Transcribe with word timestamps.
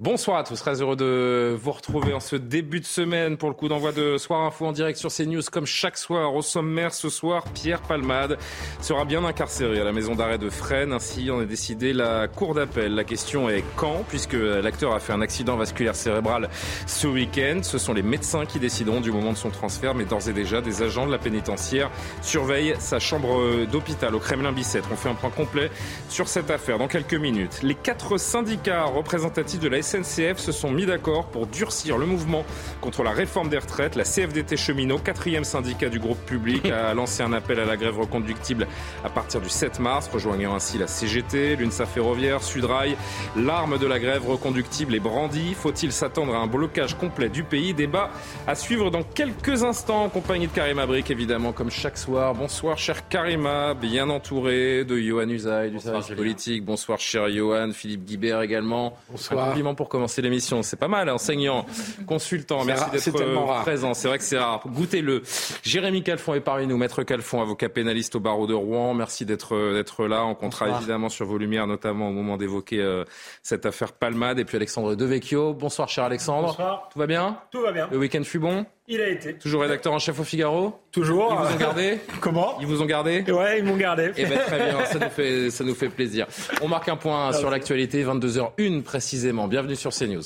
Bonsoir 0.00 0.36
à 0.36 0.44
tous, 0.44 0.54
très 0.54 0.80
heureux 0.80 0.94
de 0.94 1.58
vous 1.60 1.72
retrouver 1.72 2.12
en 2.12 2.20
ce 2.20 2.36
début 2.36 2.78
de 2.78 2.84
semaine 2.84 3.36
pour 3.36 3.48
le 3.48 3.54
coup 3.56 3.66
d'envoi 3.66 3.90
de 3.90 4.16
Soir 4.16 4.42
Info 4.42 4.64
en 4.64 4.70
direct 4.70 4.96
sur 4.96 5.12
CNews 5.12 5.42
comme 5.50 5.66
chaque 5.66 5.98
soir. 5.98 6.36
Au 6.36 6.40
sommaire 6.40 6.94
ce 6.94 7.08
soir, 7.08 7.42
Pierre 7.52 7.82
Palmade 7.82 8.38
sera 8.80 9.04
bien 9.04 9.24
incarcéré 9.24 9.80
à 9.80 9.82
la 9.82 9.90
maison 9.90 10.14
d'arrêt 10.14 10.38
de 10.38 10.50
Fresnes. 10.50 10.92
Ainsi 10.92 11.32
en 11.32 11.42
est 11.42 11.46
décidé 11.46 11.92
la 11.92 12.28
cour 12.28 12.54
d'appel. 12.54 12.94
La 12.94 13.02
question 13.02 13.50
est 13.50 13.64
quand, 13.74 14.04
puisque 14.06 14.34
l'acteur 14.34 14.94
a 14.94 15.00
fait 15.00 15.12
un 15.12 15.20
accident 15.20 15.56
vasculaire 15.56 15.96
cérébral 15.96 16.48
ce 16.86 17.08
week-end. 17.08 17.58
Ce 17.64 17.78
sont 17.78 17.92
les 17.92 18.04
médecins 18.04 18.46
qui 18.46 18.60
décideront 18.60 19.00
du 19.00 19.10
moment 19.10 19.32
de 19.32 19.36
son 19.36 19.50
transfert, 19.50 19.96
mais 19.96 20.04
d'ores 20.04 20.28
et 20.28 20.32
déjà 20.32 20.60
des 20.60 20.80
agents 20.80 21.08
de 21.08 21.10
la 21.10 21.18
pénitentiaire 21.18 21.90
surveillent 22.22 22.76
sa 22.78 23.00
chambre 23.00 23.66
d'hôpital 23.66 24.14
au 24.14 24.20
Kremlin-Bicêtre. 24.20 24.90
On 24.92 24.96
fait 24.96 25.08
un 25.08 25.16
point 25.16 25.30
complet 25.30 25.72
sur 26.08 26.28
cette 26.28 26.52
affaire 26.52 26.78
dans 26.78 26.86
quelques 26.86 27.14
minutes. 27.14 27.58
Les 27.64 27.74
quatre 27.74 28.16
syndicats 28.16 28.84
représentatifs 28.84 29.58
de 29.58 29.66
la 29.66 29.87
SNCF 29.88 30.36
se 30.36 30.52
sont 30.52 30.70
mis 30.70 30.84
d'accord 30.84 31.26
pour 31.26 31.46
durcir 31.46 31.96
le 31.96 32.04
mouvement 32.04 32.44
contre 32.82 33.02
la 33.02 33.10
réforme 33.10 33.48
des 33.48 33.56
retraites. 33.56 33.96
La 33.96 34.04
CFDT 34.04 34.58
cheminot, 34.58 34.98
quatrième 34.98 35.44
syndicat 35.44 35.88
du 35.88 35.98
groupe 35.98 36.22
public, 36.26 36.66
a 36.70 36.92
lancé 36.92 37.22
un 37.22 37.32
appel 37.32 37.58
à 37.58 37.64
la 37.64 37.76
grève 37.78 37.98
reconductible 37.98 38.66
à 39.02 39.08
partir 39.08 39.40
du 39.40 39.48
7 39.48 39.80
mars, 39.80 40.10
rejoignant 40.12 40.54
ainsi 40.54 40.76
la 40.76 40.86
CGT, 40.86 41.56
l'UNSA 41.56 41.86
ferroviaire, 41.86 42.42
Sudrail. 42.42 42.96
L'arme 43.36 43.78
de 43.78 43.86
la 43.86 43.98
grève 43.98 44.28
reconductible 44.28 44.94
est 44.94 45.00
brandie. 45.00 45.54
Faut-il 45.54 45.90
s'attendre 45.90 46.34
à 46.34 46.38
un 46.38 46.46
blocage 46.46 46.94
complet 46.94 47.30
du 47.30 47.42
pays? 47.42 47.72
Débat 47.72 48.10
à 48.46 48.54
suivre 48.54 48.90
dans 48.90 49.02
quelques 49.02 49.62
instants 49.62 50.04
en 50.04 50.08
compagnie 50.10 50.48
de 50.48 50.52
Karima 50.52 50.84
Brick, 50.84 51.10
évidemment, 51.10 51.52
comme 51.52 51.70
chaque 51.70 51.96
soir. 51.96 52.34
Bonsoir, 52.34 52.76
cher 52.76 53.08
Karima, 53.08 53.72
bien 53.72 54.10
entouré 54.10 54.84
de 54.84 54.98
Johan 54.98 55.28
Usaï 55.30 55.70
du 55.70 55.78
service 55.78 56.08
politique. 56.08 56.64
Bonsoir, 56.64 56.98
cher 56.98 57.30
Johan, 57.30 57.70
Philippe 57.72 58.04
Guibert 58.04 58.42
également. 58.42 58.94
Bonsoir 59.10 59.54
pour 59.78 59.88
commencer 59.88 60.20
l'émission. 60.22 60.64
C'est 60.64 60.76
pas 60.76 60.88
mal, 60.88 61.08
enseignant, 61.08 61.64
consultant. 62.04 62.64
Merci 62.64 62.90
d'être 62.90 63.60
présent. 63.62 63.94
C'est 63.94 64.08
vrai 64.08 64.18
que 64.18 64.24
c'est 64.24 64.36
rare. 64.36 64.60
Goûtez-le. 64.66 65.22
Jérémy 65.62 66.02
Calfon 66.02 66.34
est 66.34 66.40
parmi 66.40 66.66
nous. 66.66 66.76
Maître 66.76 67.04
Calfon, 67.04 67.40
avocat 67.40 67.68
pénaliste 67.68 68.16
au 68.16 68.20
barreau 68.20 68.48
de 68.48 68.54
Rouen. 68.54 68.92
Merci 68.92 69.24
d'être 69.24 69.72
d'être 69.72 70.06
là. 70.06 70.24
On 70.24 70.34
comptera 70.34 70.68
évidemment 70.78 71.08
sur 71.08 71.26
vos 71.26 71.38
lumières, 71.38 71.68
notamment 71.68 72.08
au 72.08 72.12
moment 72.12 72.36
d'évoquer 72.36 72.80
euh, 72.80 73.04
cette 73.44 73.66
affaire 73.66 73.92
Palmade. 73.92 74.40
Et 74.40 74.44
puis 74.44 74.56
Alexandre 74.56 74.96
Devecchio. 74.96 75.54
Bonsoir, 75.54 75.88
cher 75.88 76.02
Alexandre. 76.02 76.48
Bonsoir. 76.48 76.88
Tout 76.92 76.98
va 76.98 77.06
bien? 77.06 77.38
Tout 77.52 77.60
va 77.60 77.70
bien. 77.70 77.88
Le 77.92 77.98
week-end 77.98 78.24
fut 78.24 78.40
bon? 78.40 78.66
Il 78.88 79.00
a 79.00 79.08
été. 79.08 79.34
Toujours 79.34 79.62
rédacteur 79.62 79.92
en 79.92 79.98
chef 79.98 80.18
au 80.18 80.24
Figaro 80.24 80.80
Toujours. 80.90 81.32
Ils 81.32 81.46
vous 81.46 81.54
ont 81.54 81.58
gardé 81.58 81.98
Comment 82.20 82.58
Ils 82.60 82.66
vous 82.66 82.82
ont 82.82 82.86
gardé 82.86 83.22
Ouais, 83.30 83.58
ils 83.58 83.64
m'ont 83.64 83.76
gardé. 83.76 84.10
Eh 84.16 84.24
ben, 84.26 84.38
très 84.38 84.58
bien, 84.58 84.84
ça 84.84 84.98
nous, 84.98 85.10
fait, 85.14 85.50
ça 85.50 85.64
nous 85.64 85.74
fait 85.74 85.88
plaisir. 85.88 86.26
On 86.62 86.68
marque 86.68 86.88
un 86.88 86.96
point 86.96 87.32
sur 87.32 87.50
l'actualité, 87.50 88.02
22h01 88.04 88.82
précisément. 88.82 89.46
Bienvenue 89.46 89.76
sur 89.76 89.92
CNews. 89.92 90.22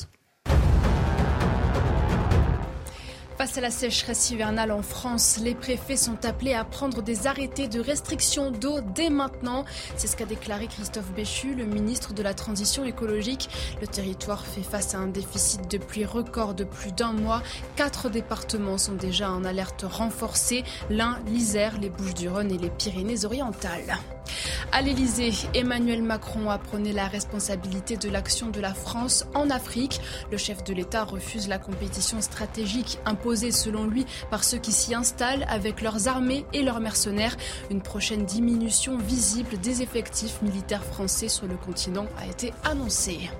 Face 3.43 3.59
à 3.59 3.61
la 3.61 3.73
sécheresse 3.73 4.31
hivernale 4.31 4.71
en 4.71 4.83
France, 4.83 5.41
les 5.43 5.57
préfets 5.57 5.97
sont 5.97 6.25
appelés 6.25 6.55
à 6.55 6.62
prendre 6.65 7.03
des 7.03 7.27
arrêtés 7.27 7.67
de 7.67 7.81
restriction 7.81 8.53
d'eau 8.53 8.81
dès 8.95 9.11
maintenant. 9.11 9.65
C'est 9.97 10.07
ce 10.07 10.17
qu'a 10.17 10.27
déclaré 10.27 10.69
Christophe 10.69 11.11
Béchu, 11.11 11.57
le 11.57 11.65
ministre 11.65 12.15
de 12.15 12.23
la 12.23 12.35
Transition 12.35 12.85
écologique. 12.85 13.48
Le 13.81 13.89
territoire 13.89 14.47
fait 14.47 14.63
face 14.63 14.95
à 14.95 14.98
un 14.98 15.09
déficit 15.09 15.69
de 15.69 15.79
pluie 15.79 16.05
record 16.05 16.55
de 16.55 16.63
plus 16.63 16.93
d'un 16.93 17.15
mois. 17.15 17.43
Quatre 17.75 18.09
départements 18.09 18.79
sont 18.79 18.95
déjà 18.95 19.33
en 19.33 19.45
alerte 19.45 19.85
renforcée. 19.91 20.63
L'Ain, 20.89 21.19
l'Isère, 21.27 21.80
les 21.80 21.91
Bouches-du-Rhône 21.91 22.53
et 22.53 22.59
les 22.59 22.70
Pyrénées-Orientales. 22.70 23.98
À 24.70 24.80
l'Elysée, 24.80 25.33
Emmanuel 25.53 26.01
Macron 26.01 26.48
a 26.48 26.57
prôné 26.57 26.92
la 26.92 27.09
responsabilité 27.09 27.97
de 27.97 28.09
l'action 28.09 28.48
de 28.48 28.61
la 28.61 28.73
France 28.73 29.27
en 29.35 29.51
Afrique. 29.51 30.01
Le 30.30 30.39
chef 30.39 30.63
de 30.64 30.73
l'État 30.73 31.05
refuse 31.05 31.48
la 31.48 31.59
compétition 31.59 32.20
stratégique 32.23 32.98
imposée 33.05 33.32
selon 33.37 33.87
lui 33.87 34.07
par 34.31 34.45
ceux 34.45 34.59
qui 34.59 34.73
s'y 34.73 34.95
installent 34.95 35.47
avec 35.48 35.81
leurs 35.81 36.09
armées 36.09 36.45
et 36.53 36.63
leurs 36.63 36.81
mercenaires. 36.81 37.37
Une 37.70 37.83
prochaine 37.83 38.25
diminution 38.25 38.98
visible 38.98 39.59
des 39.59 39.83
effectifs 39.83 40.43
militaires 40.43 40.85
français 40.85 41.29
sur 41.29 41.47
le 41.47 41.57
continent 41.57 42.07
a 42.19 42.27
été 42.27 42.53
annoncée. 42.65 43.31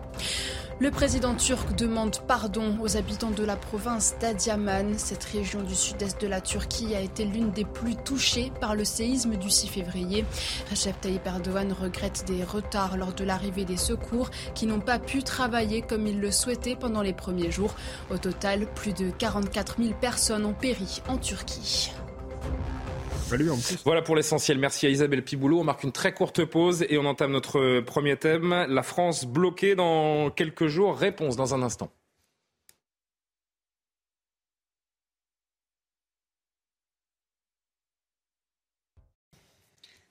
Le 0.80 0.90
président 0.90 1.34
turc 1.34 1.76
demande 1.76 2.18
pardon 2.26 2.76
aux 2.80 2.96
habitants 2.96 3.30
de 3.30 3.44
la 3.44 3.56
province 3.56 4.14
d'Adiaman. 4.20 4.98
Cette 4.98 5.22
région 5.24 5.62
du 5.62 5.74
sud-est 5.74 6.20
de 6.20 6.26
la 6.26 6.40
Turquie 6.40 6.94
a 6.94 7.00
été 7.00 7.24
l'une 7.24 7.50
des 7.50 7.64
plus 7.64 7.94
touchées 7.96 8.52
par 8.60 8.74
le 8.74 8.84
séisme 8.84 9.36
du 9.36 9.48
6 9.48 9.68
février. 9.68 10.24
Recep 10.70 11.00
Tayyip 11.00 11.26
Erdogan 11.26 11.72
regrette 11.72 12.24
des 12.26 12.42
retards 12.42 12.96
lors 12.96 13.12
de 13.12 13.24
l'arrivée 13.24 13.64
des 13.64 13.76
secours 13.76 14.30
qui 14.54 14.66
n'ont 14.66 14.80
pas 14.80 14.98
pu 14.98 15.22
travailler 15.22 15.82
comme 15.82 16.06
il 16.06 16.20
le 16.20 16.30
souhaitait 16.30 16.76
pendant 16.76 17.02
les 17.02 17.12
premiers 17.12 17.50
jours. 17.50 17.74
Au 18.10 18.18
total, 18.18 18.66
plus 18.74 18.92
de 18.92 19.10
44 19.10 19.76
000 19.80 19.94
personnes 20.00 20.44
ont 20.44 20.54
péri 20.54 21.00
en 21.08 21.18
Turquie. 21.18 21.92
Voilà 23.84 24.03
pour 24.03 24.16
l'essentiel. 24.16 24.59
Merci 24.59 24.87
à 24.87 24.91
Isabelle 24.91 25.25
Piboulot. 25.25 25.60
On 25.60 25.65
marque 25.65 25.84
une 25.84 25.93
très 25.93 26.12
courte 26.12 26.44
pause 26.44 26.84
et 26.88 26.98
on 26.98 27.04
entame 27.04 27.32
notre 27.32 27.81
premier 27.81 28.16
thème. 28.16 28.66
La 28.69 28.82
France 28.82 29.25
bloquée 29.25 29.75
dans 29.75 30.31
quelques 30.31 30.66
jours. 30.66 30.97
Réponse 30.97 31.37
dans 31.37 31.54
un 31.54 31.62
instant. 31.62 31.91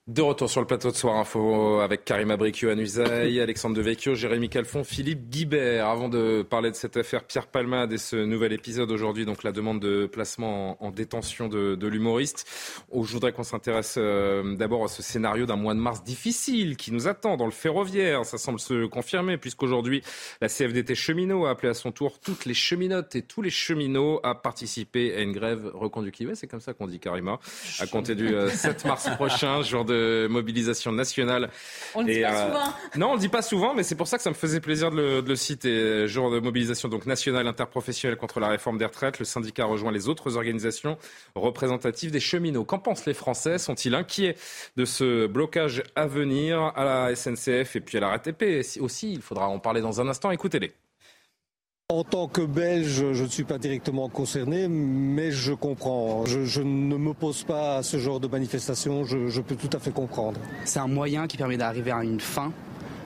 De 0.07 0.23
retour 0.23 0.49
sur 0.49 0.61
le 0.61 0.65
plateau 0.65 0.89
de 0.89 0.95
Soir 0.95 1.15
Info 1.17 1.79
avec 1.79 2.05
Karim 2.05 2.31
Abricchio, 2.31 2.71
Usaï, 2.71 3.39
Alexandre 3.39 3.75
Devecchio, 3.75 4.15
Jérémy 4.15 4.49
Calfon, 4.49 4.83
Philippe 4.83 5.29
Guibert. 5.29 5.87
Avant 5.87 6.09
de 6.09 6.41
parler 6.41 6.71
de 6.71 6.75
cette 6.75 6.97
affaire 6.97 7.23
Pierre 7.23 7.45
Palmade 7.45 7.93
et 7.93 7.99
ce 7.99 8.15
nouvel 8.15 8.51
épisode 8.51 8.89
aujourd'hui, 8.89 9.25
donc 9.25 9.43
la 9.43 9.51
demande 9.51 9.79
de 9.79 10.07
placement 10.07 10.83
en, 10.83 10.89
détention 10.89 11.49
de, 11.49 11.75
de 11.75 11.87
l'humoriste, 11.87 12.47
je 12.91 13.13
voudrais 13.13 13.31
qu'on 13.31 13.43
s'intéresse 13.43 13.93
euh, 13.99 14.55
d'abord 14.55 14.85
à 14.85 14.87
ce 14.87 15.03
scénario 15.03 15.45
d'un 15.45 15.55
mois 15.55 15.75
de 15.75 15.79
mars 15.79 16.03
difficile 16.03 16.77
qui 16.77 16.91
nous 16.91 17.07
attend 17.07 17.37
dans 17.37 17.45
le 17.45 17.51
ferroviaire. 17.51 18.25
Ça 18.25 18.39
semble 18.39 18.59
se 18.59 18.87
confirmer 18.87 19.37
puisqu'aujourd'hui, 19.37 20.01
la 20.41 20.47
CFDT 20.47 20.95
cheminot 20.95 21.45
a 21.45 21.51
appelé 21.51 21.69
à 21.69 21.75
son 21.75 21.91
tour 21.91 22.19
toutes 22.19 22.45
les 22.45 22.55
cheminotes 22.55 23.15
et 23.15 23.21
tous 23.21 23.43
les 23.43 23.51
cheminots 23.51 24.19
à 24.23 24.33
participer 24.33 25.15
à 25.15 25.21
une 25.21 25.31
grève 25.31 25.69
reconductible. 25.75 26.35
C'est 26.35 26.47
comme 26.47 26.59
ça 26.59 26.73
qu'on 26.73 26.87
dit, 26.87 26.99
Karima, 26.99 27.39
à 27.79 27.85
compter 27.85 28.15
du 28.15 28.29
7 28.49 28.81
euh, 28.83 28.87
mars 28.87 29.07
prochain, 29.15 29.61
jour 29.61 29.85
de 29.85 29.90
mobilisation 30.29 30.91
nationale. 30.91 31.49
On 31.95 32.01
le 32.01 32.13
dit 32.13 32.21
pas 32.21 32.33
euh, 32.33 32.47
souvent. 32.47 32.73
Non, 32.97 33.09
on 33.11 33.13
le 33.13 33.19
dit 33.19 33.29
pas 33.29 33.41
souvent, 33.41 33.73
mais 33.73 33.83
c'est 33.83 33.95
pour 33.95 34.07
ça 34.07 34.17
que 34.17 34.23
ça 34.23 34.29
me 34.29 34.35
faisait 34.35 34.59
plaisir 34.59 34.91
de 34.91 34.95
le, 34.97 35.21
de 35.21 35.29
le, 35.29 35.35
citer. 35.35 36.07
Jour 36.07 36.31
de 36.31 36.39
mobilisation 36.39 36.89
donc 36.89 37.05
nationale 37.05 37.47
interprofessionnelle 37.47 38.17
contre 38.17 38.39
la 38.39 38.49
réforme 38.49 38.77
des 38.77 38.85
retraites. 38.85 39.19
Le 39.19 39.25
syndicat 39.25 39.65
rejoint 39.65 39.91
les 39.91 40.07
autres 40.07 40.37
organisations 40.37 40.97
représentatives 41.35 42.11
des 42.11 42.19
cheminots. 42.19 42.65
Qu'en 42.65 42.79
pensent 42.79 43.05
les 43.05 43.13
Français? 43.13 43.57
Sont-ils 43.57 43.95
inquiets 43.95 44.35
de 44.77 44.85
ce 44.85 45.27
blocage 45.27 45.83
à 45.95 46.07
venir 46.07 46.71
à 46.75 46.83
la 46.83 47.15
SNCF 47.15 47.75
et 47.75 47.81
puis 47.81 47.97
à 47.97 48.01
la 48.01 48.09
RATP 48.09 48.43
aussi 48.79 49.13
Il 49.13 49.21
faudra 49.21 49.47
en 49.47 49.59
parler 49.59 49.81
dans 49.81 50.01
un 50.01 50.07
instant. 50.07 50.31
Écoutez-les. 50.31 50.73
En 51.91 52.05
tant 52.05 52.29
que 52.29 52.39
Belge, 52.39 53.11
je 53.11 53.23
ne 53.23 53.27
suis 53.27 53.43
pas 53.43 53.57
directement 53.57 54.07
concerné, 54.07 54.69
mais 54.69 55.29
je 55.31 55.51
comprends. 55.51 56.23
Je, 56.25 56.61
ne 56.61 56.95
m'oppose 56.95 57.43
pas 57.43 57.75
à 57.75 57.83
ce 57.83 57.97
genre 57.97 58.21
de 58.21 58.29
manifestation, 58.29 59.03
je, 59.03 59.41
peux 59.41 59.57
tout 59.57 59.75
à 59.75 59.77
fait 59.77 59.91
comprendre. 59.91 60.39
C'est 60.63 60.79
un 60.79 60.87
moyen 60.87 61.27
qui 61.27 61.35
permet 61.35 61.57
d'arriver 61.57 61.91
à 61.91 62.01
une 62.01 62.21
fin 62.21 62.53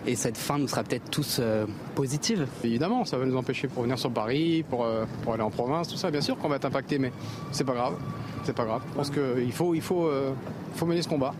et 0.05 0.13
cette 0.15 0.37
fin 0.37 0.59
nous 0.59 0.67
sera 0.67 0.83
peut-être 0.83 1.09
tous 1.09 1.37
euh, 1.39 1.65
positive. 1.95 2.45
Évidemment, 2.63 3.05
ça 3.05 3.17
va 3.17 3.25
nous 3.25 3.35
empêcher 3.35 3.67
pour 3.67 3.81
venir 3.81 3.97
sur 3.97 4.11
Paris, 4.11 4.63
pour, 4.69 4.85
euh, 4.85 5.05
pour 5.23 5.33
aller 5.33 5.41
en 5.41 5.49
province, 5.49 5.87
tout 5.87 5.97
ça. 5.97 6.11
Bien 6.11 6.21
sûr 6.21 6.37
qu'on 6.37 6.47
va 6.47 6.57
être 6.57 6.65
impacté, 6.65 6.99
mais 6.99 7.11
c'est 7.51 7.63
pas 7.63 7.73
grave. 7.73 7.95
C'est 8.43 8.55
pas 8.55 8.65
grave. 8.65 8.83
Je 8.87 8.93
pense 8.93 9.09
qu'il 9.09 9.51
faut, 9.51 9.73
il 9.73 9.81
faut, 9.81 10.05
euh, 10.05 10.31
faut 10.75 10.85
mener 10.85 11.01
ce 11.01 11.09
combat. 11.09 11.33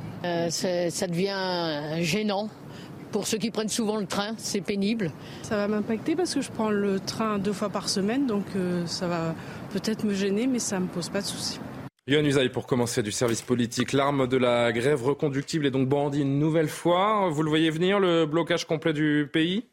ça 0.49 1.07
devient 1.07 2.01
gênant 2.01 2.49
pour 3.15 3.27
ceux 3.27 3.37
qui 3.37 3.49
prennent 3.49 3.69
souvent 3.69 3.95
le 3.95 4.07
train, 4.07 4.33
c'est 4.37 4.59
pénible. 4.59 5.09
Ça 5.41 5.55
va 5.55 5.69
m'impacter 5.69 6.17
parce 6.17 6.35
que 6.35 6.41
je 6.41 6.51
prends 6.51 6.69
le 6.69 6.99
train 6.99 7.39
deux 7.39 7.53
fois 7.53 7.69
par 7.69 7.87
semaine, 7.87 8.27
donc 8.27 8.43
euh, 8.57 8.85
ça 8.87 9.07
va 9.07 9.33
peut-être 9.71 10.03
me 10.03 10.13
gêner, 10.13 10.47
mais 10.47 10.59
ça 10.59 10.79
ne 10.79 10.83
me 10.83 10.89
pose 10.89 11.07
pas 11.07 11.21
de 11.21 11.25
soucis. 11.25 11.61
Yann 12.07 12.25
Usaï, 12.25 12.49
pour 12.49 12.67
commencer 12.67 13.01
du 13.03 13.13
service 13.13 13.41
politique, 13.41 13.93
l'arme 13.93 14.27
de 14.27 14.35
la 14.35 14.73
grève 14.73 15.01
reconductible 15.01 15.65
est 15.65 15.71
donc 15.71 15.87
bandie 15.87 16.23
une 16.23 16.39
nouvelle 16.39 16.67
fois. 16.67 17.29
Vous 17.29 17.41
le 17.41 17.47
voyez 17.47 17.69
venir, 17.69 18.01
le 18.01 18.25
blocage 18.25 18.65
complet 18.65 18.91
du 18.91 19.29
pays? 19.31 19.63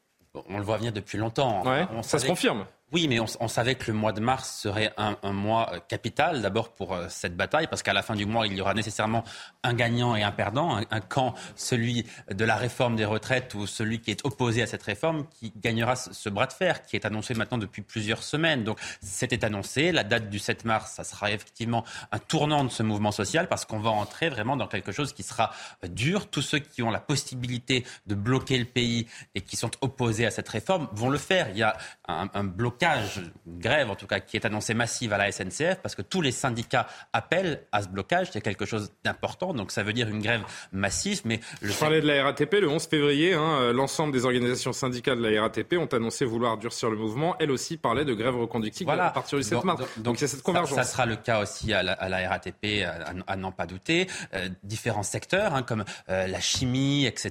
On 0.49 0.59
le 0.59 0.65
voit 0.65 0.77
venir 0.77 0.93
depuis 0.93 1.19
longtemps. 1.19 1.65
ça 2.03 2.21
se 2.21 2.27
confirme 2.29 2.65
Oui, 2.93 3.09
mais 3.09 3.21
on, 3.21 3.49
savait 3.49 3.75
que 3.75 3.91
le 3.91 3.97
mois 3.97 4.13
de 4.13 4.21
mars 4.21 4.55
serait 4.61 4.93
un, 4.99 5.17
mois 5.33 5.73
euh, 5.73 5.79
capital, 5.89 6.43
d'abord 6.43 6.75
pour 6.75 6.93
euh, 6.93 7.07
cette 7.09 7.35
bataille, 7.35 7.67
parce 7.67 7.83
qu'à 7.83 7.95
la 7.95 8.03
fin 8.03 8.15
du 8.15 8.27
mois, 8.27 8.47
il 8.47 8.53
y 8.53 8.61
aura 8.61 8.75
nécessairement 8.75 9.25
un 9.63 9.73
gagnant 9.73 10.15
et 10.15 10.23
un 10.23 10.31
perdant, 10.31 10.77
un, 10.77 11.01
camp, 11.01 11.33
celui 11.57 12.05
de 12.31 12.45
la 12.45 12.55
réforme 12.57 12.95
des 12.95 13.07
retraites 13.07 13.55
ou 13.55 13.67
celui 13.67 14.01
qui 14.01 14.11
est 14.11 14.27
opposé 14.27 14.61
à 14.61 14.67
cette 14.67 14.83
réforme, 14.83 15.27
qui 15.31 15.55
gagnera 15.57 15.97
ce, 15.97 16.29
bras 16.29 16.47
de 16.47 16.53
fer, 16.53 16.85
qui 16.85 16.97
est 16.97 17.07
annoncé 17.07 17.33
maintenant 17.33 17.57
depuis 17.57 17.81
plusieurs 17.81 18.23
semaines. 18.23 18.63
Donc 18.63 18.79
c'était 19.01 19.43
annoncé, 19.43 19.91
la 19.91 20.05
date 20.05 20.29
du 20.29 20.39
7 20.39 20.67
mars, 20.67 20.93
ça 20.93 21.05
sera 21.05 21.31
effectivement 21.31 21.85
un 22.11 22.19
tournant 22.19 22.63
de 22.63 22.71
ce 22.71 22.83
mouvement 22.83 23.13
social, 23.13 23.49
parce 23.49 23.65
qu'on 23.65 23.81
va 23.81 23.89
entrer 23.89 24.29
vraiment 24.29 24.59
dans 24.59 24.67
quelque 24.67 24.93
chose 24.93 25.15
qui 25.15 25.23
sera 25.23 25.51
euh, 25.83 25.89
dur. 25.89 26.29
Tous 26.29 26.43
ceux 26.43 26.59
qui 26.59 26.83
ont 26.83 26.91
la 26.91 27.01
possibilité 27.01 27.87
de 28.07 28.15
bloquer 28.15 28.59
le 28.59 28.67
pays 28.67 29.07
et 29.35 29.41
qui 29.41 29.57
sont 29.57 29.71
opposés 29.81 30.27
à 30.27 30.31
cette 30.31 30.51
réforme 30.51 30.89
vont 30.93 31.09
le 31.09 31.19
faire. 31.19 31.49
Il 31.49 31.57
y 31.57 31.63
a 31.63 31.75
un, 32.07 32.29
un 32.35 32.45
blocage 32.45 32.82
une 32.83 33.59
grève 33.59 33.91
en 33.91 33.95
tout 33.95 34.07
cas, 34.07 34.21
qui 34.21 34.37
est 34.37 34.45
annoncée 34.45 34.75
massive 34.75 35.13
à 35.13 35.19
la 35.19 35.31
SNCF, 35.31 35.81
parce 35.83 35.95
que 35.95 36.03
tous 36.03 36.21
les 36.21 36.33
syndicats 36.33 36.87
appellent 37.13 37.63
à 37.73 37.83
ce 37.83 37.89
blocage. 37.89 38.29
C'est 38.33 38.41
quelque 38.41 38.67
chose 38.67 38.91
d'important, 39.05 39.55
donc 39.55 39.71
ça 39.71 39.83
veut 39.83 39.93
dire 39.93 40.09
une 40.09 40.21
grève 40.21 40.43
massive. 40.73 41.23
Mais 41.25 41.41
le... 41.61 41.71
Je 41.71 41.79
parlais 41.79 42.01
de 42.01 42.07
la 42.07 42.25
RATP 42.25 42.55
le 42.55 42.69
11 42.69 42.87
février. 42.87 43.35
Hein, 43.35 43.59
euh, 43.61 43.73
l'ensemble 43.73 44.13
des 44.13 44.25
organisations 44.25 44.73
syndicales 44.73 45.19
de 45.21 45.29
la 45.29 45.43
RATP 45.43 45.75
ont 45.79 45.87
annoncé 45.87 46.25
vouloir 46.25 46.59
durcir 46.59 46.91
le 46.91 46.97
mouvement. 46.97 47.37
Elles 47.39 47.51
aussi 47.51 47.77
parlaient 47.77 48.05
de 48.05 48.15
grève 48.15 48.37
reconductive 48.37 48.89
à 48.89 49.11
partir 49.11 49.39
du 49.39 49.45
7 49.45 49.65
mars. 49.65 49.83
Donc, 49.99 50.19
c'est 50.19 50.27
cette 50.27 50.43
convergence. 50.43 50.77
Ça, 50.77 50.85
sera 50.85 51.07
le 51.07 51.17
cas 51.17 51.41
aussi 51.41 51.73
à 51.73 51.83
la, 51.83 52.29
RATP, 52.29 52.85
à, 53.27 53.37
n'en 53.37 53.53
pas 53.53 53.67
douter. 53.67 54.09
Euh, 54.35 54.49
différents 54.63 55.03
secteurs, 55.03 55.55
hein, 55.55 55.63
comme 55.63 55.85
euh, 56.09 56.27
la 56.27 56.41
chimie, 56.41 57.07
etc., 57.07 57.31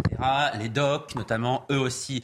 les 0.59 0.69
docs 0.69 1.15
notamment, 1.15 1.65
eux 1.71 1.79
aussi 1.79 2.23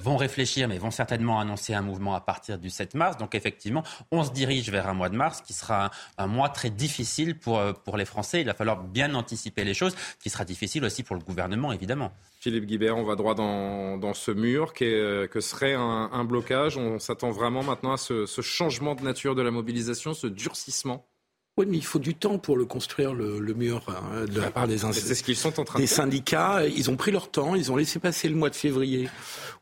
vont 0.00 0.16
réfléchir, 0.16 0.68
mais 0.68 0.78
vont 0.78 0.90
certainement 0.90 1.40
annoncer 1.40 1.74
un 1.74 1.82
mouvement 1.82 2.14
à 2.14 2.20
partir 2.20 2.58
du 2.58 2.63
7 2.70 2.94
mars. 2.94 3.16
Donc 3.16 3.34
effectivement, 3.34 3.82
on 4.10 4.24
se 4.24 4.32
dirige 4.32 4.70
vers 4.70 4.88
un 4.88 4.94
mois 4.94 5.08
de 5.08 5.16
mars 5.16 5.40
qui 5.40 5.52
sera 5.52 5.90
un, 6.18 6.26
mois 6.26 6.48
très 6.48 6.70
difficile 6.70 7.38
pour, 7.38 7.58
euh, 7.58 7.72
pour 7.72 7.96
les 7.96 8.04
Français. 8.04 8.40
Il 8.40 8.46
va 8.46 8.54
falloir 8.54 8.82
bien 8.82 9.14
anticiper 9.14 9.64
les 9.64 9.74
choses, 9.74 9.94
qui 10.20 10.30
sera 10.30 10.44
difficile 10.44 10.84
aussi 10.84 11.02
pour 11.02 11.16
le 11.16 11.22
gouvernement, 11.22 11.72
évidemment. 11.72 12.12
Philippe 12.40 12.66
Guibert, 12.66 12.96
on 12.96 13.04
va 13.04 13.16
droit 13.16 13.34
dans, 13.34 13.96
dans 13.96 14.14
ce 14.14 14.30
mur 14.30 14.74
qui 14.74 14.84
euh, 14.84 15.26
que 15.26 15.40
serait 15.40 15.74
un, 15.74 16.24
blocage? 16.24 16.76
On 16.76 16.98
s'attend 16.98 17.30
vraiment 17.30 17.62
maintenant 17.62 17.92
à 17.92 17.96
ce 17.96 18.26
changement 18.42 18.94
de 18.94 19.02
nature 19.02 19.34
de 19.34 19.42
la 19.42 19.50
mobilisation, 19.50 20.14
ce 20.14 20.26
durcissement? 20.26 21.06
Oui, 21.56 21.66
mais 21.68 21.76
il 21.76 21.84
faut 21.84 22.00
du 22.00 22.16
temps 22.16 22.38
pour 22.38 22.56
le 22.56 22.64
construire, 22.64 23.14
le, 23.14 23.38
mur, 23.54 23.86
hein, 23.88 24.24
de 24.24 24.40
la 24.40 24.50
part 24.50 24.66
des, 24.66 24.78
ce 24.78 25.22
qu'ils 25.22 25.36
sont 25.36 25.60
en 25.60 25.64
train 25.64 25.78
des 25.78 25.86
syndicats. 25.86 26.66
Ils 26.66 26.90
ont 26.90 26.96
pris 26.96 27.12
leur 27.12 27.30
temps, 27.30 27.54
ils 27.54 27.70
ont 27.70 27.76
laissé 27.76 28.00
passer 28.00 28.28
le 28.28 28.34
mois 28.34 28.50
de 28.50 28.56
février, 28.56 29.08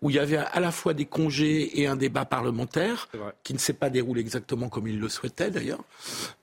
où 0.00 0.08
il 0.08 0.16
y 0.16 0.18
avait 0.18 0.38
à 0.38 0.58
la 0.58 0.70
fois 0.70 0.94
des 0.94 1.04
congés 1.04 1.80
et 1.80 1.86
un 1.86 1.96
débat 1.96 2.24
parlementaire, 2.24 3.10
qui 3.42 3.52
ne 3.52 3.58
s'est 3.58 3.74
pas 3.74 3.90
déroulé 3.90 4.22
exactement 4.22 4.70
comme 4.70 4.88
ils 4.88 4.98
le 4.98 5.10
souhaitaient 5.10 5.50
d'ailleurs. 5.50 5.84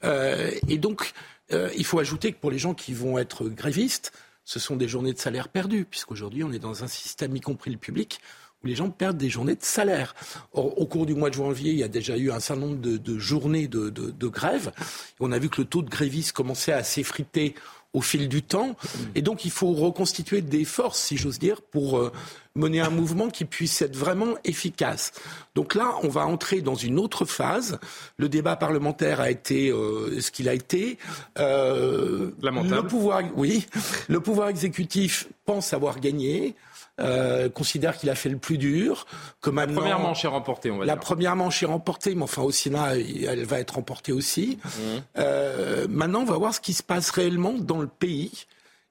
Euh, 0.03 0.51
et 0.67 0.77
donc, 0.77 1.13
euh, 1.51 1.71
il 1.75 1.85
faut 1.85 1.97
ajouter 1.97 2.31
que 2.31 2.37
pour 2.39 2.51
les 2.51 2.59
gens 2.59 2.75
qui 2.75 2.93
vont 2.93 3.17
être 3.17 3.45
grévistes, 3.45 4.11
ce 4.45 4.59
sont 4.59 4.75
des 4.75 4.87
journées 4.87 5.13
de 5.13 5.19
salaire 5.19 5.49
perdues, 5.49 5.85
puisqu'aujourd'hui 5.85 6.43
on 6.43 6.51
est 6.51 6.59
dans 6.59 6.83
un 6.83 6.87
système, 6.87 7.35
y 7.35 7.41
compris 7.41 7.71
le 7.71 7.77
public, 7.77 8.19
où 8.63 8.67
les 8.67 8.75
gens 8.75 8.89
perdent 8.89 9.17
des 9.17 9.29
journées 9.29 9.55
de 9.55 9.63
salaire. 9.63 10.15
au 10.53 10.85
cours 10.85 11.05
du 11.05 11.15
mois 11.15 11.29
de 11.29 11.35
janvier, 11.35 11.71
il 11.71 11.77
y 11.77 11.83
a 11.83 11.87
déjà 11.87 12.17
eu 12.17 12.31
un 12.31 12.39
certain 12.39 12.61
nombre 12.61 12.77
de, 12.77 13.19
journées 13.19 13.67
de, 13.67 13.89
de, 13.89 14.27
grève. 14.27 14.71
On 15.19 15.31
a 15.31 15.39
vu 15.39 15.49
que 15.49 15.61
le 15.61 15.67
taux 15.67 15.81
de 15.81 15.89
grévistes 15.89 16.33
commençait 16.33 16.73
à 16.73 16.83
s'effriter 16.83 17.55
au 17.93 18.01
fil 18.01 18.29
du 18.29 18.43
temps. 18.43 18.75
Et 19.15 19.21
donc, 19.21 19.45
il 19.45 19.51
faut 19.51 19.71
reconstituer 19.73 20.41
des 20.41 20.63
forces, 20.63 20.99
si 20.99 21.17
j'ose 21.17 21.39
dire, 21.39 21.61
pour 21.61 21.97
euh, 21.97 22.11
mener 22.55 22.81
un 22.81 22.91
mouvement 22.91 23.29
qui 23.29 23.45
puisse 23.45 23.81
être 23.81 23.95
vraiment 23.95 24.35
efficace. 24.43 25.11
Donc 25.55 25.73
là, 25.73 25.95
on 26.03 26.07
va 26.07 26.27
entrer 26.27 26.61
dans 26.61 26.75
une 26.75 26.99
autre 26.99 27.25
phase. 27.25 27.79
Le 28.17 28.29
débat 28.29 28.55
parlementaire 28.55 29.19
a 29.19 29.31
été 29.31 29.71
euh, 29.71 30.21
ce 30.21 30.29
qu'il 30.29 30.47
a 30.49 30.53
été. 30.53 30.99
Euh, 31.39 32.31
le 32.41 32.81
pouvoir, 32.81 33.23
oui, 33.35 33.65
le 34.07 34.19
pouvoir 34.19 34.49
exécutif 34.49 35.27
pense 35.45 35.73
avoir 35.73 35.99
gagné. 35.99 36.55
Euh, 36.99 37.49
considère 37.49 37.97
qu'il 37.97 38.09
a 38.09 38.15
fait 38.15 38.29
le 38.29 38.37
plus 38.37 38.57
dur. 38.57 39.05
Que 39.41 39.49
la 39.49 39.67
première 39.67 39.99
manche 39.99 40.25
est 40.25 40.27
remportée, 40.27 40.71
on 40.71 40.77
va 40.77 40.85
la 40.85 40.85
dire. 40.85 40.95
La 40.95 40.99
première 40.99 41.35
manche 41.35 41.63
est 41.63 41.67
remportée, 41.67 42.15
mais 42.15 42.23
enfin 42.23 42.41
au 42.41 42.51
Sénat, 42.51 42.97
elle 42.97 43.45
va 43.45 43.59
être 43.59 43.75
remportée 43.75 44.11
aussi. 44.11 44.59
Mmh. 44.63 44.79
Euh, 45.17 45.87
maintenant, 45.89 46.21
on 46.21 46.25
va 46.25 46.37
voir 46.37 46.53
ce 46.53 46.59
qui 46.59 46.73
se 46.73 46.83
passe 46.83 47.09
réellement 47.11 47.53
dans 47.53 47.79
le 47.79 47.87
pays 47.87 48.45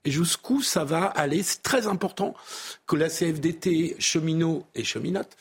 et 0.05 0.11
jusqu'où 0.11 0.63
ça 0.63 0.85
va 0.85 1.05
aller. 1.05 1.43
C'est 1.43 1.63
très 1.63 1.87
important 1.87 2.35
que 2.87 2.97
la 2.97 3.09
CFDT, 3.09 3.97
cheminots 3.99 4.65
et 4.75 4.85
cheminotes, 4.85 5.37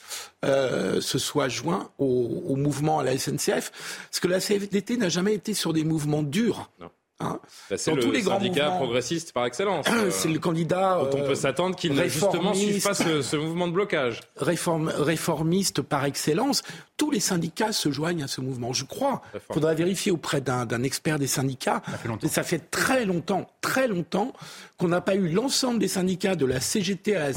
euh, 0.45 0.99
se 0.99 1.19
soit 1.19 1.47
joint 1.47 1.89
au, 1.99 2.43
au, 2.47 2.55
mouvement 2.55 2.99
à 2.99 3.03
la 3.03 3.17
SNCF, 3.17 3.71
parce 4.09 4.19
que 4.19 4.27
la 4.27 4.39
CFDT 4.39 4.97
n'a 4.97 5.09
jamais 5.09 5.33
été 5.33 5.53
sur 5.53 5.73
des 5.73 5.83
mouvements 5.83 6.23
durs. 6.23 6.69
Non. 6.79 6.89
Hein 7.19 7.39
bah, 7.69 7.77
c'est 7.77 7.95
le 7.95 8.01
tous 8.01 8.11
les 8.11 8.21
syndicat 8.21 8.69
progressiste 8.71 9.33
par 9.33 9.45
excellence. 9.45 9.87
c'est 10.11 10.29
le 10.29 10.37
candidat. 10.37 10.99
Dont 10.99 11.17
on 11.17 11.21
peut 11.23 11.31
euh, 11.31 11.35
s'attendre 11.35 11.75
qu'il 11.75 11.93
ne 11.93 12.03
justement 12.03 12.53
suive 12.53 12.83
pas 12.83 12.93
ce, 12.93 13.35
mouvement 13.35 13.67
de 13.67 13.73
blocage. 13.73 14.21
Réforme, 14.35 14.89
réformiste 14.95 15.81
par 15.81 16.05
excellence. 16.05 16.61
Tous 16.97 17.11
les 17.11 17.19
syndicats 17.19 17.71
se 17.71 17.91
joignent 17.91 18.23
à 18.23 18.27
ce 18.27 18.41
mouvement. 18.41 18.73
Je 18.73 18.83
crois. 18.83 19.21
Il 19.33 19.53
faudra 19.53 19.73
vérifier 19.73 20.11
auprès 20.11 20.41
d'un 20.41 20.83
expert 20.83 21.19
des 21.19 21.27
syndicats. 21.27 21.81
Ça 21.85 21.97
fait, 21.97 22.27
ça 22.27 22.43
fait 22.43 22.71
très 22.71 23.05
longtemps, 23.05 23.47
très 23.61 23.87
longtemps 23.87 24.33
qu'on 24.77 24.87
n'a 24.87 25.01
pas 25.01 25.15
eu 25.15 25.29
l'ensemble 25.29 25.79
des 25.79 25.87
syndicats 25.87 26.35
de 26.35 26.45
la 26.45 26.59
CGT 26.59 27.15
à 27.15 27.29
la, 27.29 27.35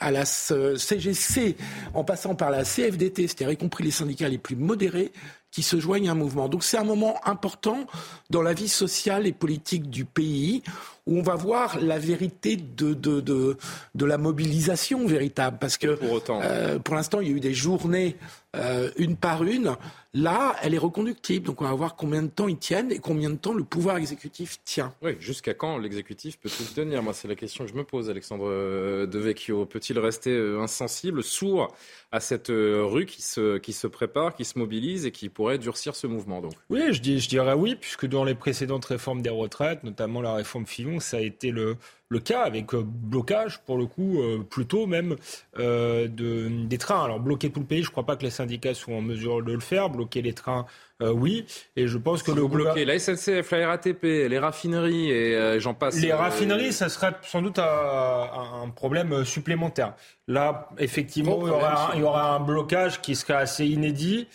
à 0.00 0.10
la 0.10 0.24
CGC 0.24 1.56
en 1.94 2.04
passant 2.04 2.34
par 2.34 2.50
la 2.50 2.64
CFDT, 2.64 3.28
c'est-à-dire 3.28 3.52
y 3.52 3.56
compris 3.56 3.84
les 3.84 3.90
syndicats 3.92 4.28
les 4.28 4.38
plus 4.38 4.56
modérés, 4.56 5.12
qui 5.52 5.62
se 5.62 5.78
joignent 5.78 6.08
à 6.08 6.12
un 6.12 6.16
mouvement. 6.16 6.48
Donc 6.48 6.64
c'est 6.64 6.78
un 6.78 6.84
moment 6.84 7.20
important 7.24 7.86
dans 8.30 8.42
la 8.42 8.54
vie 8.54 8.68
sociale 8.68 9.26
et 9.26 9.32
politique 9.32 9.90
du 9.90 10.06
pays 10.06 10.62
où 11.06 11.18
on 11.18 11.22
va 11.22 11.34
voir 11.36 11.78
la 11.78 11.98
vérité 11.98 12.56
de, 12.56 12.94
de, 12.94 13.20
de, 13.20 13.56
de 13.94 14.04
la 14.04 14.18
mobilisation 14.18 15.06
véritable. 15.06 15.58
Parce 15.60 15.76
que 15.76 15.94
pour. 15.94 16.22
Euh, 16.30 16.78
pour 16.78 16.94
l'instant, 16.94 17.20
il 17.20 17.28
y 17.28 17.32
a 17.32 17.36
eu 17.36 17.40
des 17.40 17.54
journées 17.54 18.16
euh, 18.54 18.90
une 18.96 19.16
par 19.16 19.44
une. 19.44 19.76
Là, 20.14 20.54
elle 20.62 20.74
est 20.74 20.78
reconductible. 20.78 21.46
Donc 21.46 21.62
on 21.62 21.64
va 21.64 21.72
voir 21.72 21.96
combien 21.96 22.22
de 22.22 22.28
temps 22.28 22.48
ils 22.48 22.58
tiennent 22.58 22.92
et 22.92 22.98
combien 22.98 23.30
de 23.30 23.36
temps 23.36 23.54
le 23.54 23.64
pouvoir 23.64 23.96
exécutif 23.96 24.58
tient. 24.64 24.94
Oui, 25.00 25.16
jusqu'à 25.20 25.54
quand 25.54 25.78
l'exécutif 25.78 26.38
peut-il 26.38 26.66
tenir? 26.66 27.02
Moi, 27.02 27.14
c'est 27.14 27.28
la 27.28 27.34
question 27.34 27.64
que 27.64 27.70
je 27.70 27.76
me 27.76 27.84
pose, 27.84 28.10
Alexandre 28.10 28.44
euh, 28.46 29.06
Devecchio. 29.06 29.64
Peut-il 29.64 29.98
rester 29.98 30.36
insensible, 30.60 31.22
sourd 31.22 31.74
à 32.10 32.20
cette 32.20 32.48
rue 32.48 33.06
qui 33.06 33.22
se, 33.22 33.56
qui 33.56 33.72
se 33.72 33.86
prépare, 33.86 34.34
qui 34.34 34.44
se 34.44 34.58
mobilise 34.58 35.06
et 35.06 35.12
qui 35.12 35.30
pourrait 35.30 35.56
durcir 35.58 35.96
ce 35.96 36.06
mouvement 36.06 36.42
donc? 36.42 36.52
Oui, 36.68 36.92
je, 36.92 37.00
dis, 37.00 37.20
je 37.20 37.28
dirais 37.28 37.54
oui, 37.54 37.74
puisque 37.74 38.06
dans 38.06 38.24
les 38.24 38.34
précédentes 38.34 38.84
réformes 38.84 39.22
des 39.22 39.30
retraites, 39.30 39.82
notamment 39.82 40.20
la 40.20 40.34
réforme 40.34 40.66
Fillon, 40.66 41.00
ça 41.00 41.16
a 41.16 41.20
été 41.20 41.50
le, 41.50 41.76
le 42.12 42.20
cas 42.20 42.42
avec 42.42 42.74
euh, 42.74 42.82
blocage, 42.84 43.60
pour 43.60 43.78
le 43.78 43.86
coup, 43.86 44.20
euh, 44.20 44.44
plutôt 44.48 44.86
même 44.86 45.16
euh, 45.58 46.08
de, 46.08 46.48
des 46.66 46.78
trains. 46.78 47.02
Alors 47.02 47.20
bloquer 47.20 47.50
tout 47.50 47.60
le 47.60 47.66
pays, 47.66 47.82
je 47.82 47.88
ne 47.88 47.90
crois 47.90 48.04
pas 48.04 48.16
que 48.16 48.22
les 48.22 48.30
syndicats 48.30 48.74
soient 48.74 48.96
en 48.96 49.00
mesure 49.00 49.42
de 49.42 49.52
le 49.52 49.60
faire. 49.60 49.88
Bloquer 49.88 50.20
les 50.20 50.34
trains, 50.34 50.66
oui. 51.00 51.46
Et 51.74 51.88
je 51.88 51.98
pense 51.98 52.22
que 52.22 52.30
le 52.30 52.46
bloquer 52.46 52.84
la 52.84 52.96
SNCF, 52.96 53.50
la 53.50 53.66
RATP, 53.66 54.02
les 54.02 54.38
raffineries 54.38 55.10
et 55.10 55.58
j'en 55.58 55.74
passe. 55.74 55.96
Les 55.96 56.12
raffineries, 56.12 56.72
ça 56.72 56.88
serait 56.88 57.14
sans 57.22 57.42
doute 57.42 57.58
un, 57.58 58.68
problème 58.76 59.24
supplémentaire. 59.24 59.94
Là, 60.28 60.68
effectivement, 60.78 61.40
il 61.42 62.00
y, 62.00 62.04
aura 62.04 62.36
un, 62.36 62.40
blocage 62.40 63.00
qui 63.00 63.16
serait 63.16 63.34
assez 63.34 63.66
inédit 63.66 64.28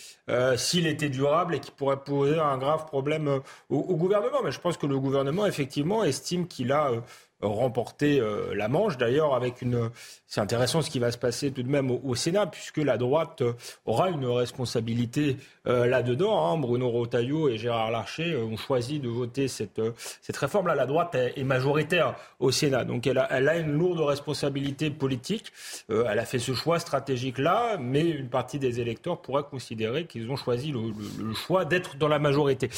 s'il 0.58 0.88
était 0.88 1.08
durable 1.08 1.56
et 1.56 1.60
qui 1.62 1.72
pourrait 1.72 2.04
poser 2.04 2.38
un 2.38 2.58
grave 2.58 2.86
problème 2.86 3.40
au, 3.70 3.78
au, 3.78 3.96
gouvernement. 3.96 4.42
Mais 4.44 4.52
je 4.52 4.60
pense 4.60 4.76
que 4.76 4.88
le 4.88 5.00
gouvernement, 5.00 5.46
effectivement, 5.46 6.04
estime 6.04 6.48
qu'il 6.48 6.74
a 6.74 6.92
remporter 7.42 8.20
euh, 8.20 8.54
la 8.56 8.68
manche. 8.68 8.98
D'ailleurs, 8.98 9.36
avec 9.36 9.62
une, 9.62 9.90
c'est 10.28 10.42
intéressant 10.42 10.82
ce 10.82 10.90
qui 10.90 11.00
va 11.00 11.12
se 11.12 11.18
passer 11.18 11.52
tout 11.52 11.64
de 11.64 11.70
même 11.70 11.90
au, 11.92 12.16
Sénat, 12.16 12.48
puisque 12.48 12.78
la 12.78 12.98
droite 12.98 13.42
euh, 13.42 13.54
aura 13.86 14.10
une 14.10 14.26
responsabilité 14.26 15.38
euh, 15.68 15.88
là-dedans. 15.88 16.46
Hein. 16.46 16.58
Bruno 16.58 16.90
Rotaillot 16.90 17.50
et 17.50 17.58
Gérard 17.58 17.92
Larcher 17.92 18.36
ont 18.38 18.58
choisi 18.58 19.00
de 19.00 19.08
voter 19.08 19.48
cette, 19.48 19.82
cette 20.22 20.38
réforme-là. 20.38 20.76
La 20.76 20.86
droite 20.86 21.16
est, 21.16 21.44
majoritaire 21.44 22.16
au 22.40 22.52
Sénat, 22.52 22.84
donc 22.84 23.08
elle 23.08 23.20
a, 23.20 23.28
elle 23.32 23.48
a 23.48 23.56
une 23.56 23.72
lourde 23.72 24.02
responsabilité 24.02 24.90
politique. 24.90 25.54
elle 25.90 26.20
a 26.20 26.26
fait 26.26 26.40
ce 26.40 26.54
choix 26.54 26.80
stratégique-là, 26.80 27.78
mais 27.80 28.02
une 28.02 28.28
partie 28.28 28.60
des 28.60 28.82
électeurs 28.82 29.22
pourrait 29.22 29.44
considérer 29.50 30.06
qu'ils 30.06 30.30
ont 30.30 30.36
choisi 30.36 30.74
le, 30.74 30.92
le, 31.24 31.34
choix 31.34 31.64
d'être 31.64 31.96
dans 31.96 32.10
la 32.10 32.20
majorité, 32.20 32.70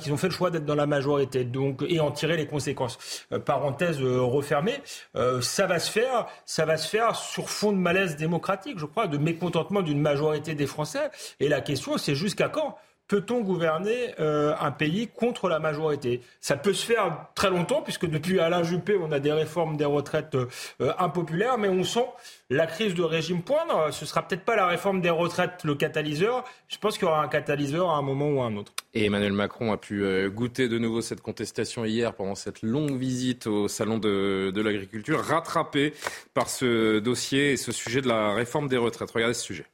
qu'ils 0.00 0.12
ont 0.12 0.16
fait 0.16 0.28
le 0.28 0.32
choix 0.32 0.50
d'être 0.50 0.64
dans 0.64 0.74
la 0.74 0.86
majorité, 0.86 1.44
donc 1.44 1.84
et 1.86 2.00
en 2.00 2.10
tirer 2.10 2.36
les 2.36 2.46
conséquences. 2.46 3.26
parenthèse 3.44 4.00
euh, 4.00 4.22
refermée, 4.22 4.80
euh, 5.16 5.40
ça 5.40 5.66
va 5.66 5.78
se 5.78 5.90
faire, 5.90 6.26
ça 6.44 6.64
va 6.64 6.76
sur 7.14 7.50
fond 7.50 7.72
de 7.72 7.78
malaise 7.78 8.16
démocratique, 8.16 8.78
je 8.78 8.86
crois, 8.86 9.06
de 9.06 9.18
mécontentement 9.18 9.82
d'une 9.82 10.00
majorité 10.00 10.54
des 10.54 10.66
Français. 10.66 11.10
Et 11.40 11.48
la 11.48 11.60
question, 11.60 11.98
c'est 11.98 12.14
jusqu'à 12.14 12.48
quand 12.48 12.76
peut-on 13.08 13.40
gouverner 13.40 14.14
euh, 14.20 14.54
un 14.60 14.70
pays 14.70 15.08
contre 15.08 15.48
la 15.48 15.58
majorité? 15.58 16.20
Ça 16.40 16.56
peut 16.56 16.72
se 16.72 16.84
faire 16.84 17.28
très 17.34 17.50
longtemps, 17.50 17.82
puisque 17.82 18.06
depuis 18.06 18.40
Alain 18.40 18.62
Juppé, 18.62 18.96
on 19.00 19.12
a 19.12 19.20
des 19.20 19.32
réformes 19.32 19.76
des 19.76 19.84
retraites 19.84 20.34
euh, 20.34 20.92
impopulaires, 20.98 21.58
mais 21.58 21.68
on 21.68 21.84
sent 21.84 22.06
la 22.50 22.66
crise 22.66 22.94
de 22.94 23.02
régime 23.02 23.42
poindre. 23.42 23.92
Ce 23.92 24.06
sera 24.06 24.26
peut-être 24.26 24.44
pas 24.44 24.56
la 24.56 24.66
réforme 24.66 25.00
des 25.00 25.10
retraites 25.10 25.64
le 25.64 25.74
catalyseur. 25.74 26.44
Je 26.68 26.78
pense 26.78 26.98
qu'il 26.98 27.06
y 27.06 27.10
aura 27.10 27.22
un 27.22 27.28
catalyseur 27.28 27.90
à 27.90 27.96
un 27.96 28.02
moment 28.02 28.28
ou 28.30 28.40
à 28.40 28.46
un 28.46 28.56
autre. 28.56 28.72
Et 28.94 29.06
Emmanuel 29.06 29.32
Macron 29.32 29.72
a 29.72 29.76
pu 29.76 30.02
euh, 30.02 30.30
goûter 30.30 30.68
de 30.68 30.78
nouveau 30.78 31.00
cette 31.00 31.20
contestation 31.20 31.84
hier 31.84 32.14
pendant 32.14 32.34
cette 32.34 32.62
longue 32.62 32.96
visite 32.96 33.46
au 33.46 33.68
salon 33.68 33.98
de, 33.98 34.50
de 34.54 34.60
l'agriculture, 34.62 35.20
rattrapé 35.20 35.92
par 36.34 36.48
ce 36.48 36.98
dossier 36.98 37.52
et 37.52 37.56
ce 37.56 37.72
sujet 37.72 38.00
de 38.00 38.08
la 38.08 38.34
réforme 38.34 38.68
des 38.68 38.76
retraites. 38.76 39.10
Regardez 39.10 39.34
ce 39.34 39.42
sujet. 39.42 39.66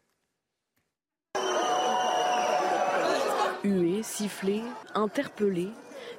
Hué, 3.64 4.02
sifflé, 4.02 4.61
interpellé, 4.95 5.69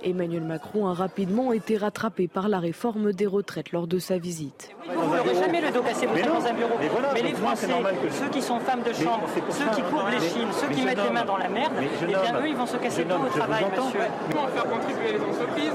Emmanuel 0.02 0.44
Macron 0.44 0.88
a 0.88 0.94
rapidement 0.94 1.52
été 1.52 1.78
rattrapé 1.78 2.28
par 2.28 2.48
la 2.48 2.60
réforme 2.60 3.12
des 3.12 3.26
retraites 3.26 3.72
lors 3.72 3.88
de 3.88 4.00
sa 4.00 4.18
visite. 4.18 4.70
Vous 4.88 5.16
n'aurez 5.16 5.36
jamais 5.36 5.62
le 5.62 5.72
dos 5.72 5.82
cassé, 5.82 6.06
vous 6.06 6.16
dans 6.16 6.46
un 6.46 6.54
bureau. 6.54 6.74
Mais, 7.14 7.22
les 7.22 7.34
Français, 7.34 7.68
ceux 8.12 8.30
qui 8.30 8.42
sont 8.42 8.60
femmes 8.60 8.84
de 8.84 8.94
chambre, 8.94 9.28
ceux 9.50 9.66
qui 9.76 9.82
couvrent 9.82 10.10
les 10.10 10.20
chines, 10.20 10.48
ceux 10.52 10.68
qui 10.70 10.84
mettent 10.84 11.04
les 11.04 11.10
mains 11.10 11.26
dans 11.26 11.38
la 11.38 11.50
merde, 11.50 11.74
eh 12.02 12.06
bien 12.06 12.40
eux, 12.42 12.48
ils 12.48 12.56
vont 12.56 12.66
se 12.66 12.78
casser 12.78 13.04
tout 13.04 13.16
au 13.16 13.38
travail, 13.38 13.66
monsieur. 13.72 14.00
Faire 14.00 14.70
contribuer 14.70 15.12
les 15.14 15.20
entreprises, 15.20 15.74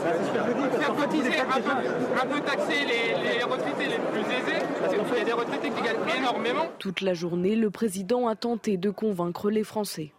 faire 0.79 0.95
cotiser 0.95 1.41
un 1.41 1.61
peu, 1.61 1.71
un 2.23 2.27
peu 2.27 2.41
taxer 2.41 2.85
les, 2.87 3.37
les 3.39 3.45
retraités 3.45 3.87
les 3.87 3.99
plus 3.99 4.21
aisés, 4.21 4.65
parce 4.81 4.95
qu'il 4.95 5.19
y 5.19 5.21
a 5.21 5.25
des 5.25 5.33
retraités 5.33 5.71
qui 5.71 5.83
gagnent 5.83 6.19
énormément. 6.19 6.67
Toute 6.79 7.01
la 7.03 7.15
journée, 7.15 7.57
le 7.57 7.71
président 7.71 8.27
a 8.27 8.37
tenté 8.37 8.77
de 8.77 8.91
convaincre 8.91 9.51
les 9.51 9.65
Français. 9.65 10.13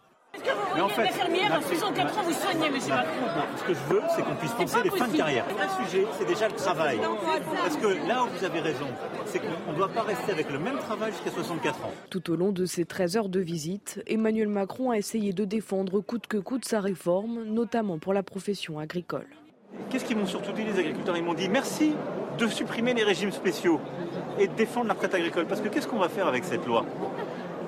Mais 0.76 0.82
en 0.82 0.90
fait, 0.90 1.04
infirmière 1.04 1.54
à 1.54 1.62
64 1.62 2.18
ans 2.18 2.24
vous 2.24 2.34
soignez, 2.34 2.68
M. 2.68 2.74
Macron 2.90 3.48
Ce 3.58 3.64
que 3.64 3.74
je 3.74 3.94
veux, 3.94 4.02
c'est 4.16 4.22
qu'on 4.24 4.36
puisse 4.36 4.52
penser 4.52 4.78
les 4.84 4.90
fins 4.90 5.08
de 5.08 5.18
carrière. 5.18 5.46
Un 5.60 5.86
sujet, 5.86 6.06
c'est 6.18 6.28
déjà 6.28 6.48
le 6.48 6.56
travail. 6.56 7.00
Parce 7.64 7.78
que 7.78 8.08
là 8.08 8.24
où 8.24 8.28
vous 8.38 8.46
avez 8.46 8.60
raison, 8.60 8.88
c'est 9.26 9.40
qu'on 9.40 9.72
ne 9.72 9.78
doit 9.78 9.90
pas 9.90 10.02
rester 10.02 10.32
avec 10.32 10.52
le 10.52 10.60
même 10.60 10.78
travail 10.78 11.12
jusqu'à 11.12 11.32
64 11.32 11.86
ans. 11.86 11.92
Tout 12.10 12.32
au 12.32 12.36
long 12.36 12.52
de 12.52 12.66
ces 12.66 12.86
13 12.86 13.18
heures 13.18 13.30
de 13.30 13.40
visite, 13.40 14.02
Emmanuel 14.08 14.48
Macron 14.48 14.92
a 14.92 14.98
essayé 14.98 15.34
de 15.34 15.46
défendre 15.46 16.00
coûte 16.02 16.28
que 16.28 16.38
coûte 16.38 16.66
sa 16.66 16.80
réforme, 16.80 17.44
notamment 17.46 18.00
pour 18.00 18.14
la 18.14 18.24
profession 18.24 18.80
agricole. 18.80 19.28
Qu'est-ce 19.90 20.06
qu'ils 20.06 20.18
m'ont 20.18 20.26
surtout 20.26 20.52
dit 20.52 20.64
les 20.64 20.80
agriculteurs? 20.80 21.18
Ils 21.18 21.24
m'ont 21.24 21.34
dit 21.34 21.50
merci 21.50 21.94
de 22.38 22.48
supprimer 22.48 22.94
les 22.94 23.04
régimes 23.04 23.32
spéciaux 23.32 23.80
et 24.40 24.48
de 24.48 24.54
défendre 24.54 24.88
la 24.88 24.94
retraite 24.94 25.16
agricole. 25.16 25.46
Parce 25.46 25.62
que 25.62 25.68
qu'est-ce 25.68 25.88
qu'on 25.88 26.00
va 26.00 26.10
faire 26.10 26.28
avec 26.28 26.44
cette 26.44 26.66
loi? 26.66 26.86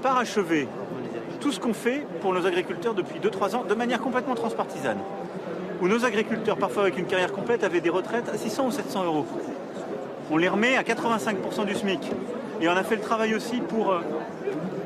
Parachever 0.01 0.67
tout 1.41 1.51
ce 1.51 1.59
qu'on 1.59 1.73
fait 1.73 2.05
pour 2.21 2.33
nos 2.33 2.45
agriculteurs 2.45 2.93
depuis 2.93 3.19
2-3 3.19 3.55
ans 3.55 3.65
de 3.67 3.73
manière 3.73 3.99
complètement 3.99 4.35
transpartisane. 4.35 4.99
Où 5.81 5.87
nos 5.87 6.05
agriculteurs, 6.05 6.57
parfois 6.57 6.83
avec 6.83 6.97
une 6.97 7.05
carrière 7.05 7.31
complète, 7.31 7.63
avaient 7.63 7.81
des 7.81 7.89
retraites 7.89 8.29
à 8.29 8.37
600 8.37 8.67
ou 8.67 8.71
700 8.71 9.03
euros. 9.05 9.25
On 10.29 10.37
les 10.37 10.47
remet 10.47 10.77
à 10.77 10.83
85% 10.83 11.65
du 11.65 11.73
SMIC. 11.73 11.99
Et 12.61 12.69
on 12.69 12.73
a 12.73 12.83
fait 12.83 12.95
le 12.95 13.01
travail 13.01 13.33
aussi 13.33 13.57
pour 13.57 13.91
euh, 13.91 14.01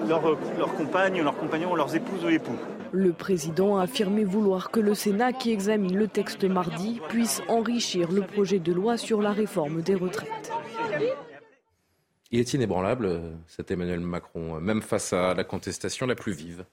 leurs 0.07 0.38
leur 0.57 0.74
compagnes, 0.74 1.21
leurs 1.21 1.38
compagnons, 1.38 1.75
leurs 1.75 1.93
épouses 1.93 2.24
ou 2.24 2.29
époux. 2.29 2.55
Le 2.93 3.12
président 3.12 3.77
a 3.77 3.83
affirmé 3.83 4.24
vouloir 4.24 4.71
que 4.71 4.79
le 4.79 4.95
Sénat, 4.95 5.33
qui 5.33 5.51
examine 5.51 5.97
le 5.97 6.07
texte 6.07 6.45
mardi, 6.45 7.01
puisse 7.09 7.41
enrichir 7.50 8.09
le 8.13 8.21
projet 8.21 8.59
de 8.59 8.71
loi 8.71 8.95
sur 8.95 9.21
la 9.21 9.31
réforme 9.31 9.81
des 9.81 9.95
retraites. 9.95 10.44
Il 12.35 12.41
est 12.41 12.53
inébranlable, 12.53 13.39
cet 13.47 13.71
Emmanuel 13.71 14.01
Macron, 14.01 14.59
même 14.59 14.81
face 14.81 15.13
à 15.13 15.33
la 15.33 15.45
contestation 15.45 16.05
la 16.05 16.15
plus 16.15 16.33
vive. 16.33 16.65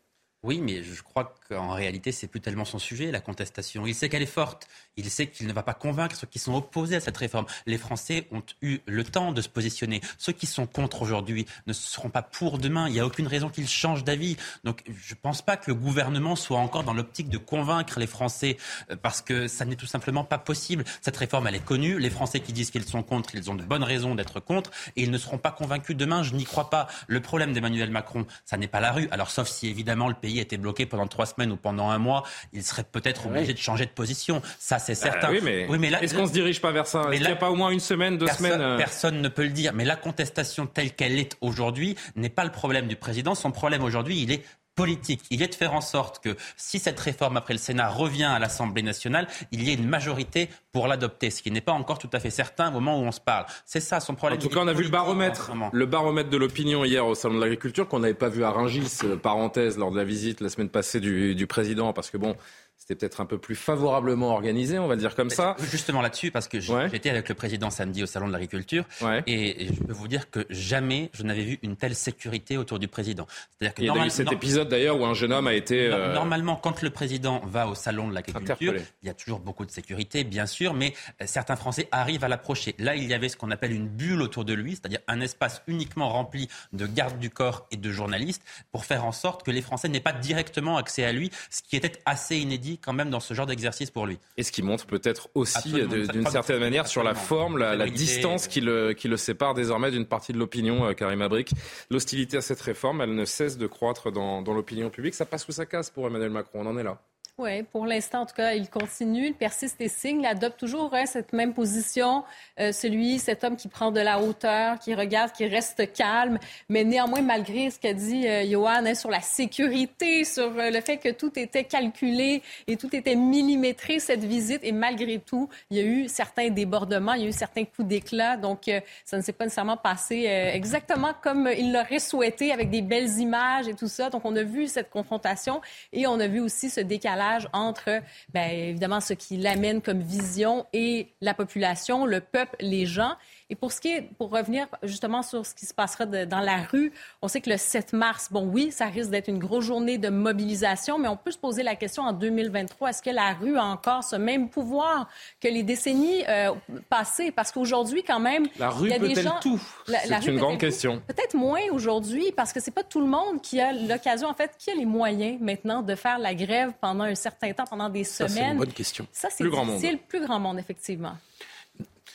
Oui, 0.45 0.61
mais 0.61 0.83
je 0.83 1.01
crois 1.03 1.37
qu'en 1.49 1.71
réalité, 1.71 2.11
c'est 2.11 2.27
plus 2.27 2.41
tellement 2.41 2.65
son 2.65 2.81
sujet, 2.81 3.13
la 3.13 3.21
contestation. 3.21 3.87
Il 3.87 3.95
sait 3.95 4.09
qu'elle 4.09 4.23
est 4.23 4.27
forte. 4.27 4.67
Il 4.97 5.09
sait 5.09 5.29
qu'il 5.29 5.47
ne 5.47 5.53
va 5.53 5.63
pas 5.63 5.73
convaincre 5.73 6.17
ceux 6.17 6.27
qui 6.27 6.41
sont 6.41 6.53
opposés 6.53 6.97
à 6.97 7.01
cette 7.01 7.17
réforme. 7.17 7.47
Les 7.65 7.79
Français 7.79 8.27
ont 8.33 8.43
eu 8.61 8.81
le 8.87 9.05
temps 9.05 9.31
de 9.31 9.41
se 9.41 9.49
positionner. 9.49 10.01
Ceux 10.19 10.33
qui 10.33 10.47
sont 10.47 10.67
contre 10.67 11.03
aujourd'hui 11.03 11.47
ne 11.69 11.73
seront 11.73 12.11
pas 12.11 12.23
pour 12.23 12.59
demain. 12.59 12.89
Il 12.89 12.95
n'y 12.95 12.99
a 12.99 13.07
aucune 13.07 13.29
raison 13.29 13.51
qu'ils 13.51 13.69
changent 13.69 14.03
d'avis. 14.03 14.37
Donc, 14.65 14.83
je 14.89 15.15
ne 15.15 15.21
pense 15.21 15.43
pas 15.43 15.57
que 15.57 15.71
le 15.71 15.77
gouvernement 15.77 16.35
soit 16.35 16.59
encore 16.59 16.83
dans 16.83 16.93
l'optique 16.93 17.29
de 17.29 17.39
convaincre 17.39 18.01
les 18.01 18.09
Français, 18.09 18.57
euh, 18.91 18.97
parce 18.97 19.23
que 19.23 19.47
ça 19.47 19.65
n'est 19.65 19.77
tout 19.77 19.87
simplement 19.87 20.25
pas 20.25 20.39
possible. 20.39 20.83
Cette 21.03 21.19
réforme, 21.19 21.47
elle 21.47 21.55
est 21.55 21.65
connue. 21.65 22.01
Les 22.01 22.11
Français 22.11 22.41
qui 22.41 22.53
disent 22.53 22.73
qu'ils 22.73 22.85
sont 22.85 23.05
contre, 23.05 23.37
ils 23.37 23.49
ont 23.49 23.55
de 23.55 23.63
bonnes 23.63 23.85
raisons 23.85 24.17
d'être 24.17 24.41
contre, 24.41 24.73
et 24.97 25.05
ils 25.05 25.11
ne 25.13 25.19
seront 25.19 25.39
pas 25.39 25.53
convaincus 25.53 25.97
demain. 25.97 26.25
Je 26.25 26.35
n'y 26.35 26.45
crois 26.45 26.69
pas. 26.69 26.89
Le 27.07 27.21
problème 27.21 27.53
d'Emmanuel 27.53 27.91
Macron, 27.91 28.27
ça 28.45 28.57
n'est 28.57 28.67
pas 28.67 28.81
la 28.81 28.91
rue. 28.91 29.07
Alors, 29.13 29.31
sauf 29.31 29.49
si 29.49 29.69
évidemment 29.69 30.09
le 30.09 30.15
pays 30.15 30.32
était 30.39 30.57
bloqué 30.57 30.87
pendant 30.87 31.07
trois 31.07 31.27
semaines 31.27 31.53
ou 31.53 31.57
pendant 31.57 31.91
un 31.91 31.99
mois, 31.99 32.25
il 32.53 32.62
serait 32.62 32.85
peut-être 32.85 33.27
obligé 33.27 33.53
de 33.53 33.59
changer 33.59 33.87
de 33.87 33.91
position. 33.91 34.43
Ça, 34.59 34.79
c'est 34.79 34.95
bah 34.95 35.11
certain. 35.12 35.31
oui, 35.31 35.41
mais, 35.43 35.93
est-ce 36.01 36.15
qu'on 36.15 36.27
se 36.27 36.33
dirige 36.33 36.61
pas 36.61 36.73
vers 36.73 36.87
ça? 36.87 37.03
Est-ce 37.11 37.19
qu'il 37.19 37.27
n'y 37.27 37.33
a 37.33 37.37
pas 37.37 37.51
au 37.51 37.57
moins 37.57 37.71
une 37.71 37.81
semaine, 37.81 38.19
deux 38.19 38.27
personne, 38.27 38.47
semaines 38.47 38.61
euh? 38.61 38.77
Personne 38.77 39.21
ne 39.21 39.29
peut 39.29 39.45
le 39.45 39.51
dire. 39.51 39.73
Mais 39.75 39.85
la 39.85 39.97
contestation 39.97 40.67
telle 40.67 40.93
qu'elle 40.93 41.19
est 41.19 41.37
aujourd'hui 41.41 41.97
n'est 42.17 42.29
pas 42.29 42.45
le 42.45 42.51
problème 42.51 42.87
du 42.87 42.97
président. 42.97 43.35
Son 43.35 43.51
problème 43.51 43.83
aujourd'hui, 43.83 44.23
il 44.23 44.33
est 44.33 44.43
politique. 44.75 45.23
Il 45.31 45.43
est 45.43 45.49
de 45.49 45.55
faire 45.55 45.75
en 45.75 45.81
sorte 45.81 46.23
que 46.23 46.37
si 46.57 46.79
cette 46.79 46.99
réforme 46.99 47.37
après 47.37 47.55
le 47.55 47.59
Sénat 47.59 47.88
revient 47.88 48.25
à 48.25 48.38
l'Assemblée 48.38 48.83
nationale, 48.83 49.29
il 49.50 49.62
y 49.62 49.71
ait 49.71 49.75
une 49.75 49.88
majorité 49.88 50.49
pour 50.73 50.87
l'adopter, 50.87 51.31
ce 51.31 51.43
qui 51.43 51.50
n'est 51.50 51.61
pas 51.61 51.73
encore 51.73 51.99
tout 51.99 52.09
à 52.12 52.21
fait 52.21 52.31
certain 52.31 52.69
au 52.69 52.73
moment 52.73 52.99
où 52.99 53.02
on 53.02 53.12
se 53.12 53.21
parle. 53.21 53.47
C'est 53.67 53.81
ça 53.81 54.00
son 54.00 54.14
problème. 54.14 54.38
En 54.38 54.43
tout 54.43 54.49
cas, 54.49 54.61
on 54.61 54.69
a 54.69 54.73
vu 54.73 54.85
le 54.85 54.88
baromètre, 54.91 55.52
le 55.73 55.87
baromètre 55.87 56.31
de 56.31 56.37
l'opinion 56.37 56.85
hier 56.85 57.07
au 57.07 57.14
salon 57.14 57.35
de 57.35 57.41
l'agriculture 57.41 57.87
qu'on 57.88 58.00
n'avait 58.00 58.14
pas 58.14 58.29
vu 58.29 58.45
à 58.45 58.50
Rungis, 58.50 58.99
euh, 59.05 59.17
parenthèse 59.17 59.76
lors 59.79 59.91
de 59.91 59.97
la 59.97 60.05
visite 60.05 60.41
la 60.41 60.49
semaine 60.49 60.71
passée 60.71 61.00
du, 61.00 61.35
du 61.35 61.47
président, 61.47 61.93
parce 61.93 62.11
que 62.11 62.17
bon, 62.17 62.37
c'était 62.83 62.97
peut-être 62.97 63.21
un 63.21 63.27
peu 63.27 63.39
plus 63.39 63.55
favorablement 63.55 64.31
organisé, 64.31 64.77
on 64.81 64.89
va 64.89 64.97
dire 64.97 65.15
comme 65.15 65.31
ça. 65.31 65.55
Justement 65.71 66.03
là-dessus, 66.03 66.33
parce 66.33 66.49
que 66.49 66.59
j'étais 66.59 67.11
avec 67.11 67.29
le 67.29 67.37
président 67.37 67.71
samedi 67.71 68.03
au 68.03 68.07
Salon 68.07 68.27
de 68.27 68.33
l'Agriculture, 68.33 68.85
et 69.29 69.69
je 69.73 69.85
peux 69.85 69.93
vous 69.93 70.09
dire 70.09 70.31
que 70.31 70.45
jamais 70.51 71.09
je 71.15 71.23
n'avais 71.23 71.45
vu 71.45 71.61
une 71.62 71.77
telle 71.77 71.95
sécurité 71.95 72.57
autour 72.57 72.81
du 72.81 72.89
président. 72.89 73.29
C'est-à-dire 73.29 73.75
que 73.75 73.83
Il 73.83 73.87
y 73.87 73.91
a 73.91 74.07
eu 74.07 74.11
cet 74.11 74.33
épisode 74.33 74.69
d'ailleurs 74.69 75.01
où 75.01 75.05
un 75.05 75.15
jeune 75.15 75.33
homme 75.33 75.47
a 75.47 75.55
été... 75.55 75.87
Euh, 75.87 76.12
normalement, 76.12 76.57
quand 76.57 76.83
le 76.83 76.91
président 76.91 77.41
va 77.47 77.69
au 77.69 77.77
Salon 77.77 78.09
de 78.09 78.15
l'Agriculture, 78.15 78.75
il 79.03 79.07
y 79.07 79.11
a 79.11 79.15
toujours 79.15 79.39
beaucoup 79.39 79.65
de 79.65 79.71
sécurité, 79.71 80.25
bien 80.25 80.47
sûr, 80.47 80.75
mais 80.75 80.93
euh, 81.21 81.27
certains 81.27 81.55
Français 81.55 81.87
arrivent 81.93 82.25
à 82.25 82.29
l'approcher. 82.29 82.75
Là, 82.81 82.97
il 82.97 83.05
y 83.05 83.15
avait 83.15 83.29
ce 83.29 83.37
qu'on 83.37 83.53
appelle 83.53 83.73
une 83.73 83.87
bulle 83.87 84.23
autour 84.23 84.45
de 84.45 84.55
lui, 84.55 84.73
c'est-à-dire 84.73 85.01
un 85.07 85.21
espace 85.21 85.62
uniquement 85.69 86.09
rempli 86.09 86.49
de 86.73 86.87
gardes 86.87 87.21
du 87.21 87.31
corps 87.31 87.69
et 87.71 87.77
de 87.77 87.93
journalistes, 87.93 88.43
pour 88.73 88.85
faire 88.85 89.05
en 89.05 89.12
sorte 89.12 89.45
que 89.45 89.53
les 89.53 89.62
Français 89.62 89.89
n'aient 89.89 90.01
pas 90.01 90.12
directement 90.12 90.79
accès 90.79 91.05
à 91.05 91.12
lui, 91.12 91.31
ce 91.49 91.62
qui 91.62 91.77
était 91.77 91.93
assez 92.07 92.39
inédit 92.39 92.72
quand 92.79 92.93
même 92.93 93.11
dans 93.11 93.21
ce 93.21 93.35
genre 93.35 93.47
d'exercice 93.47 93.91
pour 93.91 94.07
lui. 94.07 94.19
Et 94.37 94.43
ce 94.43 94.52
qui 94.52 94.62
montre 94.62 94.87
peut-être 94.87 95.29
aussi 95.35 95.73
d'une 95.73 96.26
certaine 96.26 96.61
manière 96.61 96.87
sur 96.87 97.02
la 97.02 97.14
forme, 97.14 97.59
la, 97.59 97.88
distance 97.88 98.47
qui 98.47 98.61
le, 98.61 98.93
qui 98.93 99.09
le 99.09 99.17
sépare 99.17 99.55
désormais 99.55 99.91
d'une 99.91 100.07
partie 100.07 100.33
de 100.33 100.38
l'opinion, 100.38 100.87
euh, 100.87 100.93
Karim 100.93 101.23
Abrik. 101.23 101.52
L'hostilité 101.91 102.37
à 102.37 102.41
cette 102.41 102.61
réforme, 102.61 103.00
elle 103.00 103.14
ne 103.14 103.25
cesse 103.25 103.59
de 103.59 103.67
croître 103.67 104.11
dans, 104.11 104.43
dans 104.43 104.55
l'opinion 104.55 104.91
publique. 104.91 105.14
Ça 105.14 105.26
passe 105.26 105.47
ou 105.49 105.52
ça 105.52 105.67
casse 105.67 105.91
pour 105.91 106.07
Emmanuel 106.07 106.31
Macron, 106.31 106.61
on 106.62 106.67
en 106.67 106.79
est 106.79 106.83
là. 106.83 106.99
Oui, 107.39 107.62
pour 107.62 107.87
l'instant, 107.87 108.21
en 108.21 108.27
tout 108.27 108.35
cas, 108.35 108.53
il 108.53 108.69
continue, 108.69 109.29
il 109.29 109.35
persiste 109.35 109.81
et 109.81 109.89
signe, 109.89 110.21
il 110.21 110.27
adopte 110.27 110.61
toujours 110.61 110.93
hein, 110.93 111.07
cette 111.07 111.33
même 111.33 111.55
position, 111.55 112.25
euh, 112.61 112.73
celui, 112.73 113.19
cet 113.19 113.43
homme 113.43 113.57
qui 113.57 113.69
prend 113.69 113.91
de 113.91 114.01
la 114.01 114.21
hauteur, 114.21 114.79
qui 114.79 114.95
regarde, 114.95 115.33
qui 115.33 115.47
reste 115.47 115.95
calme, 115.95 116.39
mais 116.69 116.85
néanmoins, 116.85 117.23
malgré 117.23 117.71
ce 117.71 117.79
qu'a 117.79 117.95
dit 117.95 118.29
euh, 118.29 118.45
Johan 118.45 118.85
hein, 118.85 118.95
sur 118.95 119.09
la 119.09 119.23
sécurité, 119.23 120.25
sur 120.25 120.59
euh, 120.59 120.69
le 120.69 120.81
fait 120.83 120.99
que 120.99 121.09
tout 121.09 121.33
était 121.39 121.65
calculé 121.65 122.43
et 122.67 122.77
tout 122.77 122.95
était 122.95 123.17
millimétré, 123.17 123.99
cette 123.99 124.25
visite, 124.25 124.61
et 124.62 124.73
malgré 124.73 125.19
tout, 125.19 125.49
il 125.71 125.79
y 125.79 125.81
a 125.81 125.85
eu 125.85 126.09
certains 126.09 126.51
débordements, 126.51 127.15
il 127.15 127.23
y 127.23 127.25
a 127.25 127.29
eu 127.29 127.33
certains 127.33 127.65
coups 127.65 127.89
d'éclat, 127.89 128.37
donc 128.37 128.71
ça 129.07 129.17
ne 129.17 129.23
s'est 129.23 129.33
pas 129.33 129.45
nécessairement 129.45 129.79
passé 129.79 130.25
exactement 130.53 131.15
comme 131.23 131.49
il 131.57 131.73
l'aurait 131.73 131.99
souhaité, 131.99 132.53
avec 132.53 132.69
des 132.69 132.83
belles 132.83 133.19
images 133.19 133.69
et 133.69 133.75
tout 133.75 133.89
ça. 133.89 134.11
Donc, 134.11 134.27
on 134.27 134.37
a 134.37 134.43
vu 134.43 134.67
cette 134.67 134.91
confrontation 134.91 135.62
et 135.95 136.07
on 136.07 136.21
a 136.21 136.27
vu 136.27 136.41
aussi 136.41 136.69
ce 136.69 136.81
décalage 136.81 137.22
entre, 137.52 138.02
bien, 138.33 138.49
évidemment, 138.49 139.00
ce 139.00 139.14
qui 139.14 139.37
l'amène 139.37 139.83
comme 139.83 140.00
vision 140.00 140.67
et 140.73 141.12
la 141.21 141.35
population, 141.35 142.07
le 142.07 142.21
peuple, 142.21 142.57
les 142.61 142.87
gens. 142.87 143.12
Et 143.53 143.55
pour 143.55 143.71
ce 143.71 143.83
qui 143.83 143.89
est, 143.89 144.01
pour 144.17 144.31
revenir 144.31 144.67
justement 144.83 145.23
sur 145.23 145.45
ce 145.45 145.55
qui 145.55 145.67
se 145.67 145.75
passera 145.75 146.07
dans 146.07 146.41
la 146.41 146.63
rue, 146.63 146.91
on 147.21 147.29
sait 147.29 147.43
que 147.43 147.51
le 147.51 147.59
7 147.59 147.93
mars, 147.93 148.29
bon 148.31 148.47
oui, 148.47 148.73
ça 148.73 148.87
risque 148.87 149.11
d'être 149.11 149.29
une 149.29 149.39
grosse 149.39 149.67
journée 149.67 149.99
de 149.99 150.09
mobilisation, 150.09 150.99
mais 150.99 151.07
on 151.07 151.19
peut 151.19 151.33
se 151.33 151.37
poser 151.37 151.63
la 151.63 151.77
question 151.77 152.03
en 152.03 152.15
2023, 152.15 152.89
est-ce 152.89 153.03
que 153.03 153.11
la 153.11 153.35
rue 153.35 153.59
a 153.59 153.65
encore 153.65 154.05
ce 154.05 154.17
même 154.17 154.49
pouvoir 154.49 155.07
que 155.39 155.49
les 155.49 155.63
décennies 155.63 156.25
euh, 156.31 156.53
passées? 156.89 157.31
Parce 157.31 157.53
qu'aujourd'hui, 157.53 158.03
quand 158.03 158.21
même, 158.21 158.47
la 158.59 158.71
rue 158.71 158.89
il 158.89 158.91
y 158.91 158.95
a 158.95 158.99
des 158.99 159.21
gens... 159.21 159.39
tout? 159.43 159.61
C'est 159.87 160.27
une 160.29 160.39
grande 160.39 160.57
question. 160.57 161.03
Peut-être 161.07 161.35
moins 161.35 161.61
aujourd'hui, 161.73 162.33
parce 162.35 162.55
que 162.55 162.61
c'est 162.61 162.71
pas 162.71 162.85
tout 162.85 163.01
le 163.01 163.07
monde 163.07 163.43
qui 163.43 163.61
a 163.61 163.75
l'occasion, 163.75 164.29
en 164.29 164.35
fait, 164.35 164.53
qui 164.59 164.71
a 164.71 164.75
les 164.75 164.87
moyens 164.87 165.39
maintenant 165.43 165.83
de 165.83 165.95
faire 165.95 166.19
la 166.19 166.35
grève 166.35 166.73
pendant 166.81 167.05
un 167.05 167.15
certain 167.15 167.53
temps, 167.53 167.65
pendant 167.69 167.91
des 167.91 168.05
semaines. 168.05 168.31
Ça, 168.31 168.35
c'est 168.35 168.51
une 168.51 168.59
bonne 168.59 168.73
question. 168.73 169.07
Ça, 169.13 169.29
c'est 169.31 169.45
difficile. 169.45 169.99
Plus 170.09 170.23
grand 170.23 170.41
monde, 170.41 170.59
effectivement. 170.59 171.13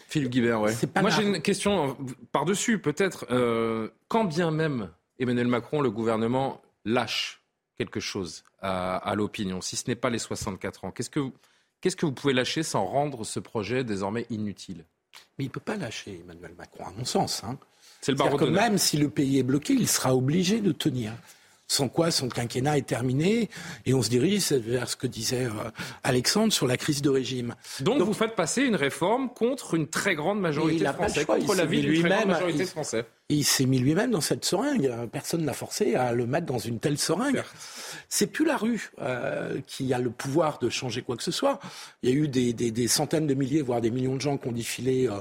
Philippe 0.08 0.32
Guibert, 0.32 0.62
ouais. 0.62 0.74
Moi, 1.02 1.10
j'ai 1.10 1.24
une 1.24 1.42
question 1.42 1.90
euh, 1.90 2.14
par-dessus, 2.32 2.80
peut-être. 2.80 3.26
Euh, 3.30 3.90
quand 4.08 4.24
bien 4.24 4.52
même 4.52 4.90
Emmanuel 5.20 5.48
Macron, 5.48 5.82
le 5.82 5.92
gouvernement, 5.92 6.62
lâche 6.86 7.42
quelque 7.78 8.00
chose 8.00 8.44
à, 8.62 9.14
l'opinion, 9.16 9.62
si 9.62 9.76
ce 9.76 9.84
n'est 9.88 9.96
pas 9.96 10.10
les 10.10 10.18
64 10.18 10.86
ans 10.86 10.92
Qu'est-ce 10.92 11.12
que, 11.12 11.30
qu'est-ce 11.80 11.96
que 11.96 12.06
vous 12.06 12.12
pouvez 12.12 12.34
lâcher 12.34 12.64
sans 12.64 12.86
rendre 12.86 13.24
ce 13.24 13.40
projet 13.40 13.84
désormais 13.84 14.26
inutile? 14.30 14.86
Mais 15.38 15.46
il 15.46 15.48
ne 15.48 15.52
peut 15.52 15.60
pas 15.60 15.76
lâcher 15.76 16.22
Emmanuel 16.24 16.54
Macron, 16.58 16.86
à 16.86 16.92
mon 16.92 17.06
sens. 17.06 17.44
Hein. 17.44 17.58
C'est 18.02 18.12
le 18.12 18.18
barreau 18.18 18.38
que 18.38 18.46
même 18.46 18.78
si 18.78 18.98
le 18.98 19.10
pays 19.10 19.38
est 19.40 19.44
bloqué, 19.44 19.74
il 19.74 19.88
sera 19.88 20.16
obligé 20.16 20.62
de 20.62 20.72
tenir 20.72 21.14
sans 21.68 21.90
quoi 21.90 22.12
son 22.12 22.30
quinquennat 22.30 22.78
est 22.78 22.88
terminé 22.88 23.50
et 23.86 23.94
on 23.94 24.02
se 24.02 24.10
dirige 24.10 24.52
vers 24.52 24.90
ce 24.90 24.96
que 24.96 25.08
disait 25.08 25.46
euh, 25.46 25.70
Alexandre 26.04 26.54
sur 26.54 26.68
la 26.68 26.78
crise 26.78 27.02
de 27.02 27.10
régime. 27.10 27.56
Donc, 27.82 28.02
vous 28.02 28.14
faites 28.14 28.36
passer 28.36 28.62
une 28.64 28.76
réforme 28.76 29.30
contre 29.30 29.76
une 29.76 29.88
très 29.88 30.16
grande 30.16 30.40
majorité 30.40 30.86
de 30.86 30.92
Français, 30.92 31.26
contre 31.26 31.56
la 31.56 31.66
vie 31.66 31.82
d'une 31.82 32.02
très 32.02 32.10
grande 32.10 32.28
majorité 32.28 32.64
de 32.64 32.70
Français. 32.70 33.06
Il 33.30 33.44
s'est 33.44 33.66
mis 33.66 33.80
lui-même 33.80 34.12
dans 34.12 34.22
cette 34.22 34.46
seringue. 34.46 34.90
Personne 35.12 35.44
n'a 35.44 35.52
forcé 35.52 35.96
à 35.96 36.14
le 36.14 36.26
mettre 36.26 36.46
dans 36.46 36.60
une 36.60 36.80
telle 36.80 36.98
seringue. 36.98 37.44
C'est 38.08 38.28
plus 38.28 38.46
la 38.46 38.56
rue 38.56 38.92
euh, 39.02 39.60
qui 39.68 39.94
a 39.94 40.00
le 40.00 40.10
pouvoir 40.10 40.60
de 40.60 40.70
changer 40.70 41.02
quoi 41.02 41.18
que 41.18 41.24
ce 41.24 41.32
soit. 41.32 41.60
Il 42.04 42.10
y 42.10 42.14
a 42.14 42.16
eu 42.16 42.30
des, 42.30 42.54
des, 42.54 42.72
des 42.72 42.88
centaines 42.88 43.28
de 43.28 43.34
milliers, 43.34 43.62
voire 43.62 43.82
des 43.82 43.92
millions 43.92 44.16
de 44.16 44.22
gens 44.22 44.38
qui 44.38 44.48
ont 44.48 44.54
défilé 44.54 45.10
euh, 45.10 45.18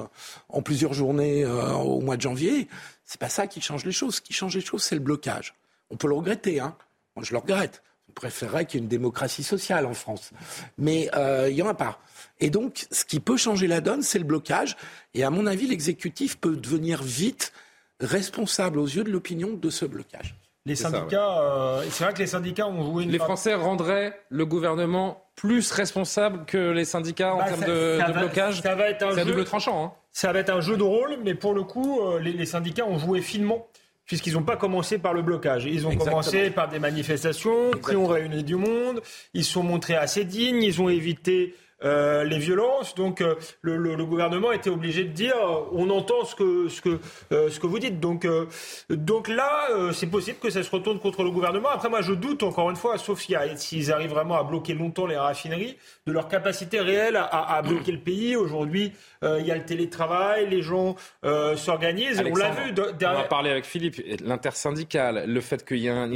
en 0.49 0.62
plusieurs 0.62 0.95
journées 0.95 1.45
au 1.45 2.00
mois 2.00 2.17
de 2.17 2.23
janvier. 2.23 2.69
C'est 3.05 3.21
pas 3.21 3.29
ça 3.29 3.49
qui 3.49 3.61
change 3.61 3.85
les 3.85 3.93
choses. 3.93 4.17
Ce 4.17 4.21
qui 4.21 4.33
change 4.33 4.55
les 4.55 4.61
choses, 4.61 4.85
c'est 4.85 4.95
le 4.95 5.00
blocage. 5.00 5.55
On 5.90 5.97
peut 5.97 6.09
le 6.09 6.14
regretter, 6.14 6.61
hein. 6.61 6.76
Moi, 7.16 7.25
je 7.25 7.33
le 7.33 7.38
regrette. 7.38 7.83
Je 8.09 8.12
préférerais 8.12 8.66
qu'il 8.66 8.78
y 8.78 8.83
ait 8.83 8.85
une 8.85 8.88
démocratie 8.88 9.43
sociale 9.43 9.87
en 9.87 9.95
France. 9.95 10.31
Mais 10.78 11.11
euh, 11.16 11.49
il 11.49 11.55
n'y 11.55 11.62
en 11.62 11.69
a 11.69 11.75
pas. 11.75 11.99
Et 12.40 12.50
donc, 12.50 12.87
ce 12.90 13.05
qui 13.05 13.21
peut 13.21 13.37
changer 13.37 13.66
la 13.66 13.81
donne, 13.81 14.02
c'est 14.02 14.19
le 14.19 14.25
blocage. 14.25 14.76
Et 15.14 15.25
à 15.25 15.31
mon 15.31 15.47
avis, 15.47 15.66
l'exécutif 15.66 16.38
peut 16.38 16.57
devenir 16.57 17.02
vite 17.02 17.52
responsable 18.00 18.78
aux 18.78 18.87
yeux 18.87 19.05
de 19.05 19.11
l'opinion 19.11 19.55
de 19.55 19.71
ce 19.71 19.87
blocage. 19.87 20.37
Les 20.66 20.75
syndicats, 20.75 21.40
euh, 21.40 21.85
c'est 21.90 22.02
vrai 22.02 22.12
que 22.12 22.19
les 22.19 22.26
syndicats 22.26 22.66
ont 22.66 22.85
joué 22.85 23.05
une. 23.05 23.11
Les 23.11 23.21
Français 23.21 23.55
rendraient 23.55 24.21
le 24.31 24.45
gouvernement 24.45 25.23
plus 25.37 25.71
responsable 25.71 26.45
que 26.45 26.73
les 26.73 26.85
syndicats 26.85 27.35
en 27.35 27.38
bah, 27.38 27.45
termes 27.45 27.64
de, 27.64 28.19
blocage. 28.19 28.62
Ça 28.62 28.75
va 28.75 28.90
être 28.90 29.05
un 29.05 29.16
jeu, 29.16 29.25
double 29.25 29.45
tranchant. 29.45 29.85
Hein. 29.85 29.93
Ça 30.11 30.33
va 30.33 30.40
être 30.40 30.50
un 30.50 30.61
jeu 30.61 30.76
de 30.76 30.83
rôle, 30.83 31.19
mais 31.23 31.35
pour 31.35 31.55
le 31.55 31.62
coup, 31.62 32.00
euh, 32.00 32.19
les, 32.19 32.33
les 32.33 32.47
syndicats 32.47 32.85
ont 32.85 32.99
joué 32.99 33.21
finement 33.21 33.69
puisqu'ils 34.07 34.35
n'ont 34.35 34.43
pas 34.43 34.57
commencé 34.57 34.99
par 34.99 35.13
le 35.13 35.23
blocage. 35.23 35.65
Ils 35.67 35.87
ont 35.87 35.97
commencé 35.97 36.51
par 36.51 36.69
des 36.69 36.79
manifestations 36.79 37.73
qui 37.73 37.97
ont 37.97 38.07
réuni 38.07 38.45
du 38.45 38.57
monde, 38.57 39.03
ils 39.35 39.45
se 39.45 39.53
sont 39.53 39.63
montrés 39.63 39.97
assez 39.97 40.25
dignes, 40.25 40.63
ils 40.63 40.81
ont 40.81 40.89
évité 40.89 41.55
euh, 41.85 42.25
les 42.25 42.38
violences. 42.38 42.95
Donc 42.95 43.21
euh, 43.21 43.35
le, 43.61 43.76
le, 43.76 43.95
le, 43.95 44.04
gouvernement 44.06 44.52
était 44.52 44.71
obligé 44.71 45.04
de 45.04 45.11
dire 45.11 45.37
euh, 45.37 45.68
on 45.73 45.90
entend 45.90 46.25
ce 46.25 46.35
que, 46.35 46.68
ce 46.68 46.80
que, 46.80 46.99
euh, 47.33 47.50
ce 47.50 47.61
que 47.61 47.66
vous 47.66 47.78
dites. 47.78 48.00
Donc, 48.00 48.26
donc 48.88 49.28
là, 49.28 49.68
c'est 49.92 50.06
possible 50.06 50.38
que 50.38 50.50
ça 50.50 50.62
se 50.62 50.71
retourne 50.71 50.99
contre 50.99 51.23
le 51.23 51.30
gouvernement. 51.30 51.68
Après, 51.68 51.88
moi, 51.88 52.00
je 52.00 52.12
doute 52.12 52.42
encore 52.42 52.71
une 52.71 52.76
fois, 52.76 52.99
sauf 52.99 53.21
s'ils 53.21 53.92
arrivent 53.92 54.11
vraiment 54.11 54.38
à 54.38 54.42
bloquer 54.42 54.75
longtemps 54.75 55.06
les 55.06 55.16
raffineries, 55.16 55.76
de 56.06 56.12
leur 56.12 56.28
capacité 56.28 56.80
réelle 56.80 57.16
à, 57.16 57.56
à 57.56 57.62
bloquer 57.62 57.92
le 57.92 58.00
pays. 58.00 58.37
Aujourd'hui, 58.37 58.92
il 59.23 59.47
y 59.47 59.50
a 59.50 59.56
le 59.56 59.64
télétravail, 59.64 60.49
les 60.49 60.62
gens 60.62 60.97
s'organisent. 61.56 62.23
On 62.25 62.35
l'a 62.35 62.50
vu. 62.50 62.73
Derrière... 62.73 63.18
On 63.18 63.23
va 63.23 63.28
parler 63.28 63.50
avec 63.50 63.64
Philippe. 63.64 64.00
L'intersyndical, 64.25 65.25
le 65.26 65.40
fait 65.40 65.64
qu'il 65.64 65.78
y 65.78 65.88
a 65.88 66.06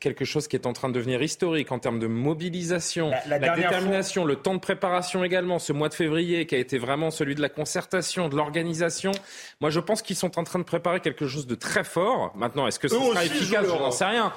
quelque 0.00 0.24
chose 0.24 0.48
qui 0.48 0.56
est 0.56 0.66
en 0.66 0.72
train 0.72 0.88
de 0.88 0.94
devenir 0.94 1.22
historique 1.22 1.72
en 1.72 1.78
termes 1.78 1.98
de 1.98 2.06
mobilisation, 2.06 3.10
la, 3.26 3.38
détermination, 3.38 4.24
le 4.24 4.36
temps 4.36 4.54
de 4.54 4.60
préparation 4.60 4.97
également, 5.24 5.58
ce 5.58 5.72
mois 5.72 5.88
de 5.88 5.94
février 5.94 6.46
qui 6.46 6.54
a 6.54 6.58
été 6.58 6.78
vraiment 6.78 7.10
celui 7.10 7.34
de 7.34 7.42
la 7.42 7.48
concertation, 7.48 8.28
de 8.28 8.36
l'organisation. 8.36 9.12
Moi, 9.60 9.70
je 9.70 9.80
pense 9.80 10.02
qu'ils 10.02 10.16
sont 10.16 10.38
en 10.38 10.44
train 10.44 10.58
de 10.58 10.64
préparer 10.64 11.00
quelque 11.00 11.26
chose 11.26 11.46
de 11.46 11.54
très 11.54 11.84
fort. 11.84 12.32
Maintenant, 12.36 12.66
est-ce 12.66 12.78
que 12.78 12.88
ce 12.88 12.96
sera 12.96 13.24
efficace? 13.24 13.66
Je 13.66 13.70
n'en 13.70 13.90
sais 13.90 14.04
rien. 14.04 14.32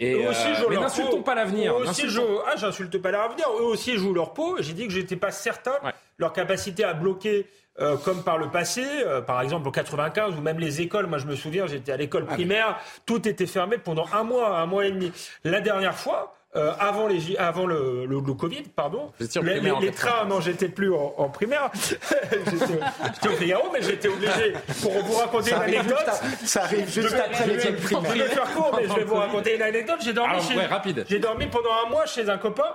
Et 0.00 0.14
eux 0.14 0.28
aussi, 0.28 0.48
euh, 0.48 0.66
mais 0.68 0.76
n'insultons 0.76 1.22
pas 1.22 1.34
l'avenir. 1.34 1.74
Ah, 1.86 2.56
j'insulte 2.56 2.98
pas 2.98 3.10
l'avenir. 3.12 3.46
Eux 3.60 3.64
aussi 3.64 3.96
jouent 3.96 4.14
leur 4.14 4.32
peau. 4.34 4.56
J'ai 4.58 4.72
dit 4.72 4.86
que 4.86 4.92
j'étais 4.92 5.16
pas 5.16 5.30
certain 5.30 5.74
leur 6.18 6.32
capacité 6.32 6.84
à 6.84 6.94
bloquer. 6.94 7.46
Euh, 7.80 7.96
comme 7.96 8.22
par 8.22 8.38
le 8.38 8.50
passé, 8.50 8.84
euh, 8.86 9.20
par 9.20 9.42
exemple 9.42 9.66
au 9.66 9.72
95 9.72 10.36
ou 10.38 10.40
même 10.40 10.60
les 10.60 10.80
écoles. 10.80 11.08
Moi, 11.08 11.18
je 11.18 11.26
me 11.26 11.34
souviens, 11.34 11.66
j'étais 11.66 11.90
à 11.90 11.96
l'école 11.96 12.24
ah, 12.28 12.34
primaire, 12.34 12.78
tout 13.04 13.26
était 13.26 13.46
fermé 13.46 13.78
pendant 13.78 14.06
un 14.12 14.22
mois, 14.22 14.60
un 14.60 14.66
mois 14.66 14.86
et 14.86 14.92
demi. 14.92 15.10
La 15.42 15.60
dernière 15.60 15.96
fois, 15.96 16.36
euh, 16.56 16.72
avant, 16.78 17.08
les, 17.08 17.36
avant 17.36 17.66
le, 17.66 18.06
le, 18.06 18.20
Covid, 18.20 18.62
pardon. 18.76 19.10
Les, 19.18 19.60
les, 19.60 19.90
trains, 19.90 20.24
non, 20.24 20.40
j'étais 20.40 20.68
plus 20.68 20.92
en, 20.92 21.14
en 21.18 21.28
primaire. 21.28 21.70
j'étais 21.82 23.28
au 23.28 23.32
Figaro, 23.32 23.70
mais 23.72 23.82
j'étais 23.82 24.08
obligé, 24.08 24.52
pour 24.80 24.92
vous 24.92 25.14
raconter 25.14 25.50
une 25.50 25.62
anecdote. 25.62 26.10
ça 26.44 26.62
arrive 26.62 26.88
juste 26.88 27.14
après 27.14 27.46
les 27.46 27.72
primaires. 27.72 28.12
Je 28.14 28.22
vais 28.22 28.28
faire 28.28 28.54
court, 28.54 28.72
mais 28.76 28.86
je 28.86 28.92
vais 28.92 29.04
vous 29.04 29.16
raconter 29.16 29.56
une 29.56 29.62
anecdote. 29.62 29.98
J'ai 30.04 30.12
dormi, 30.12 30.36
j'ai 31.08 31.18
dormi 31.18 31.46
pendant 31.48 31.72
un 31.84 31.90
mois 31.90 32.06
chez 32.06 32.28
un 32.30 32.38
copain 32.38 32.72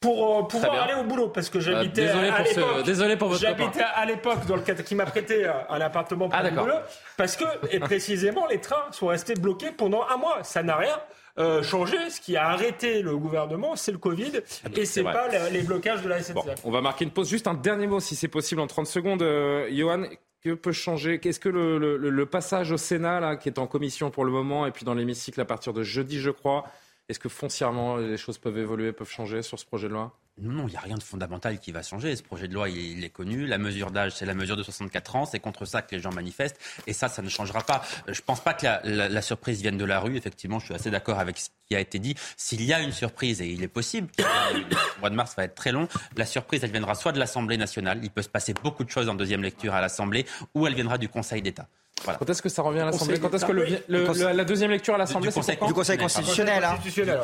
pour 0.00 0.38
euh, 0.38 0.42
pouvoir 0.44 0.84
aller 0.84 0.94
au 0.94 1.04
boulot 1.04 1.28
parce 1.28 1.50
que 1.50 1.60
j'habitais 1.60 2.08
euh, 2.08 2.32
à, 2.32 2.42
l'époque. 2.42 2.84
Désolé 2.84 3.16
pour 3.16 3.28
votre 3.28 3.40
J'habitais 3.40 3.84
à 3.94 4.06
l'époque 4.06 4.46
dans 4.46 4.56
le 4.56 4.62
cadre 4.62 4.82
qui 4.84 4.94
m'a 4.94 5.06
prêté 5.06 5.46
un 5.46 5.80
appartement 5.80 6.28
pour 6.28 6.38
ah, 6.38 6.44
le 6.44 6.50
boulot 6.50 6.76
parce 7.16 7.36
que 7.36 7.44
et 7.72 7.80
précisément 7.80 8.46
les 8.46 8.60
trains 8.60 8.86
sont 8.92 9.08
restés 9.08 9.34
bloqués 9.34 9.72
pendant 9.72 10.06
un 10.08 10.16
mois. 10.16 10.44
Ça 10.44 10.62
n'a 10.62 10.76
rien 10.76 10.96
euh, 11.38 11.62
changer. 11.62 12.10
Ce 12.10 12.20
qui 12.20 12.36
a 12.36 12.48
arrêté 12.48 13.02
le 13.02 13.16
gouvernement, 13.16 13.76
c'est 13.76 13.92
le 13.92 13.98
Covid 13.98 14.32
et 14.74 14.84
c'est 14.84 15.02
pas 15.02 15.28
les, 15.50 15.62
blocages 15.62 16.02
de 16.02 16.08
la 16.08 16.22
SNCF. 16.22 16.64
on 16.64 16.70
va 16.70 16.80
marquer 16.80 17.04
une 17.04 17.10
pause. 17.10 17.28
Juste 17.28 17.46
un 17.46 17.54
dernier 17.54 17.86
mot, 17.86 18.00
si 18.00 18.16
c'est 18.16 18.28
possible, 18.28 18.60
en 18.60 18.66
30 18.66 18.86
secondes. 18.86 19.22
Euh, 19.22 19.68
Johan, 19.70 20.04
que 20.42 20.54
peut 20.54 20.72
changer? 20.72 21.18
Qu'est-ce 21.18 21.40
que 21.40 21.48
le, 21.48 21.96
le, 21.96 22.26
passage 22.26 22.72
au 22.72 22.76
Sénat, 22.76 23.20
là, 23.20 23.36
qui 23.36 23.48
est 23.48 23.58
en 23.58 23.66
commission 23.66 24.10
pour 24.10 24.24
le 24.24 24.30
moment, 24.30 24.66
et 24.66 24.70
puis 24.70 24.84
dans 24.84 24.94
l'hémicycle 24.94 25.40
à 25.40 25.44
partir 25.44 25.72
de 25.72 25.82
jeudi, 25.82 26.20
je 26.20 26.30
crois, 26.30 26.64
est-ce 27.08 27.18
que 27.18 27.28
foncièrement 27.28 27.96
les 27.96 28.16
choses 28.16 28.38
peuvent 28.38 28.58
évoluer, 28.58 28.92
peuvent 28.92 29.10
changer 29.10 29.42
sur 29.42 29.58
ce 29.58 29.66
projet 29.66 29.88
de 29.88 29.94
loi? 29.94 30.12
Non, 30.40 30.66
il 30.68 30.70
n'y 30.70 30.76
a 30.76 30.80
rien 30.80 30.96
de 30.96 31.02
fondamental 31.02 31.58
qui 31.58 31.72
va 31.72 31.82
changer. 31.82 32.14
Ce 32.16 32.22
projet 32.22 32.48
de 32.48 32.54
loi, 32.54 32.68
il, 32.68 33.04
est 33.04 33.10
connu. 33.10 33.46
La 33.46 33.58
mesure 33.58 33.90
d'âge, 33.90 34.12
c'est 34.12 34.26
la 34.26 34.34
mesure 34.34 34.56
de 34.56 34.62
64 34.62 35.16
ans. 35.16 35.24
C'est 35.26 35.40
contre 35.40 35.64
ça 35.64 35.82
que 35.82 35.94
les 35.94 36.00
gens 36.00 36.12
manifestent. 36.12 36.58
Et 36.86 36.92
ça, 36.92 37.08
ça 37.08 37.22
ne 37.22 37.28
changera 37.28 37.62
pas. 37.62 37.82
Je 38.06 38.20
ne 38.20 38.24
pense 38.24 38.40
pas 38.40 38.54
que 38.54 38.66
la, 38.84 39.22
surprise 39.22 39.60
vienne 39.60 39.78
de 39.78 39.84
la 39.84 40.00
rue. 40.00 40.16
Effectivement, 40.16 40.58
je 40.58 40.66
suis 40.66 40.74
assez 40.74 40.90
d'accord 40.90 41.18
avec 41.18 41.38
ce 41.38 41.48
qui 41.68 41.74
a 41.74 41.80
été 41.80 41.98
dit. 41.98 42.14
S'il 42.36 42.62
y 42.64 42.72
a 42.72 42.80
une 42.80 42.92
surprise, 42.92 43.40
et 43.40 43.48
il 43.48 43.62
est 43.62 43.68
possible, 43.68 44.08
le 44.18 45.00
mois 45.00 45.10
de 45.10 45.14
mars 45.14 45.34
va 45.36 45.44
être 45.44 45.54
très 45.54 45.72
long, 45.72 45.88
la 46.16 46.26
surprise, 46.26 46.62
elle 46.62 46.70
viendra 46.72 46.94
soit 46.94 47.12
de 47.12 47.18
l'Assemblée 47.18 47.56
nationale. 47.56 48.00
Il 48.02 48.10
peut 48.10 48.22
se 48.22 48.28
passer 48.28 48.54
beaucoup 48.54 48.84
de 48.84 48.90
choses 48.90 49.08
en 49.08 49.14
deuxième 49.14 49.42
lecture 49.42 49.74
à 49.74 49.80
l'Assemblée, 49.80 50.26
ou 50.54 50.66
elle 50.66 50.74
viendra 50.74 50.98
du 50.98 51.08
Conseil 51.08 51.42
d'État. 51.42 51.68
Quand 52.04 52.30
est-ce 52.30 52.42
que 52.42 52.48
ça 52.48 52.62
revient 52.62 52.80
à 52.80 52.86
l'Assemblée 52.86 53.18
Quand 53.18 53.32
est-ce 53.34 53.44
que 53.44 53.52
le, 53.52 54.32
la 54.32 54.44
deuxième 54.44 54.70
lecture 54.70 54.94
à 54.94 54.98
l'Assemblée, 54.98 55.30
c'est 55.30 55.64
Du 55.66 55.74
Conseil 55.74 55.98
constitutionnel. 55.98 56.64
Hein. 56.64 56.78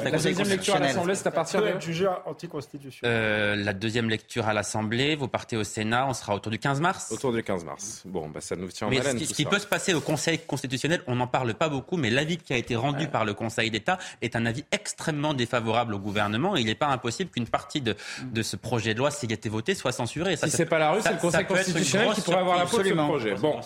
La 0.04 0.10
deuxième 0.10 0.48
lecture 0.48 0.76
à 0.76 0.80
l'Assemblée, 0.80 1.14
c'est 1.14 1.26
à 1.26 1.30
partir 1.30 1.62
de... 1.62 1.80
jugé 1.80 2.08
anticonstitutionnel. 2.26 3.14
Euh, 3.14 3.56
la 3.56 3.72
deuxième 3.72 4.08
lecture 4.08 4.46
à 4.46 4.52
l'Assemblée, 4.52 5.16
vous 5.16 5.28
partez 5.28 5.56
au 5.56 5.64
Sénat, 5.64 6.06
on 6.06 6.14
sera 6.14 6.34
autour 6.34 6.50
du 6.50 6.58
15 6.58 6.80
mars 6.80 7.10
Autour 7.10 7.32
du 7.32 7.42
15 7.42 7.64
mars. 7.64 8.02
Bon, 8.04 8.28
bah, 8.28 8.40
ça 8.40 8.56
nous 8.56 8.68
tient 8.68 8.87
en 8.87 8.90
mais 8.90 9.00
haleine. 9.00 9.18
Ce, 9.18 9.26
ce 9.26 9.34
qui 9.34 9.44
peut 9.44 9.58
se 9.58 9.66
passer 9.66 9.94
au 9.94 10.00
Conseil 10.00 10.38
constitutionnel, 10.38 11.02
on 11.06 11.16
n'en 11.16 11.26
parle 11.26 11.54
pas 11.54 11.68
beaucoup, 11.68 11.96
mais 11.96 12.10
l'avis 12.10 12.38
qui 12.38 12.52
a 12.52 12.56
été 12.56 12.76
rendu 12.76 13.08
par 13.08 13.24
le 13.24 13.34
Conseil 13.34 13.70
d'État 13.70 13.98
est 14.22 14.37
un 14.37 14.46
avis 14.46 14.64
extrêmement 14.72 15.34
défavorable 15.34 15.94
au 15.94 15.98
gouvernement. 15.98 16.56
Et 16.56 16.60
il 16.60 16.66
n'est 16.66 16.74
pas 16.74 16.88
impossible 16.88 17.30
qu'une 17.30 17.46
partie 17.46 17.80
de, 17.80 17.96
de 18.22 18.42
ce 18.42 18.56
projet 18.56 18.94
de 18.94 18.98
loi, 18.98 19.10
s'il 19.10 19.30
a 19.30 19.34
été 19.34 19.48
voté, 19.48 19.74
soit 19.74 19.92
censurée. 19.92 20.37
Ça, 20.37 20.48
si 20.48 20.56
c'est 20.56 20.66
pas 20.66 20.78
la 20.78 20.92
rue, 20.92 21.00
c'est 21.02 21.12
le 21.12 21.18
Conseil 21.18 21.44
constitutionnel 21.46 22.12
qui 22.14 22.20
pourrait 22.20 22.38
avoir 22.38 22.58
la 22.58 22.66
faute 22.66 22.87
sur 22.87 22.96
le 22.96 23.02
projet. 23.02 23.34
Bon, 23.34 23.60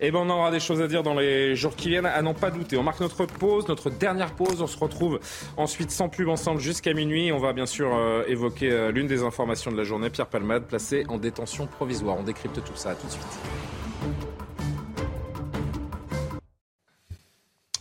et 0.00 0.08
eh 0.08 0.10
ben 0.10 0.20
on 0.20 0.30
aura 0.30 0.50
des 0.54 0.60
choses 0.60 0.80
à 0.80 0.86
dire 0.86 1.02
dans 1.02 1.14
les 1.14 1.56
jours 1.56 1.76
qui 1.76 1.88
viennent, 1.88 2.06
à 2.06 2.22
n'en 2.22 2.32
pas 2.32 2.50
douter. 2.50 2.76
On 2.76 2.82
marque 2.82 3.00
notre 3.00 3.26
pause, 3.26 3.68
notre 3.68 3.90
dernière 3.90 4.34
pause. 4.34 4.62
On 4.62 4.66
se 4.66 4.78
retrouve 4.78 5.18
ensuite 5.56 5.90
sans 5.90 6.08
pub 6.08 6.28
ensemble 6.28 6.60
jusqu'à 6.60 6.94
minuit. 6.94 7.32
On 7.32 7.38
va 7.38 7.52
bien 7.52 7.66
sûr 7.66 7.94
euh, 7.94 8.22
évoquer 8.28 8.70
euh, 8.70 8.92
l'une 8.92 9.06
des 9.06 9.22
informations 9.22 9.70
de 9.72 9.76
la 9.76 9.84
journée. 9.84 10.10
Pierre 10.10 10.28
Palmade, 10.28 10.64
placé 10.66 11.04
en 11.08 11.18
détention 11.18 11.66
provisoire. 11.66 12.16
On 12.18 12.22
décrypte 12.22 12.62
tout 12.64 12.76
ça. 12.76 12.94
Tout 12.94 13.06
de 13.06 13.12
suite. 13.12 13.24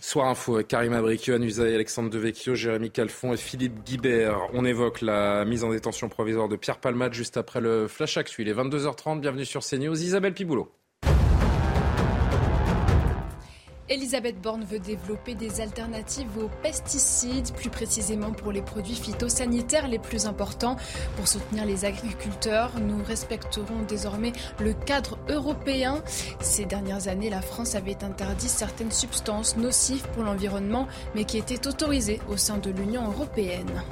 Soir 0.02 0.28
Info 0.28 0.62
Karim 0.64 0.94
Abricio, 0.94 1.34
Anusaï, 1.34 1.74
Alexandre 1.74 2.10
Devecchio, 2.10 2.54
Jérémy 2.56 2.92
Calfon 2.92 3.34
et 3.34 3.38
Philippe 3.38 3.84
Guibert. 3.84 4.40
On 4.54 4.66
évoque 4.66 5.02
la 5.02 5.46
mise 5.46 5.64
en 5.64 5.70
détention 5.70 6.10
provisoire 6.10 6.50
de 6.50 6.56
Pierre 6.56 6.80
Palmade 6.80 7.14
juste 7.14 7.38
après 7.38 7.62
le 7.62 7.88
Flash 7.88 8.18
Actu. 8.18 8.42
Il 8.42 8.50
est 8.50 8.54
22h30. 8.54 9.22
Bienvenue 9.22 9.46
sur 9.46 9.62
CNews. 9.62 10.00
Isabelle 10.02 10.34
Piboulot. 10.34 10.72
Elisabeth 13.90 14.42
Borne 14.42 14.64
veut 14.64 14.80
développer 14.80 15.36
des 15.36 15.60
alternatives 15.60 16.38
aux 16.38 16.50
pesticides, 16.62 17.54
plus 17.54 17.70
précisément 17.70 18.32
pour 18.32 18.54
les 18.54 18.62
produits 18.62 18.96
phytosanitaires 18.96 19.90
les 19.90 20.00
plus 20.00 20.26
importants. 20.26 20.78
Pour 21.18 21.28
soutenir 21.28 21.66
les 21.66 21.84
agriculteurs, 21.84 22.72
nous 22.80 23.04
respecterons 23.04 23.82
désormais 23.88 24.32
le 24.60 24.74
cadre 24.74 25.18
européen. 25.28 26.02
Ces 26.40 26.66
dernières 26.66 27.10
années, 27.10 27.30
la 27.30 27.42
France 27.42 27.76
avait 27.76 28.04
interdit 28.06 28.48
certaines 28.48 28.92
substances 28.92 29.58
nocives 29.58 30.08
pour 30.14 30.24
l'environnement, 30.24 30.88
mais 31.14 31.26
qui 31.26 31.38
étaient 31.38 31.68
autorisées 31.68 32.22
au 32.30 32.38
sein 32.38 32.58
de 32.58 32.70
l'Union 32.70 33.06
européenne. 33.12 33.84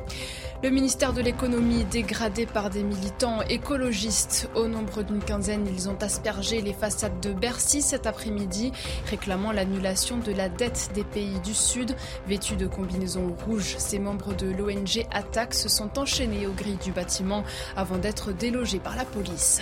Le 0.64 0.70
ministère 0.70 1.12
de 1.12 1.22
l'économie 1.22 1.86
dégradé 1.86 2.46
par 2.46 2.70
des 2.70 2.84
militants 2.84 3.42
écologistes. 3.50 4.48
Au 4.54 4.68
nombre 4.68 5.02
d'une 5.02 5.20
quinzaine, 5.20 5.66
ils 5.66 5.90
ont 5.90 5.98
aspergé 6.00 6.62
les 6.62 6.74
façades 6.74 7.20
de 7.20 7.34
Bercy 7.34 7.82
cet 7.82 8.06
après-midi, 8.06 8.72
réclamant 9.10 9.52
l'annulation 9.52 10.18
de 10.18 10.32
la 10.32 10.50
dette 10.50 10.92
des 10.94 11.04
pays 11.04 11.40
du 11.40 11.56
Sud. 11.56 11.96
Vêtus 12.28 12.58
de 12.58 12.68
combinaisons 12.68 13.36
rouges, 13.48 13.76
ces 13.80 13.98
membres 13.98 14.36
de 14.36 14.52
l'ONG 14.52 15.08
Attaque 15.10 15.56
se 15.56 15.68
sont 15.68 15.98
enchaînés 15.98 16.46
aux 16.46 16.54
grilles 16.54 16.78
du 16.84 16.92
bâtiment 16.92 17.44
avant 17.76 17.98
d'être 17.98 18.32
délogés 18.32 18.80
par 18.80 18.96
la 18.96 19.06
police. 19.06 19.62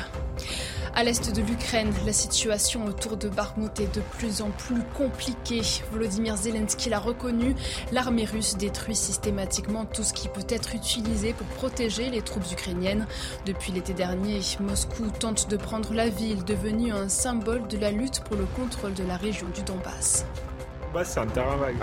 À 0.95 1.03
l'est 1.03 1.33
de 1.33 1.41
l'Ukraine, 1.41 1.93
la 2.05 2.13
situation 2.13 2.83
autour 2.85 3.15
de 3.15 3.29
Bakhmut 3.29 3.79
est 3.79 3.95
de 3.95 4.01
plus 4.17 4.41
en 4.41 4.49
plus 4.49 4.81
compliquée. 4.97 5.62
Volodymyr 5.91 6.35
Zelensky 6.35 6.89
l'a 6.89 6.99
reconnu. 6.99 7.55
L'armée 7.91 8.25
russe 8.25 8.57
détruit 8.57 8.95
systématiquement 8.95 9.85
tout 9.85 10.03
ce 10.03 10.13
qui 10.13 10.27
peut 10.27 10.47
être 10.49 10.73
utilisé 10.89 11.34
pour 11.34 11.45
protéger 11.47 12.10
les 12.10 12.21
troupes 12.21 12.52
ukrainiennes. 12.52 13.06
Depuis 13.45 13.71
l'été 13.71 13.93
dernier, 13.93 14.39
Moscou 14.60 15.10
tente 15.19 15.49
de 15.49 15.58
prendre 15.58 15.93
la 15.93 16.10
ville, 16.10 16.43
devenue 16.43 16.91
un 16.91 17.10
symbole 17.10 17.67
de 17.67 17.78
la 17.78 17.91
lutte 17.91 18.21
pour 18.23 18.36
le 18.36 18.45
contrôle 18.56 18.93
de 18.93 19.04
la 19.04 19.17
région 19.17 19.47
du 19.49 19.62
Donbass. 19.62 20.25
Bah, 20.93 21.04
c'est 21.04 21.19
un 21.19 21.28
terrain 21.28 21.58
vague. 21.58 21.75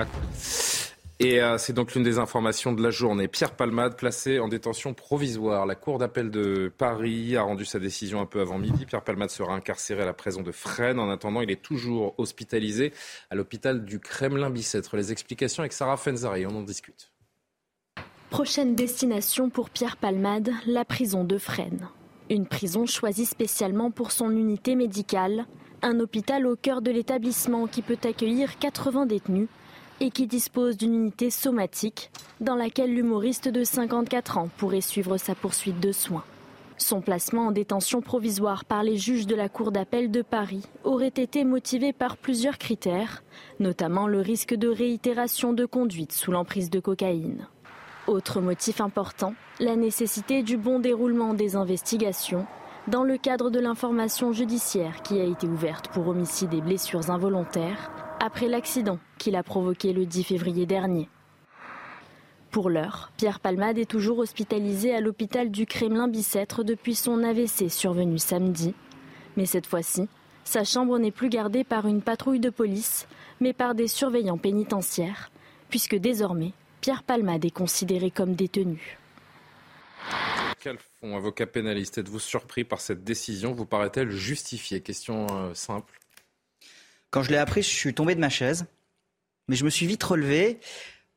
Et 1.19 1.41
euh, 1.41 1.57
c'est 1.57 1.73
donc 1.73 1.95
l'une 1.95 2.03
des 2.03 2.19
informations 2.19 2.73
de 2.73 2.83
la 2.83 2.91
journée. 2.91 3.27
Pierre 3.27 3.53
Palmade, 3.53 3.97
placé 3.97 4.39
en 4.39 4.49
détention 4.49 4.93
provisoire. 4.93 5.65
La 5.65 5.75
Cour 5.75 5.99
d'appel 5.99 6.31
de 6.31 6.71
Paris 6.77 7.37
a 7.37 7.43
rendu 7.43 7.65
sa 7.65 7.79
décision 7.79 8.21
un 8.21 8.27
peu 8.27 8.41
avant 8.41 8.59
midi. 8.59 8.85
Pierre 8.85 9.03
Palmade 9.03 9.31
sera 9.31 9.55
incarcéré 9.55 10.03
à 10.03 10.05
la 10.05 10.13
prison 10.13 10.43
de 10.43 10.53
Fresnes. 10.53 10.99
En 10.99 11.09
attendant, 11.09 11.41
il 11.41 11.51
est 11.51 11.63
toujours 11.63 12.15
hospitalisé 12.19 12.93
à 13.31 13.35
l'hôpital 13.35 13.85
du 13.85 13.99
Kremlin-Bicêtre. 13.99 14.97
Les 14.97 15.11
explications 15.13 15.63
avec 15.63 15.73
Sarah 15.73 15.97
Fenzari, 15.97 16.45
on 16.45 16.57
en 16.57 16.63
discute. 16.63 17.11
Prochaine 18.31 18.75
destination 18.75 19.51
pour 19.51 19.71
Pierre 19.71 19.97
Palmade, 19.97 20.51
la 20.67 20.85
prison 20.85 21.23
de 21.23 21.39
Fresnes. 21.39 21.89
Une 22.29 22.47
prison 22.47 22.85
choisie 22.85 23.25
spécialement 23.25 23.93
pour 23.93 24.11
son 24.11 24.31
unité 24.31 24.75
médicale. 24.75 25.47
Un 25.81 26.01
hôpital 26.01 26.45
au 26.47 26.57
cœur 26.57 26.83
de 26.83 26.91
l'établissement 26.91 27.69
qui 27.69 27.83
peut 27.83 27.99
accueillir 28.03 28.59
80 28.59 29.07
détenus 29.07 29.49
et 30.01 30.11
qui 30.11 30.27
dispose 30.27 30.77
d'une 30.77 30.95
unité 30.95 31.31
somatique 31.31 32.11
dans 32.41 32.57
laquelle 32.57 32.93
l'humoriste 32.93 33.49
de 33.49 33.63
54 33.63 34.39
ans 34.39 34.49
pourrait 34.59 34.81
suivre 34.81 35.19
sa 35.19 35.37
poursuite 35.37 35.79
de 35.79 35.93
soins. 35.93 36.25
Son 36.79 37.01
placement 37.01 37.47
en 37.47 37.53
détention 37.53 38.03
provisoire 38.03 38.65
par 38.65 38.83
les 38.83 38.97
juges 38.97 39.29
de 39.29 39.37
la 39.37 39.49
Cour 39.49 39.71
d'appel 39.71 40.11
de 40.11 40.21
Paris 40.21 40.65
aurait 40.83 41.09
été 41.09 41.45
motivé 41.45 41.93
par 41.93 42.17
plusieurs 42.17 42.59
critères, 42.59 43.23
notamment 43.61 44.09
le 44.09 44.21
risque 44.21 44.55
de 44.55 44.69
réitération 44.69 45.53
de 45.53 45.65
conduite 45.65 46.13
sous 46.13 46.33
l'emprise 46.33 46.71
de 46.71 46.81
cocaïne. 46.81 47.47
Autre 48.07 48.41
motif 48.41 48.81
important, 48.81 49.35
la 49.59 49.75
nécessité 49.75 50.45
du 50.45 50.57
bon 50.57 50.79
déroulement 50.79 51.35
des 51.35 51.57
investigations 51.57 52.47
dans 52.87 53.03
le 53.03 53.19
cadre 53.19 53.51
de 53.51 53.59
l'information 53.59 54.33
judiciaire 54.33 55.03
qui 55.03 55.19
a 55.19 55.25
été 55.25 55.49
ouverte 55.49 55.89
pour 55.89 56.07
homicide 56.07 56.55
et 56.55 56.61
blessures 56.61 57.11
involontaires 57.11 57.91
après 58.25 58.47
l'accident 58.47 59.01
qu'il 59.19 59.35
a 59.35 59.43
provoqué 59.43 59.93
le 59.93 60.07
10 60.07 60.23
février 60.23 60.67
dernier. 60.67 61.09
Pour 62.53 62.71
l'heure, 62.71 63.11
Pierre 63.17 63.41
Palmade 63.41 63.79
est 63.79 63.91
toujours 63.91 64.21
hospitalisé 64.21 64.95
à 64.95 65.01
l'hôpital 65.01 65.51
du 65.51 65.67
Kremlin-Bicêtre 65.67 66.63
depuis 66.63 66.95
son 66.95 67.25
AVC 67.25 67.69
survenu 67.69 68.19
samedi. 68.19 68.73
Mais 69.37 69.47
cette 69.47 69.67
fois-ci, 69.67 70.09
sa 70.45 70.63
chambre 70.63 70.97
n'est 71.01 71.11
plus 71.11 71.29
gardée 71.29 71.65
par 71.65 71.89
une 71.89 72.03
patrouille 72.03 72.39
de 72.39 72.51
police, 72.51 73.09
mais 73.41 73.53
par 73.53 73.75
des 73.75 73.89
surveillants 73.89 74.39
pénitentiaires, 74.39 75.31
puisque 75.69 75.97
désormais, 75.97 76.53
Pierre 76.87 77.03
Palmade 77.03 77.45
est 77.45 77.51
considéré 77.51 78.13
comme 78.13 78.37
détenu. 78.37 78.97
Calfon, 80.61 81.17
avocat 81.17 81.49
pénaliste, 81.49 81.99
êtes-vous 81.99 82.21
surpris 82.21 82.63
par 82.63 82.81
cette 82.81 83.03
décision? 83.03 83.53
Vous 83.53 83.67
paraît-elle 83.67 84.13
justifiée? 84.13 84.81
Question 84.81 85.27
euh, 85.33 85.53
simple. 85.53 85.99
Quand 87.11 87.25
je 87.25 87.33
l'ai 87.33 87.39
appris, 87.39 87.63
je 87.63 87.71
suis 87.71 87.93
tombé 87.93 88.15
de 88.15 88.21
ma 88.21 88.29
chaise, 88.29 88.67
mais 89.49 89.57
je 89.57 89.65
me 89.65 89.69
suis 89.69 89.89
vite 89.89 90.05
relevé 90.05 90.61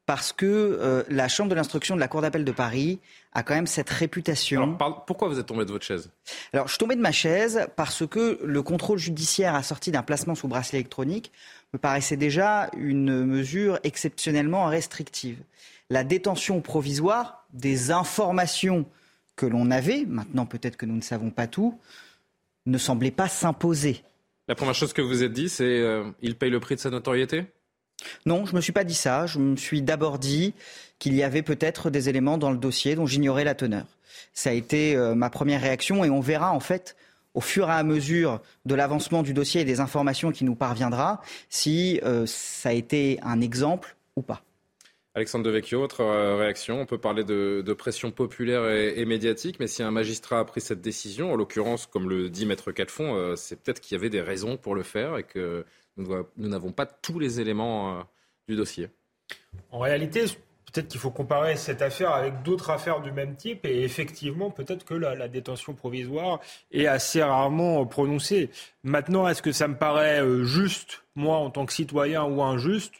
parce 0.09 0.33
que 0.33 0.47
euh, 0.47 1.03
la 1.07 1.27
Chambre 1.27 1.51
de 1.51 1.55
l'instruction 1.55 1.93
de 1.93 1.99
la 1.99 2.07
Cour 2.07 2.21
d'appel 2.21 2.43
de 2.43 2.51
Paris 2.51 2.97
a 3.31 3.43
quand 3.43 3.53
même 3.53 3.67
cette 3.67 3.91
réputation. 3.91 4.75
pourquoi 5.05 5.27
vous 5.27 5.37
êtes 5.37 5.45
tombé 5.45 5.65
de 5.65 5.71
votre 5.71 5.85
chaise? 5.85 6.09
Alors, 6.51 6.65
je 6.65 6.71
suis 6.71 6.79
tombé 6.79 6.95
de 6.95 7.01
ma 7.01 7.11
chaise 7.11 7.67
parce 7.75 8.07
que 8.07 8.39
le 8.43 8.63
contrôle 8.63 8.97
judiciaire 8.97 9.53
assorti 9.53 9.91
d'un 9.91 10.01
placement 10.01 10.33
sous 10.33 10.47
bracelet 10.47 10.79
électronique 10.79 11.31
me 11.73 11.77
paraissait 11.77 12.17
déjà 12.17 12.71
une 12.75 13.23
mesure 13.23 13.77
exceptionnellement 13.83 14.65
restrictive. 14.65 15.37
La 15.91 16.03
détention 16.03 16.59
provisoire 16.59 17.45
des 17.53 17.91
informations 17.91 18.87
que 19.35 19.45
l'on 19.45 19.69
avait, 19.69 20.05
maintenant 20.07 20.47
peut-être 20.47 20.75
que 20.75 20.87
nous 20.87 20.95
ne 20.95 21.01
savons 21.01 21.29
pas 21.29 21.45
tout, 21.45 21.79
ne 22.65 22.79
semblait 22.79 23.11
pas 23.11 23.27
s'imposer. 23.27 24.01
La 24.47 24.55
première 24.55 24.73
chose 24.73 24.91
que 24.91 25.03
vous 25.03 25.21
êtes 25.21 25.33
dit, 25.33 25.49
c'est 25.49 25.65
euh, 25.65 26.09
il 26.23 26.35
paye 26.35 26.49
le 26.49 26.59
prix 26.59 26.73
de 26.73 26.79
sa 26.79 26.89
notoriété? 26.89 27.45
Non, 28.25 28.45
je 28.45 28.51
ne 28.51 28.57
me 28.57 28.61
suis 28.61 28.71
pas 28.71 28.83
dit 28.83 28.95
ça. 28.95 29.25
Je 29.25 29.39
me 29.39 29.55
suis 29.55 29.81
d'abord 29.81 30.19
dit 30.19 30.53
qu'il 30.99 31.13
y 31.15 31.23
avait 31.23 31.41
peut-être 31.41 31.89
des 31.89 32.09
éléments 32.09 32.37
dans 32.37 32.51
le 32.51 32.57
dossier 32.57 32.95
dont 32.95 33.05
j'ignorais 33.05 33.43
la 33.43 33.55
teneur. 33.55 33.85
Ça 34.33 34.51
a 34.51 34.53
été 34.53 34.95
euh, 34.95 35.15
ma 35.15 35.29
première 35.29 35.61
réaction 35.61 36.03
et 36.03 36.09
on 36.09 36.19
verra 36.19 36.51
en 36.51 36.59
fait 36.59 36.95
au 37.33 37.41
fur 37.41 37.69
et 37.69 37.73
à 37.73 37.83
mesure 37.83 38.41
de 38.65 38.75
l'avancement 38.75 39.23
du 39.23 39.33
dossier 39.33 39.61
et 39.61 39.65
des 39.65 39.79
informations 39.79 40.31
qui 40.31 40.43
nous 40.43 40.55
parviendra 40.55 41.21
si 41.49 41.99
euh, 42.03 42.25
ça 42.25 42.69
a 42.69 42.73
été 42.73 43.19
un 43.21 43.39
exemple 43.39 43.95
ou 44.15 44.21
pas. 44.21 44.43
Alexandre 45.15 45.45
Devecchio, 45.45 45.79
votre 45.79 46.01
euh, 46.01 46.37
réaction? 46.37 46.81
On 46.81 46.85
peut 46.85 46.97
parler 46.97 47.23
de, 47.23 47.73
pression 47.77 48.11
populaire 48.11 48.69
et, 48.69 49.05
médiatique, 49.05 49.57
mais 49.59 49.67
si 49.67 49.83
un 49.83 49.91
magistrat 49.91 50.39
a 50.39 50.45
pris 50.45 50.61
cette 50.61 50.81
décision, 50.81 51.33
en 51.33 51.35
l'occurrence, 51.35 51.87
comme 51.87 52.09
le 52.09 52.29
dit 52.29 52.45
Maître 52.45 52.71
Calfon, 52.71 53.35
c'est 53.35 53.61
peut-être 53.61 53.79
qu'il 53.79 53.95
y 53.95 53.99
avait 53.99 54.09
des 54.09 54.21
raisons 54.21 54.57
pour 54.57 54.75
le 54.75 54.83
faire 54.83 55.17
et 55.17 55.23
que 55.23 55.65
nous 55.99 56.47
n'avons 56.47 56.71
pas 56.71 56.85
tous 56.85 57.19
les 57.19 57.39
éléments 57.39 57.99
euh, 57.99 58.01
du 58.47 58.55
dossier. 58.55 58.89
En 59.71 59.79
réalité, 59.79 60.25
peut-être 60.71 60.87
qu'il 60.87 60.99
faut 60.99 61.11
comparer 61.11 61.55
cette 61.55 61.81
affaire 61.81 62.11
avec 62.11 62.41
d'autres 62.43 62.69
affaires 62.69 63.01
du 63.01 63.11
même 63.11 63.35
type 63.35 63.65
et 63.65 63.83
effectivement, 63.83 64.49
peut-être 64.49 64.85
que 64.85 64.93
la, 64.93 65.27
détention 65.27 65.73
provisoire 65.73 66.39
est 66.71 66.87
assez 66.87 67.21
rarement 67.21 67.85
prononcée. 67.85 68.49
Maintenant, 68.83 69.27
est-ce 69.27 69.41
que 69.41 69.51
ça 69.51 69.67
me 69.67 69.75
paraît 69.75 70.23
juste, 70.43 71.03
moi, 71.15 71.37
en 71.37 71.49
tant 71.49 71.65
que 71.65 71.73
citoyen, 71.73 72.23
ou 72.23 72.41
injuste? 72.41 72.93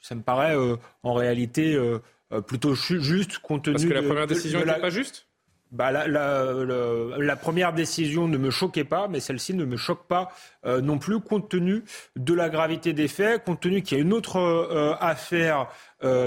Ça 0.00 0.14
me 0.14 0.22
paraît 0.22 0.56
euh, 0.56 0.76
en 1.02 1.12
réalité 1.14 1.74
euh, 1.74 1.98
euh, 2.32 2.40
plutôt 2.40 2.74
juste 2.74 3.38
compte 3.38 3.64
tenu 3.64 3.74
Parce 3.74 3.84
que 3.84 3.92
la 3.92 4.02
première 4.02 4.26
décision 4.26 4.60
n'était 4.60 4.80
pas 4.80 4.90
juste? 4.90 5.26
Bah, 5.70 5.90
la, 5.90 6.06
la, 6.06 7.36
première 7.36 7.72
décision 7.72 8.28
ne 8.28 8.38
me 8.38 8.50
choquait 8.50 8.84
pas, 8.84 9.08
mais 9.08 9.20
celle-ci 9.20 9.54
ne 9.54 9.64
me 9.64 9.76
choque 9.76 10.06
pas 10.06 10.30
non 10.64 10.98
plus, 10.98 11.20
compte 11.20 11.48
tenu 11.48 11.84
de 12.16 12.34
la 12.34 12.48
gravité 12.48 12.92
des 12.92 13.08
faits, 13.08 13.44
compte 13.44 13.60
tenu 13.60 13.82
qu'il 13.82 13.98
y 13.98 14.00
a 14.00 14.04
une 14.04 14.12
autre 14.12 14.96
affaire 15.00 15.68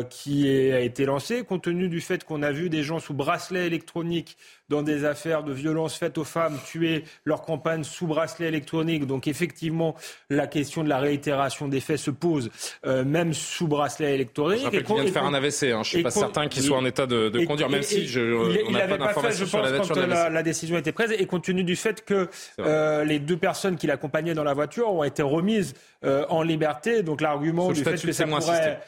qui 0.10 0.49
a 0.49 0.81
été 0.81 1.05
lancée, 1.05 1.43
compte 1.43 1.63
tenu 1.63 1.88
du 1.88 2.01
fait 2.01 2.23
qu'on 2.23 2.43
a 2.43 2.51
vu 2.51 2.69
des 2.69 2.84
gens 2.84 2.99
sous 2.99 3.13
bracelet 3.13 3.67
électronique 3.67 4.38
dans 4.71 4.81
des 4.81 5.05
affaires 5.05 5.43
de 5.43 5.51
violence 5.51 5.95
faites 5.95 6.17
aux 6.17 6.23
femmes, 6.23 6.57
tuer 6.65 7.03
leur 7.25 7.41
campagne 7.41 7.84
sous 7.84 8.07
bracelet 8.07 8.47
électronique. 8.47 9.05
Donc 9.05 9.27
effectivement, 9.27 9.95
la 10.29 10.47
question 10.47 10.84
de 10.84 10.89
la 10.89 10.97
réitération 10.97 11.67
des 11.67 11.81
faits 11.81 11.97
se 11.97 12.10
pose, 12.10 12.49
euh, 12.86 13.03
même 13.03 13.34
sous 13.34 13.67
bracelet 13.67 14.15
électronique. 14.15 14.60
Je 14.60 14.65
rappelle 14.65 14.84
qu'il 14.84 14.95
vient 14.95 15.03
de 15.03 15.10
faire 15.10 15.25
un 15.25 15.34
AVC. 15.34 15.63
Hein. 15.63 15.69
Je 15.69 15.77
ne 15.77 15.84
suis 15.84 16.03
pas 16.03 16.10
certain 16.10 16.47
qu'il 16.47 16.63
soit 16.63 16.77
en 16.77 16.86
état 16.86 17.05
de, 17.05 17.45
conduire, 17.45 17.69
même 17.69 17.84
si 17.84 18.07
je, 18.07 18.21
on 18.65 18.71
n'a 18.71 18.88
pas 18.88 18.97
d'informations 18.97 19.45
sur 19.45 19.62
la 19.62 19.71
de 19.71 20.01
la, 20.01 20.29
la, 20.29 20.43
décision 20.43 20.77
était 20.77 20.93
prise. 20.93 21.12
Et 21.12 21.25
compte 21.25 21.43
tenu 21.43 21.63
du 21.63 21.75
fait 21.75 22.05
que 22.05 22.29
euh, 22.60 23.03
les 23.03 23.19
deux 23.19 23.38
personnes 23.38 23.75
qui 23.75 23.88
l'accompagnaient 23.88 24.34
dans 24.34 24.45
la 24.45 24.53
voiture 24.53 24.91
ont 24.91 25.03
été 25.03 25.21
remises 25.21 25.73
euh, 26.05 26.25
en 26.29 26.43
liberté, 26.43 27.03
donc 27.03 27.19
l'argument 27.19 27.71
du 27.71 27.84
fait 27.84 28.01
que 28.01 28.12
ça 28.13 28.25
pourrait 28.25 28.79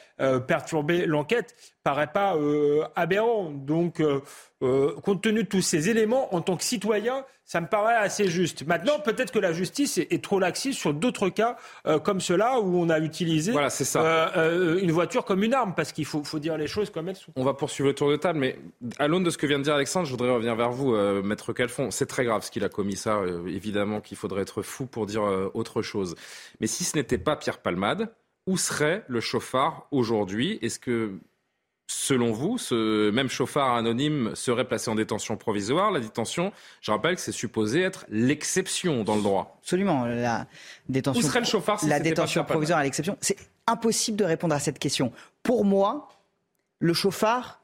perturber 0.46 0.73
l'enquête 0.82 1.54
paraît 1.82 2.12
pas 2.12 2.36
aberrant. 2.96 3.50
Donc 3.50 4.00
euh, 4.64 4.94
compte 5.02 5.20
tenu 5.20 5.42
de 5.42 5.48
tous 5.48 5.60
ces 5.60 5.90
éléments, 5.90 6.34
en 6.34 6.40
tant 6.40 6.56
que 6.56 6.64
citoyen, 6.64 7.26
ça 7.44 7.60
me 7.60 7.66
paraît 7.66 7.96
assez 7.96 8.28
juste. 8.28 8.66
Maintenant, 8.66 8.98
peut-être 8.98 9.30
que 9.30 9.38
la 9.38 9.52
justice 9.52 9.98
est, 9.98 10.24
trop 10.24 10.38
laxiste 10.38 10.78
sur 10.78 10.94
d'autres 10.94 11.28
cas 11.28 11.58
euh, 11.86 11.98
comme 11.98 12.20
cela 12.20 12.60
où 12.60 12.80
on 12.80 12.88
a 12.88 12.98
utilisé 12.98 13.52
euh, 13.96 14.78
une 14.80 14.90
voiture 14.90 15.26
comme 15.26 15.42
une 15.42 15.52
arme, 15.52 15.74
parce 15.74 15.92
qu'il 15.92 16.06
faut, 16.06 16.22
dire 16.38 16.56
les 16.56 16.66
choses 16.66 16.88
comme 16.88 17.10
elles 17.10 17.16
sont. 17.16 17.32
On 17.36 17.44
va 17.44 17.52
poursuivre 17.52 17.88
le 17.88 17.94
tour 17.94 18.10
de 18.10 18.16
table, 18.16 18.38
mais 18.38 18.58
à 18.98 19.06
l'aune 19.06 19.22
de 19.22 19.28
ce 19.28 19.36
que 19.36 19.46
vient 19.46 19.58
de 19.58 19.64
dire 19.64 19.74
Alexandre, 19.74 20.06
je 20.06 20.12
voudrais 20.12 20.30
revenir 20.30 20.56
vers 20.56 20.70
vous, 20.70 20.96
Maître 21.22 21.52
Calfon. 21.52 21.90
C'est 21.90 22.06
très 22.06 22.24
grave 22.24 22.42
ce 22.42 22.50
qu'il 22.50 22.64
a 22.64 22.70
commis, 22.70 22.96
ça. 22.96 23.20
évidemment 23.46 24.00
qu'il 24.00 24.16
faudrait 24.16 24.42
être 24.42 24.62
fou 24.62 24.86
pour 24.86 25.04
dire 25.04 25.22
autre 25.52 25.82
chose. 25.82 26.14
Mais 26.60 26.66
si 26.66 26.84
ce 26.84 26.96
n'était 26.96 27.18
pas 27.18 27.36
Pierre 27.36 27.58
Palmade, 27.58 28.08
où 28.46 28.56
serait 28.56 29.04
le 29.08 29.20
chauffard 29.20 29.86
aujourd'hui? 29.90 30.58
Est-ce 30.62 30.78
que 30.78 31.18
Selon 31.86 32.32
vous, 32.32 32.56
ce 32.56 33.10
même 33.10 33.28
chauffard 33.28 33.74
anonyme 33.74 34.34
serait 34.34 34.66
placé 34.66 34.90
en 34.90 34.94
détention 34.94 35.36
provisoire? 35.36 35.90
La 35.90 36.00
détention, 36.00 36.50
je 36.80 36.90
rappelle 36.90 37.16
que 37.16 37.20
c'est 37.20 37.30
supposé 37.30 37.82
être 37.82 38.06
l'exception 38.08 39.04
dans 39.04 39.16
le 39.16 39.22
droit. 39.22 39.58
Absolument. 39.60 40.06
La 40.06 40.46
détention, 40.88 41.20
Où 41.20 41.22
serait 41.22 41.40
le 41.40 41.46
chauffard 41.46 41.78
La 41.86 42.00
détention 42.00 42.42
provisoire 42.44 42.78
à 42.78 42.84
l'exception? 42.84 43.18
C'est 43.20 43.36
impossible 43.66 44.16
de 44.16 44.24
répondre 44.24 44.54
à 44.54 44.60
cette 44.60 44.78
question. 44.78 45.12
Pour 45.42 45.66
moi, 45.66 46.08
le 46.78 46.94
chauffard 46.94 47.60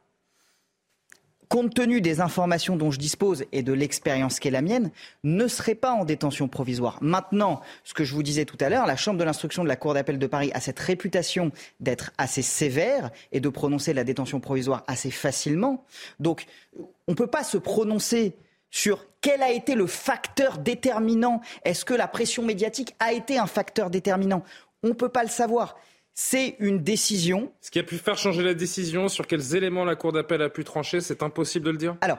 compte 1.50 1.74
tenu 1.74 2.00
des 2.00 2.20
informations 2.20 2.76
dont 2.76 2.92
je 2.92 2.98
dispose 2.98 3.44
et 3.50 3.62
de 3.62 3.72
l'expérience 3.72 4.38
qui 4.38 4.48
est 4.48 4.52
la 4.52 4.62
mienne, 4.62 4.92
ne 5.24 5.48
serait 5.48 5.74
pas 5.74 5.90
en 5.90 6.04
détention 6.04 6.46
provisoire. 6.46 6.96
Maintenant, 7.02 7.60
ce 7.82 7.92
que 7.92 8.04
je 8.04 8.14
vous 8.14 8.22
disais 8.22 8.44
tout 8.44 8.56
à 8.60 8.68
l'heure, 8.68 8.86
la 8.86 8.96
Chambre 8.96 9.18
de 9.18 9.24
l'instruction 9.24 9.64
de 9.64 9.68
la 9.68 9.74
Cour 9.74 9.92
d'appel 9.92 10.20
de 10.20 10.26
Paris 10.28 10.52
a 10.54 10.60
cette 10.60 10.78
réputation 10.78 11.50
d'être 11.80 12.12
assez 12.18 12.42
sévère 12.42 13.10
et 13.32 13.40
de 13.40 13.48
prononcer 13.48 13.92
la 13.92 14.04
détention 14.04 14.38
provisoire 14.38 14.84
assez 14.86 15.10
facilement. 15.10 15.84
Donc, 16.20 16.46
on 16.78 17.12
ne 17.12 17.16
peut 17.16 17.26
pas 17.26 17.42
se 17.42 17.58
prononcer 17.58 18.36
sur 18.70 19.04
quel 19.20 19.42
a 19.42 19.50
été 19.50 19.74
le 19.74 19.88
facteur 19.88 20.58
déterminant. 20.58 21.40
Est-ce 21.64 21.84
que 21.84 21.94
la 21.94 22.06
pression 22.06 22.44
médiatique 22.44 22.94
a 23.00 23.12
été 23.12 23.38
un 23.38 23.48
facteur 23.48 23.90
déterminant? 23.90 24.44
On 24.84 24.88
ne 24.88 24.92
peut 24.92 25.08
pas 25.08 25.24
le 25.24 25.28
savoir. 25.28 25.76
C'est 26.22 26.56
une 26.58 26.82
décision. 26.82 27.50
Ce 27.62 27.70
qui 27.70 27.78
a 27.78 27.82
pu 27.82 27.96
faire 27.96 28.18
changer 28.18 28.42
la 28.42 28.52
décision, 28.52 29.08
sur 29.08 29.26
quels 29.26 29.56
éléments 29.56 29.86
la 29.86 29.96
Cour 29.96 30.12
d'appel 30.12 30.42
a 30.42 30.50
pu 30.50 30.64
trancher, 30.64 31.00
c'est 31.00 31.22
impossible 31.22 31.64
de 31.64 31.70
le 31.70 31.78
dire? 31.78 31.96
Alors, 32.02 32.18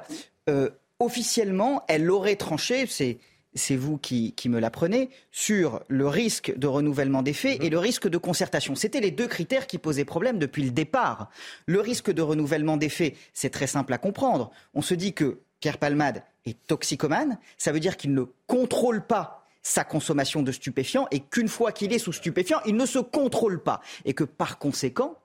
euh, 0.50 0.72
officiellement, 0.98 1.86
elle 1.88 2.10
aurait 2.10 2.36
tranché, 2.36 2.88
c'est 2.88 3.20
c'est 3.54 3.76
vous 3.76 4.00
qui, 4.00 4.34
me 4.46 4.60
l'apprenez, 4.60 5.12
sur 5.30 5.82
le 5.88 6.08
risque 6.08 6.52
de 6.58 6.66
renouvellement 6.66 7.22
des 7.22 7.34
faits 7.34 7.64
et 7.64 7.70
le 7.70 7.78
risque 7.78 8.08
de 8.08 8.18
concertation. 8.18 8.74
C'était 8.74 9.02
les 9.02 9.12
deux 9.12 9.28
critères 9.28 9.68
qui 9.68 9.78
posaient 9.78 10.04
problème 10.04 10.40
depuis 10.40 10.64
le 10.64 10.72
départ. 10.72 11.30
Le 11.68 11.80
risque 11.80 12.12
de 12.12 12.24
renouvellement 12.24 12.78
des 12.78 12.90
faits, 12.90 13.14
c'est 13.34 13.52
très 13.52 13.68
simple 13.68 13.94
à 13.94 14.00
comprendre. 14.00 14.50
On 14.74 14.82
se 14.82 14.96
dit 14.96 15.14
que 15.14 15.42
Pierre 15.60 15.78
Palmade 15.78 16.24
est 16.46 16.58
toxicomane, 16.66 17.38
ça 17.60 17.72
veut 17.72 17.80
dire 17.80 17.98
qu'il 17.98 18.16
ne 18.16 18.24
contrôle 18.48 19.06
pas 19.06 19.41
sa 19.62 19.84
consommation 19.84 20.42
de 20.42 20.52
stupéfiants 20.52 21.08
et 21.12 21.20
qu'une 21.20 21.48
fois 21.48 21.72
qu'il 21.72 21.94
est 21.94 22.00
sous 22.00 22.14
stupéfiants, 22.14 22.62
il 22.66 22.76
ne 22.76 22.86
se 22.86 23.00
contrôle 23.00 23.62
pas. 23.62 23.82
Et 24.06 24.14
que 24.14 24.24
par 24.24 24.58
conséquent, 24.58 25.18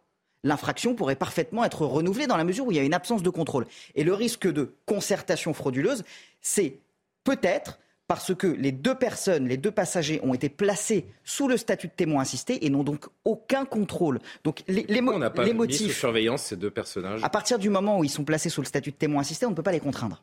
l'infraction 0.44 0.94
pourrait 0.94 1.16
parfaitement 1.16 1.64
être 1.64 1.86
renouvelée 1.86 2.26
dans 2.26 2.36
la 2.36 2.44
mesure 2.44 2.66
où 2.66 2.72
il 2.72 2.76
y 2.76 2.80
a 2.80 2.84
une 2.84 2.94
absence 2.94 3.22
de 3.22 3.30
contrôle. 3.30 3.66
Et 3.94 4.04
le 4.04 4.14
risque 4.14 4.46
de 4.46 4.74
concertation 4.84 5.54
frauduleuse, 5.54 6.04
c'est 6.40 6.78
peut-être 7.24 7.78
parce 8.06 8.34
que 8.34 8.46
les 8.46 8.70
deux 8.70 8.94
personnes, 8.94 9.48
les 9.48 9.56
deux 9.56 9.72
passagers 9.72 10.20
ont 10.22 10.32
été 10.32 10.48
placés 10.48 11.06
sous 11.24 11.48
le 11.48 11.56
statut 11.56 11.88
de 11.88 11.92
témoin 11.92 12.22
assisté 12.22 12.64
et 12.64 12.70
n'ont 12.70 12.84
donc 12.84 13.06
aucun 13.24 13.64
contrôle. 13.64 14.20
Donc 14.44 14.62
les, 14.68 14.84
les, 14.88 15.00
on 15.00 15.18
pas 15.30 15.44
les 15.44 15.52
motifs. 15.52 15.80
Mis 15.80 15.88
sous 15.88 15.98
surveillance 15.98 16.42
ces 16.44 16.56
deux 16.56 16.70
personnages? 16.70 17.24
À 17.24 17.28
partir 17.28 17.58
du 17.58 17.68
moment 17.68 17.98
où 17.98 18.04
ils 18.04 18.10
sont 18.10 18.24
placés 18.24 18.48
sous 18.48 18.60
le 18.60 18.66
statut 18.66 18.92
de 18.92 18.96
témoin 18.96 19.22
assisté, 19.22 19.44
on 19.46 19.50
ne 19.50 19.56
peut 19.56 19.64
pas 19.64 19.72
les 19.72 19.80
contraindre. 19.80 20.22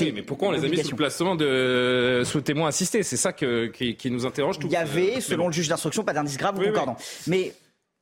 Oui, 0.00 0.12
mais 0.12 0.22
pourquoi 0.22 0.48
on 0.48 0.50
les 0.52 0.64
a 0.64 0.68
mis 0.68 0.82
sous 0.82 0.90
le 0.90 0.96
placement 0.96 1.36
de 1.36 2.22
sous 2.24 2.40
témoin 2.40 2.68
assisté? 2.68 3.02
C'est 3.02 3.16
ça 3.16 3.32
qui, 3.32 4.10
nous 4.10 4.26
interroge. 4.26 4.58
Tout 4.58 4.66
Il 4.66 4.72
y 4.72 4.76
avait, 4.76 5.20
selon 5.20 5.48
le 5.48 5.52
juge 5.52 5.68
d'instruction, 5.68 6.04
pas 6.04 6.12
d'indice 6.12 6.36
grave 6.36 6.58
ou 6.58 6.62
concordant. 6.62 6.96
Mais 7.26 7.54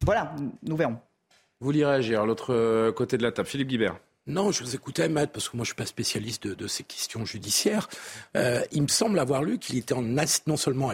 voilà, 0.05 0.35
nous 0.63 0.77
verrons. 0.77 0.99
Vous 1.61 1.73
lirez 1.73 1.91
réagir 1.91 2.23
à 2.23 2.27
l'autre 2.27 2.91
côté 2.93 3.19
de 3.19 3.23
la 3.23 3.33
table, 3.33 3.49
Philippe 3.49 3.69
Guibert. 3.69 3.97
Non, 4.27 4.53
je 4.53 4.63
vous 4.63 4.75
écoutais, 4.75 5.09
Matt, 5.09 5.33
parce 5.33 5.49
que 5.49 5.57
moi 5.57 5.65
je 5.65 5.69
suis 5.69 5.75
pas 5.75 5.87
spécialiste 5.87 6.47
de, 6.47 6.67
ces 6.67 6.85
questions 6.85 7.25
judiciaires. 7.25 7.89
Euh, 8.37 8.63
il 8.71 8.83
me 8.83 8.89
semble 8.89 9.19
avoir 9.19 9.43
lu 9.43 9.59
qu'il 9.59 9.77
était 9.77 9.95
en 9.95 10.03
non 10.03 10.57
seulement 10.57 10.93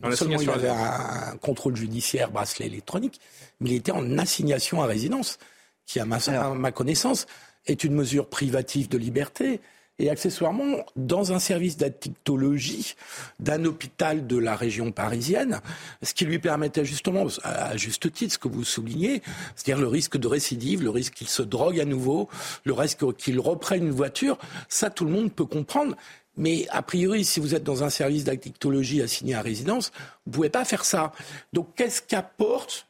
non 0.00 0.10
seulement 0.10 0.40
il 0.40 0.50
avait 0.50 0.68
un, 0.68 1.36
contrôle 1.40 1.76
judiciaire 1.76 2.30
bracelet 2.30 2.66
électronique, 2.66 3.20
mais 3.60 3.70
il 3.70 3.76
était 3.76 3.92
en 3.92 4.18
assignation 4.18 4.82
à 4.82 4.86
résidence, 4.86 5.38
qui 5.86 6.00
à 6.00 6.04
ma 6.04 6.72
connaissance 6.72 7.26
est 7.66 7.84
une 7.84 7.94
mesure 7.94 8.28
privative 8.28 8.88
de 8.88 8.98
liberté 8.98 9.60
et 9.98 10.10
accessoirement 10.10 10.84
dans 10.96 11.32
un 11.32 11.38
service 11.38 11.76
d'addictologie 11.76 12.94
d'un 13.38 13.64
hôpital 13.64 14.26
de 14.26 14.36
la 14.36 14.56
région 14.56 14.92
parisienne, 14.92 15.60
ce 16.02 16.14
qui 16.14 16.24
lui 16.24 16.38
permettait 16.38 16.84
justement, 16.84 17.26
à 17.44 17.76
juste 17.76 18.12
titre, 18.12 18.34
ce 18.34 18.38
que 18.38 18.48
vous 18.48 18.64
soulignez, 18.64 19.22
c'est-à-dire 19.54 19.80
le 19.80 19.88
risque 19.88 20.16
de 20.16 20.26
récidive, 20.26 20.82
le 20.82 20.90
risque 20.90 21.14
qu'il 21.14 21.28
se 21.28 21.42
drogue 21.42 21.80
à 21.80 21.84
nouveau, 21.84 22.28
le 22.64 22.72
risque 22.72 23.14
qu'il 23.16 23.38
reprenne 23.38 23.84
une 23.84 23.92
voiture, 23.92 24.38
ça 24.68 24.90
tout 24.90 25.04
le 25.04 25.12
monde 25.12 25.32
peut 25.32 25.46
comprendre. 25.46 25.96
Mais 26.36 26.66
a 26.70 26.82
priori, 26.82 27.24
si 27.24 27.38
vous 27.38 27.54
êtes 27.54 27.62
dans 27.62 27.84
un 27.84 27.90
service 27.90 28.24
d'addictologie 28.24 29.02
assigné 29.02 29.34
à 29.34 29.42
résidence, 29.42 29.92
vous 30.26 30.30
ne 30.30 30.34
pouvez 30.34 30.50
pas 30.50 30.64
faire 30.64 30.84
ça. 30.84 31.12
Donc 31.52 31.68
qu'est-ce 31.76 32.02
qu'apporte 32.02 32.88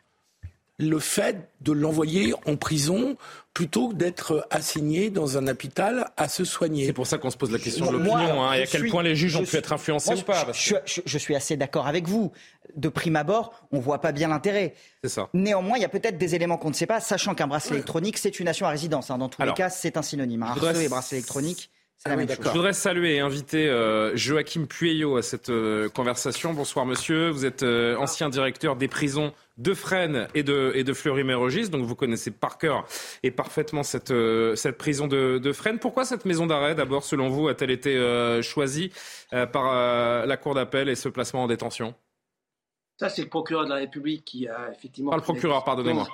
le 0.78 0.98
fait 0.98 1.48
de 1.60 1.72
l'envoyer 1.72 2.34
en 2.46 2.56
prison 2.56 3.16
plutôt 3.52 3.90
que 3.90 3.94
d'être 3.94 4.46
assigné 4.50 5.10
dans 5.10 5.38
un 5.38 5.46
hôpital 5.46 6.10
à 6.16 6.28
se 6.28 6.44
soigner. 6.44 6.86
C'est 6.86 6.92
pour 6.92 7.06
ça 7.06 7.18
qu'on 7.18 7.30
se 7.30 7.36
pose 7.36 7.52
la 7.52 7.60
question 7.60 7.86
de 7.86 7.92
l'opinion, 7.92 8.42
hein, 8.42 8.54
et 8.54 8.62
à 8.62 8.66
quel 8.66 8.88
point 8.88 9.04
les 9.04 9.14
juges 9.14 9.36
ont 9.36 9.44
pu 9.44 9.56
être 9.56 9.72
influencés 9.72 10.14
ou 10.14 10.22
pas. 10.22 10.48
Je, 10.52 11.18
suis 11.18 11.36
assez 11.36 11.56
d'accord 11.56 11.86
avec 11.86 12.08
vous. 12.08 12.32
De 12.74 12.88
prime 12.88 13.14
abord, 13.14 13.52
on 13.70 13.76
ne 13.76 13.82
voit 13.82 14.00
pas 14.00 14.10
bien 14.10 14.28
l'intérêt. 14.28 14.74
C'est 15.04 15.10
ça. 15.10 15.28
Néanmoins, 15.32 15.76
il 15.76 15.82
y 15.82 15.84
a 15.84 15.88
peut-être 15.88 16.18
des 16.18 16.34
éléments 16.34 16.56
qu'on 16.56 16.70
ne 16.70 16.74
sait 16.74 16.86
pas, 16.86 17.00
sachant 17.00 17.36
qu'un 17.36 17.46
bracelet 17.46 17.76
électronique, 17.76 18.18
c'est 18.18 18.40
une 18.40 18.46
nation 18.46 18.66
à 18.66 18.70
résidence. 18.70 19.10
Hein. 19.10 19.18
Dans 19.18 19.28
tous 19.28 19.42
les 19.42 19.52
cas, 19.52 19.70
c'est 19.70 19.96
un 19.96 20.02
synonyme. 20.02 20.42
Un 20.42 20.74
et 20.74 20.88
bracelet 20.88 21.18
électronique. 21.18 21.70
Ah 22.06 22.16
je 22.18 22.50
voudrais 22.50 22.74
saluer 22.74 23.14
et 23.14 23.20
inviter 23.20 23.66
euh, 23.66 24.14
Joachim 24.14 24.66
Pueyo 24.66 25.16
à 25.16 25.22
cette 25.22 25.48
euh, 25.48 25.88
conversation. 25.88 26.52
Bonsoir 26.52 26.84
monsieur, 26.84 27.30
vous 27.30 27.46
êtes 27.46 27.62
euh, 27.62 27.96
ancien 27.96 28.28
directeur 28.28 28.76
des 28.76 28.88
prisons 28.88 29.32
de 29.56 29.72
Fresnes 29.72 30.28
et 30.34 30.42
de, 30.42 30.72
et 30.74 30.84
de 30.84 30.92
Fleury-Mérogis, 30.92 31.70
donc 31.70 31.86
vous 31.86 31.94
connaissez 31.94 32.30
par 32.30 32.58
cœur 32.58 32.86
et 33.22 33.30
parfaitement 33.30 33.82
cette, 33.82 34.12
cette 34.54 34.76
prison 34.76 35.06
de, 35.06 35.38
de 35.38 35.52
Fresnes. 35.52 35.78
Pourquoi 35.78 36.04
cette 36.04 36.26
maison 36.26 36.46
d'arrêt, 36.46 36.74
d'abord, 36.74 37.04
selon 37.04 37.30
vous, 37.30 37.48
a-t-elle 37.48 37.70
été 37.70 38.42
choisie 38.42 38.92
par 39.30 40.26
la 40.26 40.36
Cour 40.36 40.54
d'appel 40.54 40.90
et 40.90 40.96
ce 40.96 41.08
placement 41.08 41.44
en 41.44 41.46
détention? 41.46 41.94
Ça, 42.98 43.08
c'est 43.08 43.22
le 43.22 43.28
procureur 43.28 43.64
de 43.64 43.70
la 43.70 43.76
République 43.76 44.24
qui 44.24 44.48
a 44.48 44.72
effectivement... 44.72 45.10
Pas 45.12 45.16
le 45.16 45.22
procureur, 45.22 45.62
pardonnez-moi. 45.62 46.08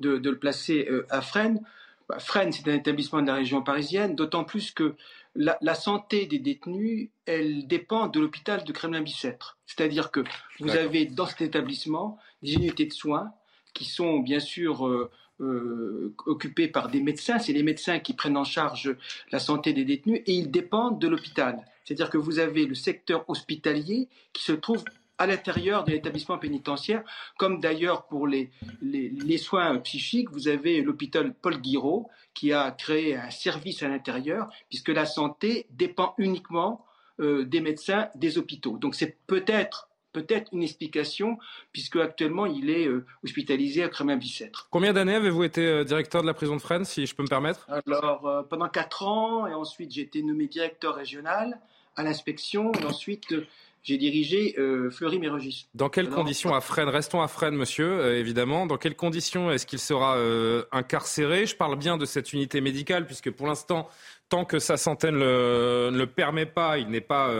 De, 0.00 0.18
de, 0.18 0.30
le 0.30 0.38
placer 0.38 0.88
à 1.10 1.22
Fresnes. 1.22 1.60
Bah, 2.08 2.18
Fresnes, 2.18 2.52
c'est 2.52 2.68
un 2.68 2.74
établissement 2.74 3.22
de 3.22 3.26
la 3.26 3.34
région 3.34 3.62
parisienne, 3.62 4.14
d'autant 4.14 4.44
plus 4.44 4.70
que 4.70 4.94
la, 5.34 5.74
santé 5.74 6.26
des 6.26 6.38
détenus, 6.38 7.08
elle 7.26 7.66
dépend 7.66 8.06
de 8.06 8.20
l'hôpital 8.20 8.62
de 8.64 8.72
Kremlin-Bicêtre. 8.72 9.58
C'est-à-dire 9.66 10.10
que 10.10 10.20
vous 10.60 10.70
avez 10.70 11.06
dans 11.06 11.26
cet 11.26 11.40
établissement 11.40 12.18
des 12.42 12.54
unités 12.54 12.86
de 12.86 12.92
soins 12.92 13.32
qui 13.72 13.84
sont 13.84 14.20
bien 14.20 14.38
sûr 14.38 14.86
euh, 14.86 15.10
euh, 15.40 16.14
occupées 16.26 16.68
par 16.68 16.88
des 16.88 17.00
médecins. 17.00 17.40
C'est 17.40 17.52
les 17.52 17.64
médecins 17.64 17.98
qui 17.98 18.12
prennent 18.14 18.36
en 18.36 18.44
charge 18.44 18.96
la 19.32 19.40
santé 19.40 19.72
des 19.72 19.84
détenus 19.84 20.22
et 20.26 20.34
ils 20.34 20.50
dépendent 20.50 21.00
de 21.00 21.08
l'hôpital. 21.08 21.64
C'est-à-dire 21.84 22.10
que 22.10 22.18
vous 22.18 22.38
avez 22.38 22.66
le 22.66 22.74
secteur 22.76 23.28
hospitalier 23.28 24.08
qui 24.32 24.44
se 24.44 24.52
trouve 24.52 24.84
à 25.18 25.26
l'intérieur 25.26 25.84
de 25.84 25.92
l'établissement 25.92 26.38
pénitentiaire, 26.38 27.02
comme 27.38 27.60
d'ailleurs 27.60 28.06
pour 28.06 28.26
les, 28.26 28.50
les, 28.82 29.38
soins 29.38 29.78
psychiques, 29.78 30.30
vous 30.30 30.48
avez 30.48 30.82
l'hôpital 30.82 31.34
Paul 31.34 31.60
Guiraud 31.60 32.08
qui 32.34 32.52
a 32.52 32.70
créé 32.72 33.16
un 33.16 33.30
service 33.30 33.82
à 33.82 33.88
l'intérieur, 33.88 34.48
puisque 34.68 34.88
la 34.88 35.06
santé 35.06 35.66
dépend 35.70 36.14
uniquement 36.18 36.84
euh, 37.20 37.44
des 37.44 37.60
médecins 37.60 38.08
des 38.16 38.38
hôpitaux. 38.38 38.76
Donc 38.78 38.94
c'est 38.94 39.16
peut-être 39.26 39.88
peut-être 40.12 40.52
une 40.52 40.62
explication, 40.62 41.38
puisque 41.72 41.96
actuellement 41.96 42.46
il 42.46 42.70
est 42.70 42.86
euh, 42.86 43.04
hospitalisé 43.24 43.82
à 43.82 43.88
Crémin-Bicêtre. 43.88 44.68
Combien 44.70 44.92
d'années 44.92 45.16
avez-vous 45.16 45.42
été 45.42 45.66
euh, 45.66 45.82
directeur 45.82 46.22
de 46.22 46.28
la 46.28 46.34
prison 46.34 46.54
de 46.54 46.60
Fresnes, 46.60 46.84
si 46.84 47.04
je 47.04 47.16
peux 47.16 47.24
me 47.24 47.28
permettre? 47.28 47.68
Alors, 47.88 48.46
pendant 48.48 48.68
quatre 48.68 49.04
ans, 49.04 49.48
et 49.48 49.54
ensuite 49.54 49.90
j'ai 49.92 50.02
été 50.02 50.22
nommé 50.22 50.46
directeur 50.46 50.94
régional 50.94 51.60
à 51.96 52.04
l'inspection, 52.04 52.72
et 52.80 52.84
ensuite 52.84 53.34
j'ai 53.84 53.98
dirigé 53.98 54.54
euh, 54.58 54.90
Fleury-Mérogis. 54.90 55.68
Dans 55.74 55.90
quelles 55.90 56.08
conditions 56.08 56.54
à 56.54 56.62
Fresnes? 56.62 56.88
Restons 56.88 57.20
à 57.20 57.28
Fresnes, 57.28 57.54
monsieur, 57.54 57.86
euh, 57.86 58.18
évidemment. 58.18 58.64
Dans 58.64 58.78
quelles 58.78 58.96
conditions 58.96 59.50
est-ce 59.50 59.66
qu'il 59.66 59.78
sera 59.78 60.16
euh, 60.16 60.64
incarcéré? 60.72 61.44
Je 61.44 61.54
parle 61.54 61.76
bien 61.76 61.98
de 61.98 62.06
cette 62.06 62.32
unité 62.32 62.62
médicale, 62.62 63.04
puisque 63.04 63.30
pour 63.30 63.46
l'instant, 63.46 63.90
tant 64.28 64.44
que 64.44 64.58
sa 64.58 64.76
santé 64.76 65.10
ne 65.10 65.90
le, 65.90 66.06
permet 66.06 66.46
pas, 66.46 66.78
il 66.78 66.88
n'est 66.88 67.00
pas 67.00 67.30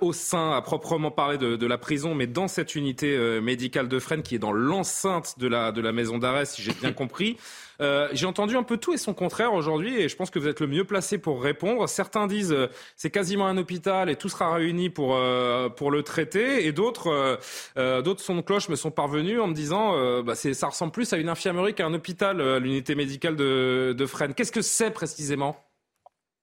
au 0.00 0.12
sein 0.12 0.52
à 0.52 0.62
proprement 0.62 1.10
parler 1.10 1.38
de, 1.38 1.66
la 1.66 1.78
prison, 1.78 2.14
mais 2.14 2.26
dans 2.26 2.48
cette 2.48 2.74
unité 2.74 3.40
médicale 3.40 3.88
de 3.88 3.98
Fresnes 3.98 4.22
qui 4.22 4.34
est 4.34 4.38
dans 4.40 4.52
l'enceinte 4.52 5.38
de 5.38 5.46
la, 5.46 5.72
de 5.72 5.80
la 5.80 5.92
maison 5.92 6.18
d'arrêt, 6.18 6.46
si 6.46 6.62
j'ai 6.62 6.72
bien 6.72 6.92
compris. 6.92 7.36
Euh, 7.80 8.08
j'ai 8.12 8.26
entendu 8.26 8.56
un 8.56 8.64
peu 8.64 8.76
tout 8.76 8.92
et 8.92 8.96
son 8.96 9.14
contraire 9.14 9.52
aujourd'hui 9.52 10.00
et 10.00 10.08
je 10.08 10.16
pense 10.16 10.30
que 10.30 10.38
vous 10.38 10.48
êtes 10.48 10.60
le 10.60 10.66
mieux 10.66 10.84
placé 10.84 11.18
pour 11.18 11.42
répondre. 11.42 11.88
Certains 11.88 12.26
disent 12.26 12.52
euh, 12.52 12.66
c'est 12.96 13.10
quasiment 13.10 13.46
un 13.46 13.56
hôpital 13.56 14.10
et 14.10 14.16
tout 14.16 14.28
sera 14.28 14.52
réuni 14.52 14.90
pour, 14.90 15.14
euh, 15.14 15.68
pour 15.68 15.90
le 15.92 16.02
traiter 16.02 16.66
et 16.66 16.72
d'autres 16.72 17.38
d'autres 17.76 18.20
sons 18.20 18.36
de 18.36 18.40
cloche 18.40 18.68
me 18.68 18.76
sont 18.76 18.90
parvenus 18.90 19.40
en 19.40 19.46
me 19.46 19.54
disant 19.54 20.22
bah 20.22 20.34
ça 20.34 20.66
ressemble 20.68 20.92
plus 20.92 21.12
à 21.12 21.16
une 21.16 21.28
infirmerie 21.28 21.74
qu'à 21.74 21.86
un 21.86 21.94
hôpital, 21.94 22.58
l'unité 22.58 22.94
médicale 22.94 23.36
de, 23.36 23.94
de 23.96 24.06
Fresnes. 24.06 24.34
Qu'est-ce 24.34 24.52
que 24.52 24.62
c'est 24.62 24.90
précisément? 24.90 25.67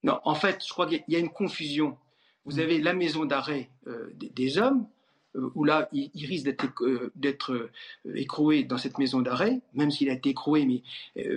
Non, 0.05 0.19
en 0.23 0.35
fait, 0.35 0.63
je 0.65 0.71
crois 0.71 0.87
qu'il 0.87 1.03
y 1.07 1.15
a 1.15 1.19
une 1.19 1.31
confusion. 1.31 1.97
Vous 2.45 2.59
avez 2.59 2.79
la 2.79 2.93
maison 2.93 3.25
d'arrêt 3.25 3.69
des 4.15 4.57
hommes 4.57 4.87
euh, 5.35 5.49
où 5.55 5.63
là, 5.63 5.89
il, 5.91 6.25
risque 6.25 6.45
d'être 6.45 7.53
euh, 7.53 7.71
euh, 8.05 8.15
écroué 8.15 8.63
dans 8.63 8.77
cette 8.77 8.97
maison 8.97 9.21
d'arrêt, 9.21 9.59
même 9.73 9.91
s'il 9.91 10.09
a 10.09 10.13
été 10.13 10.29
écroué. 10.29 10.65
Mais, 10.65 10.81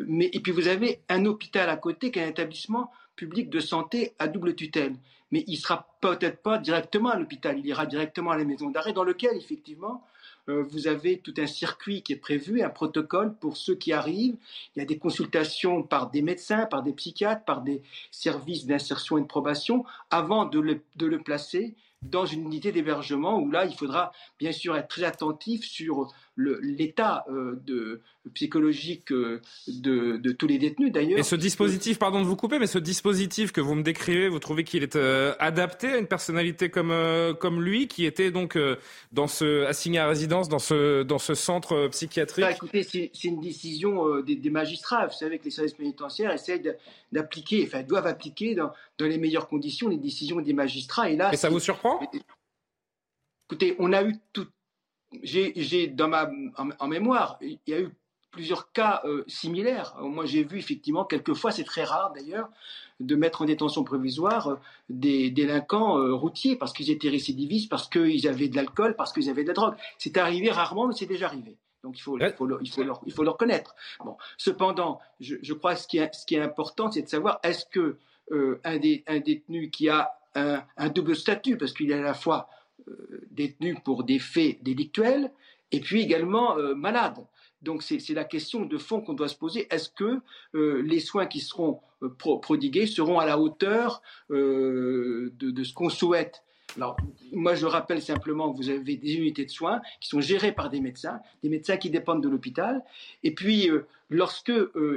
mais, 0.06 0.30
et 0.32 0.40
puis 0.40 0.52
vous 0.52 0.68
avez 0.68 1.00
un 1.08 1.24
hôpital 1.24 1.68
à 1.68 1.76
côté 1.76 2.10
qui 2.10 2.18
est 2.18 2.24
un 2.24 2.28
établissement 2.28 2.90
public 3.16 3.50
de 3.50 3.60
santé 3.60 4.14
à 4.18 4.28
double 4.28 4.54
tutelle. 4.54 4.96
Mais 5.30 5.44
il 5.46 5.56
sera 5.56 5.88
peut-être 6.00 6.42
pas 6.42 6.58
directement 6.58 7.10
à 7.10 7.18
l'hôpital, 7.18 7.58
il 7.58 7.66
ira 7.66 7.86
directement 7.86 8.30
à 8.30 8.38
la 8.38 8.44
maison 8.44 8.70
d'arrêt, 8.70 8.92
dans 8.92 9.04
lequel, 9.04 9.36
effectivement, 9.36 9.94
euh, 9.94 10.17
vous 10.48 10.88
avez 10.88 11.18
tout 11.18 11.34
un 11.38 11.46
circuit 11.46 12.02
qui 12.02 12.14
est 12.14 12.16
prévu, 12.16 12.62
un 12.62 12.70
protocole 12.70 13.34
pour 13.34 13.56
ceux 13.56 13.74
qui 13.74 13.92
arrivent. 13.92 14.36
Il 14.74 14.80
y 14.80 14.82
a 14.82 14.86
des 14.86 14.98
consultations 14.98 15.82
par 15.82 16.10
des 16.10 16.22
médecins, 16.22 16.66
par 16.66 16.82
des 16.82 16.92
psychiatres, 16.92 17.44
par 17.44 17.60
des 17.60 17.82
services 18.10 18.66
d'insertion 18.66 19.18
et 19.18 19.20
de 19.20 19.26
probation 19.26 19.84
avant 20.10 20.46
de 20.46 20.58
le, 20.58 20.80
de 20.96 21.06
le 21.06 21.18
placer 21.20 21.74
dans 22.02 22.26
une 22.26 22.44
unité 22.44 22.72
d'hébergement 22.72 23.38
où 23.38 23.50
là, 23.50 23.64
il 23.64 23.74
faudra 23.74 24.12
bien 24.38 24.52
sûr 24.52 24.76
être 24.76 24.88
très 24.88 25.04
attentif 25.04 25.64
sur 25.64 26.12
l'état 26.38 27.24
euh, 27.30 27.60
de, 27.66 28.00
psychologique 28.34 29.10
euh, 29.12 29.40
de, 29.66 30.32
tous 30.32 30.46
les 30.46 30.58
détenus 30.58 30.92
d'ailleurs. 30.92 31.18
Et 31.18 31.22
ce 31.22 31.34
dispositif, 31.34 31.98
pardon 31.98 32.20
de 32.20 32.26
vous 32.26 32.36
couper, 32.36 32.58
mais 32.58 32.66
ce 32.66 32.78
dispositif 32.78 33.52
que 33.52 33.60
vous 33.60 33.74
me 33.74 33.82
décrivez, 33.82 34.28
vous 34.28 34.38
trouvez 34.38 34.64
qu'il 34.64 34.82
est 34.82 34.96
euh, 34.96 35.34
adapté 35.38 35.88
à 35.88 35.98
une 35.98 36.06
personnalité 36.06 36.70
comme, 36.70 36.94
comme 37.40 37.62
lui, 37.62 37.88
qui 37.88 38.04
était 38.04 38.30
donc 38.30 38.58
dans 39.12 39.26
ce, 39.26 39.64
assigné 39.64 39.98
à 39.98 40.08
résidence 40.08 40.48
dans 40.48 40.58
ce, 40.58 41.02
dans 41.02 41.18
ce 41.18 41.34
centre 41.34 41.88
psychiatrique? 41.88 42.44
Bah, 42.44 42.52
Écoutez, 42.52 42.82
c'est 42.82 43.10
une 43.24 43.40
décision 43.40 44.20
des, 44.20 44.50
magistrats. 44.50 45.06
Vous 45.06 45.16
savez 45.16 45.38
que 45.38 45.44
les 45.44 45.50
services 45.50 45.74
pénitentiaires 45.74 46.32
essayent 46.32 46.62
d'appliquer, 47.12 47.64
enfin 47.66 47.82
doivent 47.82 48.06
appliquer 48.06 48.54
dans, 48.54 48.72
dans, 48.98 49.06
les 49.06 49.18
meilleures 49.18 49.48
conditions 49.48 49.88
les 49.88 49.96
décisions 49.96 50.40
des 50.40 50.52
magistrats. 50.52 51.10
Et 51.10 51.16
là, 51.16 51.32
et 51.32 51.36
ça 51.36 51.48
vous 51.48 51.60
surprend? 51.60 52.00
Écoutez, 53.50 53.76
on 53.78 53.92
a 53.92 54.02
eu 54.02 54.14
tout, 54.32 54.46
j'ai 55.22 55.86
dans 55.88 56.08
ma 56.08 56.30
en, 56.78 56.88
mémoire, 56.88 57.38
il 57.40 57.58
y 57.66 57.74
a 57.74 57.80
eu 57.80 57.90
plusieurs 58.30 58.72
cas 58.72 59.00
euh, 59.04 59.24
similaires. 59.26 59.96
Moi, 60.00 60.26
j'ai 60.26 60.44
vu 60.44 60.58
effectivement 60.58 61.04
quelquefois, 61.04 61.50
c'est 61.50 61.64
très 61.64 61.84
rare 61.84 62.12
d'ailleurs, 62.12 62.48
de 63.00 63.16
mettre 63.16 63.42
en 63.42 63.44
détention 63.46 63.84
provisoire 63.84 64.48
euh, 64.48 64.56
des 64.88 65.30
délinquants 65.30 65.98
euh, 65.98 66.14
routiers 66.14 66.56
parce 66.56 66.72
qu'ils 66.72 66.90
étaient 66.90 67.08
récidivistes, 67.08 67.70
parce 67.70 67.88
qu'ils 67.88 68.28
avaient 68.28 68.48
de 68.48 68.56
l'alcool, 68.56 68.96
parce 68.96 69.12
qu'ils 69.12 69.30
avaient 69.30 69.42
de 69.42 69.48
la 69.48 69.54
drogue. 69.54 69.74
C'est 69.98 70.16
arrivé 70.16 70.50
rarement, 70.50 70.86
mais 70.86 70.94
c'est 70.94 71.06
déjà 71.06 71.26
arrivé. 71.26 71.56
Donc 71.82 71.98
il 71.98 72.02
faut, 72.02 72.18
il 72.18 72.32
faut, 72.32 72.46
le, 72.46 72.58
il 72.60 72.70
faut, 72.70 72.82
le, 72.82 72.92
il 73.06 73.12
faut 73.12 73.22
le 73.22 73.30
reconnaître. 73.30 73.74
Bon. 74.04 74.16
Cependant, 74.36 75.00
je, 75.20 75.36
je, 75.42 75.54
crois 75.54 75.74
que 75.74 75.80
ce 75.80 75.86
qui 75.86 75.98
est, 75.98 76.12
ce 76.14 76.26
qui 76.26 76.34
est 76.34 76.40
important, 76.40 76.90
c'est 76.90 77.02
de 77.02 77.08
savoir 77.08 77.38
est-ce 77.42 77.64
que 77.66 77.96
un, 78.64 78.76
des, 78.76 79.04
un 79.06 79.20
détenu 79.20 79.70
qui 79.70 79.88
a 79.88 80.12
un 80.34 80.88
double 80.90 81.16
statut, 81.16 81.56
parce 81.56 81.72
qu'il 81.72 81.90
est 81.90 81.94
à 81.94 82.02
la 82.02 82.14
fois 82.14 82.50
euh, 82.88 83.26
détenu 83.30 83.76
pour 83.84 84.04
des 84.04 84.18
faits 84.18 84.62
délictuels 84.62 85.30
et 85.72 85.80
puis 85.80 86.02
également 86.02 86.56
euh, 86.56 86.74
malade. 86.74 87.26
Donc 87.62 87.82
c'est 87.82 88.08
la 88.10 88.24
question 88.24 88.64
de 88.64 88.78
fond 88.78 89.00
qu'on 89.00 89.14
doit 89.14 89.28
se 89.28 89.36
poser. 89.36 89.66
Est-ce 89.70 89.90
que 89.90 90.20
euh, 90.54 90.80
les 90.82 91.00
soins 91.00 91.26
qui 91.26 91.40
seront 91.40 91.80
prodigués 92.40 92.86
seront 92.86 93.18
à 93.18 93.26
la 93.26 93.38
hauteur 93.38 94.00
de, 94.30 95.32
ce 95.64 95.72
qu'on 95.74 95.90
souhaite? 95.90 96.44
Alors, 96.76 96.96
moi, 97.32 97.56
je 97.56 97.66
rappelle 97.66 98.00
simplement 98.00 98.52
que 98.52 98.58
vous 98.58 98.68
avez 98.68 98.96
des 98.96 99.14
unités 99.14 99.44
de 99.44 99.50
soins 99.50 99.80
qui 100.00 100.08
sont 100.08 100.20
gérées 100.20 100.52
par 100.52 100.70
des 100.70 100.80
médecins, 100.80 101.18
des 101.42 101.48
médecins 101.48 101.76
qui 101.78 101.90
dépendent 101.90 102.22
de 102.22 102.28
l'hôpital. 102.28 102.84
Et 103.24 103.34
puis, 103.34 103.68
lorsque 104.10 104.52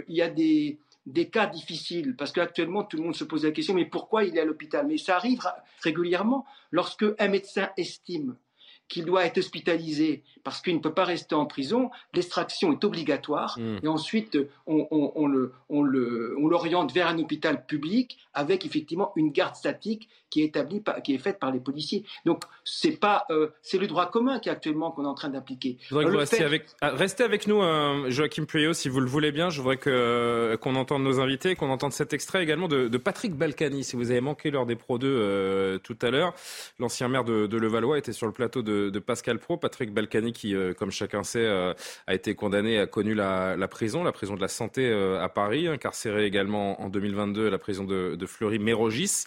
il 0.08 0.16
y 0.16 0.22
a 0.22 0.30
des, 0.30 0.78
des 1.06 1.30
cas 1.30 1.48
difficiles, 1.48 2.16
parce 2.16 2.32
qu'actuellement 2.32 2.84
tout 2.84 2.98
le 2.98 3.04
monde 3.04 3.16
se 3.16 3.24
pose 3.24 3.44
la 3.44 3.52
question, 3.52 3.74
mais 3.74 3.86
pourquoi 3.86 4.24
il 4.24 4.38
est 4.38 4.42
à 4.42 4.46
l'hôpital? 4.46 4.86
Mais 4.88 4.98
ça 4.98 5.16
arrive 5.16 5.42
régulièrement 5.82 6.46
lorsque 6.72 7.06
un 7.20 7.28
médecin 7.28 7.70
estime 7.78 8.38
qu'il 8.92 9.06
doit 9.06 9.26
être 9.26 9.38
hospitalisé 9.38 10.22
parce 10.44 10.62
qu'il 10.62 10.76
ne 10.76 10.80
peut 10.80 10.94
pas 10.94 11.06
rester 11.06 11.34
en 11.34 11.46
prison, 11.46 11.90
l'extraction 12.14 12.74
est 12.74 12.84
obligatoire 12.84 13.58
hmm. 13.58 13.78
et 13.84 13.88
ensuite 13.88 14.38
on, 14.68 14.86
on, 14.92 15.28
le, 15.28 15.54
on, 15.70 15.82
le, 15.82 16.36
on 16.38 16.48
l'oriente 16.48 16.92
vers 16.92 17.08
un 17.08 17.18
hôpital 17.18 17.66
public 17.66 18.18
avec 18.34 18.66
effectivement 18.66 19.14
une 19.16 19.32
garde 19.32 19.56
statique 19.56 20.10
qui 20.30 20.42
est 20.42 20.46
établie, 20.46 20.82
qui 21.04 21.14
est 21.14 21.18
faite 21.18 21.40
par 21.40 21.52
les 21.52 21.60
policiers. 21.60 22.06
Donc 22.26 22.44
c'est 22.64 22.98
pas, 22.98 23.26
euh, 23.30 23.50
c'est 23.62 23.78
le 23.78 23.88
droit 23.88 24.10
commun 24.10 24.40
qui 24.40 24.50
actuellement 24.50 24.92
qu'on 24.92 25.04
est 25.04 25.08
en 25.08 25.14
train 25.14 25.30
d'appliquer. 25.30 25.78
Je 25.82 25.90
voudrais 25.90 26.06
que 26.06 26.12
vous 26.12 26.18
restiez 26.18 26.46
avec, 26.46 26.66
ah, 26.80 26.92
restez 26.92 27.24
avec 27.24 27.48
nous, 27.48 27.62
euh, 27.62 28.10
Joachim 28.10 28.46
Pueyo, 28.46 28.74
si 28.74 28.88
vous 28.88 29.02
le 29.02 29.08
voulez 29.08 29.32
bien. 29.32 29.50
Je 29.50 29.62
voudrais 29.62 29.78
que 29.78 29.90
euh, 29.90 30.58
qu'on 30.58 30.76
entende 30.76 31.04
nos 31.04 31.20
invités, 31.20 31.56
qu'on 31.56 31.70
entende 31.70 31.92
cet 31.92 32.14
extrait 32.14 32.42
également 32.42 32.70
de, 32.70 32.88
de, 32.88 32.98
Patrick 32.98 33.36
Balkany. 33.36 33.84
Si 33.84 33.98
vous 33.98 34.10
avez 34.10 34.22
manqué 34.22 34.52
lors 34.52 34.66
des 34.66 34.78
Pro 34.78 34.98
2 34.98 35.80
tout 35.84 35.98
à 36.02 36.10
l'heure, 36.10 36.34
l'ancien 36.80 37.10
maire 37.10 37.26
de, 37.26 37.46
de 37.46 37.58
Levallois 37.58 37.98
était 37.98 38.14
sur 38.14 38.26
le 38.26 38.34
plateau 38.34 38.62
de 38.62 38.81
de, 38.90 39.00
Pascal 39.00 39.40
Pro. 39.40 39.58
Patrick 39.58 39.94
Balkany, 39.94 40.34
qui, 40.34 40.56
euh, 40.56 40.74
comme 40.74 40.92
chacun 40.92 41.24
sait, 41.24 41.46
euh, 41.46 41.74
a 42.08 42.14
été 42.14 42.36
condamné, 42.36 42.80
a 42.80 42.88
connu 42.88 43.14
la, 43.14 43.56
prison, 43.70 44.04
la 44.04 44.12
prison 44.12 44.36
de 44.36 44.42
la 44.42 44.48
santé 44.48 44.90
euh, 44.90 45.22
à 45.22 45.30
Paris, 45.30 45.68
incarcéré 45.68 46.26
également 46.26 46.82
en 46.82 46.90
2022 46.90 47.48
à 47.48 47.50
la 47.50 47.58
prison 47.58 47.84
de, 47.84 48.26
Fleury-Mérogis. 48.26 49.26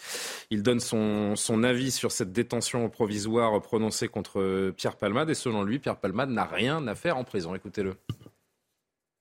Il 0.50 0.62
donne 0.62 0.80
son, 0.80 1.36
son 1.36 1.62
avis 1.62 1.90
sur 1.90 2.10
cette 2.12 2.32
détention 2.32 2.88
provisoire 2.88 3.60
prononcée 3.60 4.08
contre 4.08 4.72
Pierre 4.76 4.96
Palmade. 4.96 5.30
Et 5.30 5.34
selon 5.34 5.62
lui, 5.62 5.78
Pierre 5.78 5.96
Palmade 5.96 6.30
n'a 6.30 6.44
rien 6.44 6.86
à 6.88 6.94
faire 6.94 7.16
en 7.16 7.24
prison. 7.24 7.54
Écoutez-le. 7.54 7.94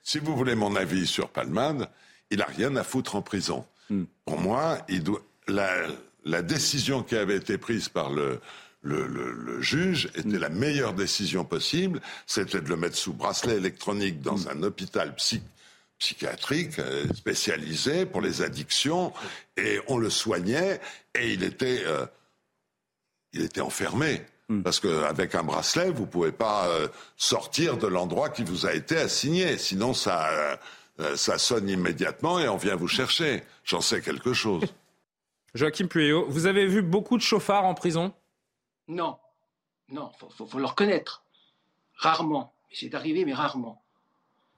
Si 0.01 0.19
vous 0.19 0.35
voulez 0.35 0.55
mon 0.55 0.75
avis 0.75 1.07
sur 1.07 1.29
Palmade, 1.29 1.89
il 2.29 2.39
n'a 2.39 2.45
rien 2.45 2.75
à 2.75 2.83
foutre 2.83 3.15
en 3.15 3.21
prison. 3.21 3.65
Hmm. 3.89 4.03
Pour 4.25 4.39
moi, 4.39 4.79
il 4.89 5.03
doit, 5.03 5.21
la, 5.47 5.87
la 6.25 6.41
décision 6.41 7.03
qui 7.03 7.15
avait 7.15 7.37
été 7.37 7.57
prise 7.57 7.89
par 7.89 8.11
le, 8.11 8.39
le, 8.83 9.61
juge 9.61 10.09
était 10.15 10.39
la 10.39 10.49
meilleure 10.49 10.93
décision 10.93 11.45
possible, 11.45 12.01
c'était 12.27 12.61
de 12.61 12.69
le 12.69 12.75
mettre 12.75 12.97
sous 12.97 13.13
bracelet 13.13 13.55
électronique 13.55 14.21
dans 14.21 14.37
mm. 14.37 14.47
un 14.51 14.63
hôpital 14.63 15.15
psychiatrique 15.97 16.79
euh, 16.79 17.05
spécialisé 17.13 18.05
pour 18.05 18.21
les 18.21 18.41
addictions, 18.41 19.13
et 19.57 19.79
on 19.87 19.97
le 19.97 20.09
soignait, 20.09 20.81
et 21.15 21.33
il 21.33 21.43
était, 21.43 21.83
euh, 21.85 22.05
il 23.31 23.41
était 23.41 23.61
enfermé. 23.61 24.21
Mm. 24.49 24.61
Parce 24.63 24.79
qu'avec 24.79 25.35
un 25.35 25.43
bracelet, 25.43 25.89
vous 25.89 26.03
ne 26.03 26.07
pouvez 26.09 26.33
pas 26.33 26.67
euh, 26.67 26.87
sortir 27.15 27.77
de 27.77 27.87
l'endroit 27.87 28.29
qui 28.29 28.43
vous 28.43 28.65
a 28.65 28.73
été 28.73 28.97
assigné. 28.97 29.57
Sinon, 29.57 29.93
ça, 29.93 30.59
ça 31.15 31.37
sonne 31.37 31.69
immédiatement 31.69 32.39
et 32.39 32.49
on 32.49 32.57
vient 32.57 32.75
vous 32.75 32.89
chercher. 32.89 33.43
J'en 33.63 33.81
sais 33.81 34.01
quelque 34.01 34.33
chose. 34.33 34.65
Joachim 35.55 35.87
Pueyo, 35.87 36.25
vous 36.27 36.47
avez 36.47 36.65
vu 36.65 36.81
beaucoup 36.81 37.15
de 37.15 37.21
chauffards 37.21 37.65
en 37.65 37.73
prison? 37.73 38.11
Non, 38.87 39.17
non, 39.89 40.11
il 40.39 40.47
faut, 40.47 40.59
le 40.59 40.65
reconnaître. 40.65 41.23
Rarement. 41.95 42.53
C'est 42.71 42.95
arrivé, 42.95 43.23
mais 43.25 43.33
rarement. 43.33 43.83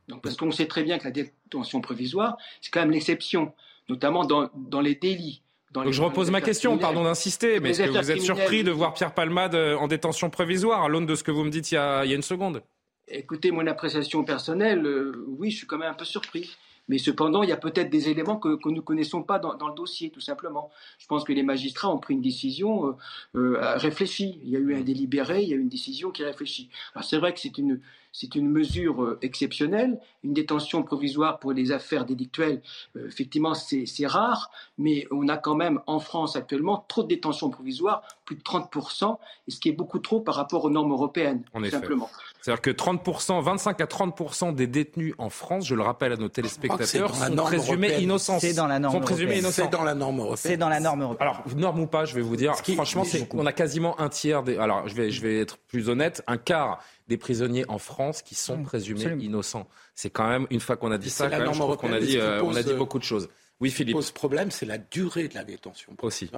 Donc, 0.07 0.21
parce 0.21 0.37
qu'on 0.37 0.51
sait 0.51 0.67
très 0.67 0.83
bien 0.83 0.97
que 0.97 1.03
la 1.03 1.11
détention 1.11 1.81
provisoire, 1.81 2.37
c'est 2.61 2.71
quand 2.71 2.79
même 2.79 2.91
l'exception, 2.91 3.53
notamment 3.89 4.23
dans, 4.23 4.81
les 4.81 4.95
délits. 4.95 5.41
Donc 5.71 5.91
je 5.91 6.01
repose 6.01 6.31
ma 6.31 6.39
question, 6.39 6.77
pardon 6.77 7.03
d'insister, 7.03 7.59
mais 7.59 7.71
est-ce 7.71 7.83
que 7.83 7.89
vous 7.89 8.11
êtes 8.11 8.21
surpris 8.21 8.63
de 8.63 8.71
voir 8.71 8.93
Pierre 8.93 9.13
Palmade 9.13 9.55
euh, 9.55 9.75
en 9.75 9.87
détention 9.87 10.29
provisoire 10.29 10.83
à 10.83 10.87
l'aune 10.87 11.05
de 11.05 11.15
ce 11.15 11.23
que 11.23 11.31
vous 11.31 11.43
me 11.43 11.49
dites 11.49 11.71
il 11.71 11.75
y 11.75 11.77
a, 11.77 12.05
une 12.05 12.21
seconde? 12.21 12.63
Écoutez, 13.09 13.51
mon 13.51 13.67
appréciation 13.67 14.23
personnelle, 14.23 14.85
euh, 14.85 15.25
oui, 15.37 15.51
je 15.51 15.57
suis 15.57 15.67
quand 15.67 15.77
même 15.77 15.91
un 15.91 15.95
peu 15.95 16.05
surpris. 16.05 16.55
Mais 16.87 16.97
cependant, 16.97 17.43
il 17.43 17.49
y 17.49 17.53
a 17.53 17.57
peut-être 17.57 17.89
des 17.89 18.09
éléments 18.09 18.37
que, 18.37 18.57
nous 18.65 18.71
ne 18.71 18.81
connaissons 18.81 19.23
pas 19.23 19.39
dans, 19.39 19.67
le 19.67 19.73
dossier, 19.73 20.09
tout 20.09 20.19
simplement. 20.19 20.69
Je 20.99 21.07
pense 21.07 21.23
que 21.23 21.33
les 21.33 21.43
magistrats 21.43 21.89
ont 21.89 21.97
pris 21.97 22.13
une 22.13 22.21
décision 22.21 22.87
euh, 22.87 22.95
euh, 23.35 23.77
réfléchie. 23.77 24.39
Il 24.43 24.49
y 24.49 24.55
a 24.55 24.59
eu 24.59 24.75
un 24.75 24.81
délibéré, 24.81 25.41
il 25.41 25.49
y 25.49 25.53
a 25.53 25.55
eu 25.55 25.61
une 25.61 25.69
décision 25.69 26.11
qui 26.11 26.23
réfléchit. 26.23 26.69
Alors 26.93 27.05
c'est 27.05 27.17
vrai 27.17 27.33
que 27.33 27.39
c'est 27.39 27.57
une, 27.57 27.79
c'est 28.11 28.35
une 28.35 28.49
mesure 28.49 29.03
euh, 29.03 29.19
exceptionnelle. 29.21 29.99
Une 30.23 30.33
détention 30.33 30.83
provisoire 30.83 31.39
pour 31.39 31.53
les 31.53 31.71
affaires 31.71 32.05
délictuelles, 32.05 32.61
effectivement, 32.95 33.53
c'est 33.53 34.07
rare, 34.07 34.51
mais 34.77 35.07
on 35.11 35.27
a 35.27 35.37
quand 35.37 35.55
même 35.55 35.81
en 35.87 35.99
France 35.99 36.35
actuellement 36.35 36.85
trop 36.87 37.03
de 37.03 37.07
détentions 37.07 37.49
provisoires, 37.49 38.03
plus 38.25 38.35
de 38.35 38.41
30%, 38.41 39.17
et 39.47 39.51
ce 39.51 39.59
qui 39.59 39.69
est 39.69 39.73
beaucoup 39.73 39.99
trop 39.99 40.19
par 40.19 40.35
rapport 40.35 40.65
aux 40.65 40.69
normes 40.69 40.91
européennes, 40.91 41.43
tout 41.53 41.65
simplement. 41.65 42.09
C'est-à-dire 42.45 42.61
que 42.61 42.69
30%, 42.69 43.41
25 43.41 43.81
à 43.81 43.85
30% 43.85 44.53
des 44.53 44.67
détenus 44.67 45.15
en 45.17 45.31
France, 45.31 45.65
je 45.65 45.73
le 45.73 45.81
rappelle 45.81 46.11
à 46.11 46.15
nos 46.15 46.29
téléspectateurs, 46.29 47.15
sont 47.15 47.35
présumés 47.37 47.99
innocents. 47.99 48.39
C'est 48.39 48.53
dans 48.53 48.67
la 48.67 48.77
norme 48.77 49.01
européenne. 49.01 49.41
C'est 49.49 49.67
dans 49.67 49.83
la 49.83 49.95
norme 49.95 50.19
européenne. 50.19 50.51
C'est 50.51 50.57
dans 50.57 50.69
la 50.69 50.79
norme 50.79 51.01
européenne. 51.01 51.27
Alors, 51.27 51.43
norme 51.55 51.79
ou 51.79 51.87
pas, 51.87 52.05
je 52.05 52.13
vais 52.13 52.21
vous 52.21 52.35
dire, 52.35 52.55
franchement, 52.55 53.03
on 53.31 53.47
a 53.47 53.51
quasiment 53.51 53.99
un 53.99 54.09
tiers 54.09 54.43
des... 54.43 54.57
Alors, 54.57 54.87
je 54.87 54.93
vais, 54.93 55.09
je 55.09 55.21
vais 55.21 55.39
être 55.39 55.57
plus 55.57 55.89
honnête, 55.89 56.21
un 56.27 56.37
quart 56.37 56.83
des 57.07 57.17
prisonniers 57.17 57.65
en 57.67 57.79
France 57.79 58.21
qui 58.21 58.35
sont 58.35 58.57
mmh, 58.57 58.63
présumés 58.63 59.15
innocents. 59.21 59.67
C'est 59.95 60.11
quand 60.11 60.29
même, 60.29 60.45
une 60.51 60.59
fois 60.59 60.77
qu'on 60.77 60.91
a 60.91 60.99
dit 60.99 61.09
ça, 61.09 61.27
quand 61.27 61.39
même, 61.39 61.51
je 61.51 61.59
qu'on 61.59 61.93
a 61.93 61.99
dit, 61.99 62.19
euh, 62.19 62.43
on 62.43 62.55
a 62.55 62.61
dit 62.61 62.75
beaucoup 62.75 62.99
de 62.99 63.03
choses. 63.03 63.27
Oui, 63.59 63.71
Philippe. 63.71 63.95
Ce 63.95 64.01
qui 64.01 64.05
pose 64.05 64.11
problème, 64.11 64.51
c'est 64.51 64.67
la 64.67 64.77
durée 64.77 65.29
de 65.29 65.33
la 65.33 65.45
détention. 65.45 65.93
Aussi. 65.99 66.29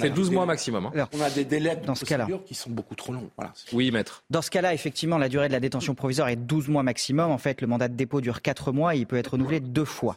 C'est 0.00 0.10
12 0.10 0.30
mois 0.30 0.44
maximum. 0.44 0.90
Hein. 0.94 1.08
on 1.14 1.20
a 1.20 1.30
des 1.30 1.44
délais 1.44 1.76
de 1.76 1.86
dans 1.86 1.94
ce 1.94 2.04
cas-là 2.04 2.26
qui 2.44 2.54
sont 2.54 2.70
beaucoup 2.70 2.94
trop 2.94 3.12
longs. 3.12 3.30
Oui, 3.72 3.90
maître. 3.90 4.22
Dans 4.28 4.42
ce 4.42 4.50
cas-là, 4.50 4.74
effectivement, 4.74 5.16
la 5.16 5.28
durée 5.28 5.48
de 5.48 5.52
la 5.52 5.60
détention 5.60 5.94
provisoire 5.94 6.28
est 6.28 6.36
12 6.36 6.68
mois 6.68 6.82
maximum. 6.82 7.30
En 7.30 7.38
fait, 7.38 7.60
le 7.62 7.66
mandat 7.66 7.88
de 7.88 7.94
dépôt 7.94 8.20
dure 8.20 8.42
4 8.42 8.72
mois 8.72 8.94
et 8.94 8.98
il 8.98 9.06
peut 9.06 9.16
être 9.16 9.32
renouvelé 9.32 9.60
deux 9.60 9.86
fois. 9.86 10.16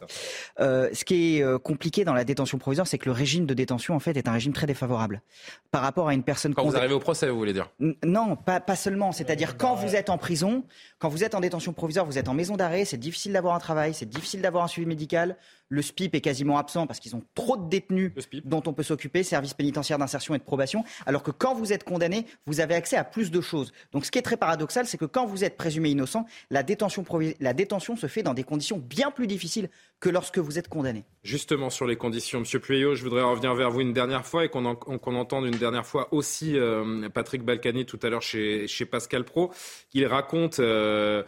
Euh, 0.60 0.90
ce 0.92 1.04
qui 1.04 1.38
est 1.38 1.42
euh, 1.42 1.58
compliqué 1.58 2.04
dans 2.04 2.12
la 2.12 2.24
détention 2.24 2.58
provisoire, 2.58 2.86
c'est 2.86 2.98
que 2.98 3.06
le 3.06 3.12
régime 3.12 3.46
de 3.46 3.54
détention, 3.54 3.94
en 3.94 3.98
fait, 3.98 4.16
est 4.16 4.28
un 4.28 4.32
régime 4.32 4.52
très 4.52 4.66
défavorable 4.66 5.22
par 5.70 5.80
rapport 5.80 6.08
à 6.08 6.14
une 6.14 6.22
personne. 6.22 6.54
Quand 6.54 6.64
vous 6.64 6.76
arrivez 6.76 6.94
au 6.94 7.00
procès, 7.00 7.28
vous 7.30 7.38
voulez 7.38 7.54
dire 7.54 7.70
Non, 8.04 8.36
pas, 8.36 8.60
pas 8.60 8.76
seulement. 8.76 9.12
C'est-à-dire 9.12 9.56
quand 9.56 9.74
vous 9.74 9.96
êtes 9.96 10.10
en 10.10 10.18
prison, 10.18 10.64
quand 10.98 11.08
vous 11.08 11.24
êtes 11.24 11.34
en 11.34 11.40
détention 11.40 11.72
provisoire, 11.72 12.04
vous 12.04 12.18
êtes 12.18 12.28
en 12.28 12.34
maison 12.34 12.56
d'arrêt, 12.56 12.84
c'est 12.84 12.98
difficile 12.98 13.32
d'avoir 13.32 13.54
un 13.54 13.60
travail, 13.60 13.94
c'est 13.94 14.08
difficile 14.08 14.42
d'avoir 14.42 14.64
un 14.64 14.68
suivi 14.68 14.86
médical 14.86 15.36
Le 15.72 15.80
SPIP 15.80 16.14
est 16.16 16.20
quasiment 16.20 16.58
absent 16.58 16.86
parce 16.86 17.00
qu'ils 17.00 17.16
ont 17.16 17.22
trop 17.34 17.56
de 17.56 17.66
détenus 17.66 18.12
dont 18.44 18.62
on 18.66 18.74
peut 18.74 18.82
s'occuper, 18.82 19.22
service 19.22 19.54
pénitentiaire 19.54 19.96
d'insertion 19.96 20.34
et 20.34 20.38
de 20.38 20.42
probation, 20.42 20.84
alors 21.06 21.22
que 21.22 21.30
quand 21.30 21.54
vous 21.54 21.72
êtes 21.72 21.82
condamné, 21.82 22.26
vous 22.44 22.60
avez 22.60 22.74
accès 22.74 22.96
à 22.96 23.04
plus 23.04 23.30
de 23.30 23.40
choses. 23.40 23.72
Donc 23.90 24.04
ce 24.04 24.10
qui 24.10 24.18
est 24.18 24.22
très 24.22 24.36
paradoxal, 24.36 24.86
c'est 24.86 24.98
que 24.98 25.06
quand 25.06 25.24
vous 25.24 25.44
êtes 25.44 25.56
présumé 25.56 25.88
innocent, 25.88 26.26
la 26.50 26.62
détention, 26.62 27.06
la 27.40 27.54
détention 27.54 27.96
se 27.96 28.06
fait 28.06 28.22
dans 28.22 28.34
des 28.34 28.44
conditions 28.44 28.76
bien 28.76 29.10
plus 29.10 29.26
difficiles 29.26 29.70
que 30.02 30.10
lorsque 30.10 30.38
vous 30.38 30.58
êtes 30.58 30.68
condamné. 30.68 31.04
Justement, 31.22 31.70
sur 31.70 31.86
les 31.86 31.94
conditions, 31.94 32.40
Monsieur 32.40 32.58
Pueyo, 32.58 32.96
je 32.96 33.04
voudrais 33.04 33.22
revenir 33.22 33.54
vers 33.54 33.70
vous 33.70 33.80
une 33.80 33.92
dernière 33.92 34.26
fois 34.26 34.44
et 34.44 34.48
qu'on 34.48 34.66
entende 34.66 35.46
une 35.46 35.56
dernière 35.56 35.86
fois 35.86 36.08
aussi 36.12 36.58
euh, 36.58 37.08
Patrick 37.08 37.44
Balkany 37.44 37.86
tout 37.86 38.00
à 38.02 38.10
l'heure 38.10 38.20
chez, 38.20 38.66
Pascal 38.90 39.24
Pro. 39.24 39.52
Il 39.94 40.04
raconte 40.06 40.58
euh, 40.58 41.22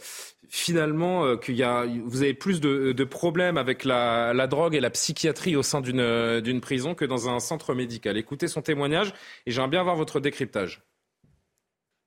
finalement 0.48 1.24
euh, 1.24 1.36
qu'il 1.36 1.54
y 1.54 1.62
a, 1.62 1.86
vous 2.04 2.22
avez 2.22 2.34
plus 2.34 2.60
de, 2.60 3.04
problèmes 3.04 3.58
avec 3.58 3.84
la, 3.84 4.46
drogue 4.48 4.74
et 4.74 4.80
la 4.80 4.90
psychiatrie 4.90 5.54
au 5.54 5.62
sein 5.62 5.80
d'une 5.80 6.60
prison 6.60 6.96
que 6.96 7.04
dans 7.04 7.28
un 7.28 7.38
centre 7.38 7.74
médical. 7.74 8.16
Écoutez 8.16 8.48
son 8.48 8.60
témoignage 8.60 9.14
et 9.46 9.52
j'aimerais 9.52 9.70
bien 9.70 9.84
voir 9.84 9.94
votre 9.94 10.18
décryptage. 10.18 10.82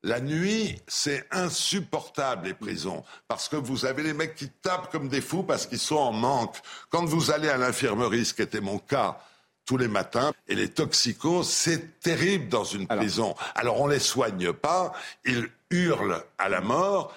La 0.08 0.22
nuit, 0.22 0.80
c'est 0.88 1.28
insupportable 1.32 2.47
les 2.47 2.53
prisons 2.53 3.03
parce 3.28 3.49
que 3.49 3.58
vous 3.58 3.86
avez 3.86 4.03
les 4.03 4.14
mecs 4.14 4.36
qui 4.36 4.47
tapent 4.47 4.89
comme 4.89 5.10
des 5.10 5.20
fous 5.20 5.43
parce 5.43 5.66
qu'ils 5.66 5.80
sont 5.80 5.97
en 5.97 6.14
manque. 6.14 6.55
Quand 6.89 7.03
vous 7.03 7.30
allez 7.30 7.49
à 7.49 7.58
l'infirmerie, 7.58 8.24
ce 8.24 8.34
qui 8.34 8.41
était 8.41 8.62
mon 8.62 8.80
cas 8.80 9.20
tous 9.66 9.76
les 9.76 9.89
matins, 9.89 10.32
et 10.47 10.55
les 10.55 10.70
toxicos, 10.70 11.43
c'est 11.43 11.99
terrible 11.99 12.47
dans 12.47 12.64
une 12.64 12.88
prison. 12.88 13.36
Alors 13.53 13.82
on 13.82 13.88
les 13.88 13.99
soigne 13.99 14.53
pas, 14.53 14.93
ils 15.26 15.49
hurlent 15.72 16.24
à 16.38 16.47
la 16.47 16.62
mort. 16.62 17.14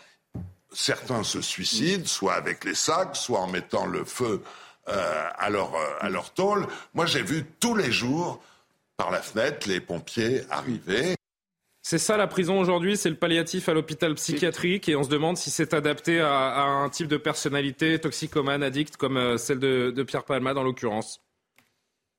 Certains 0.72 1.22
se 1.22 1.40
suicident, 1.40 2.06
soit 2.06 2.34
avec 2.34 2.64
les 2.64 2.74
sacs, 2.74 3.14
soit 3.14 3.38
en 3.38 3.46
mettant 3.46 3.86
le 3.86 4.04
feu 4.04 4.42
euh, 4.88 5.28
à, 5.38 5.48
leur, 5.48 5.76
euh, 5.76 5.86
à 6.00 6.10
leur 6.10 6.32
tôle. 6.34 6.66
Moi, 6.94 7.06
j'ai 7.06 7.22
vu 7.22 7.46
tous 7.60 7.76
les 7.76 7.92
jours 7.92 8.42
par 8.96 9.12
la 9.12 9.22
fenêtre 9.22 9.68
les 9.68 9.80
pompiers 9.80 10.42
arriver. 10.50 11.14
C'est 11.90 11.98
ça 11.98 12.16
la 12.16 12.28
prison 12.28 12.60
aujourd'hui, 12.60 12.96
c'est 12.96 13.10
le 13.10 13.16
palliatif 13.16 13.68
à 13.68 13.74
l'hôpital 13.74 14.14
psychiatrique 14.14 14.88
et 14.88 14.94
on 14.94 15.02
se 15.02 15.08
demande 15.08 15.36
si 15.36 15.50
c'est 15.50 15.74
adapté 15.74 16.20
à, 16.20 16.62
un 16.62 16.88
type 16.88 17.08
de 17.08 17.16
personnalité 17.16 17.98
toxicomane, 17.98 18.62
addict 18.62 18.96
comme 18.96 19.16
euh, 19.16 19.36
celle 19.38 19.58
de, 19.58 19.90
de 19.90 20.02
Pierre 20.04 20.24
Palma 20.24 20.54
dans 20.54 20.62
l'occurrence. 20.62 21.20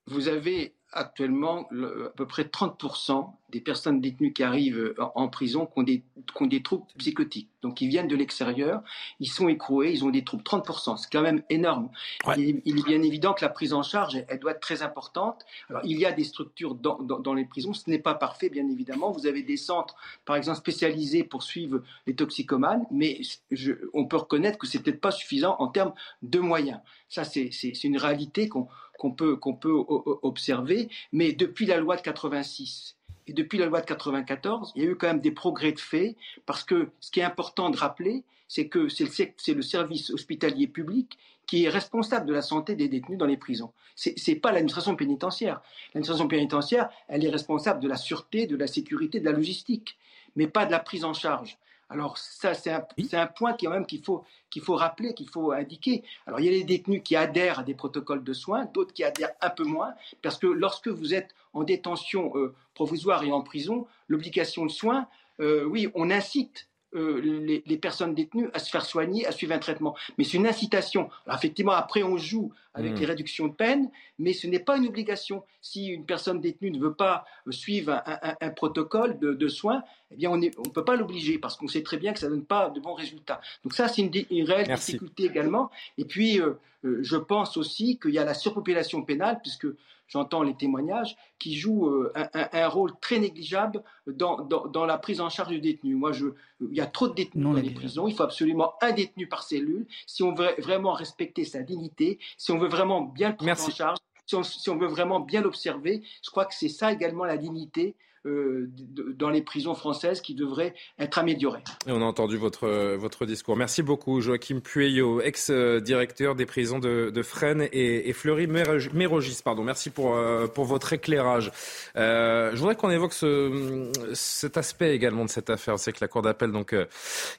Vous 0.07 0.27
avez 0.27 0.73
actuellement 0.93 1.69
à 1.71 2.09
peu 2.15 2.25
près 2.25 2.43
30% 2.43 3.31
des 3.49 3.61
personnes 3.61 4.01
détenues 4.01 4.33
qui 4.33 4.43
arrivent 4.43 4.93
en, 4.97 5.27
prison 5.27 5.65
qui 5.65 5.79
ont, 5.79 5.83
des, 5.83 6.03
qui 6.35 6.43
ont, 6.43 6.47
des, 6.47 6.61
troubles 6.63 6.85
psychotiques. 6.97 7.49
Donc 7.61 7.81
ils 7.81 7.89
viennent 7.89 8.07
de 8.07 8.15
l'extérieur, 8.15 8.81
ils 9.19 9.29
sont 9.29 9.49
écroués, 9.49 9.91
ils 9.91 10.05
ont 10.05 10.09
des 10.09 10.23
troubles 10.23 10.43
30%. 10.43 10.97
C'est 10.97 11.11
quand 11.11 11.21
même 11.21 11.43
énorme. 11.49 11.89
Il, 12.37 12.61
est 12.65 12.85
bien 12.85 13.01
évident 13.01 13.33
que 13.33 13.43
la 13.43 13.49
prise 13.49 13.73
en 13.73 13.83
charge, 13.83 14.23
elle, 14.27 14.39
doit 14.39 14.51
être 14.51 14.61
très 14.61 14.83
importante. 14.83 15.45
Alors 15.69 15.81
il 15.83 15.97
y 15.99 16.05
a 16.05 16.11
des 16.11 16.23
structures 16.23 16.75
dans, 16.75 16.97
dans, 16.99 17.33
les 17.33 17.45
prisons, 17.45 17.73
ce 17.73 17.89
n'est 17.89 17.99
pas 17.99 18.15
parfait 18.15 18.49
bien 18.49 18.67
évidemment. 18.69 19.11
Vous 19.11 19.27
avez 19.27 19.43
des 19.43 19.57
centres, 19.57 19.95
par 20.25 20.35
exemple, 20.35 20.57
spécialisés 20.57 21.23
pour 21.23 21.43
suivre 21.43 21.81
les 22.07 22.15
toxicomanes, 22.15 22.85
mais 22.91 23.21
je, 23.51 23.73
on 23.93 24.05
peut 24.05 24.17
reconnaître 24.17 24.57
que 24.57 24.67
c'est 24.67 24.79
peut-être 24.79 25.01
pas 25.01 25.11
suffisant 25.11 25.55
en 25.59 25.67
termes 25.67 25.93
de 26.21 26.39
moyens. 26.39 26.79
Ça, 27.09 27.25
c'est 27.25 27.83
une 27.83 27.97
réalité 27.97 28.47
qu'on 28.47 28.67
qu'on 28.97 29.11
peut, 29.11 29.39
peut 29.39 29.83
observer. 30.21 30.89
Mais 31.11 31.33
depuis 31.33 31.65
la 31.65 31.77
loi 31.77 31.95
de 31.95 32.01
86 32.01 32.97
et 33.27 33.33
depuis 33.33 33.57
la 33.57 33.67
loi 33.67 33.81
de 33.81 33.85
94, 33.85 34.73
il 34.75 34.83
y 34.83 34.87
a 34.87 34.89
eu 34.89 34.95
quand 34.95 35.07
même 35.07 35.21
des 35.21 35.31
progrès 35.31 35.71
de 35.71 35.79
fait, 35.79 36.15
parce 36.45 36.63
que 36.63 36.89
ce 36.99 37.11
qui 37.11 37.19
est 37.19 37.23
important 37.23 37.69
de 37.69 37.77
rappeler, 37.77 38.23
c'est 38.47 38.67
que 38.67 38.89
c'est 38.89 39.53
le, 39.53 39.61
service 39.61 40.09
hospitalier 40.09 40.67
public 40.67 41.17
qui 41.47 41.63
est 41.63 41.69
responsable 41.69 42.25
de 42.25 42.33
la 42.33 42.41
santé 42.41 42.75
des 42.75 42.89
détenus 42.89 43.17
dans 43.17 43.25
les 43.25 43.37
prisons. 43.37 43.71
Ce 43.95 44.09
n'est 44.09 44.37
pas 44.37 44.51
l'administration 44.51 44.95
pénitentiaire. 44.95 45.61
L'administration 45.93 46.27
pénitentiaire, 46.27 46.89
elle 47.07 47.25
est 47.25 47.29
responsable 47.29 47.79
de 47.79 47.87
la 47.87 47.95
sûreté, 47.95 48.47
de 48.47 48.57
la 48.57 48.67
sécurité, 48.67 49.19
de 49.19 49.25
la 49.25 49.31
logistique, 49.31 49.97
mais 50.35 50.47
pas 50.47 50.65
de 50.65 50.71
la 50.71 50.79
prise 50.79 51.05
en 51.05 51.13
charge. 51.13 51.57
Alors 51.91 52.17
ça, 52.17 52.53
c'est 52.53 52.71
un, 52.71 53.27
point 53.27 53.55
quand 53.59 53.69
même 53.69 53.85
qu'il 53.85 54.01
faut, 54.01 54.23
qu'il 54.49 54.61
faut 54.61 54.75
rappeler, 54.75 55.13
qu'il 55.13 55.27
faut 55.27 55.51
indiquer. 55.51 56.03
Alors 56.25 56.39
il 56.39 56.45
y 56.45 56.49
a 56.49 56.51
les 56.51 56.63
détenus 56.63 57.01
qui 57.03 57.17
adhèrent 57.17 57.59
à 57.59 57.63
des 57.63 57.75
protocoles 57.75 58.23
de 58.23 58.33
soins, 58.33 58.65
d'autres 58.65 58.93
qui 58.93 59.03
adhèrent 59.03 59.33
un 59.41 59.49
peu 59.49 59.65
moins, 59.65 59.93
parce 60.21 60.37
que 60.37 60.47
lorsque 60.47 60.87
vous 60.87 61.13
êtes 61.13 61.35
en 61.53 61.63
détention 61.63 62.31
euh, 62.37 62.55
provisoire 62.73 63.23
et 63.23 63.31
en 63.33 63.41
prison, 63.41 63.87
l'obligation 64.07 64.65
de 64.65 64.71
soins, 64.71 65.07
euh, 65.41 65.65
oui, 65.65 65.89
on 65.93 66.09
incite 66.09 66.69
euh, 66.93 67.21
les, 67.21 67.77
personnes 67.77 68.13
détenues 68.13 68.49
à 68.53 68.59
se 68.59 68.69
faire 68.69 68.85
soigner, 68.85 69.25
à 69.25 69.31
suivre 69.31 69.53
un 69.53 69.59
traitement. 69.59 69.95
Mais 70.17 70.23
c'est 70.23 70.37
une 70.37 70.47
incitation. 70.47 71.09
Alors 71.25 71.37
effectivement, 71.37 71.71
après, 71.71 72.03
on 72.03 72.17
joue 72.17 72.51
avec 72.73 72.93
mmh. 72.93 72.95
les 72.95 73.05
réductions 73.05 73.47
de 73.47 73.53
peine, 73.53 73.89
mais 74.19 74.33
ce 74.33 74.47
n'est 74.47 74.59
pas 74.59 74.77
une 74.77 74.87
obligation. 74.87 75.43
Si 75.61 75.87
une 75.87 76.05
personne 76.05 76.41
détenue 76.41 76.71
ne 76.71 76.79
veut 76.79 76.93
pas 76.93 77.25
euh, 77.47 77.51
suivre 77.51 78.01
un, 78.05 78.49
protocole 78.49 79.17
de, 79.19 79.47
soins, 79.47 79.83
eh 80.11 80.15
bien, 80.15 80.31
on 80.31 80.37
ne 80.37 80.49
peut 80.49 80.85
pas 80.85 80.95
l'obliger 80.95 81.37
parce 81.37 81.55
qu'on 81.55 81.67
sait 81.67 81.83
très 81.83 81.97
bien 81.97 82.13
que 82.13 82.19
ça 82.19 82.27
ne 82.27 82.31
donne 82.31 82.45
pas 82.45 82.69
de 82.69 82.79
bons 82.79 82.93
résultats. 82.93 83.41
Donc 83.63 83.73
ça, 83.73 83.87
c'est 83.87 84.01
une, 84.01 84.43
réelle 84.43 84.73
difficulté 84.73 85.25
également. 85.25 85.71
Et 85.97 86.05
puis, 86.05 86.39
euh, 86.39 86.59
je 86.83 87.17
pense 87.17 87.57
aussi 87.57 87.99
qu'il 87.99 88.11
y 88.11 88.19
a 88.19 88.25
la 88.25 88.33
surpopulation 88.33 89.01
pénale, 89.03 89.39
puisque 89.41 89.67
j'entends 90.11 90.43
les 90.43 90.53
témoignages, 90.53 91.15
qui 91.39 91.55
jouent 91.55 91.87
euh, 91.87 92.13
un, 92.33 92.67
rôle 92.67 92.91
très 92.99 93.19
négligeable 93.19 93.81
dans, 94.05 94.41
dans, 94.41 94.85
la 94.85 94.97
prise 94.97 95.21
en 95.21 95.29
charge 95.29 95.49
du 95.49 95.61
détenu. 95.61 95.95
Moi, 95.95 96.11
je, 96.11 96.27
il 96.59 96.75
y 96.75 96.81
a 96.81 96.85
trop 96.85 97.07
de 97.07 97.13
détenus 97.13 97.45
dans 97.45 97.53
les 97.53 97.71
prisons. 97.71 98.07
Il 98.07 98.13
faut 98.13 98.23
absolument 98.23 98.73
un 98.81 98.91
détenu 98.91 99.27
par 99.27 99.43
cellule. 99.43 99.87
Si 100.05 100.21
on 100.21 100.33
veut 100.33 100.53
vraiment 100.59 100.93
respecter 100.93 101.45
sa 101.45 101.61
dignité, 101.61 102.19
si 102.37 102.51
on 102.51 102.57
veut 102.57 102.67
vraiment 102.67 103.01
bien 103.01 103.29
le 103.29 103.35
prendre 103.37 103.51
en 103.51 103.69
charge, 103.69 103.97
si 104.25 104.35
on, 104.35 104.43
si 104.43 104.69
on 104.69 104.77
veut 104.77 104.87
vraiment 104.87 105.19
bien 105.19 105.41
l'observer, 105.41 106.03
je 106.23 106.29
crois 106.29 106.45
que 106.45 106.53
c'est 106.53 106.69
ça 106.69 106.91
également 106.91 107.23
la 107.23 107.37
dignité 107.37 107.95
dans 108.23 109.29
les 109.29 109.41
prisons 109.41 109.73
françaises 109.73 110.21
qui 110.21 110.35
devraient 110.35 110.75
être 110.99 111.17
améliorées. 111.17 111.63
Et 111.87 111.91
on 111.91 112.01
a 112.01 112.05
entendu 112.05 112.37
votre, 112.37 112.95
votre 112.95 113.25
discours. 113.25 113.57
Merci 113.57 113.81
beaucoup, 113.81 114.21
Joachim 114.21 114.59
Pueyo, 114.59 115.21
ex-directeur 115.21 116.35
des 116.35 116.45
prisons 116.45 116.77
de, 116.77 117.09
de 117.09 117.23
Fresnes 117.23 117.67
et, 117.71 118.09
et 118.09 118.13
Fleury 118.13 118.45
Mérogis. 118.45 119.39
Pardon. 119.43 119.63
Merci 119.63 119.89
pour, 119.89 120.15
euh, 120.15 120.45
pour 120.45 120.65
votre 120.65 120.93
éclairage. 120.93 121.51
Euh, 121.95 122.51
je 122.53 122.57
voudrais 122.59 122.75
qu'on 122.75 122.91
évoque 122.91 123.13
ce, 123.13 123.89
cet 124.13 124.57
aspect 124.57 124.93
également 124.93 125.25
de 125.25 125.29
cette 125.29 125.49
affaire. 125.49 125.79
C'est 125.79 125.91
que 125.91 125.99
la 126.01 126.07
Cour 126.07 126.21
d'appel 126.21 126.51
donc 126.51 126.75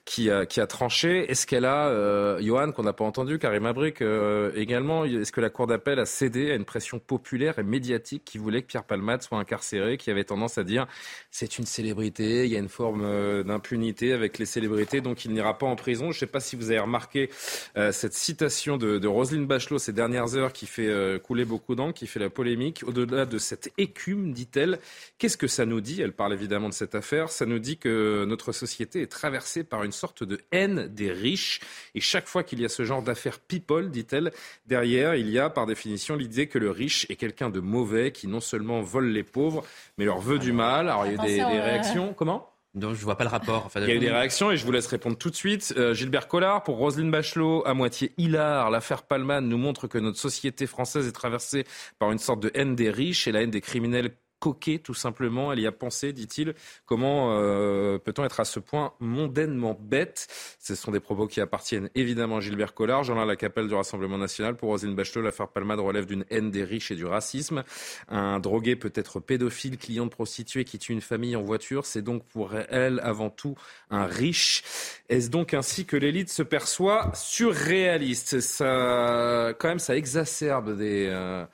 qui 0.04 0.30
a 0.30 0.66
tranché. 0.66 1.30
Est-ce 1.30 1.46
qu'elle 1.46 1.64
a, 1.64 2.40
Johan, 2.40 2.72
qu'on 2.72 2.82
n'a 2.82 2.92
pas 2.92 3.04
entendu, 3.04 3.38
Karim 3.38 3.66
Abrik 3.66 4.02
également, 4.56 5.04
est-ce 5.04 5.30
que 5.30 5.40
la 5.40 5.50
Cour 5.50 5.68
d'appel 5.68 6.00
a 6.00 6.06
cédé 6.06 6.50
à 6.50 6.54
une 6.56 6.64
pression 6.64 6.98
populaire 6.98 7.60
et 7.60 7.62
médiatique 7.62 8.24
qui 8.24 8.38
voulait 8.38 8.62
que 8.62 8.66
Pierre 8.66 8.84
Palmade 8.84 9.22
soit 9.22 9.38
incarcéré, 9.38 9.96
qui 9.96 10.10
avait 10.10 10.24
tendance 10.24 10.58
à 10.58 10.64
dire 10.64 10.71
c'est 11.30 11.58
une 11.58 11.64
célébrité, 11.64 12.44
il 12.44 12.52
y 12.52 12.56
a 12.56 12.58
une 12.58 12.68
forme 12.68 13.02
euh, 13.04 13.42
d'impunité 13.42 14.12
avec 14.12 14.38
les 14.38 14.44
célébrités, 14.44 15.00
donc 15.00 15.24
il 15.24 15.32
n'ira 15.32 15.56
pas 15.56 15.66
en 15.66 15.76
prison. 15.76 16.12
Je 16.12 16.16
ne 16.16 16.20
sais 16.20 16.26
pas 16.26 16.40
si 16.40 16.56
vous 16.56 16.70
avez 16.70 16.80
remarqué 16.80 17.30
euh, 17.76 17.90
cette 17.90 18.14
citation 18.14 18.76
de, 18.76 18.98
de, 18.98 19.08
Roselyne 19.08 19.46
Bachelot 19.46 19.78
ces 19.78 19.92
dernières 19.92 20.34
heures 20.36 20.52
qui 20.52 20.66
fait 20.66 20.88
euh, 20.88 21.18
couler 21.18 21.44
beaucoup 21.44 21.74
d'encre, 21.74 21.94
qui 21.94 22.06
fait 22.06 22.20
la 22.20 22.30
polémique. 22.30 22.84
Au-delà 22.86 23.26
de 23.26 23.38
cette 23.38 23.72
écume, 23.78 24.32
dit-elle, 24.32 24.78
qu'est-ce 25.18 25.36
que 25.36 25.46
ça 25.46 25.64
nous 25.66 25.80
dit? 25.80 26.00
Elle 26.02 26.12
parle 26.12 26.32
évidemment 26.32 26.68
de 26.68 26.74
cette 26.74 26.94
affaire. 26.94 27.30
Ça 27.30 27.46
nous 27.46 27.58
dit 27.58 27.78
que 27.78 28.24
notre 28.26 28.52
société 28.52 29.02
est 29.02 29.10
traversée 29.10 29.64
par 29.64 29.84
une 29.84 29.92
sorte 29.92 30.24
de 30.24 30.38
haine 30.52 30.88
des 30.88 31.12
riches. 31.12 31.60
Et 31.94 32.00
chaque 32.00 32.28
fois 32.28 32.42
qu'il 32.42 32.60
y 32.60 32.64
a 32.64 32.68
ce 32.68 32.84
genre 32.84 33.02
d'affaires 33.02 33.38
people, 33.38 33.90
dit-elle, 33.90 34.32
derrière, 34.66 35.14
il 35.14 35.30
y 35.30 35.38
a 35.38 35.50
par 35.50 35.66
définition 35.66 36.14
l'idée 36.14 36.46
que 36.46 36.58
le 36.58 36.70
riche 36.70 37.06
est 37.08 37.16
quelqu'un 37.16 37.50
de 37.50 37.60
mauvais 37.60 38.12
qui 38.12 38.26
non 38.26 38.40
seulement 38.40 38.82
vole 38.82 39.08
les 39.08 39.22
pauvres, 39.22 39.64
mais 39.96 40.04
leur 40.04 40.20
veut 40.20 40.38
du 40.38 40.52
mal 40.52 40.61
alors, 40.62 41.06
il 41.06 41.14
y 41.14 41.18
a 41.18 41.24
eu 41.24 41.26
des, 41.26 41.40
euh, 41.40 41.62
réactions. 41.62 42.14
Comment? 42.14 42.48
Non, 42.74 42.94
je 42.94 43.04
vois 43.04 43.16
pas 43.16 43.24
le 43.24 43.30
rapport. 43.30 43.70
il 43.76 43.82
y 43.82 43.90
a 43.90 43.94
eu 43.94 43.98
des 43.98 44.10
réactions 44.10 44.50
et 44.50 44.56
je 44.56 44.64
vous 44.64 44.72
laisse 44.72 44.86
répondre 44.86 45.18
tout 45.18 45.28
de 45.28 45.34
suite. 45.34 45.74
Euh, 45.76 45.92
Gilbert 45.92 46.26
Collard, 46.26 46.62
pour 46.62 46.78
Roselyne 46.78 47.10
Bachelot, 47.10 47.62
à 47.66 47.74
moitié 47.74 48.14
hilar, 48.16 48.70
l'affaire 48.70 49.02
Palman 49.02 49.42
nous 49.42 49.58
montre 49.58 49.88
que 49.88 49.98
notre 49.98 50.18
société 50.18 50.66
française 50.66 51.06
est 51.06 51.12
traversée 51.12 51.64
par 51.98 52.10
une 52.12 52.18
sorte 52.18 52.40
de 52.40 52.50
haine 52.54 52.74
des 52.74 52.90
riches 52.90 53.28
et 53.28 53.32
la 53.32 53.42
haine 53.42 53.50
des 53.50 53.60
criminels 53.60 54.12
coquet, 54.42 54.80
tout 54.80 54.92
simplement. 54.92 55.52
Elle 55.52 55.60
y 55.60 55.68
a 55.68 55.72
pensé, 55.72 56.12
dit-il. 56.12 56.54
Comment 56.84 57.38
euh, 57.38 57.98
peut-on 57.98 58.24
être 58.24 58.40
à 58.40 58.44
ce 58.44 58.58
point 58.58 58.92
mondainement 58.98 59.78
bête? 59.80 60.26
Ce 60.58 60.74
sont 60.74 60.90
des 60.90 60.98
propos 60.98 61.28
qui 61.28 61.40
appartiennent 61.40 61.90
évidemment 61.94 62.38
à 62.38 62.40
Gilbert 62.40 62.74
Collard, 62.74 63.04
Jean-Luc 63.04 63.28
Lacapelle 63.28 63.68
du 63.68 63.74
Rassemblement 63.74 64.18
national. 64.18 64.56
Pour 64.56 64.70
Roselyne 64.70 64.96
Bachelot, 64.96 65.22
l'affaire 65.22 65.46
Palmade 65.46 65.78
relève 65.78 66.06
d'une 66.06 66.24
haine 66.28 66.50
des 66.50 66.64
riches 66.64 66.90
et 66.90 66.96
du 66.96 67.06
racisme. 67.06 67.62
Un 68.08 68.40
drogué 68.40 68.74
peut 68.74 68.92
être 68.96 69.20
pédophile, 69.20 69.78
client 69.78 70.06
de 70.06 70.10
prostituée 70.10 70.64
qui 70.64 70.80
tue 70.80 70.92
une 70.92 71.00
famille 71.00 71.36
en 71.36 71.42
voiture. 71.42 71.86
C'est 71.86 72.02
donc 72.02 72.24
pour 72.24 72.52
elle 72.56 72.98
avant 73.04 73.30
tout 73.30 73.54
un 73.90 74.06
riche. 74.06 74.64
Est-ce 75.08 75.30
donc 75.30 75.54
ainsi 75.54 75.86
que 75.86 75.96
l'élite 75.96 76.30
se 76.30 76.42
perçoit 76.42 77.12
surréaliste? 77.14 78.40
Ça, 78.40 79.54
quand 79.60 79.68
même, 79.68 79.78
ça 79.78 79.96
exacerbe 79.96 80.76
des... 80.76 81.06
Euh, 81.08 81.46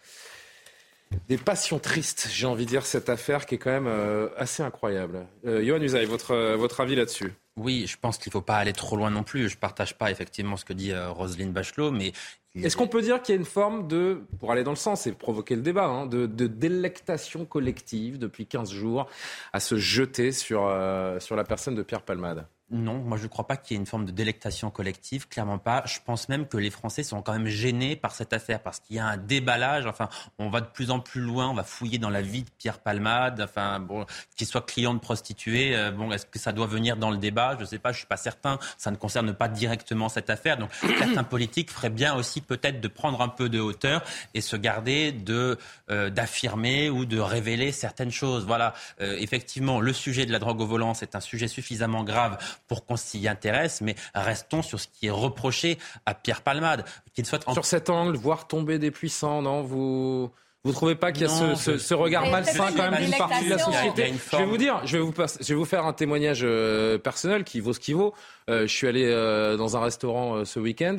des 1.28 1.38
passions 1.38 1.78
tristes, 1.78 2.28
j'ai 2.30 2.46
envie 2.46 2.64
de 2.64 2.70
dire, 2.70 2.86
cette 2.86 3.08
affaire 3.08 3.46
qui 3.46 3.56
est 3.56 3.58
quand 3.58 3.70
même 3.70 3.86
euh, 3.86 4.28
assez 4.36 4.62
incroyable. 4.62 5.26
Euh, 5.46 5.64
Johan 5.64 5.80
Usaï, 5.80 6.04
votre, 6.04 6.54
votre 6.56 6.80
avis 6.80 6.96
là-dessus? 6.96 7.32
Oui, 7.58 7.86
je 7.88 7.96
pense 7.98 8.18
qu'il 8.18 8.30
ne 8.30 8.32
faut 8.32 8.40
pas 8.40 8.56
aller 8.56 8.72
trop 8.72 8.96
loin 8.96 9.10
non 9.10 9.24
plus. 9.24 9.48
Je 9.48 9.56
ne 9.56 9.60
partage 9.60 9.98
pas 9.98 10.10
effectivement 10.10 10.56
ce 10.56 10.64
que 10.64 10.72
dit 10.72 10.92
euh, 10.92 11.10
Roselyne 11.10 11.52
Bachelot, 11.52 11.90
mais 11.90 12.12
est-ce 12.54 12.76
qu'on 12.76 12.88
peut 12.88 13.02
dire 13.02 13.20
qu'il 13.22 13.34
y 13.34 13.38
a 13.38 13.40
une 13.40 13.46
forme 13.46 13.88
de, 13.88 14.22
pour 14.38 14.52
aller 14.52 14.64
dans 14.64 14.72
le 14.72 14.76
sens 14.76 15.06
et 15.06 15.12
provoquer 15.12 15.54
le 15.54 15.62
débat, 15.62 15.86
hein, 15.86 16.06
de, 16.06 16.26
délectation 16.26 17.44
collective 17.44 18.18
depuis 18.18 18.46
15 18.46 18.72
jours 18.72 19.06
à 19.52 19.60
se 19.60 19.76
jeter 19.76 20.32
sur, 20.32 20.66
euh, 20.66 21.20
sur 21.20 21.36
la 21.36 21.44
personne 21.44 21.74
de 21.74 21.82
Pierre 21.82 22.02
Palmade? 22.02 22.46
Non, 22.70 22.98
moi 22.98 23.16
je 23.16 23.22
ne 23.22 23.28
crois 23.28 23.46
pas 23.46 23.56
qu'il 23.56 23.74
y 23.74 23.78
ait 23.78 23.80
une 23.80 23.86
forme 23.86 24.04
de 24.04 24.10
délectation 24.10 24.70
collective, 24.70 25.26
clairement 25.26 25.58
pas. 25.58 25.82
Je 25.86 25.98
pense 26.04 26.28
même 26.28 26.46
que 26.46 26.58
les 26.58 26.70
Français 26.70 27.02
sont 27.02 27.22
quand 27.22 27.32
même 27.32 27.46
gênés 27.46 27.96
par 27.96 28.14
cette 28.14 28.34
affaire 28.34 28.60
parce 28.60 28.80
qu'il 28.80 28.96
y 28.96 28.98
a 28.98 29.06
un 29.06 29.16
déballage. 29.16 29.86
Enfin, 29.86 30.10
on 30.38 30.50
va 30.50 30.60
de 30.60 30.66
plus 30.66 30.90
en 30.90 31.00
plus 31.00 31.22
loin, 31.22 31.48
on 31.48 31.54
va 31.54 31.64
fouiller 31.64 31.98
dans 31.98 32.10
la 32.10 32.20
vie 32.20 32.42
de 32.42 32.50
Pierre 32.58 32.78
Palmade. 32.80 33.40
Enfin, 33.40 33.80
bon, 33.80 34.04
qu'il 34.36 34.46
soit 34.46 34.60
client 34.60 34.92
de 34.92 34.98
prostituée, 34.98 35.74
euh, 35.74 35.90
bon, 35.90 36.12
est-ce 36.12 36.26
que 36.26 36.38
ça 36.38 36.52
doit 36.52 36.66
venir 36.66 36.98
dans 36.98 37.10
le 37.10 37.16
débat? 37.16 37.54
Je 37.56 37.62
ne 37.62 37.66
sais 37.66 37.78
pas, 37.78 37.92
je 37.92 37.98
suis 37.98 38.06
pas 38.06 38.18
certain. 38.18 38.58
Ça 38.76 38.90
ne 38.90 38.96
concerne 38.96 39.32
pas 39.32 39.48
directement 39.48 40.10
cette 40.10 40.28
affaire. 40.28 40.58
Donc, 40.58 40.70
certains 40.98 41.24
politiques 41.24 41.70
feraient 41.70 41.88
bien 41.88 42.14
aussi 42.16 42.42
peut-être 42.42 42.82
de 42.82 42.88
prendre 42.88 43.22
un 43.22 43.28
peu 43.28 43.48
de 43.48 43.60
hauteur 43.60 44.02
et 44.34 44.42
se 44.42 44.56
garder 44.56 45.12
de 45.12 45.58
euh, 45.90 46.10
d'affirmer 46.10 46.90
ou 46.90 47.06
de 47.06 47.18
révéler 47.18 47.72
certaines 47.72 48.10
choses. 48.10 48.44
Voilà, 48.44 48.74
euh, 49.00 49.16
effectivement, 49.18 49.80
le 49.80 49.94
sujet 49.94 50.26
de 50.26 50.32
la 50.32 50.38
drogue 50.38 50.60
au 50.60 50.66
volant, 50.66 50.92
c'est 50.92 51.14
un 51.14 51.20
sujet 51.20 51.48
suffisamment 51.48 52.04
grave 52.04 52.36
pour 52.66 52.84
qu'on 52.84 52.96
s'y 52.96 53.28
intéresse, 53.28 53.80
mais 53.80 53.94
restons 54.14 54.62
sur 54.62 54.80
ce 54.80 54.88
qui 54.88 55.06
est 55.06 55.10
reproché 55.10 55.78
à 56.06 56.14
Pierre 56.14 56.42
Palmade. 56.42 56.84
Qu'il 57.14 57.26
soit 57.26 57.50
Sur 57.52 57.64
cet 57.64 57.90
angle, 57.90 58.16
voir 58.16 58.46
tomber 58.46 58.78
des 58.78 58.90
puissants, 58.90 59.42
non 59.42 59.62
Vous 59.62 60.30
vous 60.64 60.72
trouvez 60.72 60.96
pas 60.96 61.12
qu'il 61.12 61.22
y 61.22 61.24
a 61.24 61.28
ce, 61.56 61.94
regard 61.94 62.26
malsain 62.26 62.72
quand 62.76 62.90
même 62.90 63.02
d'une 63.02 63.16
partie 63.16 63.44
de 63.44 63.50
la 63.50 63.58
société 63.58 64.12
Je 64.32 64.36
vais 64.36 64.44
vous 64.44 64.56
dire, 64.56 64.80
je 64.84 64.98
vais 64.98 65.02
vous, 65.02 65.14
je 65.16 65.48
vais 65.48 65.54
vous 65.54 65.64
faire 65.64 65.86
un 65.86 65.92
témoignage 65.92 66.40
euh, 66.42 66.98
personnel 66.98 67.44
qui 67.44 67.60
vaut 67.60 67.72
ce 67.72 67.80
qu'il 67.80 67.94
vaut. 67.94 68.12
Euh, 68.50 68.66
je 68.66 68.72
suis 68.74 68.86
allé 68.86 69.04
euh, 69.06 69.56
dans 69.56 69.76
un 69.76 69.80
restaurant 69.80 70.44
ce 70.44 70.58
week-end, 70.58 70.96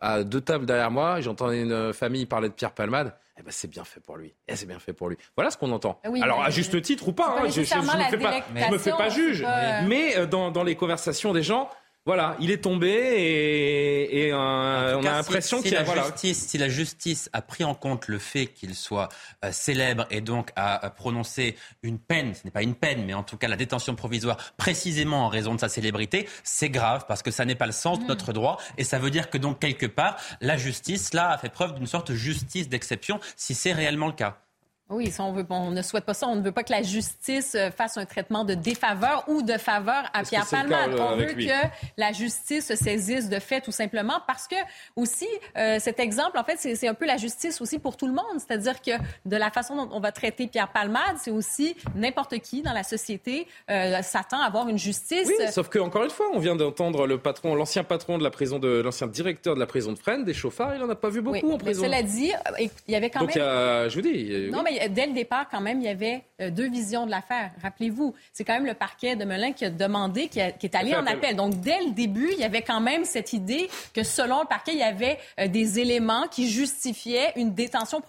à 0.00 0.24
deux 0.24 0.40
tables 0.40 0.66
derrière 0.66 0.90
moi, 0.90 1.20
j'entendais 1.20 1.62
une 1.62 1.92
famille 1.92 2.26
parler 2.26 2.48
de 2.48 2.54
Pierre 2.54 2.72
Palmade. 2.72 3.14
Eh 3.38 3.42
ben, 3.42 3.50
c'est 3.50 3.68
bien 3.68 3.84
fait 3.84 4.00
pour 4.00 4.16
lui. 4.16 4.32
Eh, 4.48 4.56
c'est 4.56 4.66
bien 4.66 4.78
fait 4.78 4.94
pour 4.94 5.10
lui. 5.10 5.18
Voilà 5.36 5.50
ce 5.50 5.58
qu'on 5.58 5.70
entend. 5.70 6.00
Alors, 6.22 6.42
à 6.42 6.50
juste 6.50 6.80
titre 6.80 7.08
ou 7.08 7.12
pas, 7.12 7.36
hein, 7.38 7.48
je 7.50 7.60
ne 7.60 7.60
me, 7.60 8.10
fais 8.10 8.18
pas, 8.18 8.70
me 8.70 8.78
fais 8.78 8.90
pas 8.92 9.08
juge. 9.10 9.46
Mais 9.86 10.16
euh, 10.16 10.26
dans, 10.26 10.50
dans 10.50 10.62
les 10.64 10.74
conversations 10.74 11.34
des 11.34 11.42
gens, 11.42 11.68
voilà, 12.06 12.36
il 12.38 12.52
est 12.52 12.62
tombé 12.62 14.08
et, 14.12 14.32
on 14.32 14.38
a 14.38 15.00
l'impression 15.02 15.60
qu'il 15.60 15.72
y 15.72 15.76
a. 15.76 15.82
La 15.82 16.04
justice, 16.04 16.46
si 16.46 16.56
la 16.56 16.68
justice 16.68 17.28
a 17.32 17.42
pris 17.42 17.64
en 17.64 17.74
compte 17.74 18.06
le 18.06 18.20
fait 18.20 18.46
qu'il 18.46 18.76
soit 18.76 19.08
euh, 19.44 19.50
célèbre 19.50 20.06
et 20.10 20.20
donc 20.20 20.50
a, 20.54 20.88
prononcé 20.90 21.56
une 21.82 21.98
peine, 21.98 22.34
ce 22.34 22.42
n'est 22.44 22.52
pas 22.52 22.62
une 22.62 22.76
peine, 22.76 23.04
mais 23.04 23.14
en 23.14 23.24
tout 23.24 23.36
cas 23.36 23.48
la 23.48 23.56
détention 23.56 23.96
provisoire 23.96 24.36
précisément 24.56 25.26
en 25.26 25.28
raison 25.28 25.54
de 25.54 25.60
sa 25.60 25.68
célébrité, 25.68 26.28
c'est 26.44 26.70
grave 26.70 27.06
parce 27.08 27.22
que 27.22 27.32
ça 27.32 27.44
n'est 27.44 27.56
pas 27.56 27.66
le 27.66 27.72
sens 27.72 27.98
de 27.98 28.04
mm. 28.04 28.08
notre 28.08 28.32
droit 28.32 28.58
et 28.78 28.84
ça 28.84 29.00
veut 29.00 29.10
dire 29.10 29.28
que 29.28 29.38
donc 29.38 29.58
quelque 29.58 29.86
part 29.86 30.16
la 30.40 30.56
justice 30.56 31.12
là 31.12 31.30
a 31.30 31.38
fait 31.38 31.48
preuve 31.48 31.74
d'une 31.74 31.86
sorte 31.86 32.12
de 32.12 32.16
justice 32.16 32.68
d'exception 32.68 33.18
si 33.34 33.54
c'est 33.54 33.72
réellement 33.72 34.06
le 34.06 34.12
cas. 34.12 34.45
Oui, 34.88 35.12
on, 35.18 35.32
veut, 35.32 35.44
on 35.50 35.72
ne 35.72 35.82
souhaite 35.82 36.04
pas 36.04 36.14
ça. 36.14 36.28
On 36.28 36.36
ne 36.36 36.42
veut 36.42 36.52
pas 36.52 36.62
que 36.62 36.70
la 36.70 36.82
justice 36.82 37.56
euh, 37.56 37.72
fasse 37.72 37.96
un 37.96 38.04
traitement 38.04 38.44
de 38.44 38.54
défaveur 38.54 39.24
ou 39.26 39.42
de 39.42 39.54
faveur 39.54 40.04
à 40.14 40.22
Pierre 40.22 40.46
Palmade. 40.48 40.92
Euh, 40.92 40.98
on 41.00 41.16
veut 41.16 41.34
que 41.34 41.68
la 41.96 42.12
justice 42.12 42.68
se 42.68 42.76
saisisse 42.76 43.28
de 43.28 43.40
fait, 43.40 43.60
tout 43.60 43.72
simplement, 43.72 44.20
parce 44.28 44.46
que 44.46 44.54
aussi 44.94 45.26
euh, 45.58 45.80
cet 45.80 45.98
exemple, 45.98 46.38
en 46.38 46.44
fait, 46.44 46.56
c'est 46.58 46.86
un 46.86 46.94
peu 46.94 47.04
la 47.04 47.16
justice 47.16 47.60
aussi 47.60 47.80
pour 47.80 47.96
tout 47.96 48.06
le 48.06 48.12
monde. 48.12 48.38
C'est-à-dire 48.38 48.80
que 48.80 48.92
de 49.24 49.36
la 49.36 49.50
façon 49.50 49.74
dont 49.74 49.88
on 49.90 49.98
va 49.98 50.12
traiter 50.12 50.46
Pierre 50.46 50.70
Palmade, 50.70 51.16
c'est 51.18 51.32
aussi 51.32 51.74
n'importe 51.96 52.38
qui 52.38 52.62
dans 52.62 52.72
la 52.72 52.84
société 52.84 53.48
s'attend 53.68 54.40
à 54.40 54.46
avoir 54.46 54.68
une 54.68 54.78
justice. 54.78 55.26
Oui, 55.26 55.34
sauf 55.50 55.68
que 55.68 55.80
encore 55.80 56.04
une 56.04 56.10
fois, 56.10 56.26
on 56.32 56.38
vient 56.38 56.54
d'entendre 56.54 57.08
le 57.08 57.18
patron, 57.18 57.56
l'ancien 57.56 57.82
patron 57.82 58.18
de 58.18 58.22
la 58.22 58.30
prison 58.30 58.60
de 58.60 58.82
l'ancien 58.82 59.08
directeur 59.08 59.56
de 59.56 59.60
la 59.60 59.66
prison 59.66 59.92
de 59.92 59.98
Fresnes, 59.98 60.24
des 60.24 60.34
chauffards, 60.34 60.76
il 60.76 60.82
en 60.82 60.90
a 60.90 60.94
pas 60.94 61.08
vu 61.08 61.22
beaucoup 61.22 61.50
en 61.50 61.58
prison. 61.58 61.82
Cela 61.82 62.02
dit, 62.02 62.30
il 62.60 62.92
y 62.92 62.94
avait 62.94 63.10
quand 63.10 63.20
Donc, 63.20 63.34
même. 63.34 63.44
Donc, 63.44 63.90
je 63.90 63.94
vous 63.94 64.02
dis. 64.02 64.50
Non, 64.50 64.62
mais 64.62 64.75
dès 64.88 65.06
le 65.06 65.12
départ, 65.12 65.48
quand 65.50 65.60
même, 65.60 65.80
il 65.80 65.84
y 65.84 65.88
avait 65.88 66.24
euh, 66.40 66.50
deux 66.50 66.68
visions 66.68 67.06
de 67.06 67.10
l'affaire. 67.10 67.50
Rappelez-vous, 67.62 68.14
c'est 68.32 68.44
quand 68.44 68.54
même 68.54 68.66
le 68.66 68.74
parquet 68.74 69.16
de 69.16 69.24
Melun 69.24 69.52
qui 69.52 69.64
a 69.64 69.70
demandé, 69.70 70.28
qui, 70.28 70.40
est 70.40 70.74
allé 70.74 70.94
en 70.94 71.06
appel. 71.06 71.36
Donc, 71.36 71.60
dès 71.60 71.78
le 71.84 71.90
début, 71.92 72.30
il 72.32 72.38
y 72.38 72.44
avait 72.44 72.62
quand 72.62 72.80
même 72.80 73.04
cette 73.04 73.32
idée 73.32 73.68
que, 73.94 74.02
selon 74.02 74.40
le 74.40 74.46
parquet, 74.46 74.72
il 74.72 74.78
y 74.78 74.82
avait 74.82 75.18
euh, 75.40 75.48
des 75.48 75.78
éléments 75.78 76.26
qui 76.28 76.48
justifiaient 76.48 77.32
une 77.36 77.54
détention 77.54 78.02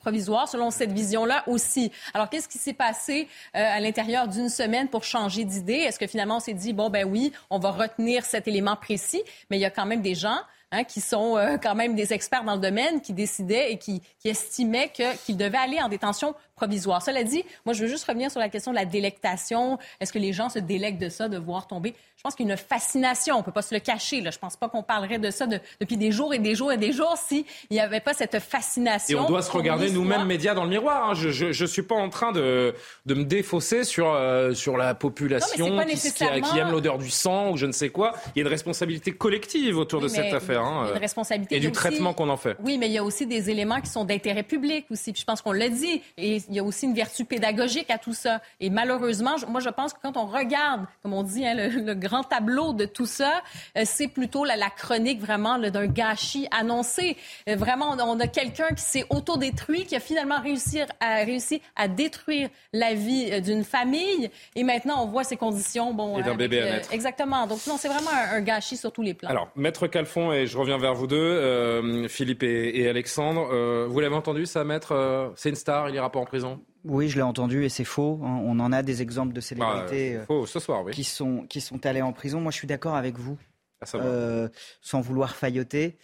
provisoire, 0.00 0.48
selon 0.48 0.70
cette 0.70 0.92
vision-là 0.92 1.44
aussi. 1.46 1.92
Alors, 2.14 2.28
qu'est-ce 2.28 2.48
qui 2.48 2.58
s'est 2.58 2.72
passé 2.72 3.28
euh, 3.54 3.76
à 3.76 3.80
l'intérieur 3.80 4.28
d'une 4.28 4.48
semaine 4.48 4.88
pour 4.88 5.04
changer 5.04 5.44
d'idée? 5.44 5.74
Est-ce 5.74 5.98
que 5.98 6.06
finalement, 6.06 6.36
on 6.36 6.40
s'est 6.40 6.54
dit, 6.54 6.72
bon, 6.72 6.90
ben 6.90 7.04
oui, 7.04 7.32
on 7.50 7.58
va 7.58 7.70
retenir 7.70 8.24
cet 8.24 8.48
élément 8.48 8.76
précis, 8.76 9.22
mais 9.50 9.58
il 9.58 9.60
y 9.60 9.66
a 9.66 9.70
quand 9.70 9.86
même 9.86 10.02
des 10.02 10.14
gens 10.14 10.38
Hein, 10.74 10.84
qui 10.84 11.02
sont 11.02 11.36
euh, 11.36 11.58
quand 11.62 11.74
même 11.74 11.94
des 11.94 12.14
experts 12.14 12.44
dans 12.44 12.54
le 12.54 12.60
domaine, 12.60 13.02
qui 13.02 13.12
décidaient 13.12 13.72
et 13.72 13.76
qui, 13.76 14.00
qui 14.18 14.30
estimaient 14.30 14.90
qu'ils 14.90 15.36
devaient 15.36 15.58
aller 15.58 15.78
en 15.82 15.90
détention 15.90 16.34
provisoire. 16.62 17.02
Cela 17.02 17.24
dit, 17.24 17.44
moi, 17.66 17.74
je 17.74 17.82
veux 17.82 17.88
juste 17.88 18.04
revenir 18.04 18.30
sur 18.30 18.38
la 18.38 18.48
question 18.48 18.70
de 18.70 18.76
la 18.76 18.84
délectation. 18.84 19.78
Est-ce 19.98 20.12
que 20.12 20.20
les 20.20 20.32
gens 20.32 20.48
se 20.48 20.60
délectent 20.60 21.00
de 21.00 21.08
ça, 21.08 21.28
de 21.28 21.36
voir 21.36 21.66
tomber? 21.66 21.92
Je 22.16 22.22
pense 22.22 22.36
qu'il 22.36 22.46
y 22.46 22.50
a 22.50 22.52
une 22.52 22.56
fascination. 22.58 23.34
On 23.34 23.38
ne 23.38 23.42
peut 23.42 23.50
pas 23.50 23.62
se 23.62 23.74
le 23.74 23.80
cacher. 23.80 24.20
Là. 24.20 24.30
Je 24.30 24.36
ne 24.36 24.40
pense 24.40 24.54
pas 24.54 24.68
qu'on 24.68 24.84
parlerait 24.84 25.18
de 25.18 25.30
ça 25.32 25.46
depuis 25.80 25.96
des 25.96 26.12
jours 26.12 26.32
et 26.32 26.38
des 26.38 26.54
jours 26.54 26.70
et 26.70 26.76
des 26.76 26.92
jours 26.92 27.16
s'il 27.16 27.44
n'y 27.68 27.80
avait 27.80 27.98
pas 27.98 28.14
cette 28.14 28.38
fascination. 28.38 29.18
Et 29.18 29.20
on 29.20 29.26
doit 29.26 29.42
se 29.42 29.50
regarder 29.50 29.90
nous-mêmes, 29.90 30.24
médias, 30.24 30.54
dans 30.54 30.62
le 30.62 30.70
miroir. 30.70 31.10
Hein. 31.10 31.14
Je 31.14 31.62
ne 31.62 31.66
suis 31.66 31.82
pas 31.82 31.96
en 31.96 32.08
train 32.10 32.30
de, 32.30 32.76
de 33.06 33.14
me 33.14 33.24
défausser 33.24 33.82
sur, 33.82 34.12
euh, 34.12 34.54
sur 34.54 34.76
la 34.76 34.94
population 34.94 35.66
qui, 35.84 36.58
aime 36.58 36.70
l'odeur 36.70 36.98
du 36.98 37.10
sang 37.10 37.50
ou 37.50 37.56
je 37.56 37.66
ne 37.66 37.72
sais 37.72 37.88
quoi. 37.88 38.12
Il 38.36 38.38
y 38.38 38.42
a 38.42 38.46
une 38.46 38.52
responsabilité 38.52 39.10
collective 39.10 39.76
autour 39.76 40.00
de 40.00 40.06
cette 40.06 40.32
affaire. 40.32 40.62
Hein, 40.62 40.92
une 40.94 41.00
responsabilité. 41.00 41.56
Et 41.56 41.60
du 41.60 41.72
traitement 41.72 42.14
qu'on 42.14 42.28
en 42.28 42.36
fait. 42.36 42.56
Oui, 42.62 42.78
mais 42.78 42.86
il 42.86 42.92
y 42.92 42.98
a 42.98 43.02
aussi 43.02 43.26
des 43.26 43.50
éléments 43.50 43.80
qui 43.80 43.90
sont 43.90 44.04
d'intérêt 44.04 44.44
public 44.44 44.86
aussi. 44.92 45.12
je 45.16 45.24
pense 45.24 45.42
qu'on 45.42 45.50
l'a 45.50 45.68
dit. 45.68 46.02
Et 46.16 46.40
il 46.52 46.56
y 46.56 46.58
a 46.58 46.62
aussi 46.62 46.84
une 46.84 46.94
vertu 46.94 47.24
pédagogique 47.24 47.90
à 47.90 47.96
tout 47.96 48.12
ça. 48.12 48.42
Et 48.60 48.68
malheureusement, 48.68 49.36
moi, 49.48 49.60
je 49.60 49.70
pense 49.70 49.94
que 49.94 49.98
quand 50.02 50.18
on 50.18 50.26
regarde, 50.26 50.84
comme 51.02 51.14
on 51.14 51.22
dit, 51.22 51.46
hein, 51.46 51.54
le, 51.54 51.94
grand 51.94 52.22
tableau 52.22 52.74
de 52.74 52.84
tout 52.84 53.06
ça, 53.06 53.42
euh, 53.78 53.82
c'est 53.86 54.08
plutôt 54.08 54.44
la, 54.44 54.58
chronique 54.68 55.20
vraiment 55.20 55.58
d'un 55.58 55.86
gâchis 55.86 56.46
annoncé. 56.50 57.16
Euh, 57.48 57.56
vraiment, 57.56 57.96
on 57.98 58.20
a 58.20 58.26
quelqu'un 58.26 58.68
qui 58.68 58.82
s'est 58.82 59.04
autodétruit, 59.08 59.86
qui 59.86 59.96
a 59.96 60.00
finalement 60.00 60.40
réussi 60.40 60.80
à, 61.00 61.24
réussi 61.24 61.62
à 61.74 61.88
détruire 61.88 62.50
la 62.74 62.92
vie 62.92 63.30
euh, 63.32 63.40
d'une 63.40 63.64
famille. 63.64 64.30
Et 64.54 64.62
maintenant, 64.62 65.02
on 65.04 65.06
voit 65.06 65.24
ses 65.24 65.38
conditions. 65.38 65.94
Bon, 65.94 66.18
et 66.18 66.22
d'un 66.22 66.34
bébé 66.34 66.60
à 66.60 66.64
naître. 66.64 66.92
Exactement. 66.92 67.46
Donc, 67.46 67.66
non, 67.66 67.78
c'est 67.78 67.88
vraiment 67.88 68.10
un, 68.10 68.40
gâchis 68.42 68.76
sur 68.76 68.92
tous 68.92 69.02
les 69.02 69.14
plans. 69.14 69.30
Alors, 69.30 69.48
Maître 69.56 69.86
Calfon, 69.86 70.32
et 70.32 70.46
je 70.46 70.58
reviens 70.58 70.76
vers 70.76 70.94
vous 70.94 71.06
deux, 71.06 72.08
Philippe 72.08 72.42
et, 72.42 72.88
Alexandre, 72.88 73.86
vous 73.86 74.00
l'avez 74.00 74.14
entendu, 74.14 74.44
ça, 74.44 74.64
Maître 74.64 75.32
C'est 75.36 75.48
une 75.48 75.54
star, 75.54 75.88
il 75.88 75.94
ira 75.94 76.10
pas 76.10 76.18
en 76.18 76.24
prison 76.24 76.41
oui, 76.84 77.08
je 77.08 77.16
l'ai 77.16 77.22
entendu 77.22 77.64
et 77.64 77.68
c'est 77.68 77.84
faux. 77.84 78.20
Hein. 78.24 78.40
On 78.44 78.58
en 78.58 78.72
a 78.72 78.82
des 78.82 79.02
exemples 79.02 79.32
de 79.32 79.40
célébrités 79.40 80.18
bah, 80.18 80.34
euh, 80.34 80.46
ce 80.46 80.58
soir, 80.58 80.84
qui, 80.90 81.04
sont, 81.04 81.46
qui 81.48 81.60
sont 81.60 81.84
allés 81.86 82.02
en 82.02 82.12
prison. 82.12 82.40
Moi, 82.40 82.50
je 82.50 82.56
suis 82.56 82.66
d'accord 82.66 82.96
avec 82.96 83.18
vous, 83.18 83.38
ah, 83.80 83.86
euh, 83.96 84.48
sans 84.80 85.00
vouloir 85.00 85.36
failloter. 85.36 85.96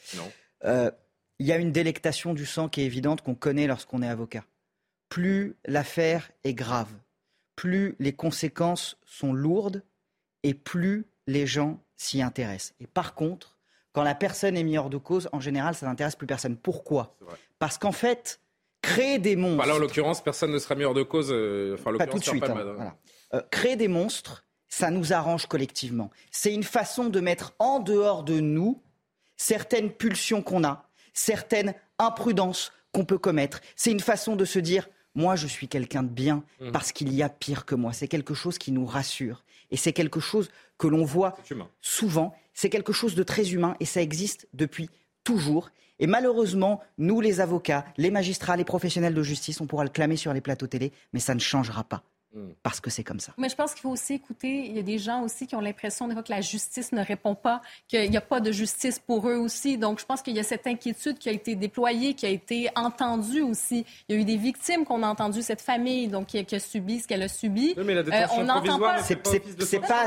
Euh, 0.64 0.90
il 1.38 1.46
y 1.46 1.52
a 1.52 1.56
une 1.56 1.72
délectation 1.72 2.34
du 2.34 2.46
sang 2.46 2.68
qui 2.68 2.80
est 2.80 2.86
évidente 2.86 3.22
qu'on 3.22 3.34
connaît 3.34 3.66
lorsqu'on 3.66 4.02
est 4.02 4.08
avocat. 4.08 4.44
Plus 5.08 5.56
l'affaire 5.66 6.30
est 6.44 6.54
grave, 6.54 6.90
plus 7.56 7.96
les 7.98 8.12
conséquences 8.12 8.98
sont 9.04 9.32
lourdes 9.32 9.82
et 10.42 10.54
plus 10.54 11.06
les 11.26 11.46
gens 11.46 11.80
s'y 11.96 12.22
intéressent. 12.22 12.74
Et 12.80 12.86
par 12.86 13.14
contre, 13.14 13.58
quand 13.92 14.02
la 14.02 14.14
personne 14.14 14.56
est 14.56 14.62
mise 14.62 14.78
hors 14.78 14.90
de 14.90 14.98
cause, 14.98 15.28
en 15.32 15.40
général, 15.40 15.74
ça 15.74 15.86
n'intéresse 15.86 16.14
plus 16.14 16.26
personne. 16.26 16.56
Pourquoi? 16.56 17.16
Parce 17.58 17.78
qu'en 17.78 17.92
fait, 17.92 18.40
créer 18.88 19.18
des 19.18 19.36
monstres. 19.36 19.66
là, 19.66 19.74
en 19.74 19.78
l'occurrence, 19.78 20.22
personne 20.22 20.50
ne 20.50 20.58
sera 20.58 20.74
mis 20.74 20.84
hors 20.84 20.94
de 20.94 21.02
cause. 21.02 21.30
Euh, 21.30 21.74
enfin, 21.74 21.96
pas 21.96 22.06
tout 22.06 22.18
de 22.18 22.24
suite. 22.24 22.44
Hein, 22.44 22.94
euh, 23.34 23.42
créer 23.50 23.76
des 23.76 23.88
monstres, 23.88 24.44
ça 24.68 24.90
nous 24.90 25.12
arrange 25.12 25.46
collectivement. 25.46 26.10
C'est 26.30 26.52
une 26.52 26.64
façon 26.64 27.08
de 27.08 27.20
mettre 27.20 27.54
en 27.58 27.80
dehors 27.80 28.22
de 28.22 28.40
nous 28.40 28.82
certaines 29.36 29.90
pulsions 29.90 30.42
qu'on 30.42 30.64
a, 30.64 30.88
certaines 31.12 31.74
imprudences 31.98 32.72
qu'on 32.92 33.04
peut 33.04 33.18
commettre. 33.18 33.60
C'est 33.76 33.90
une 33.90 34.00
façon 34.00 34.36
de 34.36 34.44
se 34.44 34.58
dire 34.58 34.88
moi, 35.14 35.36
je 35.36 35.46
suis 35.46 35.68
quelqu'un 35.68 36.02
de 36.02 36.08
bien 36.08 36.44
mmh. 36.60 36.70
parce 36.70 36.92
qu'il 36.92 37.12
y 37.12 37.22
a 37.22 37.28
pire 37.28 37.64
que 37.64 37.74
moi. 37.74 37.92
C'est 37.92 38.08
quelque 38.08 38.34
chose 38.34 38.56
qui 38.56 38.72
nous 38.72 38.86
rassure. 38.86 39.44
Et 39.70 39.76
c'est 39.76 39.92
quelque 39.92 40.20
chose 40.20 40.48
que 40.78 40.86
l'on 40.86 41.04
voit 41.04 41.36
souvent. 41.80 42.34
C'est 42.54 42.70
quelque 42.70 42.92
chose 42.92 43.14
de 43.14 43.22
très 43.22 43.52
humain 43.52 43.76
et 43.80 43.84
ça 43.84 44.00
existe 44.00 44.48
depuis 44.54 44.88
toujours. 45.24 45.70
Et 45.98 46.06
malheureusement, 46.06 46.80
nous, 46.98 47.20
les 47.20 47.40
avocats, 47.40 47.84
les 47.96 48.10
magistrats, 48.10 48.56
les 48.56 48.64
professionnels 48.64 49.14
de 49.14 49.22
justice, 49.22 49.60
on 49.60 49.66
pourra 49.66 49.84
le 49.84 49.90
clamer 49.90 50.16
sur 50.16 50.32
les 50.32 50.40
plateaux 50.40 50.66
télé, 50.66 50.92
mais 51.12 51.20
ça 51.20 51.34
ne 51.34 51.40
changera 51.40 51.84
pas. 51.84 52.02
Parce 52.62 52.80
que 52.80 52.90
c'est 52.90 53.04
comme 53.04 53.20
ça. 53.20 53.32
Mais 53.38 53.48
je 53.48 53.56
pense 53.56 53.72
qu'il 53.72 53.82
faut 53.82 53.90
aussi 53.90 54.14
écouter. 54.14 54.66
Il 54.66 54.76
y 54.76 54.78
a 54.78 54.82
des 54.82 54.98
gens 54.98 55.22
aussi 55.22 55.46
qui 55.46 55.56
ont 55.56 55.60
l'impression 55.60 56.08
des 56.08 56.14
fois 56.14 56.22
que 56.22 56.32
la 56.32 56.42
justice 56.42 56.92
ne 56.92 57.02
répond 57.02 57.34
pas, 57.34 57.62
qu'il 57.88 58.10
n'y 58.10 58.16
a 58.16 58.22
pas 58.22 58.40
de 58.40 58.52
justice 58.52 58.98
pour 58.98 59.28
eux 59.28 59.36
aussi. 59.36 59.78
Donc, 59.78 59.98
je 59.98 60.04
pense 60.04 60.20
qu'il 60.20 60.36
y 60.36 60.38
a 60.38 60.42
cette 60.42 60.66
inquiétude 60.66 61.18
qui 61.18 61.28
a 61.30 61.32
été 61.32 61.54
déployée, 61.54 62.14
qui 62.14 62.26
a 62.26 62.28
été 62.28 62.68
entendue 62.76 63.40
aussi. 63.40 63.86
Il 64.08 64.14
y 64.14 64.18
a 64.18 64.20
eu 64.20 64.24
des 64.24 64.36
victimes 64.36 64.84
qu'on 64.84 65.02
a 65.02 65.08
entendues, 65.08 65.42
cette 65.42 65.62
famille 65.62 66.08
donc, 66.08 66.26
qui, 66.26 66.38
a 66.38 66.58
subi 66.58 67.00
ce 67.00 67.08
qu'elle 67.08 67.22
a 67.22 67.28
subi. 67.28 67.74
mais 67.76 67.94
la 67.94 68.02
détention 68.02 68.42
on 68.42 68.44
n'entend 68.44 68.78
pas. 68.78 69.02
C'est 69.02 69.16
pas. 69.16 70.06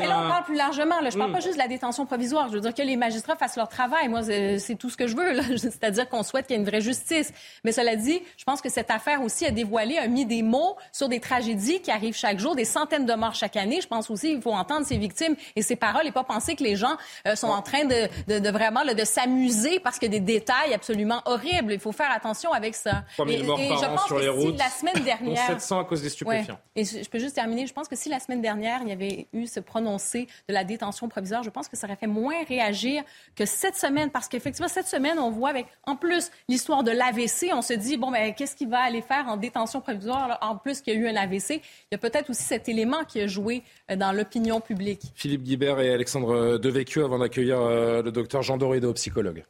Mais 0.00 0.06
là, 0.06 0.22
on 0.24 0.28
parle 0.28 0.44
plus 0.44 0.56
largement. 0.56 1.00
Là. 1.00 1.10
Je 1.10 1.18
parle 1.18 1.32
pas 1.32 1.40
juste 1.40 1.54
de 1.54 1.58
la 1.58 1.68
détention 1.68 2.06
provisoire. 2.06 2.48
Je 2.48 2.54
veux 2.54 2.60
dire 2.60 2.74
que 2.74 2.82
les 2.82 2.96
magistrats 2.96 3.36
fassent 3.36 3.56
leur 3.56 3.68
travail. 3.68 4.08
Moi, 4.08 4.22
c'est 4.22 4.76
tout 4.76 4.88
ce 4.88 4.96
que 4.96 5.06
je 5.06 5.16
veux. 5.16 5.56
C'est-à-dire 5.58 6.08
qu'on 6.08 6.22
souhaite 6.22 6.46
qu'il 6.46 6.56
y 6.56 6.58
ait 6.58 6.62
une 6.62 6.68
vraie 6.68 6.80
justice. 6.80 7.32
Mais 7.62 7.72
cela 7.72 7.96
dit, 7.96 8.22
je 8.38 8.44
pense 8.44 8.62
que 8.62 8.70
cette 8.70 8.90
affaire 8.90 9.22
aussi 9.22 9.44
a 9.44 9.50
dévoilé, 9.50 9.98
a 9.98 10.06
mis 10.08 10.24
des 10.24 10.42
mots 10.42 10.76
sur 10.92 11.08
des 11.08 11.20
tragédies 11.42 11.80
qui 11.80 11.90
arrivent 11.90 12.14
chaque 12.14 12.38
jour, 12.38 12.54
des 12.54 12.64
centaines 12.64 13.06
de 13.06 13.14
morts 13.14 13.34
chaque 13.34 13.56
année. 13.56 13.80
Je 13.80 13.88
pense 13.88 14.10
aussi 14.10 14.28
qu'il 14.28 14.42
faut 14.42 14.52
entendre 14.52 14.86
ces 14.86 14.96
victimes 14.96 15.34
et 15.56 15.62
ces 15.62 15.76
paroles 15.76 16.06
et 16.06 16.12
pas 16.12 16.24
penser 16.24 16.54
que 16.54 16.62
les 16.62 16.76
gens 16.76 16.96
euh, 17.26 17.34
sont 17.34 17.48
en 17.48 17.62
train 17.62 17.84
de, 17.84 18.08
de, 18.28 18.38
de 18.38 18.50
vraiment 18.50 18.84
de 18.84 19.04
s'amuser 19.04 19.80
parce 19.80 19.98
a 20.02 20.08
des 20.08 20.20
détails 20.20 20.74
absolument 20.74 21.22
horribles. 21.24 21.72
Il 21.72 21.80
faut 21.80 21.92
faire 21.92 22.10
attention 22.10 22.52
avec 22.52 22.74
ça. 22.74 23.04
3 23.14 23.26
000 23.26 23.44
morts 23.44 23.58
par 23.58 23.78
je 23.78 23.86
pense 23.86 24.06
sur 24.06 24.16
que 24.16 24.20
les 24.20 24.26
si 24.26 24.46
routes, 24.46 24.58
la 24.58 24.68
semaine 24.68 25.04
dernière, 25.04 25.46
700 25.46 25.80
à 25.80 25.84
cause 25.84 26.02
des 26.02 26.10
stupéfiants. 26.10 26.58
Ouais. 26.76 26.82
Et 26.82 26.84
je 26.84 27.08
peux 27.08 27.18
juste 27.18 27.34
terminer. 27.34 27.66
Je 27.66 27.72
pense 27.72 27.88
que 27.88 27.96
si 27.96 28.08
la 28.08 28.20
semaine 28.20 28.40
dernière, 28.40 28.80
il 28.82 28.88
y 28.88 28.92
avait 28.92 29.28
eu 29.32 29.46
ce 29.46 29.60
prononcé 29.60 30.28
de 30.48 30.54
la 30.54 30.64
détention 30.64 31.08
provisoire, 31.08 31.42
je 31.42 31.50
pense 31.50 31.68
que 31.68 31.76
ça 31.76 31.86
aurait 31.86 31.96
fait 31.96 32.06
moins 32.06 32.42
réagir 32.48 33.02
que 33.34 33.46
cette 33.46 33.76
semaine. 33.76 34.10
Parce 34.10 34.28
qu'effectivement, 34.28 34.68
cette 34.68 34.86
semaine, 34.86 35.18
on 35.18 35.30
voit 35.30 35.50
avec, 35.50 35.66
en 35.86 35.96
plus, 35.96 36.30
l'histoire 36.48 36.82
de 36.82 36.90
l'AVC, 36.90 37.52
on 37.52 37.62
se 37.62 37.72
dit, 37.72 37.96
bon, 37.96 38.10
ben, 38.10 38.34
qu'est-ce 38.34 38.56
qu'il 38.56 38.68
va 38.68 38.80
aller 38.80 39.02
faire 39.02 39.26
en 39.28 39.36
détention 39.36 39.80
provisoire, 39.80 40.28
là, 40.28 40.38
en 40.42 40.56
plus 40.56 40.80
qu'il 40.80 40.94
y 40.94 40.96
a 40.96 41.00
eu 41.00 41.08
un 41.08 41.16
AVC? 41.16 41.31
Il 41.38 41.92
y 41.92 41.94
a 41.94 41.98
peut-être 41.98 42.30
aussi 42.30 42.42
cet 42.42 42.68
élément 42.68 43.04
qui 43.04 43.20
a 43.20 43.26
joué 43.26 43.62
euh, 43.90 43.96
dans 43.96 44.12
l'opinion 44.12 44.60
publique. 44.60 45.02
Philippe 45.14 45.42
Guibert 45.42 45.80
et 45.80 45.92
Alexandre 45.92 46.58
Devecchio 46.58 47.04
avant 47.04 47.18
d'accueillir 47.18 47.60
euh, 47.60 48.02
le 48.02 48.12
docteur 48.12 48.42
Jean 48.42 48.56
Dorido, 48.56 48.92
psychologue. 48.94 49.44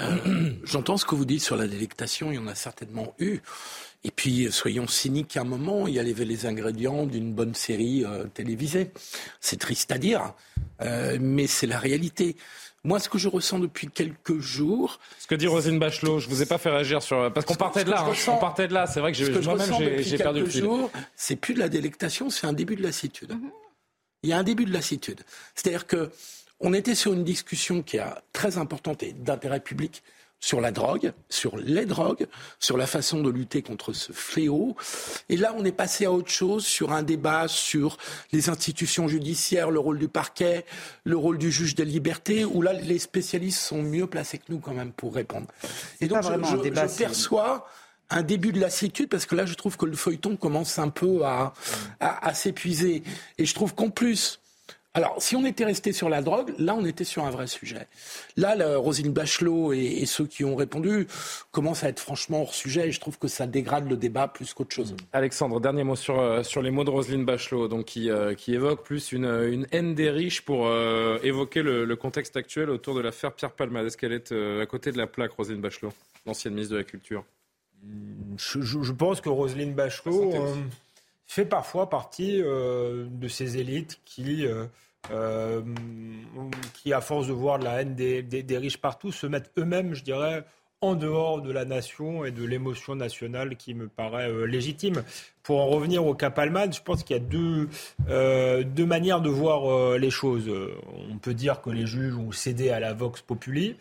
Euh, 0.00 0.16
J'entends 0.64 0.96
ce 0.96 1.04
que 1.04 1.14
vous 1.14 1.24
dites 1.24 1.42
sur 1.42 1.56
la 1.56 1.66
délectation, 1.66 2.32
il 2.32 2.36
y 2.36 2.38
en 2.38 2.46
a 2.46 2.54
certainement 2.54 3.14
eu. 3.18 3.40
Et 4.02 4.10
puis, 4.10 4.50
soyons 4.50 4.86
cyniques 4.86 5.36
un 5.36 5.44
moment, 5.44 5.86
il 5.86 5.94
y 5.94 5.98
a 5.98 6.02
les, 6.02 6.14
les 6.14 6.46
ingrédients 6.46 7.04
d'une 7.04 7.34
bonne 7.34 7.54
série 7.54 8.04
euh, 8.04 8.24
télévisée. 8.24 8.92
C'est 9.40 9.60
triste 9.60 9.92
à 9.92 9.98
dire, 9.98 10.34
euh, 10.80 11.18
mais 11.20 11.46
c'est 11.46 11.66
la 11.66 11.78
réalité. 11.78 12.36
Moi, 12.82 12.98
ce 12.98 13.08
que 13.10 13.18
je 13.18 13.28
ressens 13.28 13.58
depuis 13.58 13.88
quelques 13.88 14.38
jours. 14.38 15.00
Ce 15.18 15.26
que 15.26 15.34
dit 15.34 15.46
Rosine 15.46 15.78
Bachelot, 15.78 16.18
je 16.18 16.28
vous 16.28 16.42
ai 16.42 16.46
pas 16.46 16.56
fait 16.56 16.70
réagir 16.70 17.02
sur. 17.02 17.30
Parce 17.32 17.44
qu'on 17.44 17.54
partait 17.54 17.84
de 17.84 17.90
là. 17.90 18.06
Hein, 18.06 18.14
on 18.28 18.38
partait 18.38 18.68
de 18.68 18.74
là. 18.74 18.86
C'est 18.86 19.00
vrai 19.00 19.12
que, 19.12 19.18
que 19.18 19.44
moi-même, 19.44 20.00
j'ai 20.00 20.16
perdu 20.16 20.40
le 20.40 20.46
fil. 20.46 20.62
jours, 20.62 20.90
c'est 21.14 21.36
plus 21.36 21.52
de 21.52 21.58
la 21.58 21.68
délectation, 21.68 22.30
c'est 22.30 22.46
un 22.46 22.54
début 22.54 22.76
de 22.76 22.82
lassitude. 22.82 23.32
Mm 23.32 23.36
-hmm. 23.36 23.50
Il 24.22 24.30
y 24.30 24.32
a 24.32 24.38
un 24.38 24.44
début 24.44 24.64
de 24.64 24.72
lassitude. 24.72 25.20
C'est-à-dire 25.54 25.86
que 25.86 26.10
on 26.60 26.74
était 26.74 26.94
sur 26.94 27.12
une 27.12 27.24
discussion 27.24 27.82
qui 27.82 27.96
est 27.96 28.04
très 28.32 28.58
importante 28.58 29.02
et 29.02 29.12
d'intérêt 29.12 29.60
public 29.60 30.02
sur 30.40 30.60
la 30.60 30.72
drogue, 30.72 31.12
sur 31.28 31.56
les 31.58 31.84
drogues, 31.84 32.26
sur 32.58 32.76
la 32.76 32.86
façon 32.86 33.22
de 33.22 33.30
lutter 33.30 33.62
contre 33.62 33.92
ce 33.92 34.12
fléau. 34.12 34.74
Et 35.28 35.36
là, 35.36 35.54
on 35.56 35.64
est 35.64 35.72
passé 35.72 36.06
à 36.06 36.12
autre 36.12 36.30
chose, 36.30 36.64
sur 36.64 36.92
un 36.92 37.02
débat 37.02 37.46
sur 37.46 37.98
les 38.32 38.48
institutions 38.48 39.06
judiciaires, 39.06 39.70
le 39.70 39.78
rôle 39.78 39.98
du 39.98 40.08
parquet, 40.08 40.64
le 41.04 41.16
rôle 41.16 41.38
du 41.38 41.52
juge 41.52 41.74
des 41.74 41.84
libertés, 41.84 42.44
où 42.44 42.62
là, 42.62 42.72
les 42.72 42.98
spécialistes 42.98 43.60
sont 43.60 43.82
mieux 43.82 44.06
placés 44.06 44.38
que 44.38 44.44
nous 44.48 44.58
quand 44.58 44.74
même 44.74 44.92
pour 44.92 45.14
répondre. 45.14 45.46
Et 46.00 46.08
donc, 46.08 46.22
je, 46.22 46.28
je, 46.28 46.56
débat, 46.56 46.86
je 46.86 46.96
perçois 46.96 47.66
un 48.08 48.22
début 48.22 48.52
de 48.52 48.60
lassitude 48.60 49.08
parce 49.08 49.26
que 49.26 49.34
là, 49.34 49.46
je 49.46 49.54
trouve 49.54 49.76
que 49.76 49.86
le 49.86 49.94
feuilleton 49.94 50.36
commence 50.36 50.78
un 50.78 50.88
peu 50.88 51.24
à, 51.24 51.52
à, 52.00 52.26
à 52.26 52.34
s'épuiser. 52.34 53.02
Et 53.38 53.44
je 53.44 53.54
trouve 53.54 53.74
qu'en 53.74 53.90
plus, 53.90 54.39
alors, 54.92 55.22
si 55.22 55.36
on 55.36 55.46
était 55.46 55.64
resté 55.64 55.92
sur 55.92 56.08
la 56.08 56.20
drogue, 56.20 56.52
là, 56.58 56.74
on 56.74 56.84
était 56.84 57.04
sur 57.04 57.24
un 57.24 57.30
vrai 57.30 57.46
sujet. 57.46 57.86
Là, 58.36 58.56
la 58.56 58.76
Rosine 58.76 59.12
Bachelot 59.12 59.72
et, 59.72 59.78
et, 59.78 60.06
ceux 60.06 60.26
qui 60.26 60.44
ont 60.44 60.56
répondu 60.56 61.06
commencent 61.52 61.84
à 61.84 61.88
être 61.88 62.00
franchement 62.00 62.42
hors 62.42 62.54
sujet 62.54 62.88
et 62.88 62.92
je 62.92 62.98
trouve 62.98 63.16
que 63.16 63.28
ça 63.28 63.46
dégrade 63.46 63.88
le 63.88 63.96
débat 63.96 64.26
plus 64.26 64.52
qu'autre 64.52 64.74
chose. 64.74 64.96
Alexandre, 65.12 65.60
dernier 65.60 65.84
mot 65.84 65.94
sur, 65.94 66.18
euh, 66.18 66.42
sur 66.42 66.60
les 66.60 66.72
mots 66.72 66.82
de 66.82 66.90
Roselyne 66.90 67.24
Bachelot, 67.24 67.68
donc 67.68 67.84
qui, 67.84 68.10
euh, 68.10 68.34
qui 68.34 68.52
évoque 68.52 68.82
plus 68.82 69.12
une, 69.12 69.26
une 69.26 69.68
haine 69.70 69.94
des 69.94 70.10
riches 70.10 70.40
pour 70.42 70.66
euh, 70.66 71.18
évoquer 71.22 71.62
le, 71.62 71.84
le, 71.84 71.96
contexte 71.96 72.36
actuel 72.36 72.68
autour 72.68 72.96
de 72.96 73.00
l'affaire 73.00 73.32
Pierre 73.32 73.52
Palmade. 73.52 73.86
Est-ce 73.86 73.96
qu'elle 73.96 74.12
est 74.12 74.32
à 74.32 74.66
côté 74.66 74.90
de 74.90 74.98
la 74.98 75.06
plaque, 75.06 75.30
Roselyne 75.30 75.60
Bachelot, 75.60 75.92
l'ancienne 76.26 76.54
ministre 76.54 76.72
de 76.72 76.78
la 76.78 76.84
Culture? 76.84 77.24
Je, 78.36 78.60
je, 78.60 78.82
je, 78.82 78.92
pense 78.92 79.20
que 79.20 79.28
Roselyne 79.28 79.72
Bachelot 79.72 80.32
fait 81.30 81.44
parfois 81.44 81.88
partie 81.88 82.42
euh, 82.42 83.06
de 83.08 83.28
ces 83.28 83.56
élites 83.56 84.00
qui, 84.04 84.44
euh, 84.44 84.66
euh, 85.12 85.62
qui, 86.74 86.92
à 86.92 87.00
force 87.00 87.28
de 87.28 87.32
voir 87.32 87.60
de 87.60 87.64
la 87.64 87.82
haine 87.82 87.94
des, 87.94 88.22
des, 88.22 88.58
riches 88.58 88.78
partout, 88.78 89.12
se 89.12 89.28
mettent 89.28 89.52
eux-mêmes, 89.56 89.94
je 89.94 90.02
dirais, 90.02 90.44
en 90.80 90.96
dehors 90.96 91.40
de 91.40 91.52
la 91.52 91.64
nation 91.64 92.24
et 92.24 92.32
de 92.32 92.44
l'émotion 92.44 92.96
nationale 92.96 93.54
qui 93.54 93.74
me 93.74 93.86
paraît 93.86 94.28
légitime. 94.44 95.04
Pour 95.44 95.60
en 95.60 95.66
revenir 95.66 96.04
au 96.04 96.14
cas 96.14 96.30
Palmade, 96.30 96.74
je 96.74 96.82
pense 96.82 97.04
qu'il 97.04 97.14
y 97.14 97.20
a 97.20 97.22
deux, 97.22 97.68
deux 98.64 98.86
manières 98.86 99.20
de 99.20 99.28
voir 99.28 99.98
les 99.98 100.10
choses. 100.10 100.50
On 101.10 101.18
peut 101.18 101.34
dire 101.34 101.60
que 101.60 101.68
les 101.68 101.86
juges 101.86 102.16
ont 102.16 102.32
cédé 102.32 102.70
à 102.70 102.80
la 102.80 102.94
vox 102.94 103.20
populi. 103.20 103.76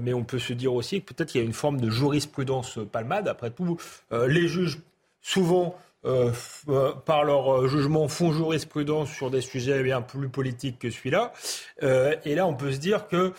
mais 0.00 0.14
on 0.14 0.22
peut 0.22 0.38
se 0.38 0.52
dire 0.52 0.72
aussi 0.74 1.02
que 1.02 1.12
peut-être 1.12 1.32
qu'il 1.32 1.40
y 1.40 1.44
a 1.44 1.46
une 1.46 1.52
forme 1.52 1.80
de 1.80 1.90
jurisprudence 1.90 2.78
palmade. 2.92 3.26
Après 3.26 3.50
tout, 3.50 3.76
les 4.12 4.46
juges, 4.46 4.78
souvent, 5.20 5.76
euh, 6.04 6.30
euh, 6.68 6.92
par 6.92 7.24
leur 7.24 7.52
euh, 7.52 7.68
jugement, 7.68 8.06
font 8.08 8.32
jurisprudence 8.32 9.10
sur 9.10 9.30
des 9.30 9.40
sujets 9.40 9.82
bien 9.82 10.00
plus 10.00 10.28
politiques 10.28 10.78
que 10.78 10.90
celui-là. 10.90 11.32
Euh, 11.82 12.14
et 12.24 12.34
là, 12.34 12.46
on 12.46 12.54
peut 12.54 12.72
se 12.72 12.78
dire 12.78 13.08
que, 13.08 13.32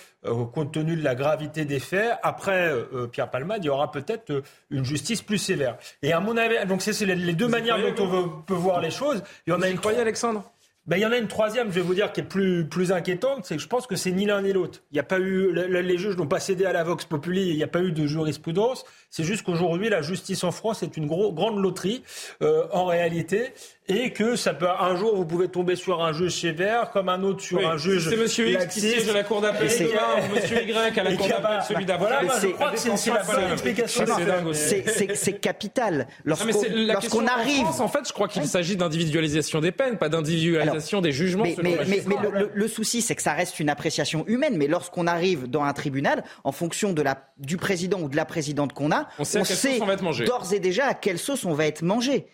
compte 0.53 0.73
tenu 0.73 0.97
de 0.97 1.03
la 1.03 1.15
gravité 1.15 1.63
des 1.63 1.79
faits, 1.79 2.17
après 2.23 2.73
Pierre 3.11 3.31
Palmade, 3.31 3.63
il 3.63 3.67
y 3.67 3.69
aura 3.69 3.89
peut-être 3.91 4.43
une 4.69 4.83
justice 4.83 5.21
plus 5.21 5.37
sévère. 5.37 5.77
Et 6.03 6.11
à 6.11 6.19
mon 6.19 6.35
avis, 6.35 6.55
donc 6.67 6.81
c'est 6.81 7.05
les, 7.05 7.15
les, 7.15 7.33
deux 7.33 7.45
Vous 7.45 7.51
manières 7.51 7.77
dont 7.77 8.03
on 8.03 8.07
veut, 8.07 8.29
peut 8.45 8.53
voir 8.53 8.81
les 8.81 8.91
choses. 8.91 9.23
Il 9.47 9.51
y 9.51 9.53
en 9.53 9.59
Vous 9.59 9.63
a 9.63 9.69
une 9.69 9.79
croyez, 9.79 9.99
Alexandre? 9.99 10.51
Ben, 10.85 10.97
il 10.97 11.01
y 11.01 11.05
en 11.05 11.11
a 11.11 11.17
une 11.17 11.27
troisième, 11.27 11.67
je 11.67 11.75
vais 11.75 11.81
vous 11.81 11.93
dire, 11.93 12.11
qui 12.11 12.21
est 12.21 12.23
plus, 12.23 12.65
plus 12.65 12.91
inquiétante, 12.91 13.45
c'est 13.45 13.55
que 13.57 13.61
je 13.61 13.67
pense 13.67 13.85
que 13.85 13.95
c'est 13.95 14.11
ni 14.11 14.25
l'un 14.25 14.41
ni 14.41 14.53
l'autre. 14.53 14.81
Il 14.91 14.97
y 14.97 14.99
a 14.99 15.03
pas 15.03 15.19
eu, 15.19 15.53
les, 15.53 15.97
juges 15.97 16.17
n'ont 16.17 16.27
pas 16.27 16.39
cédé 16.39 16.65
à 16.65 16.73
la 16.73 16.83
Vox 16.83 17.05
Populi, 17.05 17.47
il 17.47 17.55
n'y 17.55 17.63
a 17.63 17.67
pas 17.67 17.81
eu 17.81 17.91
de 17.91 18.07
jurisprudence. 18.07 18.85
C'est 19.11 19.23
juste 19.23 19.43
qu'aujourd'hui, 19.43 19.89
la 19.89 20.01
justice 20.01 20.43
en 20.43 20.51
France 20.51 20.81
est 20.81 20.97
une 20.97 21.05
grande 21.05 21.61
loterie, 21.61 22.03
euh, 22.41 22.65
en 22.71 22.85
réalité, 22.85 23.53
et 23.89 24.11
que 24.11 24.35
ça 24.35 24.53
peut, 24.53 24.67
un 24.69 24.95
jour, 24.95 25.15
vous 25.15 25.25
pouvez 25.25 25.47
tomber 25.47 25.75
sur 25.75 26.03
un 26.03 26.13
juge 26.13 26.39
sévère, 26.39 26.91
comme 26.91 27.09
un 27.09 27.23
autre 27.23 27.41
sur 27.41 27.57
oui, 27.57 27.65
un 27.65 27.75
juge. 27.75 28.07
C'est 28.07 28.17
monsieur 28.17 28.47
X 28.47 28.67
qui 28.67 28.81
siège 28.81 29.09
à 29.09 29.13
la 29.13 29.23
cour 29.23 29.41
d'appel, 29.41 29.67
ou 29.67 30.35
monsieur 30.35 30.63
Y 30.63 30.99
à 30.99 31.03
la 31.03 31.15
cour 31.15 31.27
d'appel, 31.27 31.59
celui 31.67 31.85
d'après. 31.85 32.07
Voilà, 32.07 32.23
moi, 32.23 32.35
je 32.39 32.47
crois 32.49 32.71
que 32.71 32.77
c'est 32.77 33.09
la 33.11 33.23
bonne 33.23 33.51
explication. 33.51 34.05
C'est 34.53 35.39
capital. 35.41 36.07
Lorsqu'on 36.23 37.27
arrive. 37.27 37.65
En 37.79 37.87
fait, 37.87 38.07
je 38.07 38.13
crois 38.13 38.27
qu'il 38.27 38.45
s'agit 38.45 38.77
d'individualisation 38.77 39.59
des 39.59 39.71
peines, 39.71 39.97
pas 39.97 40.09
d'individualisation 40.09 41.01
des 41.01 41.11
jugements. 41.11 41.43
Mais, 41.43 41.55
mais, 41.61 41.77
mais, 41.87 42.03
mais 42.05 42.15
le, 42.31 42.51
le, 42.53 42.67
souci, 42.67 43.01
c'est 43.01 43.15
que 43.15 43.21
ça 43.21 43.33
reste 43.33 43.59
une 43.59 43.69
appréciation 43.69 44.23
humaine. 44.27 44.55
Mais 44.57 44.67
lorsqu'on 44.67 45.07
arrive 45.07 45.47
dans 45.47 45.63
un 45.63 45.73
tribunal, 45.73 46.23
en 46.43 46.51
fonction 46.51 46.93
de 46.93 47.01
la, 47.01 47.31
du 47.37 47.57
président 47.57 47.99
ou 48.01 48.09
de 48.09 48.15
la 48.15 48.25
présidente 48.25 48.73
qu'on 48.73 48.91
a, 48.91 49.07
on 49.17 49.23
sait, 49.23 49.39
on 49.39 49.43
sait 49.45 49.79
d'ores 50.25 50.53
et 50.53 50.59
déjà 50.59 50.87
à 50.87 50.93
quelle 50.93 51.17
sauce 51.17 51.45
on 51.45 51.53
va 51.53 51.65
être 51.65 51.81
mangé. 51.81 52.27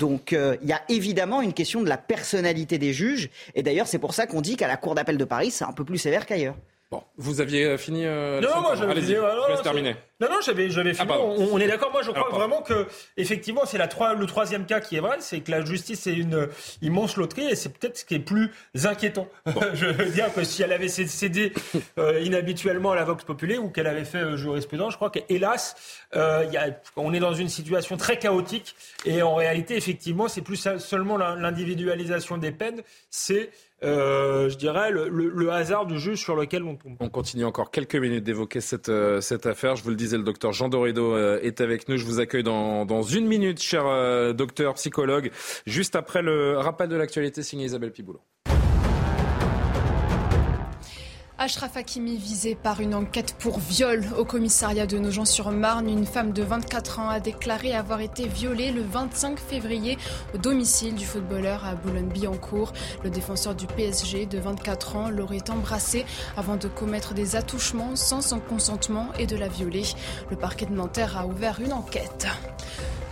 Donc 0.00 0.32
euh, 0.32 0.56
il 0.62 0.68
y 0.68 0.72
a 0.72 0.82
évidemment 0.88 1.42
une 1.42 1.52
question 1.52 1.82
de 1.82 1.88
la 1.88 1.98
personnalité 1.98 2.78
des 2.78 2.92
juges. 2.92 3.30
Et 3.54 3.62
d'ailleurs, 3.62 3.86
c'est 3.86 3.98
pour 3.98 4.14
ça 4.14 4.26
qu'on 4.26 4.40
dit 4.40 4.56
qu'à 4.56 4.68
la 4.68 4.76
Cour 4.76 4.94
d'appel 4.94 5.18
de 5.18 5.24
Paris, 5.24 5.50
c'est 5.50 5.64
un 5.64 5.72
peu 5.72 5.84
plus 5.84 5.98
sévère 5.98 6.26
qu'ailleurs. 6.26 6.56
Bon, 6.92 7.02
vous 7.16 7.40
aviez 7.40 7.78
fini 7.78 8.04
euh, 8.04 8.38
Non, 8.42 8.60
moi 8.60 8.74
j'avais 8.76 9.00
fini. 9.00 9.14
Alors, 9.14 9.46
je 9.46 9.52
laisse 9.52 9.62
terminer. 9.62 9.96
Non, 10.20 10.28
non, 10.30 10.36
j'avais, 10.44 10.68
j'avais 10.68 10.92
fini. 10.92 11.08
Ah, 11.10 11.18
on, 11.20 11.54
on, 11.54 11.58
est 11.58 11.66
d'accord. 11.66 11.90
Moi, 11.90 12.02
je 12.02 12.10
crois 12.10 12.28
ah, 12.30 12.34
vraiment 12.34 12.60
que, 12.60 12.86
effectivement, 13.16 13.62
c'est 13.64 13.78
la 13.78 13.88
trois, 13.88 14.14
le 14.14 14.26
troisième 14.26 14.66
cas 14.66 14.80
qui 14.80 14.96
est 14.96 15.00
vrai, 15.00 15.16
c'est 15.20 15.40
que 15.40 15.50
la 15.50 15.64
justice 15.64 16.06
est 16.06 16.12
une 16.12 16.48
immense 16.82 17.16
loterie 17.16 17.48
et 17.50 17.56
c'est 17.56 17.70
peut-être 17.70 17.96
ce 17.96 18.04
qui 18.04 18.16
est 18.16 18.18
plus 18.20 18.50
inquiétant. 18.84 19.26
Bon. 19.46 19.62
je 19.74 19.86
veux 19.86 20.10
dire 20.10 20.32
que 20.34 20.44
si 20.44 20.62
elle 20.62 20.72
avait 20.72 20.88
cédé 20.88 21.54
euh, 21.98 22.20
inhabituellement 22.20 22.92
à 22.92 22.94
la 22.94 23.04
Vox 23.04 23.24
Populi 23.24 23.56
ou 23.56 23.70
qu'elle 23.70 23.86
avait 23.86 24.04
fait 24.04 24.18
euh, 24.18 24.36
jurisprudence, 24.36 24.92
je 24.92 24.96
crois 24.96 25.10
qu'hélas, 25.10 25.74
euh, 26.14 26.46
y 26.52 26.58
a, 26.58 26.68
on 26.96 27.14
est 27.14 27.20
dans 27.20 27.34
une 27.34 27.48
situation 27.48 27.96
très 27.96 28.18
chaotique 28.18 28.76
et 29.06 29.22
en 29.22 29.34
réalité, 29.34 29.76
effectivement, 29.76 30.28
c'est 30.28 30.42
plus 30.42 30.68
seulement 30.78 31.16
l'individualisation 31.16 32.36
des 32.36 32.52
peines, 32.52 32.82
c'est 33.08 33.50
euh, 33.84 34.48
je 34.48 34.56
dirais, 34.56 34.90
le, 34.90 35.50
hasard 35.50 35.86
du 35.86 35.98
juge 35.98 36.20
sur 36.20 36.36
lequel 36.36 36.62
on 36.62 36.76
tombe. 36.76 36.96
On 37.00 37.08
continue 37.08 37.44
encore 37.44 37.70
quelques 37.70 37.96
minutes 37.96 38.24
d'évoquer 38.24 38.60
cette, 38.60 38.88
euh, 38.88 39.20
cette 39.20 39.46
affaire. 39.46 39.76
Je 39.76 39.82
vous 39.82 39.90
le 39.90 39.96
disais, 39.96 40.16
le 40.16 40.22
docteur 40.22 40.52
Jean 40.52 40.68
Dorido 40.68 41.14
euh, 41.14 41.40
est 41.42 41.60
avec 41.60 41.88
nous. 41.88 41.96
Je 41.96 42.04
vous 42.04 42.20
accueille 42.20 42.42
dans, 42.42 42.84
dans 42.84 43.02
une 43.02 43.26
minute, 43.26 43.60
cher 43.60 43.84
docteur 44.34 44.74
psychologue, 44.74 45.30
juste 45.66 45.96
après 45.96 46.22
le 46.22 46.58
rappel 46.58 46.88
de 46.88 46.96
l'actualité 46.96 47.42
signé 47.42 47.66
Isabelle 47.66 47.92
Piboulot. 47.92 48.20
Ashraf 51.42 51.76
Hakimi 51.76 52.16
visé 52.18 52.54
par 52.54 52.80
une 52.80 52.94
enquête 52.94 53.34
pour 53.36 53.58
viol 53.58 54.04
au 54.16 54.24
commissariat 54.24 54.86
de 54.86 54.96
Nogent-sur-Marne. 54.96 55.88
Une 55.88 56.06
femme 56.06 56.32
de 56.32 56.44
24 56.44 57.00
ans 57.00 57.08
a 57.08 57.18
déclaré 57.18 57.74
avoir 57.74 58.00
été 58.00 58.28
violée 58.28 58.70
le 58.70 58.80
25 58.80 59.40
février 59.40 59.98
au 60.34 60.38
domicile 60.38 60.94
du 60.94 61.04
footballeur 61.04 61.64
à 61.64 61.74
Boulogne-Billancourt. 61.74 62.72
Le 63.02 63.10
défenseur 63.10 63.56
du 63.56 63.66
PSG 63.66 64.26
de 64.26 64.38
24 64.38 64.94
ans 64.94 65.10
l'aurait 65.10 65.50
embrassé 65.50 66.06
avant 66.36 66.54
de 66.54 66.68
commettre 66.68 67.12
des 67.12 67.34
attouchements 67.34 67.96
sans 67.96 68.20
son 68.20 68.38
consentement 68.38 69.08
et 69.18 69.26
de 69.26 69.34
la 69.34 69.48
violer. 69.48 69.82
Le 70.30 70.36
parquet 70.36 70.66
de 70.66 70.74
Nanterre 70.74 71.18
a 71.18 71.26
ouvert 71.26 71.58
une 71.60 71.72
enquête. 71.72 72.28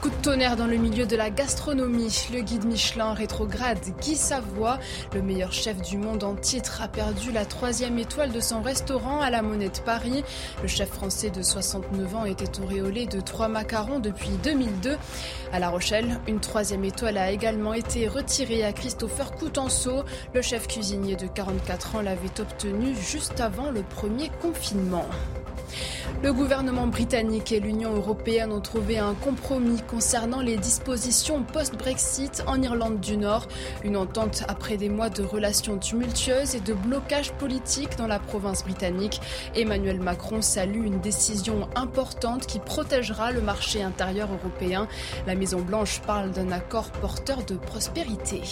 Coup 0.01 0.09
de 0.09 0.23
tonnerre 0.23 0.57
dans 0.57 0.67
le 0.67 0.79
milieu 0.79 1.05
de 1.05 1.15
la 1.15 1.29
gastronomie. 1.29 2.27
Le 2.33 2.41
guide 2.41 2.65
Michelin 2.65 3.13
rétrograde 3.13 3.81
Guy 4.01 4.17
Savoie, 4.17 4.79
le 5.13 5.21
meilleur 5.21 5.53
chef 5.53 5.83
du 5.83 5.99
monde 5.99 6.25
en 6.25 6.37
titre, 6.37 6.81
a 6.81 6.89
perdu 6.89 7.33
la 7.33 7.45
troisième 7.45 7.99
étoile 7.99 8.33
de 8.33 8.41
son 8.41 8.63
restaurant 8.63 9.21
à 9.21 9.29
la 9.29 9.43
Monnaie 9.43 9.69
de 9.69 9.79
Paris. 9.81 10.25
Le 10.63 10.69
chef 10.69 10.89
français 10.89 11.29
de 11.29 11.43
69 11.43 12.17
ans 12.17 12.25
était 12.25 12.63
auréolé 12.63 13.05
de 13.05 13.21
trois 13.21 13.49
macarons 13.49 13.99
depuis 13.99 14.31
2002. 14.43 14.97
À 15.53 15.59
La 15.59 15.69
Rochelle, 15.69 16.19
une 16.27 16.41
troisième 16.41 16.87
étoile 16.87 17.19
a 17.19 17.31
également 17.31 17.75
été 17.75 18.09
retirée 18.09 18.65
à 18.65 18.73
Christopher 18.73 19.33
Coutenceau. 19.33 20.05
Le 20.33 20.41
chef 20.41 20.67
cuisinier 20.67 21.17
de 21.17 21.27
44 21.27 21.97
ans 21.97 22.01
l'avait 22.01 22.41
obtenu 22.41 22.95
juste 22.95 23.39
avant 23.39 23.71
le 23.71 23.83
premier 23.83 24.31
confinement. 24.41 25.05
Le 26.23 26.33
gouvernement 26.33 26.87
britannique 26.87 27.53
et 27.53 27.61
l'Union 27.61 27.95
européenne 27.95 28.53
ont 28.53 28.61
trouvé 28.61 28.99
un 28.99 29.15
compromis 29.15 29.81
concernant 29.89 30.41
les 30.41 30.57
dispositions 30.57 31.43
post-Brexit 31.43 32.43
en 32.47 32.61
Irlande 32.61 33.01
du 33.01 33.17
Nord. 33.17 33.49
Une 33.85 33.97
entente 33.97 34.45
après 34.49 34.77
des 34.77 34.89
mois 34.89 35.09
de 35.09 35.23
relations 35.23 35.79
tumultueuses 35.79 36.55
et 36.55 36.61
de 36.61 36.75
blocage 36.75 37.33
politique 37.33 37.97
dans 37.97 38.07
la 38.07 38.19
province 38.19 38.65
britannique. 38.65 39.21
Emmanuel 39.55 40.01
Macron 40.01 40.43
salue 40.43 40.85
une 40.85 41.01
décision 41.01 41.69
importante 41.75 42.47
qui 42.47 42.59
protégera 42.59 43.33
le 43.33 43.41
marché 43.41 43.83
intérieur 43.83 44.29
européen. 44.33 44.89
La 45.27 45.35
Maison-Blanche 45.35 46.01
parle 46.07 46.31
d'un 46.33 46.53
accord 46.53 46.91
porteur 46.91 47.45
de 47.45 47.57
prospérité. 47.57 48.43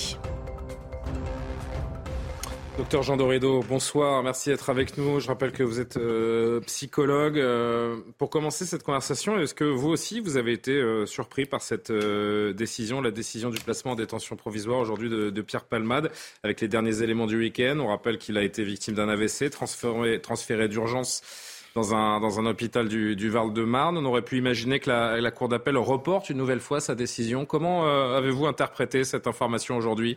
Docteur 2.78 3.02
Jean 3.02 3.16
Dorido, 3.16 3.60
bonsoir, 3.68 4.22
merci 4.22 4.50
d'être 4.50 4.70
avec 4.70 4.96
nous. 4.96 5.18
Je 5.18 5.26
rappelle 5.26 5.50
que 5.50 5.64
vous 5.64 5.80
êtes 5.80 5.96
euh, 5.96 6.60
psychologue. 6.60 7.36
Euh, 7.36 7.96
pour 8.18 8.30
commencer 8.30 8.66
cette 8.66 8.84
conversation, 8.84 9.36
est-ce 9.36 9.52
que 9.52 9.64
vous 9.64 9.88
aussi, 9.88 10.20
vous 10.20 10.36
avez 10.36 10.52
été 10.52 10.70
euh, 10.70 11.04
surpris 11.04 11.44
par 11.44 11.60
cette 11.60 11.90
décision, 11.90 13.00
la 13.00 13.10
décision 13.10 13.50
du 13.50 13.58
placement 13.58 13.92
en 13.92 13.94
détention 13.96 14.36
provisoire 14.36 14.78
aujourd'hui 14.78 15.08
de, 15.08 15.42
Pierre 15.42 15.64
Palmade, 15.64 16.12
avec 16.44 16.60
les 16.60 16.68
derniers 16.68 17.02
éléments 17.02 17.26
du 17.26 17.36
week-end? 17.36 17.78
On 17.80 17.88
rappelle 17.88 18.16
qu'il 18.16 18.38
a 18.38 18.44
été 18.44 18.62
victime 18.62 18.94
d'un 18.94 19.08
AVC, 19.08 19.50
transféré, 19.50 20.68
d'urgence 20.68 21.22
dans 21.74 21.96
un, 21.96 22.20
dans 22.20 22.38
un 22.38 22.46
hôpital 22.46 22.86
du, 22.86 23.16
du 23.16 23.28
Val-de-Marne. 23.28 23.98
On 23.98 24.04
aurait 24.04 24.22
pu 24.22 24.38
imaginer 24.38 24.78
que 24.78 24.88
la, 24.88 25.20
la 25.20 25.30
Cour 25.32 25.48
d'appel 25.48 25.76
reporte 25.76 26.30
une 26.30 26.38
nouvelle 26.38 26.60
fois 26.60 26.78
sa 26.78 26.94
décision. 26.94 27.44
Comment 27.44 27.88
avez-vous 28.14 28.46
interprété 28.46 29.02
cette 29.02 29.26
information 29.26 29.76
aujourd'hui? 29.76 30.16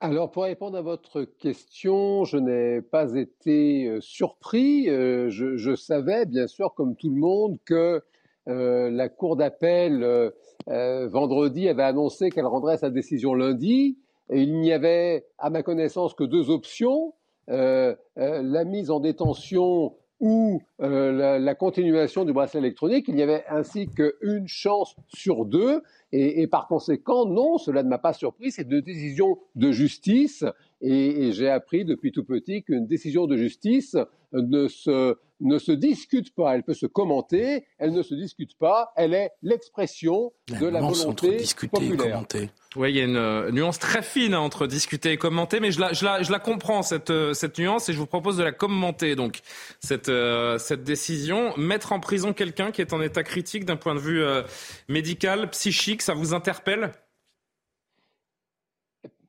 Alors, 0.00 0.30
pour 0.30 0.42
répondre 0.42 0.76
à 0.76 0.82
votre 0.82 1.22
question, 1.22 2.24
je 2.24 2.36
n'ai 2.36 2.82
pas 2.82 3.14
été 3.14 3.96
surpris. 4.00 4.86
Je, 4.86 5.74
savais, 5.76 6.26
bien 6.26 6.46
sûr, 6.46 6.74
comme 6.74 6.94
tout 6.94 7.08
le 7.08 7.18
monde, 7.18 7.56
que 7.64 8.02
la 8.46 9.08
Cour 9.08 9.36
d'appel, 9.36 10.32
vendredi, 10.66 11.68
avait 11.68 11.84
annoncé 11.84 12.28
qu'elle 12.28 12.44
rendrait 12.44 12.76
sa 12.76 12.90
décision 12.90 13.32
lundi. 13.32 13.96
Et 14.30 14.42
il 14.42 14.60
n'y 14.60 14.72
avait, 14.72 15.24
à 15.38 15.48
ma 15.48 15.62
connaissance, 15.62 16.12
que 16.12 16.24
deux 16.24 16.50
options. 16.50 17.14
la 17.48 18.64
mise 18.66 18.90
en 18.90 19.00
détention 19.00 19.94
ou 20.20 20.62
la, 20.78 21.54
continuation 21.54 22.24
du 22.24 22.32
bracelet 22.32 22.60
électronique. 22.60 23.06
Il 23.08 23.14
n'y 23.14 23.22
avait 23.22 23.44
ainsi 23.48 23.88
qu'une 23.88 24.48
chance 24.48 24.96
sur 25.08 25.44
deux. 25.44 25.82
Et, 26.16 26.46
par 26.46 26.68
conséquent, 26.68 27.26
non, 27.26 27.58
cela 27.58 27.82
ne 27.82 27.88
m'a 27.88 27.98
pas 27.98 28.12
surpris. 28.12 28.52
C'est 28.52 28.70
une 28.70 28.80
décision 28.80 29.36
de 29.56 29.72
justice. 29.72 30.44
Et, 30.80 31.32
j'ai 31.32 31.48
appris 31.48 31.84
depuis 31.84 32.12
tout 32.12 32.22
petit 32.22 32.62
qu'une 32.62 32.86
décision 32.86 33.26
de 33.26 33.36
justice 33.36 33.96
ne 34.32 34.68
se, 34.68 35.16
ne 35.40 35.58
se 35.58 35.72
discute 35.72 36.34
pas. 36.34 36.54
Elle 36.54 36.62
peut 36.62 36.74
se 36.74 36.86
commenter, 36.86 37.66
elle 37.78 37.92
ne 37.92 38.02
se 38.02 38.14
discute 38.14 38.56
pas. 38.58 38.92
Elle 38.96 39.14
est 39.14 39.30
l'expression 39.42 40.32
de 40.48 40.66
la 40.66 40.80
volonté 40.80 41.38
populaire. 41.70 42.24
Oui, 42.76 42.90
il 42.90 42.96
y 42.96 43.00
a 43.00 43.04
une 43.04 43.16
euh, 43.16 43.52
nuance 43.52 43.78
très 43.78 44.02
fine 44.02 44.34
entre 44.34 44.66
discuter 44.66 45.12
et 45.12 45.16
commenter, 45.16 45.60
mais 45.60 45.70
je 45.70 45.78
la, 45.78 45.92
je 45.92 46.04
la, 46.04 46.22
je 46.22 46.32
la 46.32 46.40
comprends, 46.40 46.82
cette, 46.82 47.10
euh, 47.10 47.32
cette 47.32 47.58
nuance, 47.58 47.88
et 47.88 47.92
je 47.92 47.98
vous 47.98 48.06
propose 48.06 48.36
de 48.36 48.42
la 48.42 48.50
commenter, 48.50 49.14
donc, 49.14 49.42
cette, 49.78 50.08
euh, 50.08 50.58
cette 50.58 50.82
décision. 50.82 51.56
Mettre 51.56 51.92
en 51.92 52.00
prison 52.00 52.32
quelqu'un 52.32 52.72
qui 52.72 52.80
est 52.80 52.92
en 52.92 53.00
état 53.00 53.22
critique 53.22 53.64
d'un 53.64 53.76
point 53.76 53.94
de 53.94 54.00
vue 54.00 54.24
médical, 54.88 55.50
psychique, 55.50 56.02
ça 56.02 56.14
vous 56.14 56.34
interpelle? 56.34 56.92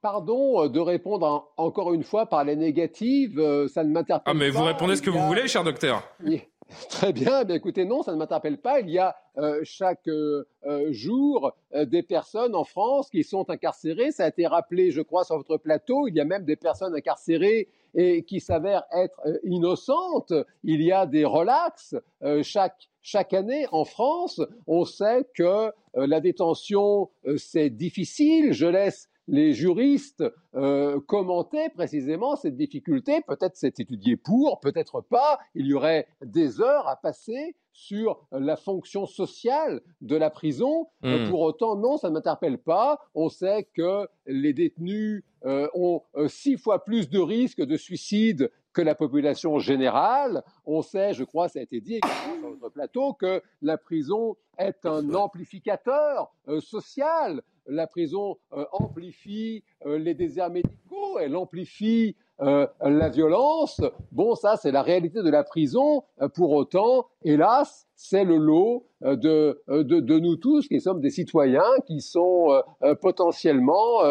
Pardon 0.06 0.68
de 0.68 0.80
répondre 0.80 1.52
encore 1.58 1.92
une 1.92 2.04
fois 2.04 2.28
par 2.28 2.44
les 2.44 2.56
négatives, 2.56 3.42
ça 3.68 3.84
ne 3.84 3.90
m'interpelle 3.90 4.24
pas. 4.24 4.32
Ah, 4.32 4.34
mais 4.36 4.52
vous 4.52 4.62
répondez 4.62 4.98
ce 4.98 5.02
que 5.02 5.10
vous 5.10 5.26
voulez, 5.26 5.48
cher 5.48 5.64
docteur. 5.64 6.04
Très 6.90 7.12
bien, 7.12 7.44
bien 7.44 7.56
écoutez, 7.56 7.86
non, 7.86 8.04
ça 8.04 8.12
ne 8.12 8.18
m'interpelle 8.18 8.60
pas. 8.60 8.82
Il 8.82 8.92
y 8.92 9.00
a 9.00 9.16
euh, 9.40 9.62
chaque 9.64 10.08
euh, 10.08 10.48
euh, 10.68 10.92
jour 10.92 11.56
des 11.74 12.04
personnes 12.04 12.54
en 12.54 12.66
France 12.66 13.10
qui 13.10 13.24
sont 13.24 13.50
incarcérées. 13.50 14.12
Ça 14.12 14.26
a 14.26 14.28
été 14.28 14.46
rappelé, 14.46 14.92
je 14.92 15.02
crois, 15.02 15.24
sur 15.24 15.38
votre 15.38 15.58
plateau. 15.58 16.08
Il 16.08 16.14
y 16.14 16.22
a 16.22 16.26
même 16.26 16.46
des 16.46 16.56
personnes 16.56 16.94
incarcérées 16.94 17.70
et 17.96 18.22
qui 18.26 18.42
s'avèrent 18.42 18.86
être 18.92 19.20
innocentes. 19.44 20.34
Il 20.64 20.84
y 20.84 20.92
a 20.92 21.08
des 21.08 21.26
relax 21.26 21.96
chaque 22.44 22.90
chaque 23.02 23.34
année 23.34 23.66
en 23.72 23.86
France. 23.86 24.40
On 24.68 24.86
sait 24.86 25.26
que 25.34 25.72
la 25.96 26.20
détention 26.20 27.10
c'est 27.38 27.72
difficile. 27.72 28.54
Je 28.54 28.68
laisse 28.68 29.10
les 29.28 29.54
juristes 29.54 30.24
euh, 30.54 31.00
commentaient 31.08 31.70
précisément 31.70 32.36
cette 32.36 32.56
difficulté. 32.56 33.22
Peut-être 33.28 33.56
c'est 33.56 33.80
étudié 33.80 34.18
pour, 34.18 34.60
peut-être 34.60 35.02
pas. 35.02 35.40
Il 35.56 35.66
y 35.66 35.74
aurait 35.74 36.08
des 36.22 36.62
heures 36.62 36.88
à 36.88 36.96
passer 36.96 37.56
sur 37.72 38.26
la 38.32 38.56
fonction 38.56 39.06
sociale 39.06 39.82
de 40.02 40.16
la 40.16 40.30
prison. 40.30 40.88
Hmm. 41.02 41.30
Pour 41.30 41.42
autant, 41.42 41.76
non, 41.76 41.98
ça 41.98 42.10
ne 42.10 42.14
m'interpelle 42.14 42.58
pas. 42.58 43.00
On 43.16 43.28
sait 43.30 43.68
que 43.74 44.08
les 44.28 44.54
détenus 44.54 45.24
euh, 45.46 45.68
ont 45.74 46.02
euh, 46.16 46.28
six 46.28 46.58
fois 46.58 46.86
plus 46.86 47.10
de 47.10 47.20
risques 47.20 47.62
de 47.62 47.76
suicide 47.76 48.50
que 48.72 48.82
la 48.82 48.96
population 48.96 49.60
générale. 49.60 50.44
On 50.66 50.82
sait, 50.82 51.14
je 51.14 51.24
crois, 51.24 51.50
ça 51.50 51.60
a 51.60 51.64
été 51.64 51.82
dit 51.82 52.00
sur 52.04 52.60
notre 52.60 52.74
plateau, 52.74 53.14
que 53.14 53.42
la 53.62 53.78
prison 53.78 54.36
est 54.58 54.86
un 54.86 55.14
amplificateur 55.14 56.34
social 56.60 57.42
la 57.68 57.88
prison 57.88 58.38
euh, 58.54 58.66
amplifie 58.72 59.64
euh, 59.86 59.98
les 59.98 60.14
déserts 60.14 60.50
médicaux, 60.50 61.20
elle 61.20 61.36
amplifie 61.36 62.16
euh, 62.42 62.68
la 62.82 63.10
violence. 63.10 63.82
Bon, 64.12 64.36
ça, 64.36 64.58
c'est 64.58 64.72
la 64.72 64.82
réalité 64.82 65.24
de 65.24 65.30
la 65.30 65.44
prison. 65.44 66.04
pour 66.34 66.52
autant, 66.52 67.08
hélas, 67.24 67.88
c'est 67.96 68.26
le 68.26 68.36
lot 68.36 68.88
de, 69.02 69.62
de, 69.70 70.20
nous 70.20 70.36
tous 70.36 70.68
qui 70.68 70.82
sommes 70.82 71.00
des 71.00 71.12
citoyens 71.12 71.64
qui 71.88 72.02
sont 72.02 72.62
potentiellement 73.02 74.02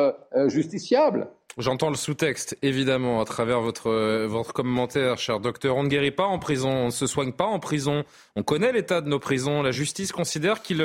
justiciables. 0.46 1.28
J'entends 1.59 1.90
le 1.90 1.96
sous-texte, 1.96 2.57
évidemment, 2.62 3.20
à 3.20 3.24
travers 3.26 3.61
votre, 3.61 4.24
votre 4.24 4.55
commentaire, 4.55 5.18
cher 5.18 5.38
docteur. 5.38 5.76
On 5.76 5.82
ne 5.82 5.88
guérit 5.88 6.11
pas 6.11 6.24
en 6.24 6.38
prison, 6.38 6.70
on 6.70 6.86
ne 6.86 6.90
se 6.90 7.07
soigne 7.07 7.32
pas 7.32 7.44
en 7.44 7.59
prison. 7.59 8.05
On 8.36 8.42
connaît 8.42 8.72
l'état 8.72 9.02
de 9.02 9.09
nos 9.09 9.18
prisons. 9.18 9.62
La 9.62 9.70
justice 9.70 10.12
considère 10.12 10.62
qu'il 10.62 10.82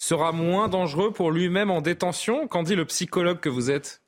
sera 0.00 0.32
moins 0.32 0.68
dangereux 0.68 1.12
pour 1.12 1.30
lui-même 1.30 1.70
en 1.70 1.82
détention 1.82 2.48
Qu'en 2.48 2.64
dit 2.64 2.74
le 2.74 2.86
psychologue 2.86 3.38
que 3.38 3.50
vous 3.50 3.70
êtes? 3.70 4.02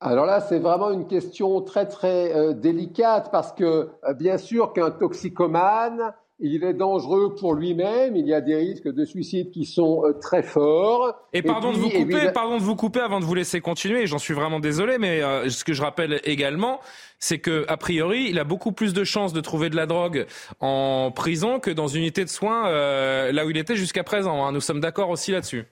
Alors 0.00 0.26
là, 0.26 0.40
c'est 0.40 0.58
vraiment 0.58 0.90
une 0.90 1.06
question 1.06 1.62
très 1.62 1.88
très 1.88 2.36
euh, 2.36 2.52
délicate 2.52 3.30
parce 3.32 3.52
que 3.52 3.88
euh, 4.04 4.12
bien 4.12 4.36
sûr 4.36 4.74
qu'un 4.74 4.90
toxicomane, 4.90 6.12
il 6.38 6.64
est 6.64 6.74
dangereux 6.74 7.34
pour 7.34 7.54
lui-même, 7.54 8.14
il 8.14 8.26
y 8.26 8.34
a 8.34 8.42
des 8.42 8.56
risques 8.56 8.92
de 8.92 9.04
suicide 9.04 9.50
qui 9.50 9.64
sont 9.64 10.04
euh, 10.04 10.12
très 10.12 10.42
forts. 10.42 11.14
Et, 11.32 11.40
pardon, 11.40 11.72
de 11.72 11.78
vous 11.78 11.88
couper, 11.88 12.30
pardon 12.32 12.58
de 12.58 12.62
vous 12.62 12.76
couper 12.76 13.00
avant 13.00 13.20
de 13.20 13.24
vous 13.24 13.34
laisser 13.34 13.60
continuer, 13.60 14.06
j'en 14.06 14.18
suis 14.18 14.34
vraiment 14.34 14.60
désolé, 14.60 14.98
mais 14.98 15.22
euh, 15.22 15.48
ce 15.48 15.64
que 15.64 15.72
je 15.72 15.80
rappelle 15.80 16.20
également, 16.24 16.80
c'est 17.18 17.38
que 17.38 17.64
a 17.68 17.78
priori, 17.78 18.26
il 18.28 18.38
a 18.38 18.44
beaucoup 18.44 18.72
plus 18.72 18.92
de 18.92 19.02
chances 19.02 19.32
de 19.32 19.40
trouver 19.40 19.70
de 19.70 19.76
la 19.76 19.86
drogue 19.86 20.26
en 20.60 21.10
prison 21.10 21.58
que 21.58 21.70
dans 21.70 21.88
une 21.88 22.02
unité 22.02 22.24
de 22.24 22.30
soins 22.30 22.68
euh, 22.68 23.32
là 23.32 23.46
où 23.46 23.50
il 23.50 23.56
était 23.56 23.76
jusqu'à 23.76 24.04
présent. 24.04 24.44
Hein. 24.44 24.52
Nous 24.52 24.60
sommes 24.60 24.80
d'accord 24.80 25.08
aussi 25.08 25.32
là-dessus. 25.32 25.64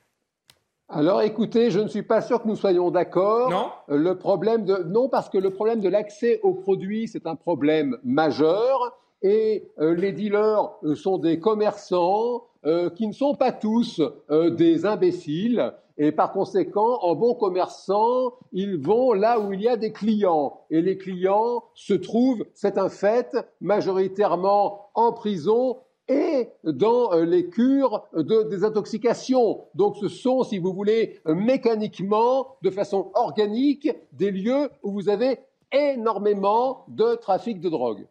Alors 0.88 1.22
écoutez, 1.22 1.70
je 1.70 1.80
ne 1.80 1.88
suis 1.88 2.02
pas 2.02 2.20
sûr 2.20 2.42
que 2.42 2.48
nous 2.48 2.56
soyons 2.56 2.90
d'accord. 2.90 3.50
Non. 3.50 3.70
Le 3.88 4.16
problème 4.16 4.64
de 4.64 4.82
non 4.86 5.08
parce 5.08 5.28
que 5.28 5.38
le 5.38 5.50
problème 5.50 5.80
de 5.80 5.88
l'accès 5.88 6.40
aux 6.42 6.54
produits, 6.54 7.08
c'est 7.08 7.26
un 7.26 7.36
problème 7.36 7.98
majeur 8.04 8.94
et 9.24 9.70
euh, 9.80 9.94
les 9.94 10.12
dealers 10.12 10.70
euh, 10.84 10.94
sont 10.94 11.16
des 11.16 11.40
commerçants 11.40 12.44
euh, 12.66 12.90
qui 12.90 13.08
ne 13.08 13.12
sont 13.12 13.34
pas 13.34 13.52
tous 13.52 14.00
des 14.30 14.86
imbéciles 14.86 15.72
Et 15.96 16.12
par 16.12 16.32
conséquent, 16.32 16.98
en 17.02 17.14
bon 17.14 17.34
commerçant, 17.34 18.34
ils 18.52 18.76
vont 18.76 19.12
là 19.12 19.38
où 19.38 19.52
il 19.52 19.62
y 19.62 19.68
a 19.68 19.76
des 19.76 19.92
clients. 19.92 20.60
Et 20.70 20.82
les 20.82 20.98
clients 20.98 21.64
se 21.74 21.94
trouvent, 21.94 22.44
c'est 22.52 22.78
un 22.78 22.88
fait, 22.88 23.36
majoritairement 23.60 24.90
en 24.94 25.12
prison 25.12 25.78
et 26.08 26.48
dans 26.64 27.14
les 27.14 27.48
cures 27.48 28.02
de 28.14 28.42
désintoxication. 28.42 29.64
Donc 29.74 29.96
ce 29.96 30.08
sont, 30.08 30.42
si 30.42 30.58
vous 30.58 30.72
voulez, 30.72 31.20
mécaniquement, 31.26 32.56
de 32.62 32.70
façon 32.70 33.10
organique, 33.14 33.88
des 34.12 34.30
lieux 34.30 34.70
où 34.82 34.90
vous 34.90 35.08
avez 35.08 35.38
énormément 35.70 36.86
de 36.88 37.14
trafic 37.14 37.60
de 37.60 37.68
drogue. 37.68 38.06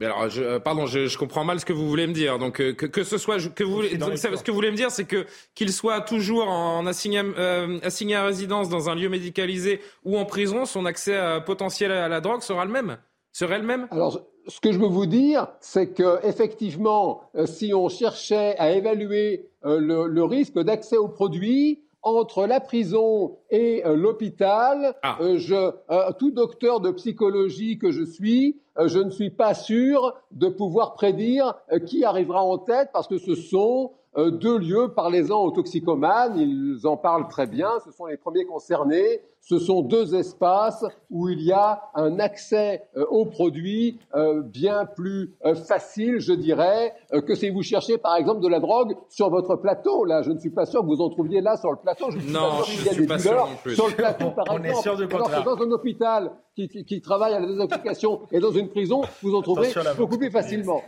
Mais 0.00 0.06
alors, 0.06 0.30
je, 0.30 0.42
euh, 0.42 0.58
pardon, 0.58 0.86
je, 0.86 1.06
je, 1.06 1.18
comprends 1.18 1.44
mal 1.44 1.60
ce 1.60 1.66
que 1.66 1.74
vous 1.74 1.86
voulez 1.86 2.06
me 2.06 2.14
dire. 2.14 2.38
Donc, 2.38 2.58
euh, 2.60 2.72
que, 2.72 2.86
que 2.86 3.04
ce 3.04 3.18
soit, 3.18 3.36
que 3.54 3.64
vous 3.64 3.82
ce 3.82 4.42
que 4.42 4.50
vous 4.50 4.54
voulez 4.54 4.70
me 4.70 4.76
dire, 4.76 4.90
c'est 4.90 5.04
que 5.04 5.26
qu'il 5.54 5.70
soit 5.72 6.00
toujours 6.00 6.48
en 6.48 6.86
assigné, 6.86 7.20
euh, 7.20 7.78
assigné 7.82 8.14
à 8.14 8.24
résidence 8.24 8.70
dans 8.70 8.88
un 8.88 8.94
lieu 8.94 9.10
médicalisé 9.10 9.80
ou 10.06 10.16
en 10.16 10.24
prison, 10.24 10.64
son 10.64 10.86
accès 10.86 11.16
à, 11.16 11.40
potentiel 11.42 11.92
à 11.92 12.08
la 12.08 12.22
drogue 12.22 12.40
sera 12.40 12.64
le 12.64 12.70
même, 12.70 12.96
serait 13.32 13.58
le 13.58 13.66
même? 13.66 13.88
Alors, 13.90 14.22
ce 14.46 14.58
que 14.58 14.72
je 14.72 14.78
veux 14.78 14.88
vous 14.88 15.04
dire, 15.04 15.48
c'est 15.60 15.88
que 15.88 16.26
effectivement, 16.26 17.30
si 17.44 17.74
on 17.74 17.90
cherchait 17.90 18.56
à 18.58 18.72
évaluer 18.72 19.50
le, 19.62 20.06
le 20.06 20.24
risque 20.24 20.58
d'accès 20.58 20.96
aux 20.96 21.08
produits, 21.08 21.82
entre 22.02 22.46
la 22.46 22.60
prison 22.60 23.38
et 23.50 23.84
euh, 23.84 23.94
l'hôpital, 23.94 24.94
ah. 25.02 25.18
euh, 25.20 25.38
je, 25.38 25.54
euh, 25.54 26.12
tout 26.18 26.30
docteur 26.30 26.80
de 26.80 26.90
psychologie 26.90 27.78
que 27.78 27.90
je 27.90 28.04
suis, 28.04 28.60
je 28.86 28.98
ne 28.98 29.10
suis 29.10 29.30
pas 29.30 29.52
sûr 29.52 30.14
de 30.30 30.48
pouvoir 30.48 30.94
prédire 30.94 31.54
qui 31.86 32.04
arrivera 32.04 32.42
en 32.42 32.56
tête 32.56 32.88
parce 32.92 33.08
que 33.08 33.18
ce 33.18 33.34
sont 33.34 33.92
deux 34.16 34.58
lieux, 34.58 34.92
parlez-en 34.94 35.38
aux 35.40 35.50
toxicomanes, 35.50 36.36
ils 36.36 36.86
en 36.86 36.96
parlent 36.96 37.28
très 37.28 37.46
bien, 37.46 37.70
ce 37.84 37.92
sont 37.92 38.06
les 38.06 38.16
premiers 38.16 38.44
concernés, 38.44 39.22
ce 39.40 39.58
sont 39.58 39.82
deux 39.82 40.14
espaces 40.14 40.84
où 41.10 41.28
il 41.28 41.42
y 41.42 41.52
a 41.52 41.82
un 41.94 42.18
accès 42.18 42.82
euh, 42.96 43.04
aux 43.06 43.24
produits 43.24 43.98
euh, 44.14 44.42
bien 44.42 44.84
plus 44.84 45.34
euh, 45.44 45.54
facile, 45.54 46.20
je 46.20 46.32
dirais, 46.32 46.94
que 47.26 47.34
si 47.34 47.50
vous 47.50 47.62
cherchez 47.62 47.98
par 47.98 48.16
exemple 48.16 48.40
de 48.40 48.48
la 48.48 48.60
drogue 48.60 48.96
sur 49.08 49.30
votre 49.30 49.56
plateau. 49.56 50.04
Là, 50.04 50.22
je 50.22 50.30
ne 50.30 50.38
suis 50.38 50.50
pas 50.50 50.66
sûr 50.66 50.82
que 50.82 50.86
vous 50.86 51.00
en 51.00 51.08
trouviez 51.08 51.40
là 51.40 51.56
sur 51.56 51.70
le 51.70 51.78
plateau. 51.78 52.10
Je 52.10 52.16
ne 52.16 52.22
suis 52.22 52.32
non, 52.32 52.40
pas 52.40 52.62
sûr 52.62 52.74
qu'il 52.74 52.84
y 52.84 52.88
a 52.88 52.94
des 52.94 53.06
dealers 53.06 53.48
sur 53.74 53.88
le 53.88 53.94
plateau, 53.94 54.30
par 54.36 54.44
On 54.50 54.62
exemple. 54.62 54.66
Est 54.66 54.82
sûr 54.82 54.96
du 54.96 55.14
Alors 55.14 55.30
que 55.30 55.44
dans 55.44 55.56
un 55.56 55.70
hôpital 55.70 56.32
qui, 56.54 56.68
qui 56.68 57.00
travaille 57.00 57.34
à 57.34 57.40
la 57.40 57.46
désintoxication 57.46 58.20
et 58.30 58.40
dans 58.40 58.52
une 58.52 58.68
prison, 58.68 59.02
vous 59.22 59.34
en 59.34 59.42
trouverez 59.42 59.72
beaucoup 59.96 60.18
plus 60.18 60.30
facilement. 60.30 60.82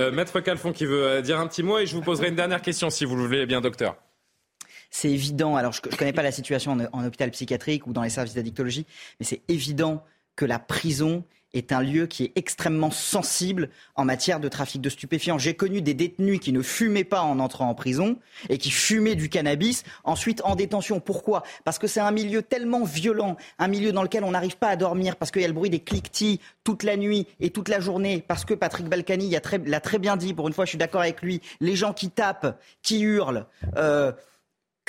Euh, 0.00 0.10
Maître 0.10 0.40
Calfon 0.40 0.72
qui 0.72 0.86
veut 0.86 1.22
dire 1.22 1.38
un 1.38 1.46
petit 1.46 1.62
mot 1.62 1.78
et 1.78 1.86
je 1.86 1.94
vous 1.94 2.00
poserai 2.02 2.28
une 2.28 2.34
dernière 2.34 2.62
question 2.62 2.90
si 2.90 3.04
vous 3.04 3.16
le 3.16 3.24
voulez 3.24 3.46
bien, 3.46 3.60
docteur 3.60 3.96
c'est 4.92 5.10
évident. 5.10 5.54
Alors, 5.54 5.72
je 5.72 5.80
ne 5.88 5.94
connais 5.94 6.12
pas 6.12 6.24
la 6.24 6.32
situation 6.32 6.72
en, 6.72 6.80
en, 6.92 7.06
hôpital 7.06 7.30
psychiatrique 7.30 7.86
ou 7.86 7.92
dans 7.92 8.02
les 8.02 8.10
services 8.10 8.34
d'addictologie, 8.34 8.86
mais 9.20 9.26
c'est 9.26 9.42
évident 9.46 10.04
que 10.34 10.44
la 10.44 10.58
prison 10.58 11.24
est 11.54 11.72
un 11.72 11.82
lieu 11.82 12.06
qui 12.06 12.24
est 12.24 12.32
extrêmement 12.36 12.90
sensible 12.90 13.70
en 13.96 14.04
matière 14.04 14.40
de 14.40 14.48
trafic 14.48 14.80
de 14.80 14.88
stupéfiants. 14.88 15.38
J'ai 15.38 15.54
connu 15.54 15.82
des 15.82 15.94
détenus 15.94 16.40
qui 16.40 16.52
ne 16.52 16.62
fumaient 16.62 17.04
pas 17.04 17.22
en 17.22 17.38
entrant 17.38 17.68
en 17.68 17.74
prison 17.74 18.18
et 18.48 18.58
qui 18.58 18.70
fumaient 18.70 19.14
du 19.14 19.28
cannabis 19.28 19.84
ensuite 20.04 20.42
en 20.44 20.56
détention. 20.56 21.00
Pourquoi? 21.00 21.42
Parce 21.64 21.78
que 21.78 21.86
c'est 21.86 22.00
un 22.00 22.10
milieu 22.10 22.42
tellement 22.42 22.84
violent, 22.84 23.36
un 23.58 23.68
milieu 23.68 23.92
dans 23.92 24.02
lequel 24.02 24.24
on 24.24 24.30
n'arrive 24.30 24.56
pas 24.56 24.68
à 24.68 24.76
dormir 24.76 25.16
parce 25.16 25.30
qu'il 25.30 25.42
y 25.42 25.44
a 25.44 25.48
le 25.48 25.54
bruit 25.54 25.70
des 25.70 25.80
cliquetis 25.80 26.40
toute 26.64 26.82
la 26.82 26.96
nuit 26.96 27.26
et 27.40 27.50
toute 27.50 27.68
la 27.68 27.80
journée. 27.80 28.24
Parce 28.26 28.44
que 28.44 28.54
Patrick 28.54 28.86
Balkany 28.88 29.30
l'a 29.30 29.80
très, 29.80 29.98
bien 29.98 30.16
dit, 30.16 30.34
pour 30.34 30.48
une 30.48 30.54
fois 30.54 30.64
je 30.64 30.70
suis 30.70 30.78
d'accord 30.78 31.00
avec 31.00 31.22
lui, 31.22 31.40
les 31.60 31.76
gens 31.76 31.92
qui 31.92 32.10
tapent, 32.10 32.58
qui 32.82 33.00
hurlent. 33.00 33.46
Euh, 33.76 34.12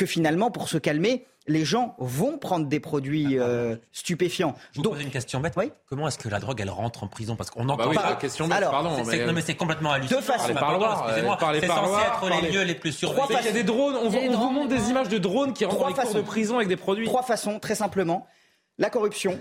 que 0.02 0.06
finalement, 0.08 0.50
pour 0.50 0.68
se 0.68 0.80
calmer, 0.80 1.28
les 1.48 1.66
gens 1.66 1.96
vont 1.98 2.38
prendre 2.38 2.68
des 2.68 2.80
produits 2.80 3.40
euh, 3.40 3.76
stupéfiants. 3.92 4.56
Je 4.72 4.78
vous 4.78 4.84
Donc, 4.84 4.94
pose 4.94 5.04
une 5.04 5.10
question 5.10 5.40
bête. 5.40 5.54
Oui 5.58 5.72
Comment 5.88 6.08
est-ce 6.08 6.20
que 6.20 6.30
la 6.30 6.40
drogue, 6.40 6.62
elle 6.62 6.70
rentre 6.70 7.04
en 7.04 7.08
prison? 7.08 7.36
Parce 7.36 7.50
qu'on 7.50 7.64
entend 7.64 7.78
bah 7.78 7.86
oui, 7.90 7.96
pas. 7.96 8.12
La 8.12 8.16
question 8.16 8.48
bête, 8.48 8.58
Alors, 8.58 8.72
pardon. 8.72 9.04
Mais... 9.06 9.26
Non, 9.26 9.34
mais 9.34 9.42
c'est 9.42 9.56
complètement 9.56 9.92
hallucinant. 9.92 10.20
De 10.20 10.26
façon. 10.26 10.50
Excusez-moi. 10.50 11.38
C'est 11.60 11.68
censé 11.68 12.02
être 12.02 12.42
les 12.42 12.52
lieux 12.52 12.64
les 12.64 12.76
plus 12.76 12.92
surveillés. 12.92 13.40
Il 13.40 13.46
y 13.46 13.50
a 13.50 13.52
des 13.52 13.64
drones. 13.64 13.96
On, 13.96 14.08
on 14.08 14.38
vous 14.38 14.52
montre 14.52 14.70
des 14.70 14.90
images 14.90 15.10
de 15.10 15.18
drones 15.18 15.54
qui 15.54 15.66
rentrent 15.66 15.80
dans 15.80 15.88
les 15.88 15.94
cours 15.94 16.14
de 16.14 16.22
prison 16.22 16.58
avec 16.58 16.68
des 16.68 16.78
produits. 16.78 17.06
Trois 17.06 17.24
façons, 17.24 17.60
très 17.60 17.76
simplement. 17.76 18.28
La 18.78 18.90
corruption, 18.90 19.40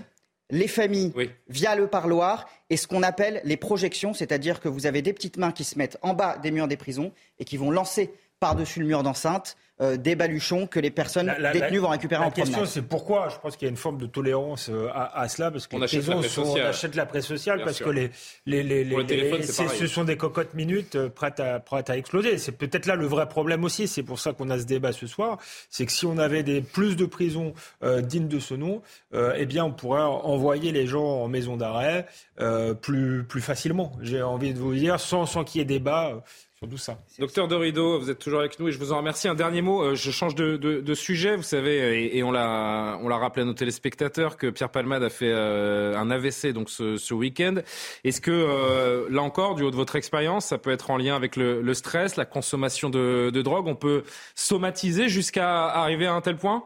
les 0.49 0.67
familles 0.67 1.13
oui. 1.15 1.31
via 1.47 1.75
le 1.75 1.87
parloir 1.87 2.47
et 2.69 2.77
ce 2.77 2.87
qu'on 2.87 3.03
appelle 3.03 3.41
les 3.43 3.57
projections, 3.57 4.13
c'est-à-dire 4.13 4.59
que 4.59 4.69
vous 4.69 4.85
avez 4.85 5.01
des 5.01 5.13
petites 5.13 5.37
mains 5.37 5.51
qui 5.51 5.63
se 5.63 5.77
mettent 5.77 5.97
en 6.01 6.13
bas 6.13 6.37
des 6.37 6.51
murs 6.51 6.67
des 6.67 6.77
prisons 6.77 7.11
et 7.39 7.45
qui 7.45 7.57
vont 7.57 7.71
lancer 7.71 8.13
par-dessus 8.41 8.81
le 8.81 8.87
mur 8.87 9.03
d'enceinte 9.03 9.55
euh, 9.81 9.97
des 9.97 10.15
baluchons 10.15 10.67
que 10.67 10.79
les 10.79 10.91
personnes 10.91 11.25
la, 11.25 11.39
la, 11.39 11.51
détenues 11.53 11.79
vont 11.79 11.87
récupérer 11.89 12.21
la 12.21 12.27
en 12.27 12.31
promenade. 12.31 12.53
La 12.53 12.59
question, 12.59 12.71
c'est 12.81 12.87
pourquoi 12.87 13.29
Je 13.29 13.37
pense 13.39 13.55
qu'il 13.55 13.65
y 13.65 13.69
a 13.69 13.71
une 13.71 13.77
forme 13.77 13.97
de 13.97 14.05
tolérance 14.05 14.69
euh, 14.69 14.89
à, 14.93 15.21
à 15.21 15.27
cela, 15.27 15.49
parce 15.49 15.65
que 15.65 15.75
on 15.75 15.79
les 15.79 15.85
achète 15.85 16.03
sont, 16.29 16.43
on 16.43 16.55
achète 16.55 16.93
la 16.95 17.07
presse 17.07 17.25
sociale, 17.25 17.57
Bien 17.57 17.65
parce 17.65 17.77
sûr. 17.77 17.87
que 17.87 17.91
les, 17.91 18.11
les, 18.45 18.61
les, 18.63 19.05
téléphone, 19.07 19.39
les- 19.39 19.47
ce 19.47 19.87
sont 19.87 20.03
des 20.03 20.17
cocottes 20.17 20.53
minutes 20.53 20.95
euh, 20.95 21.09
prêtes 21.09 21.39
à, 21.39 21.59
prêtes 21.59 21.89
à 21.89 21.97
exploser. 21.97 22.37
C'est 22.37 22.51
peut-être 22.51 22.85
là 22.85 22.95
le 22.95 23.07
vrai 23.07 23.27
problème 23.27 23.63
aussi. 23.63 23.87
C'est 23.87 24.03
pour 24.03 24.19
ça 24.19 24.33
qu'on 24.33 24.51
a 24.51 24.59
ce 24.59 24.65
débat 24.65 24.91
ce 24.91 25.07
soir. 25.07 25.39
C'est 25.71 25.87
que 25.87 25.91
si 25.91 26.05
on 26.05 26.19
avait 26.19 26.43
des, 26.43 26.61
plus 26.61 26.95
de 26.95 27.05
prisons 27.05 27.53
euh, 27.83 28.01
dignes 28.01 28.27
de 28.27 28.39
ce 28.39 28.53
nom, 28.53 28.83
euh, 29.15 29.33
eh 29.37 29.47
bien, 29.47 29.65
on 29.65 29.71
pourrait 29.71 30.01
envoyer 30.01 30.71
les 30.71 30.85
gens 30.85 31.05
en 31.23 31.27
maison 31.27 31.57
d'arrêt 31.57 32.05
euh, 32.39 32.75
plus, 32.75 33.23
plus 33.23 33.41
facilement. 33.41 33.93
J'ai 34.01 34.21
envie 34.21 34.53
de 34.53 34.59
vous 34.59 34.75
dire, 34.75 34.99
sans, 34.99 35.25
sans 35.25 35.43
qu'il 35.43 35.57
y 35.59 35.61
ait 35.63 35.65
débat 35.65 36.21
euh, 36.63 36.67
sur 36.67 36.69
tout 36.69 36.77
ça. 36.77 36.97
Docteur 37.19 37.47
Dorido, 37.47 37.99
vous 37.99 38.09
êtes 38.09 38.19
toujours 38.19 38.39
avec 38.39 38.59
nous 38.59 38.67
et 38.67 38.71
je 38.71 38.79
vous 38.79 38.91
en 38.93 38.97
remercie. 38.97 39.27
Un 39.27 39.35
dernier 39.35 39.61
mot, 39.61 39.81
euh, 39.83 39.95
je 39.95 40.11
change 40.11 40.35
de, 40.35 40.57
de- 40.57 40.81
de 40.81 40.93
sujet. 40.93 41.35
Vous 41.35 41.43
savez, 41.43 42.03
et, 42.03 42.17
et 42.17 42.23
on 42.23 42.31
l'a 42.31 42.97
on 43.01 43.07
l'a 43.07 43.17
rappelé 43.17 43.43
à 43.43 43.45
nos 43.45 43.53
téléspectateurs 43.53 44.37
que 44.37 44.49
Pierre 44.49 44.69
Palmade 44.71 45.03
a 45.03 45.09
fait 45.09 45.31
euh, 45.31 45.95
un 45.95 46.11
AVC 46.11 46.53
donc 46.53 46.69
ce, 46.69 46.97
ce 46.97 47.13
week-end. 47.13 47.55
Est-ce 48.03 48.21
que 48.21 48.31
euh, 48.31 49.07
là 49.09 49.21
encore, 49.21 49.55
du 49.55 49.63
haut 49.63 49.71
de 49.71 49.75
votre 49.75 49.95
expérience, 49.95 50.45
ça 50.47 50.57
peut 50.57 50.71
être 50.71 50.89
en 50.91 50.97
lien 50.97 51.15
avec 51.15 51.35
le, 51.35 51.61
le 51.61 51.73
stress, 51.73 52.15
la 52.15 52.25
consommation 52.25 52.89
de, 52.89 53.29
de 53.31 53.41
drogue? 53.41 53.67
On 53.67 53.75
peut 53.75 54.03
somatiser 54.35 55.09
jusqu'à 55.09 55.65
arriver 55.65 56.05
à 56.07 56.13
un 56.13 56.21
tel 56.21 56.37
point? 56.37 56.65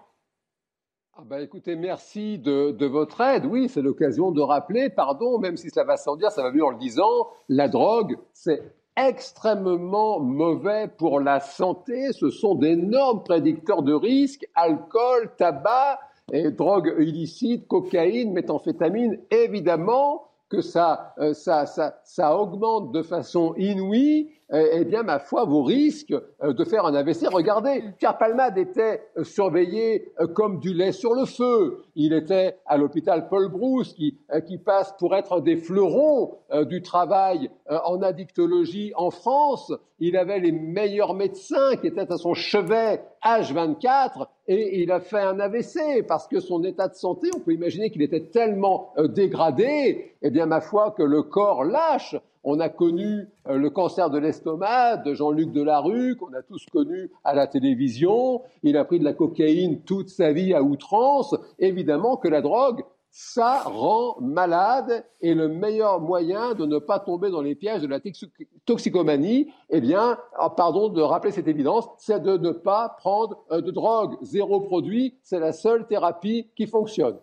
Ah 1.18 1.22
bah 1.26 1.40
écoutez, 1.42 1.78
merci 1.78 2.38
de, 2.40 2.72
de 2.72 2.86
votre 2.86 3.22
aide. 3.22 3.46
Oui, 3.46 3.70
c'est 3.70 3.82
l'occasion 3.82 4.32
de 4.32 4.42
rappeler, 4.42 4.90
pardon, 4.90 5.40
même 5.40 5.56
si 5.56 5.70
cela 5.70 5.86
va 5.86 5.96
sans 5.96 6.18
dire, 6.18 6.30
ça 6.30 6.44
va 6.44 6.52
mieux 6.52 6.66
en 6.66 6.72
le 6.72 6.78
disant, 6.78 7.30
la 7.48 7.70
drogue, 7.70 8.18
c'est 8.34 8.62
extrêmement 8.98 10.20
mauvais 10.20 10.88
pour 10.88 11.20
la 11.20 11.40
santé. 11.40 12.12
Ce 12.14 12.30
sont 12.30 12.56
d'énormes 12.56 13.24
prédicteurs 13.24 13.84
de 13.84 13.94
risque, 13.94 14.46
alcool, 14.56 15.32
tabac, 15.38 16.00
et 16.32 16.52
drogue 16.52 16.96
illicite, 17.00 17.68
cocaïne, 17.68 18.34
méthamphétamine, 18.34 19.20
évidemment 19.30 20.24
que 20.50 20.62
ça, 20.62 21.14
euh, 21.20 21.34
ça, 21.34 21.66
ça, 21.66 22.00
ça 22.04 22.38
augmente 22.38 22.92
de 22.92 23.02
façon 23.02 23.54
inouïe, 23.58 24.32
eh 24.54 24.86
bien, 24.86 25.02
ma 25.02 25.18
foi, 25.18 25.44
vos 25.46 25.64
risques 25.64 26.14
euh, 26.44 26.54
de 26.54 26.64
faire 26.64 26.86
un 26.86 26.94
AVC. 26.94 27.28
Regardez, 27.32 27.84
Pierre 27.98 28.18
Palmade 28.18 28.58
était 28.60 29.02
euh, 29.18 29.24
surveillé 29.24 30.12
euh, 30.20 30.28
comme 30.28 30.60
du 30.60 30.72
lait 30.72 30.92
sur 30.92 31.16
le 31.16 31.26
feu. 31.26 31.84
Il 31.96 32.14
était 32.14 32.58
à 32.68 32.78
l'hôpital 32.78 33.28
Paul 33.28 33.50
Brousse, 33.50 33.94
qui, 33.94 34.20
passe 34.64 34.94
pour 35.00 35.16
être 35.16 35.42
des 35.42 35.58
fleurons 35.58 36.38
du 36.64 36.82
travail 36.82 37.50
en 37.70 38.02
addictologie 38.02 38.94
en 38.96 39.12
France. 39.12 39.72
Il 40.00 40.18
avait 40.18 40.40
les 40.40 40.52
meilleurs 40.52 41.14
médecins 41.14 41.76
qui 41.76 41.88
étaient 41.88 42.12
à 42.12 42.18
son 42.18 42.34
chevet 42.34 43.04
H24 43.24 44.28
et 44.48 44.82
il 44.82 44.92
a 44.92 45.00
fait 45.00 45.22
un 45.22 45.40
AVC 45.40 46.06
parce 46.08 46.28
que 46.28 46.40
son 46.40 46.64
état 46.64 46.88
de 46.88 46.96
santé, 46.96 47.30
on 47.36 47.40
peut 47.40 47.54
imaginer 47.54 47.92
qu'il 47.92 48.02
était 48.02 48.26
tellement 48.26 48.94
dégradé, 48.98 50.16
eh 50.22 50.30
bien, 50.32 50.46
ma 50.48 50.62
foi, 50.62 50.92
que 50.98 51.04
le 51.04 51.22
corps 51.22 51.64
lâche. 51.64 52.16
On 52.48 52.60
a 52.60 52.70
connu 52.70 53.28
euh, 53.48 53.58
le 53.58 53.70
cancer 53.72 54.12
de 54.12 54.20
l'estomac 54.20 54.98
de 54.98 55.16
Jean-Luc 55.16 55.52
Delarue, 55.52 56.16
qu'on 56.16 56.32
a 56.34 56.44
tous 56.44 56.64
connu 56.72 57.10
à 57.24 57.34
la 57.34 57.48
télévision. 57.48 58.44
Il 58.62 58.78
a 58.78 58.86
pris 58.86 59.00
de 59.00 59.04
la 59.04 59.14
cocaïne 59.14 59.82
toute 59.82 60.10
sa 60.10 60.32
vie 60.32 60.54
à 60.54 60.62
outrance. 60.62 61.36
Évidemment 61.58 62.18
que 62.18 62.28
la 62.28 62.42
drogue, 62.42 62.84
ça 63.10 63.62
rend 63.64 64.18
malade 64.22 65.06
et 65.22 65.34
le 65.34 65.48
meilleur 65.48 66.02
moyen 66.02 66.54
de 66.54 66.66
ne 66.66 66.78
pas 66.78 67.00
tomber 67.00 67.32
dans 67.32 67.42
les 67.42 67.56
pièges 67.56 67.82
de 67.82 67.88
la 67.88 68.00
toxi- 68.00 68.30
toxicomanie, 68.66 69.48
eh 69.72 69.82
bien, 69.82 70.18
ah, 70.38 70.50
pardon 70.50 70.90
de 70.90 71.02
rappeler 71.02 71.32
cette 71.32 71.48
évidence, 71.48 71.88
c'est 71.98 72.22
de 72.22 72.38
ne 72.38 72.52
pas 72.52 72.90
prendre 73.00 73.38
euh, 73.52 73.62
de 73.62 73.72
drogue. 73.72 74.18
Zéro 74.22 74.60
produit, 74.60 75.16
c'est 75.24 75.40
la 75.40 75.54
seule 75.54 75.88
thérapie 75.88 76.50
qui 76.56 76.68
fonctionne. 76.68 77.16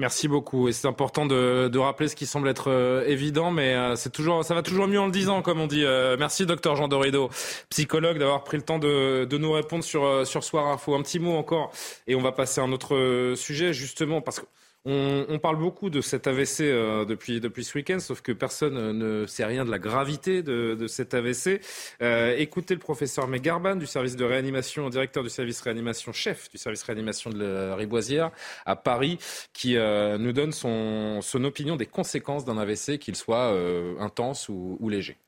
Merci 0.00 0.28
beaucoup. 0.28 0.68
Et 0.68 0.72
c'est 0.72 0.86
important 0.86 1.26
de, 1.26 1.76
rappeler 1.76 2.06
ce 2.06 2.14
qui 2.14 2.26
semble 2.26 2.48
être 2.48 2.70
euh, 2.70 3.04
évident, 3.08 3.50
mais 3.50 3.74
euh, 3.74 3.96
c'est 3.96 4.10
toujours, 4.10 4.44
ça 4.44 4.54
va 4.54 4.62
toujours 4.62 4.86
mieux 4.86 5.00
en 5.00 5.06
le 5.06 5.12
disant, 5.12 5.42
comme 5.42 5.60
on 5.60 5.66
dit. 5.66 5.84
Euh, 5.84 6.16
merci, 6.16 6.46
docteur 6.46 6.76
Jean 6.76 6.86
Dorido, 6.86 7.30
psychologue, 7.68 8.16
d'avoir 8.16 8.44
pris 8.44 8.58
le 8.58 8.62
temps 8.62 8.78
de, 8.78 9.24
de 9.24 9.38
nous 9.38 9.50
répondre 9.50 9.82
sur, 9.82 10.24
sur 10.24 10.44
Soir 10.44 10.68
Info. 10.68 10.94
Un 10.94 11.02
petit 11.02 11.18
mot 11.18 11.36
encore, 11.36 11.72
et 12.06 12.14
on 12.14 12.22
va 12.22 12.30
passer 12.30 12.60
à 12.60 12.64
un 12.64 12.70
autre 12.70 13.34
sujet, 13.36 13.72
justement, 13.72 14.20
parce 14.20 14.38
que 14.38 14.46
On, 14.84 15.38
parle 15.38 15.58
beaucoup 15.58 15.90
de 15.90 16.00
cet 16.00 16.26
AVC 16.26 16.60
euh, 16.60 17.04
depuis, 17.04 17.40
ce 17.64 17.76
week-end, 17.76 17.98
sauf 17.98 18.22
que 18.22 18.32
personne 18.32 18.96
ne 18.96 19.26
sait 19.26 19.44
rien 19.44 19.64
de 19.64 19.70
la 19.70 19.78
gravité 19.78 20.42
de, 20.42 20.86
cet 20.86 21.14
AVC. 21.14 21.60
Euh, 22.00 22.34
écoutez 22.38 22.74
le 22.74 22.80
professeur 22.80 23.28
Megarban 23.28 23.76
du 23.76 23.86
service 23.86 24.16
de 24.16 24.24
réanimation, 24.24 24.88
directeur 24.88 25.22
du 25.22 25.28
service 25.28 25.60
réanimation, 25.60 26.12
chef 26.12 26.48
du 26.50 26.58
service 26.58 26.82
réanimation 26.84 27.30
de 27.30 27.44
la 27.44 27.76
Riboisière 27.76 28.30
à 28.64 28.76
Paris, 28.76 29.18
qui 29.52 29.76
euh, 29.76 30.16
nous 30.16 30.32
donne 30.32 30.52
son, 30.52 31.20
opinion 31.44 31.76
des 31.76 31.86
conséquences 31.86 32.44
d'un 32.44 32.56
AVC, 32.56 32.98
qu'il 32.98 33.16
soit 33.16 33.54
intense 34.00 34.48
ou 34.48 34.88
léger. 34.88 35.18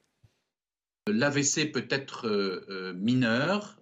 L'AVC 1.07 1.71
peut 1.73 1.87
être 1.91 2.93
mineur, 2.95 3.79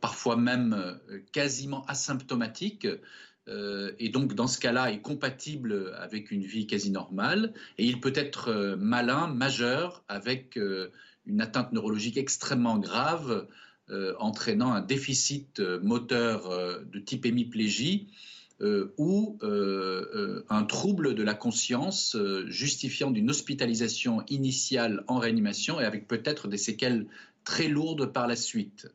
parfois 0.00 0.36
même 0.36 1.00
quasiment 1.32 1.84
asymptomatique. 1.86 2.86
Euh, 3.48 3.92
et 3.98 4.08
donc 4.08 4.34
dans 4.34 4.46
ce 4.46 4.58
cas-là 4.58 4.92
est 4.92 5.00
compatible 5.00 5.94
avec 5.98 6.30
une 6.30 6.42
vie 6.42 6.66
quasi 6.66 6.90
normale, 6.90 7.52
et 7.78 7.84
il 7.84 8.00
peut 8.00 8.12
être 8.14 8.48
euh, 8.48 8.76
malin, 8.76 9.26
majeur, 9.26 10.04
avec 10.08 10.56
euh, 10.56 10.90
une 11.26 11.40
atteinte 11.40 11.72
neurologique 11.72 12.16
extrêmement 12.16 12.78
grave, 12.78 13.46
entraînant 14.18 14.72
un 14.72 14.80
déficit 14.80 15.60
moteur 15.60 16.48
de 16.82 16.98
type 16.98 17.26
hémiplégie 17.26 18.08
ou 18.96 19.38
un 19.42 20.64
trouble 20.64 21.14
de 21.14 21.22
la 21.22 21.34
conscience 21.34 22.16
justifiant 22.46 23.10
d'une 23.10 23.28
hospitalisation 23.28 24.24
initiale 24.28 25.04
en 25.08 25.18
réanimation 25.18 25.78
et 25.78 25.84
avec 25.84 26.08
peut-être 26.08 26.48
des 26.48 26.56
séquelles 26.56 27.06
très 27.44 27.68
lourdes 27.68 28.06
par 28.06 28.26
la 28.26 28.36
suite. 28.36 28.88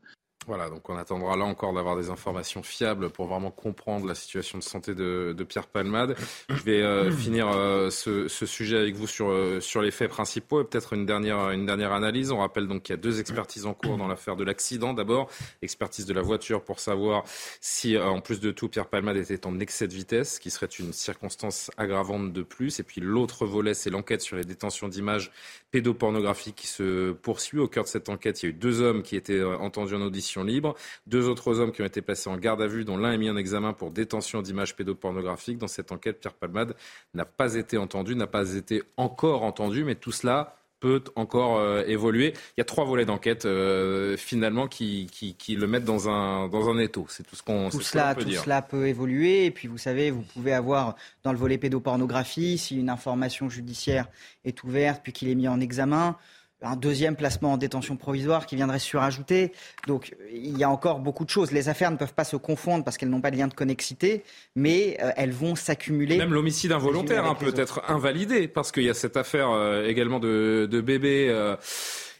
Voilà, 0.47 0.69
donc 0.69 0.89
on 0.89 0.95
attendra 0.95 1.35
là 1.35 1.43
encore 1.43 1.73
d'avoir 1.73 1.97
des 1.97 2.09
informations 2.09 2.63
fiables 2.63 3.09
pour 3.09 3.27
vraiment 3.27 3.51
comprendre 3.51 4.07
la 4.07 4.15
situation 4.15 4.57
de 4.57 4.63
santé 4.63 4.95
de, 4.95 5.35
Pierre 5.43 5.67
Palmade. 5.67 6.15
Je 6.47 6.63
vais 6.63 6.81
euh, 6.81 7.11
finir 7.17 7.49
euh, 7.49 7.89
ce, 7.89 8.29
sujet 8.29 8.77
avec 8.77 8.95
vous 8.95 9.07
sur, 9.07 9.27
euh, 9.27 9.59
sur 9.59 9.81
les 9.81 9.91
faits 9.91 10.09
principaux 10.09 10.61
et 10.61 10.63
peut-être 10.63 10.93
une 10.93 11.05
dernière, 11.05 11.51
une 11.51 11.65
dernière 11.65 11.91
analyse. 11.91 12.31
On 12.31 12.37
rappelle 12.37 12.69
donc 12.69 12.83
qu'il 12.83 12.93
y 12.93 12.97
a 12.97 13.01
deux 13.01 13.19
expertises 13.19 13.65
en 13.65 13.73
cours 13.73 13.97
dans 13.97 14.07
l'affaire 14.07 14.37
de 14.37 14.45
l'accident. 14.45 14.93
D'abord, 14.93 15.29
expertise 15.61 16.05
de 16.05 16.13
la 16.13 16.21
voiture 16.21 16.63
pour 16.63 16.79
savoir 16.79 17.25
si, 17.59 17.97
en 17.97 18.21
plus 18.21 18.39
de 18.39 18.51
tout, 18.51 18.69
Pierre 18.69 18.87
Palmade 18.87 19.17
était 19.17 19.45
en 19.45 19.59
excès 19.59 19.89
de 19.89 19.93
vitesse, 19.93 20.39
qui 20.39 20.49
serait 20.49 20.67
une 20.67 20.93
circonstance 20.93 21.71
aggravante 21.75 22.31
de 22.31 22.41
plus. 22.41 22.79
Et 22.79 22.83
puis 22.83 23.01
l'autre 23.01 23.45
volet, 23.45 23.73
c'est 23.73 23.89
l'enquête 23.89 24.21
sur 24.21 24.37
les 24.37 24.45
détentions 24.45 24.87
d'images 24.87 25.29
pédopornographiques 25.71 26.55
qui 26.55 26.67
se 26.67 27.11
poursuit. 27.11 27.59
Au 27.59 27.67
cœur 27.67 27.83
de 27.83 27.89
cette 27.89 28.07
enquête, 28.07 28.41
il 28.41 28.45
y 28.45 28.47
a 28.47 28.51
eu 28.51 28.57
deux 28.57 28.79
hommes 28.79 29.03
qui 29.03 29.17
étaient 29.17 29.43
entendus 29.43 29.95
en 29.95 30.01
audition 30.01 30.36
libre. 30.43 30.75
Deux 31.05 31.27
autres 31.27 31.59
hommes 31.59 31.71
qui 31.71 31.81
ont 31.81 31.85
été 31.85 32.01
placés 32.01 32.29
en 32.29 32.37
garde 32.37 32.61
à 32.61 32.67
vue, 32.67 32.85
dont 32.85 32.97
l'un 32.97 33.11
est 33.11 33.17
mis 33.17 33.29
en 33.29 33.37
examen 33.37 33.73
pour 33.73 33.91
détention 33.91 34.41
d'images 34.41 34.75
pédopornographiques. 34.75 35.57
Dans 35.57 35.67
cette 35.67 35.91
enquête, 35.91 36.19
Pierre 36.19 36.33
Palmade 36.33 36.75
n'a 37.13 37.25
pas 37.25 37.55
été 37.55 37.77
entendu, 37.77 38.15
n'a 38.15 38.27
pas 38.27 38.53
été 38.55 38.83
encore 38.97 39.43
entendu, 39.43 39.83
mais 39.83 39.95
tout 39.95 40.11
cela 40.11 40.57
peut 40.79 41.03
encore 41.15 41.57
euh, 41.57 41.83
évoluer. 41.87 42.33
Il 42.55 42.59
y 42.59 42.61
a 42.61 42.65
trois 42.65 42.85
volets 42.85 43.05
d'enquête 43.05 43.45
euh, 43.45 44.15
finalement 44.17 44.67
qui, 44.67 45.07
qui, 45.07 45.55
le 45.55 45.67
mettent 45.67 45.85
dans 45.85 46.09
un, 46.09 46.47
dans 46.49 46.69
un 46.69 46.77
étau. 46.77 47.07
C'est 47.09 47.23
tout 47.23 47.35
ce 47.35 47.43
qu'on 47.43 47.69
tout 47.69 47.81
cela, 47.81 48.13
peut 48.13 48.23
tout 48.23 48.31
cela 48.31 48.61
peut 48.61 48.87
évoluer. 48.87 49.45
Et 49.45 49.51
puis 49.51 49.67
vous 49.67 49.77
savez, 49.77 50.11
vous 50.11 50.21
pouvez 50.21 50.53
avoir 50.53 50.95
dans 51.23 51.31
le 51.31 51.37
volet 51.37 51.57
pédopornographie, 51.57 52.57
si 52.57 52.77
une 52.77 52.89
information 52.89 53.49
judiciaire 53.49 54.07
est 54.45 54.63
ouverte 54.63 55.01
puis 55.03 55.13
qu'il 55.13 55.29
est 55.29 55.35
mis 55.35 55.47
en 55.47 55.59
examen, 55.59 56.15
un 56.61 56.75
deuxième 56.75 57.15
placement 57.15 57.53
en 57.53 57.57
détention 57.57 57.97
provisoire 57.97 58.45
qui 58.45 58.55
viendrait 58.55 58.79
surajouter. 58.79 59.51
Donc 59.85 60.15
il 60.31 60.57
y 60.57 60.63
a 60.63 60.69
encore 60.69 60.99
beaucoup 60.99 61.23
de 61.23 61.29
choses. 61.29 61.51
Les 61.51 61.69
affaires 61.69 61.91
ne 61.91 61.97
peuvent 61.97 62.13
pas 62.13 62.23
se 62.23 62.35
confondre 62.35 62.83
parce 62.83 62.97
qu'elles 62.97 63.09
n'ont 63.09 63.21
pas 63.21 63.31
de 63.31 63.37
lien 63.37 63.47
de 63.47 63.53
connexité, 63.53 64.23
mais 64.55 64.97
euh, 65.01 65.11
elles 65.17 65.31
vont 65.31 65.55
s'accumuler. 65.55 66.17
Même 66.17 66.33
l'homicide 66.33 66.71
involontaire 66.71 67.25
hein, 67.25 67.35
peut 67.35 67.53
être 67.55 67.83
invalidé 67.87 68.47
parce 68.47 68.71
qu'il 68.71 68.83
y 68.83 68.89
a 68.89 68.95
cette 68.95 69.17
affaire 69.17 69.51
euh, 69.51 69.85
également 69.85 70.19
de, 70.19 70.67
de 70.69 70.81
bébé. 70.81 71.27
Euh, 71.29 71.55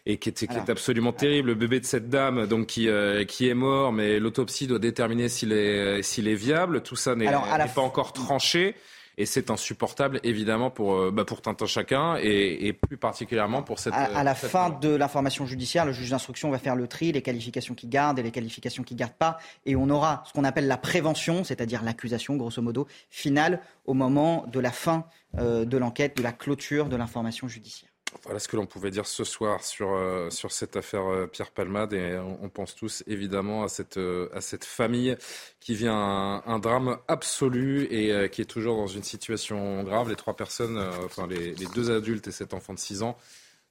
et 0.10 0.16
qui 0.20 0.30
est, 0.30 0.34
qui 0.34 0.46
est, 0.46 0.70
absolument 0.70 1.12
terrible. 1.12 1.50
Le 1.50 1.56
bébé 1.56 1.82
de 1.82 1.86
cette 1.86 2.08
dame, 2.08 2.48
donc 2.48 2.68
qui, 2.68 2.88
qui 3.28 3.50
est 3.50 3.54
mort, 3.54 3.92
mais 3.92 4.22
l'autopsie 4.22 4.66
doit 4.66 4.80
déterminer 4.80 5.28
s'il 5.28 5.52
est, 5.52 6.02
s'il 6.02 6.30
est 6.30 6.36
viable. 6.36 6.82
Tout 6.82 6.96
ça 6.96 7.14
n'est 7.14 7.26
pas 7.30 7.82
encore 7.82 8.14
tranché. 8.14 8.74
Et 9.20 9.26
c'est 9.26 9.49
insupportable, 9.49 10.20
évidemment, 10.24 10.70
pour, 10.70 10.95
euh, 10.95 11.11
bah, 11.11 11.26
pour 11.26 11.41
Tintin 11.41 11.65
chacun 11.65 12.18
et, 12.22 12.72
plus 12.74 12.97
particulièrement 12.97 13.63
pour 13.63 13.80
cette. 13.80 13.93
À, 13.93 14.24
la 14.24 14.36
fin 14.36 14.70
de 14.70 14.89
l'information 14.89 15.47
judiciaire, 15.47 15.86
le 15.86 15.91
juge 15.91 16.11
d'instruction 16.11 16.51
va 16.51 16.59
faire 16.59 16.76
le 16.76 16.88
tri, 16.88 17.11
les 17.11 17.24
qualifications 17.24 17.74
qui 17.74 17.88
gardent 17.88 18.20
et 18.20 18.24
les 18.24 18.32
qualifications 18.32 18.84
qui 18.84 18.93
gardent 18.93 19.13
pas. 19.13 19.39
Et 19.65 19.76
on 19.76 19.89
aura 19.89 20.24
ce 20.28 20.34
qu'on 20.34 20.43
appelle 20.43 20.68
la 20.68 20.78
prévention, 20.78 21.43
c'est-à-dire 21.43 21.84
l'accusation, 21.84 22.36
grosso 22.36 22.61
modo, 22.61 22.88
finale 23.09 23.61
au 23.86 23.95
moment 23.95 24.45
de 24.47 24.59
la 24.59 24.72
fin 24.72 25.05
euh, 25.39 25.65
de 25.65 25.78
l'enquête, 25.78 26.15
de 26.15 26.24
la 26.24 26.32
clôture 26.32 26.88
de 26.88 26.95
l'information 26.95 27.47
judiciaire. 27.47 27.87
Voilà 28.24 28.39
ce 28.39 28.47
que 28.47 28.55
l'on 28.55 28.66
pouvait 28.66 28.91
dire 28.91 29.05
ce 29.05 29.24
soir 29.24 29.64
sur, 29.64 29.93
euh, 29.93 30.30
sur 30.30 30.51
cette 30.51 30.76
affaire 30.76 31.05
euh, 31.08 31.28
Pierre 31.28 31.51
Palmade. 31.51 31.93
Et 31.93 32.18
on, 32.18 32.49
pense 32.49 32.76
tous 32.76 33.03
évidemment 33.08 33.64
à 33.64 33.70
cette, 33.70 33.97
euh, 33.97 34.30
à 34.34 34.41
cette 34.41 34.66
famille 34.66 35.18
qui 35.60 35.76
vit 35.76 35.88
un, 35.88 36.60
drame 36.60 36.97
absolu 37.08 37.84
et 37.91 38.30
qui 38.30 38.41
est 38.41 38.45
toujours 38.45 38.78
dans 38.78 38.88
une 38.88 39.03
situation 39.03 39.84
grave. 39.84 40.10
Les 40.10 40.16
trois 40.16 40.36
personnes, 40.36 40.78
enfin 41.05 41.28
les, 41.28 41.53
les, 41.53 41.66
deux 41.68 41.91
adultes 41.91 42.28
et 42.28 42.32
cet 42.32 42.53
enfant 42.53 42.74
de 42.74 42.80
6 42.80 43.03
ans, 43.03 43.18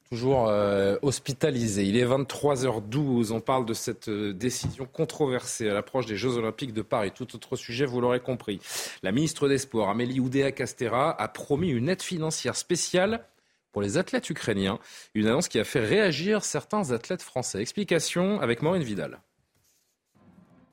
toujours 0.08 0.50
hospitalisés. 1.02 1.84
Il 1.84 1.96
est 1.96 2.06
23h12. 2.06 3.32
On 3.32 3.40
parle 3.40 3.66
de 3.66 3.74
cette 3.74 4.08
décision 4.08 4.86
controversée 4.86 5.68
à 5.68 5.74
l'approche 5.74 6.06
des 6.06 6.16
Jeux 6.16 6.36
Olympiques 6.36 6.72
de 6.72 6.82
Paris. 6.82 7.10
Tout 7.12 7.34
autre 7.34 7.56
sujet, 7.56 7.86
vous 7.86 8.00
l'aurez 8.00 8.20
compris. 8.20 8.60
La 9.02 9.10
ministre 9.10 9.48
des 9.48 9.58
Sports, 9.58 9.88
Amélie 9.88 10.20
Oudéa-Castera, 10.20 11.20
a 11.20 11.28
promis 11.28 11.70
une 11.70 11.88
aide 11.88 12.02
financière 12.02 12.56
spéciale 12.56 13.26
pour 13.76 13.82
les 13.82 13.98
athlètes 13.98 14.30
ukrainiens. 14.30 14.78
Une 15.14 15.26
annonce 15.26 15.48
qui 15.48 15.58
a 15.58 15.64
fait 15.64 15.84
réagir 15.84 16.46
certains 16.46 16.92
athlètes 16.92 17.20
français. 17.20 17.60
Explication 17.60 18.40
avec 18.40 18.62
Maureen 18.62 18.82
Vidal. 18.82 19.20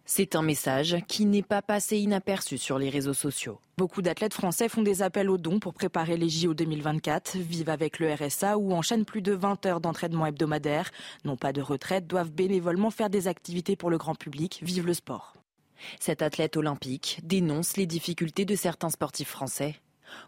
C'est 0.06 0.38
un 0.38 0.42
message 0.42 0.96
qui 1.10 1.26
n'est 1.26 1.44
pas 1.44 1.62
passé 1.62 1.98
inaperçu 1.98 2.58
sur 2.58 2.80
les 2.80 2.90
réseaux 2.90 3.14
sociaux. 3.14 3.60
Beaucoup 3.78 4.02
d'athlètes 4.02 4.34
français 4.34 4.70
font 4.70 4.84
des 4.84 5.02
appels 5.02 5.30
aux 5.30 5.38
dons 5.38 5.60
pour 5.60 5.74
préparer 5.74 6.16
les 6.16 6.30
JO 6.30 6.54
2024, 6.54 7.36
vivent 7.40 7.72
avec 7.72 8.00
le 8.00 8.14
RSA 8.14 8.58
ou 8.58 8.72
enchaînent 8.72 9.04
plus 9.04 9.22
de 9.22 9.34
20 9.34 9.66
heures 9.66 9.82
d'entraînement 9.82 10.26
hebdomadaire, 10.26 10.90
n'ont 11.26 11.36
pas 11.36 11.52
de 11.52 11.62
retraite, 11.62 12.08
doivent 12.08 12.32
bénévolement 12.32 12.90
faire 12.90 13.10
des 13.10 13.28
activités 13.28 13.76
pour 13.76 13.90
le 13.90 13.98
grand 13.98 14.16
public, 14.16 14.62
vivent 14.62 14.88
le 14.88 14.94
sport. 14.94 15.36
Cet 16.00 16.22
athlète 16.22 16.56
olympique 16.56 17.20
dénonce 17.22 17.76
les 17.76 17.86
difficultés 17.86 18.46
de 18.46 18.56
certains 18.56 18.92
sportifs 18.92 19.28
français 19.28 19.76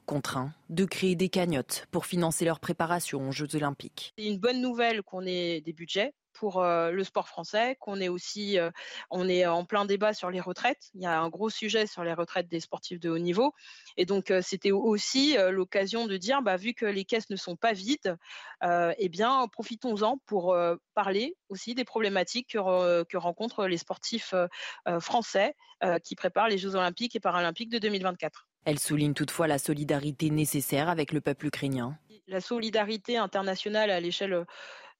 contraints 0.05 0.53
de 0.69 0.85
créer 0.85 1.15
des 1.15 1.29
cagnottes 1.29 1.87
pour 1.91 2.05
financer 2.05 2.45
leur 2.45 2.59
préparation 2.59 3.27
aux 3.27 3.31
Jeux 3.31 3.55
olympiques. 3.55 4.13
C'est 4.17 4.25
une 4.25 4.39
bonne 4.39 4.61
nouvelle 4.61 5.03
qu'on 5.03 5.25
ait 5.25 5.61
des 5.61 5.73
budgets 5.73 6.13
pour 6.35 6.61
euh, 6.61 6.91
le 6.91 7.03
sport 7.03 7.27
français, 7.27 7.77
qu'on 7.79 7.99
est 7.99 8.09
aussi, 8.09 8.59
euh, 8.59 8.69
on 9.09 9.27
est 9.27 9.45
en 9.45 9.65
plein 9.65 9.85
débat 9.85 10.13
sur 10.13 10.29
les 10.29 10.41
retraites. 10.41 10.91
Il 10.93 11.01
y 11.01 11.05
a 11.05 11.19
un 11.19 11.29
gros 11.29 11.49
sujet 11.49 11.87
sur 11.87 12.03
les 12.03 12.13
retraites 12.13 12.47
des 12.47 12.59
sportifs 12.59 12.99
de 12.99 13.09
haut 13.09 13.17
niveau, 13.17 13.53
et 13.97 14.05
donc 14.05 14.29
euh, 14.29 14.41
c'était 14.43 14.71
aussi 14.71 15.37
l'occasion 15.49 16.05
de 16.05 16.17
dire, 16.17 16.41
bah, 16.41 16.57
vu 16.57 16.73
que 16.73 16.85
les 16.85 17.05
caisses 17.05 17.29
ne 17.29 17.35
sont 17.35 17.55
pas 17.55 17.73
vides, 17.73 18.17
eh 18.61 19.09
bien 19.09 19.47
profitons-en 19.47 20.17
pour 20.25 20.55
parler 20.93 21.37
aussi 21.49 21.73
des 21.75 21.85
problématiques 21.85 22.49
que, 22.53 23.03
que 23.03 23.17
rencontrent 23.17 23.65
les 23.67 23.77
sportifs 23.77 24.33
français 24.99 25.55
qui 26.03 26.15
préparent 26.15 26.49
les 26.49 26.57
Jeux 26.57 26.75
olympiques 26.75 27.15
et 27.15 27.19
paralympiques 27.21 27.69
de 27.69 27.79
2024. 27.79 28.47
Elle 28.65 28.79
souligne 28.79 29.13
toutefois 29.13 29.47
la 29.47 29.59
solidarité 29.59 30.29
nécessaire 30.29 30.89
avec 30.89 31.11
le 31.11 31.21
peuple 31.21 31.47
ukrainien. 31.47 31.97
La 32.27 32.41
solidarité 32.41 33.17
internationale 33.17 33.91
à 33.91 33.99
l'échelle 33.99 34.33
euh, 34.33 34.45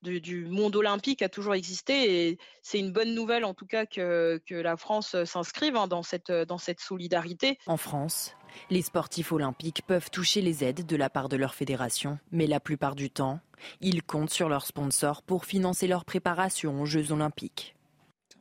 du, 0.02 0.46
monde 0.46 0.76
olympique 0.76 1.22
a 1.22 1.28
toujours 1.28 1.54
existé 1.54 2.28
et 2.28 2.38
c'est 2.62 2.78
une 2.78 2.92
bonne 2.92 3.14
nouvelle 3.14 3.44
en 3.44 3.54
tout 3.54 3.66
cas 3.66 3.84
que, 3.84 4.40
la 4.48 4.76
France 4.76 5.16
s'inscrive 5.24 5.76
hein, 5.76 5.88
dans, 5.88 6.04
cette, 6.04 6.30
dans 6.30 6.58
cette 6.58 6.80
solidarité. 6.80 7.58
En 7.66 7.76
France, 7.76 8.36
les 8.70 8.82
sportifs 8.82 9.32
olympiques 9.32 9.82
peuvent 9.86 10.10
toucher 10.10 10.42
les 10.42 10.62
aides 10.62 10.86
de 10.86 10.96
la 10.96 11.10
part 11.10 11.28
de 11.28 11.36
leur 11.36 11.54
fédération, 11.54 12.18
mais 12.30 12.46
la 12.46 12.60
plupart 12.60 12.94
du 12.94 13.10
temps, 13.10 13.40
ils 13.80 14.02
comptent 14.02 14.30
sur 14.30 14.48
leurs 14.48 14.66
sponsors 14.66 15.22
pour 15.22 15.44
financer 15.44 15.88
leur 15.88 16.04
préparation 16.04 16.80
aux 16.80 16.86
Jeux 16.86 17.10
olympiques. 17.10 17.74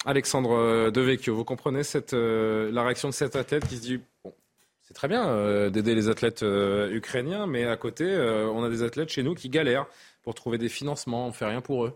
Alexandre 0.06 0.52
euh, 0.52 0.92
Devecchio, 0.92 1.36
vous 1.36 1.46
comprenez 1.46 1.84
cette, 1.84 2.14
euh, 2.14 2.72
la 2.72 2.84
réaction 2.84 3.10
de 3.10 3.14
cet 3.14 3.36
athlète 3.36 3.68
qui 3.68 3.78
se 3.78 3.82
dit 3.82 4.00
très 4.96 5.08
bien 5.08 5.28
euh, 5.28 5.70
d'aider 5.70 5.94
les 5.94 6.10
athlètes 6.10 6.42
euh, 6.42 6.90
ukrainiens, 6.92 7.46
mais 7.46 7.66
à 7.66 7.78
côté, 7.78 8.06
euh, 8.06 8.50
on 8.50 8.64
a 8.64 8.70
des 8.70 8.82
athlètes 8.82 9.10
chez 9.10 9.22
nous 9.22 9.36
qui 9.36 9.50
galèrent 9.50 9.86
pour 10.24 10.34
trouver 10.34 10.58
des 10.58 10.70
financements. 10.70 11.28
On 11.28 11.32
fait 11.32 11.46
rien 11.46 11.62
pour 11.62 11.86
eux. 11.86 11.94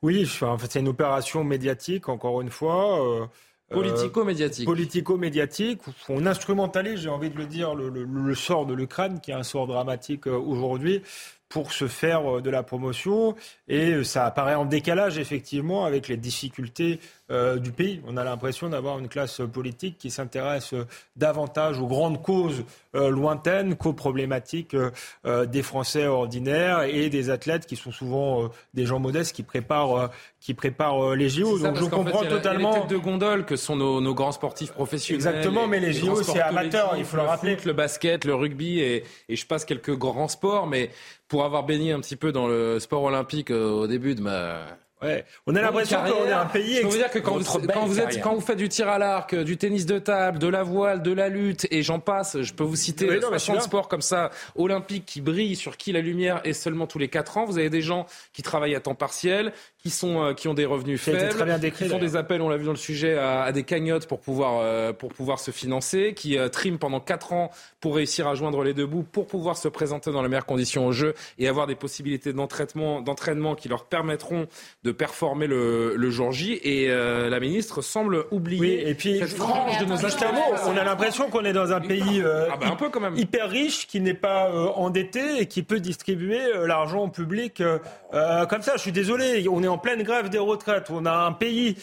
Oui, 0.00 0.26
en 0.40 0.56
fait, 0.56 0.72
c'est 0.72 0.80
une 0.80 0.88
opération 0.88 1.44
médiatique, 1.44 2.08
encore 2.08 2.40
une 2.40 2.50
fois. 2.50 3.28
Politico-médiatique. 3.70 4.66
Politico-médiatique. 4.66 5.80
On 6.08 6.26
instrumentalise, 6.26 7.00
j'ai 7.00 7.08
envie 7.08 7.30
de 7.30 7.36
le 7.36 7.46
dire, 7.46 7.74
le, 7.74 8.34
sort 8.34 8.66
de 8.66 8.74
l'Ukraine, 8.74 9.20
qui 9.20 9.30
est 9.30 9.34
un 9.34 9.42
sort 9.42 9.66
dramatique 9.66 10.26
aujourd'hui. 10.26 11.02
Pour 11.50 11.72
se 11.72 11.88
faire 11.88 12.36
euh, 12.36 12.40
de 12.40 12.48
la 12.48 12.62
promotion 12.62 13.34
et 13.68 13.90
euh, 13.90 14.04
ça 14.04 14.24
apparaît 14.24 14.54
en 14.54 14.64
décalage 14.64 15.18
effectivement 15.18 15.84
avec 15.84 16.08
les 16.08 16.16
difficultés 16.16 17.00
euh, 17.30 17.58
du 17.58 17.72
pays. 17.72 18.00
On 18.06 18.16
a 18.16 18.24
l'impression 18.24 18.68
d'avoir 18.70 18.98
une 18.98 19.08
classe 19.08 19.42
politique 19.52 19.98
qui 19.98 20.10
s'intéresse 20.10 20.74
davantage 21.16 21.78
aux 21.80 21.86
grandes 21.86 22.22
causes 22.22 22.64
lointaines 22.92 23.76
qu'aux 23.76 23.92
problématiques 23.92 24.76
des 25.24 25.62
Français 25.62 26.08
ordinaires 26.08 26.82
et 26.82 27.08
des 27.08 27.30
athlètes 27.30 27.66
qui 27.66 27.76
sont 27.76 27.92
souvent 27.92 28.50
des 28.74 28.84
gens 28.84 28.98
modestes 28.98 29.34
qui 29.34 29.44
préparent, 29.44 30.10
qui 30.40 30.54
préparent 30.54 31.14
les 31.14 31.28
JO. 31.28 31.60
Donc 31.60 31.76
je 31.76 31.84
comprends 31.84 32.24
totalement. 32.24 32.74
Les 32.74 32.80
têtes 32.80 32.90
de 32.90 32.96
gondole 32.96 33.44
que 33.44 33.54
sont 33.54 33.76
nos, 33.76 34.14
grands 34.14 34.32
sportifs 34.32 34.72
professionnels. 34.72 35.24
Exactement, 35.24 35.68
mais 35.68 35.78
les, 35.78 35.92
JO 35.92 36.20
c'est 36.24 36.40
amateur, 36.40 36.94
il 36.98 37.04
faut 37.04 37.16
le 37.16 37.22
rappeler. 37.22 37.56
le 37.64 37.72
basket, 37.72 38.24
le 38.24 38.34
rugby 38.34 38.80
et, 38.80 39.04
et 39.28 39.36
je 39.36 39.46
passe 39.46 39.64
quelques 39.64 39.96
grands 39.96 40.28
sports, 40.28 40.66
mais 40.66 40.90
pour 41.30 41.44
avoir 41.44 41.62
baigné 41.62 41.92
un 41.92 42.00
petit 42.00 42.16
peu 42.16 42.32
dans 42.32 42.48
le 42.48 42.78
sport 42.80 43.04
olympique 43.04 43.50
euh, 43.50 43.70
au 43.70 43.86
début 43.86 44.14
de 44.14 44.20
ma 44.20 44.66
Ouais. 45.02 45.24
On 45.46 45.54
a 45.56 45.62
l'impression 45.62 45.98
qu'on 46.02 46.26
est 46.26 46.32
un 46.32 46.44
pays. 46.44 46.76
Je 46.82 46.86
veux 46.86 46.98
dire 46.98 47.10
que 47.10 47.18
quand 47.18 47.38
vous, 47.38 47.44
quand 47.66 47.86
vous, 47.86 48.00
êtes, 48.00 48.20
quand 48.20 48.34
vous 48.34 48.42
faites 48.42 48.58
du 48.58 48.68
tir 48.68 48.86
à 48.88 48.98
l'arc, 48.98 49.34
du 49.34 49.56
tennis 49.56 49.86
de 49.86 49.98
table, 49.98 50.38
de 50.38 50.46
la 50.46 50.62
voile, 50.62 51.02
de 51.02 51.12
la 51.12 51.30
lutte, 51.30 51.66
et 51.70 51.82
j'en 51.82 52.00
passe, 52.00 52.42
je 52.42 52.52
peux 52.52 52.64
vous 52.64 52.76
citer 52.76 53.08
oui, 53.08 53.18
60 53.18 53.62
sports 53.62 53.88
comme 53.88 54.02
ça, 54.02 54.30
olympiques, 54.56 55.06
qui 55.06 55.22
brillent, 55.22 55.56
sur 55.56 55.78
qui 55.78 55.92
la 55.92 56.02
lumière 56.02 56.42
est 56.44 56.52
seulement 56.52 56.86
tous 56.86 56.98
les 56.98 57.08
4 57.08 57.38
ans. 57.38 57.44
Vous 57.46 57.56
avez 57.56 57.70
des 57.70 57.80
gens 57.80 58.04
qui 58.34 58.42
travaillent 58.42 58.74
à 58.74 58.80
temps 58.80 58.94
partiel, 58.94 59.54
qui 59.82 59.90
sont, 59.90 60.22
euh, 60.22 60.34
qui 60.34 60.48
ont 60.48 60.54
des 60.54 60.66
revenus 60.66 61.00
faibles, 61.00 61.28
très 61.30 61.44
bien 61.44 61.58
décrit, 61.58 61.86
qui 61.86 61.90
font 61.90 61.98
des 61.98 62.16
appels, 62.16 62.42
on 62.42 62.48
l'a 62.48 62.58
vu 62.58 62.64
dans 62.64 62.72
le 62.72 62.76
sujet, 62.76 63.16
à, 63.16 63.42
à 63.42 63.52
des 63.52 63.62
cagnottes 63.62 64.06
pour 64.06 64.20
pouvoir, 64.20 64.60
euh, 64.62 64.92
pour 64.92 65.12
pouvoir 65.12 65.38
se 65.38 65.50
financer, 65.50 66.12
qui 66.14 66.36
euh, 66.36 66.48
triment 66.48 66.78
pendant 66.78 67.00
4 67.00 67.32
ans 67.32 67.50
pour 67.80 67.96
réussir 67.96 68.28
à 68.28 68.34
joindre 68.34 68.62
les 68.62 68.74
deux 68.74 68.86
bouts, 68.86 69.02
pour 69.02 69.26
pouvoir 69.26 69.56
se 69.56 69.68
présenter 69.68 70.12
dans 70.12 70.22
les 70.22 70.28
meilleures 70.28 70.44
conditions 70.44 70.86
au 70.86 70.92
jeu 70.92 71.14
et 71.38 71.48
avoir 71.48 71.66
des 71.66 71.76
possibilités 71.76 72.34
d'entraînement, 72.34 73.00
d'entraînement 73.00 73.54
qui 73.54 73.68
leur 73.68 73.84
permettront 73.84 74.46
de 74.84 74.92
performer 74.92 75.46
le 75.46 75.94
le, 75.96 76.10
jour 76.10 76.32
J. 76.32 76.60
Et 76.62 76.90
euh, 76.90 77.30
la 77.30 77.40
ministre 77.40 77.80
semble 77.80 78.24
oublier 78.30 78.88
et 78.88 78.94
puis, 78.94 79.18
cette 79.18 79.30
frange 79.30 79.78
de 79.78 79.84
nos 79.86 79.96
On 79.96 80.76
a 80.76 80.84
l'impression 80.84 81.30
qu'on 81.30 81.44
est 81.44 81.52
dans 81.52 81.72
un 81.72 81.80
pays 81.80 82.22
ah 82.22 82.56
bah, 82.60 82.66
un 82.70 82.76
peu 82.76 82.90
quand 82.90 83.00
même. 83.00 83.16
hyper 83.16 83.48
riche 83.48 83.86
qui 83.86 84.00
n'est 84.00 84.14
pas 84.14 84.50
endetté 84.74 85.40
et 85.40 85.46
qui 85.46 85.62
peut 85.62 85.80
distribuer 85.80 86.40
l'argent 86.66 87.08
public 87.08 87.62
comme 88.10 88.62
ça. 88.62 88.72
Je 88.76 88.82
suis 88.82 88.92
désolé, 88.92 89.46
on 89.48 89.62
est 89.62 89.69
en 89.70 89.78
pleine 89.78 90.02
grève 90.02 90.28
des 90.28 90.38
retraites. 90.38 90.90
On 90.90 91.06
a 91.06 91.12
un 91.12 91.32
pays 91.32 91.76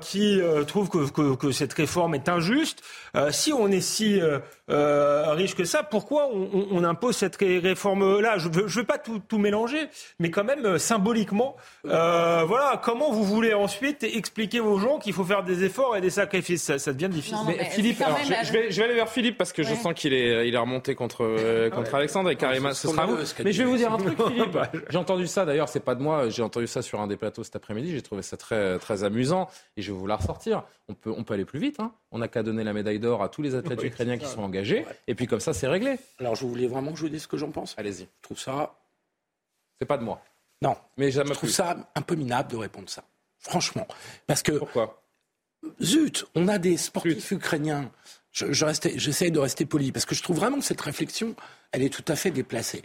qui 0.00 0.40
trouve 0.66 0.88
que, 0.88 1.34
que, 1.34 1.50
cette 1.50 1.72
réforme 1.74 2.14
est 2.14 2.28
injuste. 2.28 2.82
si 3.30 3.52
on 3.52 3.68
est 3.68 3.80
si 3.80 4.20
riche 4.68 5.54
que 5.54 5.64
ça, 5.64 5.82
pourquoi 5.82 6.28
on, 6.32 6.68
on, 6.70 6.84
impose 6.84 7.16
cette 7.16 7.36
réforme-là? 7.36 8.38
Je 8.38 8.48
ne 8.48 8.54
veux, 8.54 8.66
veux, 8.66 8.84
pas 8.84 8.98
tout, 8.98 9.20
tout, 9.20 9.38
mélanger, 9.38 9.88
mais 10.18 10.30
quand 10.30 10.44
même 10.44 10.78
symboliquement, 10.78 11.56
voilà, 11.84 12.80
comment 12.82 13.12
vous 13.12 13.24
voulez 13.24 13.54
ensuite 13.54 14.02
expliquer 14.02 14.60
aux 14.60 14.78
gens 14.78 14.98
qu'il 14.98 15.12
faut 15.12 15.24
faire 15.24 15.44
des 15.44 15.64
efforts 15.64 15.96
et 15.96 16.00
des 16.00 16.10
sacrifices? 16.10 16.76
Ça, 16.76 16.92
devient 16.92 17.08
difficile. 17.08 17.38
mais, 17.46 17.64
Philippe, 17.70 18.02
je, 18.24 18.52
vais, 18.52 18.70
je, 18.70 18.76
vais, 18.76 18.84
aller 18.84 18.94
vers 18.94 19.08
Philippe 19.08 19.38
parce 19.38 19.52
que 19.52 19.62
je 19.62 19.74
sens 19.74 19.94
qu'il 19.94 20.12
est, 20.12 20.48
il 20.48 20.54
est 20.54 20.58
remonté 20.58 20.94
contre, 20.94 21.24
euh, 21.24 21.70
contre 21.70 21.94
Alexandre 21.94 22.30
et 22.30 22.36
Karima, 22.36 22.74
ce 22.74 22.88
sera 22.88 23.06
vous. 23.06 23.16
Mais 23.44 23.52
je 23.52 23.62
vais 23.62 23.68
vous 23.68 23.76
dire 23.76 23.92
un 23.92 23.98
truc, 23.98 24.16
Philippe. 24.20 24.58
J'ai 24.90 24.98
entendu 24.98 25.26
ça 25.26 25.44
d'ailleurs, 25.44 25.68
c'est 25.68 25.80
pas 25.80 25.94
de 25.94 26.02
moi, 26.02 26.28
j'ai 26.28 26.42
entendu 26.42 26.66
ça 26.66 26.82
sur 26.82 27.00
un 27.00 27.06
des 27.06 27.16
plateaux 27.16 27.44
cet 27.44 27.56
après-midi, 27.56 27.92
j'ai 27.92 28.02
trouvé 28.02 28.22
ça 28.22 28.36
très, 28.36 28.78
très 28.78 29.04
amusant 29.04 29.48
et 29.76 29.82
je 29.82 29.92
vais 29.92 29.98
vous 29.98 30.06
la 30.06 30.16
ressortir. 30.16 30.64
On 30.88 30.94
peut, 30.94 31.12
on 31.16 31.24
peut 31.24 31.34
aller 31.34 31.44
plus 31.44 31.58
vite, 31.58 31.80
hein. 31.80 31.92
on 32.12 32.18
n'a 32.18 32.28
qu'à 32.28 32.44
donner 32.44 32.62
la 32.62 32.72
médaille 32.72 33.00
d'or 33.00 33.20
à 33.20 33.28
tous 33.28 33.42
les 33.42 33.56
athlètes 33.56 33.82
ukrainiens 33.82 34.18
qui 34.18 34.26
sont 34.26 34.42
engagés 34.42 34.86
et 35.08 35.16
puis 35.16 35.26
comme 35.26 35.40
ça 35.40 35.52
c'est 35.52 35.66
réglé. 35.66 35.98
Alors 36.20 36.36
je 36.36 36.46
voulais 36.46 36.68
vraiment 36.68 36.92
que 36.92 36.98
je 36.98 37.02
vous 37.02 37.08
dise 37.08 37.22
ce 37.22 37.28
que 37.28 37.36
j'en 37.36 37.50
pense. 37.50 37.74
Allez-y. 37.76 38.02
Je 38.02 38.22
trouve 38.22 38.38
ça. 38.38 38.78
C'est 39.80 39.86
pas 39.86 39.98
de 39.98 40.04
moi. 40.04 40.22
Non. 40.62 40.76
Mais 40.96 41.10
je 41.10 41.20
trouve 41.22 41.50
ça 41.50 41.76
un 41.94 42.02
peu 42.02 42.14
minable 42.14 42.50
de 42.50 42.56
répondre 42.56 42.88
ça. 42.88 43.02
Franchement. 43.38 43.86
Parce 44.26 44.42
que. 44.42 44.52
Pourquoi? 44.52 45.02
Zut, 45.82 46.26
on 46.34 46.48
a 46.48 46.58
des 46.58 46.76
sportifs 46.76 47.32
ukrainiens. 47.32 47.90
Je, 48.32 48.52
j'essaie 48.52 49.30
de 49.30 49.38
rester 49.38 49.66
poli 49.66 49.92
parce 49.92 50.04
que 50.04 50.14
je 50.14 50.22
trouve 50.22 50.36
vraiment 50.36 50.58
que 50.58 50.64
cette 50.64 50.80
réflexion, 50.80 51.34
elle 51.72 51.82
est 51.82 51.92
tout 51.92 52.04
à 52.06 52.16
fait 52.16 52.30
déplacée. 52.30 52.82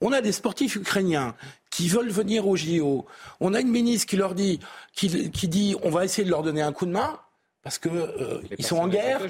On 0.00 0.12
a 0.12 0.20
des 0.20 0.32
sportifs 0.32 0.76
ukrainiens 0.76 1.34
qui 1.70 1.88
veulent 1.88 2.10
venir 2.10 2.48
au 2.48 2.56
JO. 2.56 3.06
On 3.40 3.54
a 3.54 3.60
une 3.60 3.70
ministre 3.70 4.06
qui 4.06 4.16
leur 4.16 4.34
dit, 4.34 4.60
qui, 4.92 5.08
dit, 5.08 5.76
on 5.82 5.90
va 5.90 6.04
essayer 6.04 6.24
de 6.24 6.30
leur 6.30 6.42
donner 6.42 6.62
un 6.62 6.72
coup 6.72 6.86
de 6.86 6.90
main 6.90 7.20
parce 7.64 7.78
que 7.78 7.88
euh, 7.88 8.42
ils 8.58 8.64
sont 8.64 8.76
en 8.76 8.88
guerre. 8.88 9.20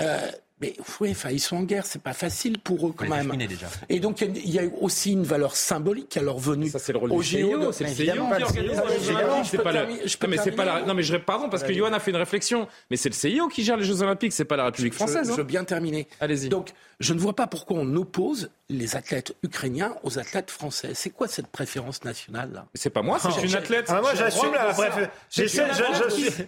Euh, 0.00 0.30
mais 0.60 0.72
oui, 1.00 1.10
enfin, 1.10 1.30
ils 1.30 1.40
sont 1.40 1.56
en 1.56 1.62
guerre, 1.64 1.84
c'est 1.84 2.00
pas 2.00 2.12
facile 2.12 2.60
pour 2.60 2.86
eux 2.86 2.94
quand 2.96 3.08
même. 3.08 3.36
Déjà. 3.36 3.66
Et 3.88 3.98
donc 3.98 4.20
il 4.20 4.50
y, 4.50 4.60
a 4.60 4.62
aussi 4.80 5.12
une 5.12 5.24
valeur 5.24 5.56
symbolique 5.56 6.16
à 6.16 6.22
leur 6.22 6.38
venue. 6.38 6.68
Ça 6.68 6.78
c'est 6.78 6.92
le 6.92 6.98
rôle 6.98 7.12
au 7.12 7.20
du 7.20 7.26
CIO, 7.26 7.72
c'est 7.72 7.84
le 7.84 7.90
CIO 7.90 8.24
qui 8.36 8.42
organise 8.44 8.80
C'est 9.44 9.58
pas 9.62 9.72
mais 10.28 10.36
c'est 10.38 10.52
pas 10.52 10.64
la... 10.64 10.82
Non 10.82 10.94
mais 10.94 11.02
je 11.02 11.16
pardon 11.16 11.48
parce 11.48 11.64
que 11.64 11.72
Johan 11.72 11.92
a 11.92 11.98
fait 11.98 12.12
une 12.12 12.16
réflexion, 12.16 12.68
mais 12.88 12.96
c'est 12.96 13.08
le 13.08 13.14
CIO 13.14 13.48
qui 13.48 13.64
gère 13.64 13.76
les 13.76 13.84
Jeux 13.84 14.00
Olympiques, 14.02 14.32
c'est 14.32 14.44
pas 14.44 14.56
la 14.56 14.66
République 14.66 14.94
française. 14.94 15.28
Je, 15.28 15.32
veux 15.32 15.42
bien 15.42 15.64
terminer. 15.64 16.06
Allez-y. 16.20 16.48
Donc 16.48 16.70
je 17.00 17.14
ne 17.14 17.18
vois 17.18 17.34
pas 17.34 17.48
pourquoi 17.48 17.78
on 17.78 17.96
oppose 17.96 18.50
les 18.68 18.94
athlètes 18.94 19.34
ukrainiens 19.42 19.96
aux 20.04 20.20
athlètes 20.20 20.52
français. 20.52 20.92
C'est 20.94 21.10
quoi 21.10 21.26
cette 21.26 21.48
préférence 21.48 22.04
nationale 22.04 22.52
là? 22.52 22.66
C'est 22.74 22.90
pas 22.90 23.02
moi, 23.02 23.18
c'est 23.18 23.42
une 23.42 23.54
athlète. 23.56 23.86
Ah, 23.88 24.00
moi 24.00 24.14
j'assume 24.14 24.52
la 24.54 24.72
préférence. 24.72 25.10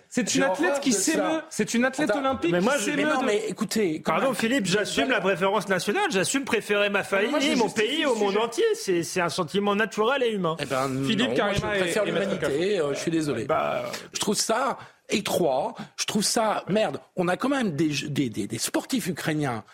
C'est 0.08 0.34
une 0.36 0.42
athlète 0.44 0.80
qui 0.80 0.92
s'émeut. 0.92 1.42
C'est 1.50 1.74
une 1.74 1.84
athlète 1.84 2.10
olympique 2.12 2.52
mais 2.52 2.60
moi, 2.60 2.76
qui 2.76 2.84
s'émeut. 2.84 3.95
Non 3.96 4.02
mais 4.14 4.20
pardon 4.20 4.34
Philippe, 4.34 4.66
j'assume 4.66 5.10
la 5.10 5.20
préférence 5.20 5.68
nationale. 5.68 6.10
J'assume 6.10 6.44
préférer 6.44 6.90
ma 6.90 7.02
famille, 7.02 7.56
mon 7.56 7.68
pays 7.68 8.04
au 8.06 8.14
monde 8.14 8.36
entier. 8.36 8.64
C'est 8.74 9.20
un 9.20 9.28
sentiment 9.28 9.74
naturel 9.74 10.22
et 10.22 10.32
humain. 10.32 10.56
Eh 10.60 10.66
ben, 10.66 10.90
Philippe 11.06 11.34
Carima 11.34 11.74
je 11.74 11.80
préfère 11.80 12.04
l'humanité. 12.04 12.78
Euh, 12.80 12.94
je 12.94 12.98
suis 12.98 13.10
désolé. 13.10 13.44
Bah, 13.44 13.84
je 14.12 14.20
trouve 14.20 14.36
ça 14.36 14.78
étroit. 15.08 15.74
Je 15.96 16.04
trouve 16.04 16.22
ça 16.22 16.64
merde. 16.68 17.00
On 17.16 17.28
a 17.28 17.36
quand 17.36 17.48
même 17.48 17.72
des, 17.76 17.88
des, 18.08 18.28
des 18.46 18.58
sportifs 18.58 19.06
ukrainiens 19.06 19.64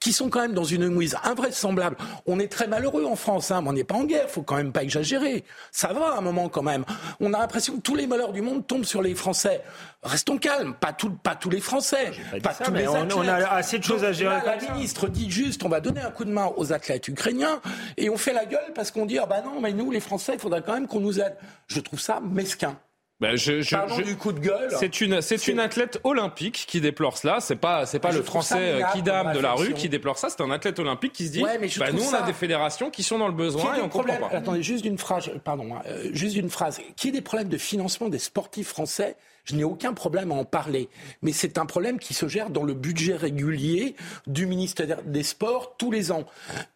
qui 0.00 0.12
sont 0.14 0.30
quand 0.30 0.40
même 0.40 0.54
dans 0.54 0.64
une 0.64 0.88
mouise 0.88 1.16
invraisemblable. 1.22 1.96
On 2.26 2.40
est 2.40 2.50
très 2.50 2.66
malheureux 2.66 3.04
en 3.04 3.16
France, 3.16 3.50
hein, 3.50 3.60
mais 3.62 3.68
on 3.68 3.72
n'est 3.74 3.84
pas 3.84 3.94
en 3.94 4.04
guerre, 4.04 4.28
faut 4.30 4.42
quand 4.42 4.56
même 4.56 4.72
pas 4.72 4.82
exagérer. 4.82 5.44
Ça 5.70 5.92
va 5.92 6.14
à 6.14 6.18
un 6.18 6.20
moment 6.22 6.48
quand 6.48 6.62
même. 6.62 6.84
On 7.20 7.34
a 7.34 7.38
l'impression 7.38 7.76
que 7.76 7.82
tous 7.82 7.94
les 7.94 8.06
malheurs 8.06 8.32
du 8.32 8.40
monde 8.40 8.66
tombent 8.66 8.84
sur 8.84 9.02
les 9.02 9.14
Français. 9.14 9.62
Restons 10.02 10.38
calmes, 10.38 10.74
pas, 10.74 10.94
tout, 10.94 11.10
pas 11.10 11.34
tous 11.34 11.50
les 11.50 11.60
Français, 11.60 12.12
pas, 12.42 12.54
tous 12.54 12.72
les 12.72 12.88
on, 12.88 13.06
on, 13.14 13.28
a 13.28 13.34
assez 13.50 13.78
de 13.78 13.84
choses 13.84 14.02
à 14.02 14.12
gérer. 14.12 14.36
la 14.44 14.56
ministre 14.72 15.08
dit 15.08 15.30
juste, 15.30 15.62
on 15.62 15.68
va 15.68 15.80
donner 15.80 16.00
un 16.00 16.10
coup 16.10 16.24
de 16.24 16.32
main 16.32 16.50
aux 16.56 16.72
athlètes 16.72 17.06
ukrainiens, 17.08 17.60
et 17.98 18.08
on 18.08 18.16
fait 18.16 18.32
la 18.32 18.46
gueule 18.46 18.72
parce 18.74 18.90
qu'on 18.90 19.04
dit, 19.04 19.18
ah 19.18 19.26
bah 19.26 19.42
non, 19.44 19.60
mais 19.60 19.74
nous 19.74 19.90
les 19.90 20.00
Français, 20.00 20.32
il 20.34 20.40
faudrait 20.40 20.62
quand 20.62 20.72
même 20.72 20.86
qu'on 20.86 21.00
nous 21.00 21.20
aide. 21.20 21.36
Je 21.66 21.80
trouve 21.80 22.00
ça 22.00 22.20
mesquin. 22.20 22.78
Ben 23.20 23.36
je, 23.36 23.60
je, 23.60 24.02
du 24.02 24.16
coup 24.16 24.32
de 24.32 24.40
gueule. 24.40 24.70
C'est 24.78 25.00
une, 25.02 25.20
c'est 25.20 25.46
une 25.48 25.60
athlète 25.60 26.00
olympique 26.04 26.64
qui 26.66 26.80
déplore 26.80 27.18
cela. 27.18 27.40
C'est 27.40 27.56
pas, 27.56 27.84
c'est 27.84 27.98
pas 27.98 28.12
le 28.12 28.22
français 28.22 28.80
Kidam 28.92 29.32
de 29.32 29.40
la 29.40 29.52
rue 29.52 29.74
qui 29.74 29.88
déplore 29.88 30.18
ça. 30.18 30.28
C'est 30.30 30.40
un 30.40 30.50
athlète 30.50 30.78
olympique 30.78 31.12
qui 31.12 31.26
se 31.26 31.32
dit, 31.32 31.42
bah, 31.42 31.92
nous 31.92 32.02
on 32.02 32.14
a 32.14 32.22
des 32.22 32.32
fédérations 32.32 32.90
qui 32.90 33.02
sont 33.02 33.18
dans 33.18 33.28
le 33.28 33.34
besoin 33.34 33.76
et 33.76 33.82
on 33.82 33.88
comprend 33.88 34.16
pas. 34.16 34.30
Attendez, 34.32 34.62
juste 34.62 34.84
une 34.84 34.98
phrase, 34.98 35.30
pardon, 35.44 35.74
hein, 35.74 35.82
euh, 35.86 36.08
juste 36.12 36.36
une 36.36 36.50
phrase. 36.50 36.80
Qui 36.96 37.08
est 37.08 37.12
des 37.12 37.20
problèmes 37.20 37.48
de 37.48 37.58
financement 37.58 38.08
des 38.08 38.18
sportifs 38.18 38.68
français? 38.68 39.16
Je 39.44 39.56
n'ai 39.56 39.64
aucun 39.64 39.94
problème 39.94 40.32
à 40.32 40.34
en 40.34 40.44
parler. 40.44 40.88
Mais 41.22 41.32
c'est 41.32 41.58
un 41.58 41.66
problème 41.66 41.98
qui 41.98 42.14
se 42.14 42.28
gère 42.28 42.50
dans 42.50 42.62
le 42.62 42.74
budget 42.74 43.16
régulier 43.16 43.96
du 44.26 44.46
ministère 44.46 45.02
des 45.02 45.22
Sports 45.22 45.76
tous 45.76 45.90
les 45.90 46.12
ans. 46.12 46.24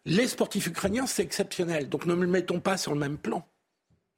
Les 0.07 0.27
sportifs 0.27 0.67
ukrainiens, 0.67 1.07
c'est 1.07 1.23
exceptionnel. 1.23 1.89
Donc 1.89 2.07
ne 2.07 2.15
me 2.15 2.23
le 2.25 2.31
mettons 2.31 2.61
pas 2.61 2.77
sur 2.77 2.93
le 2.93 2.99
même 2.99 3.19
plan. 3.19 3.47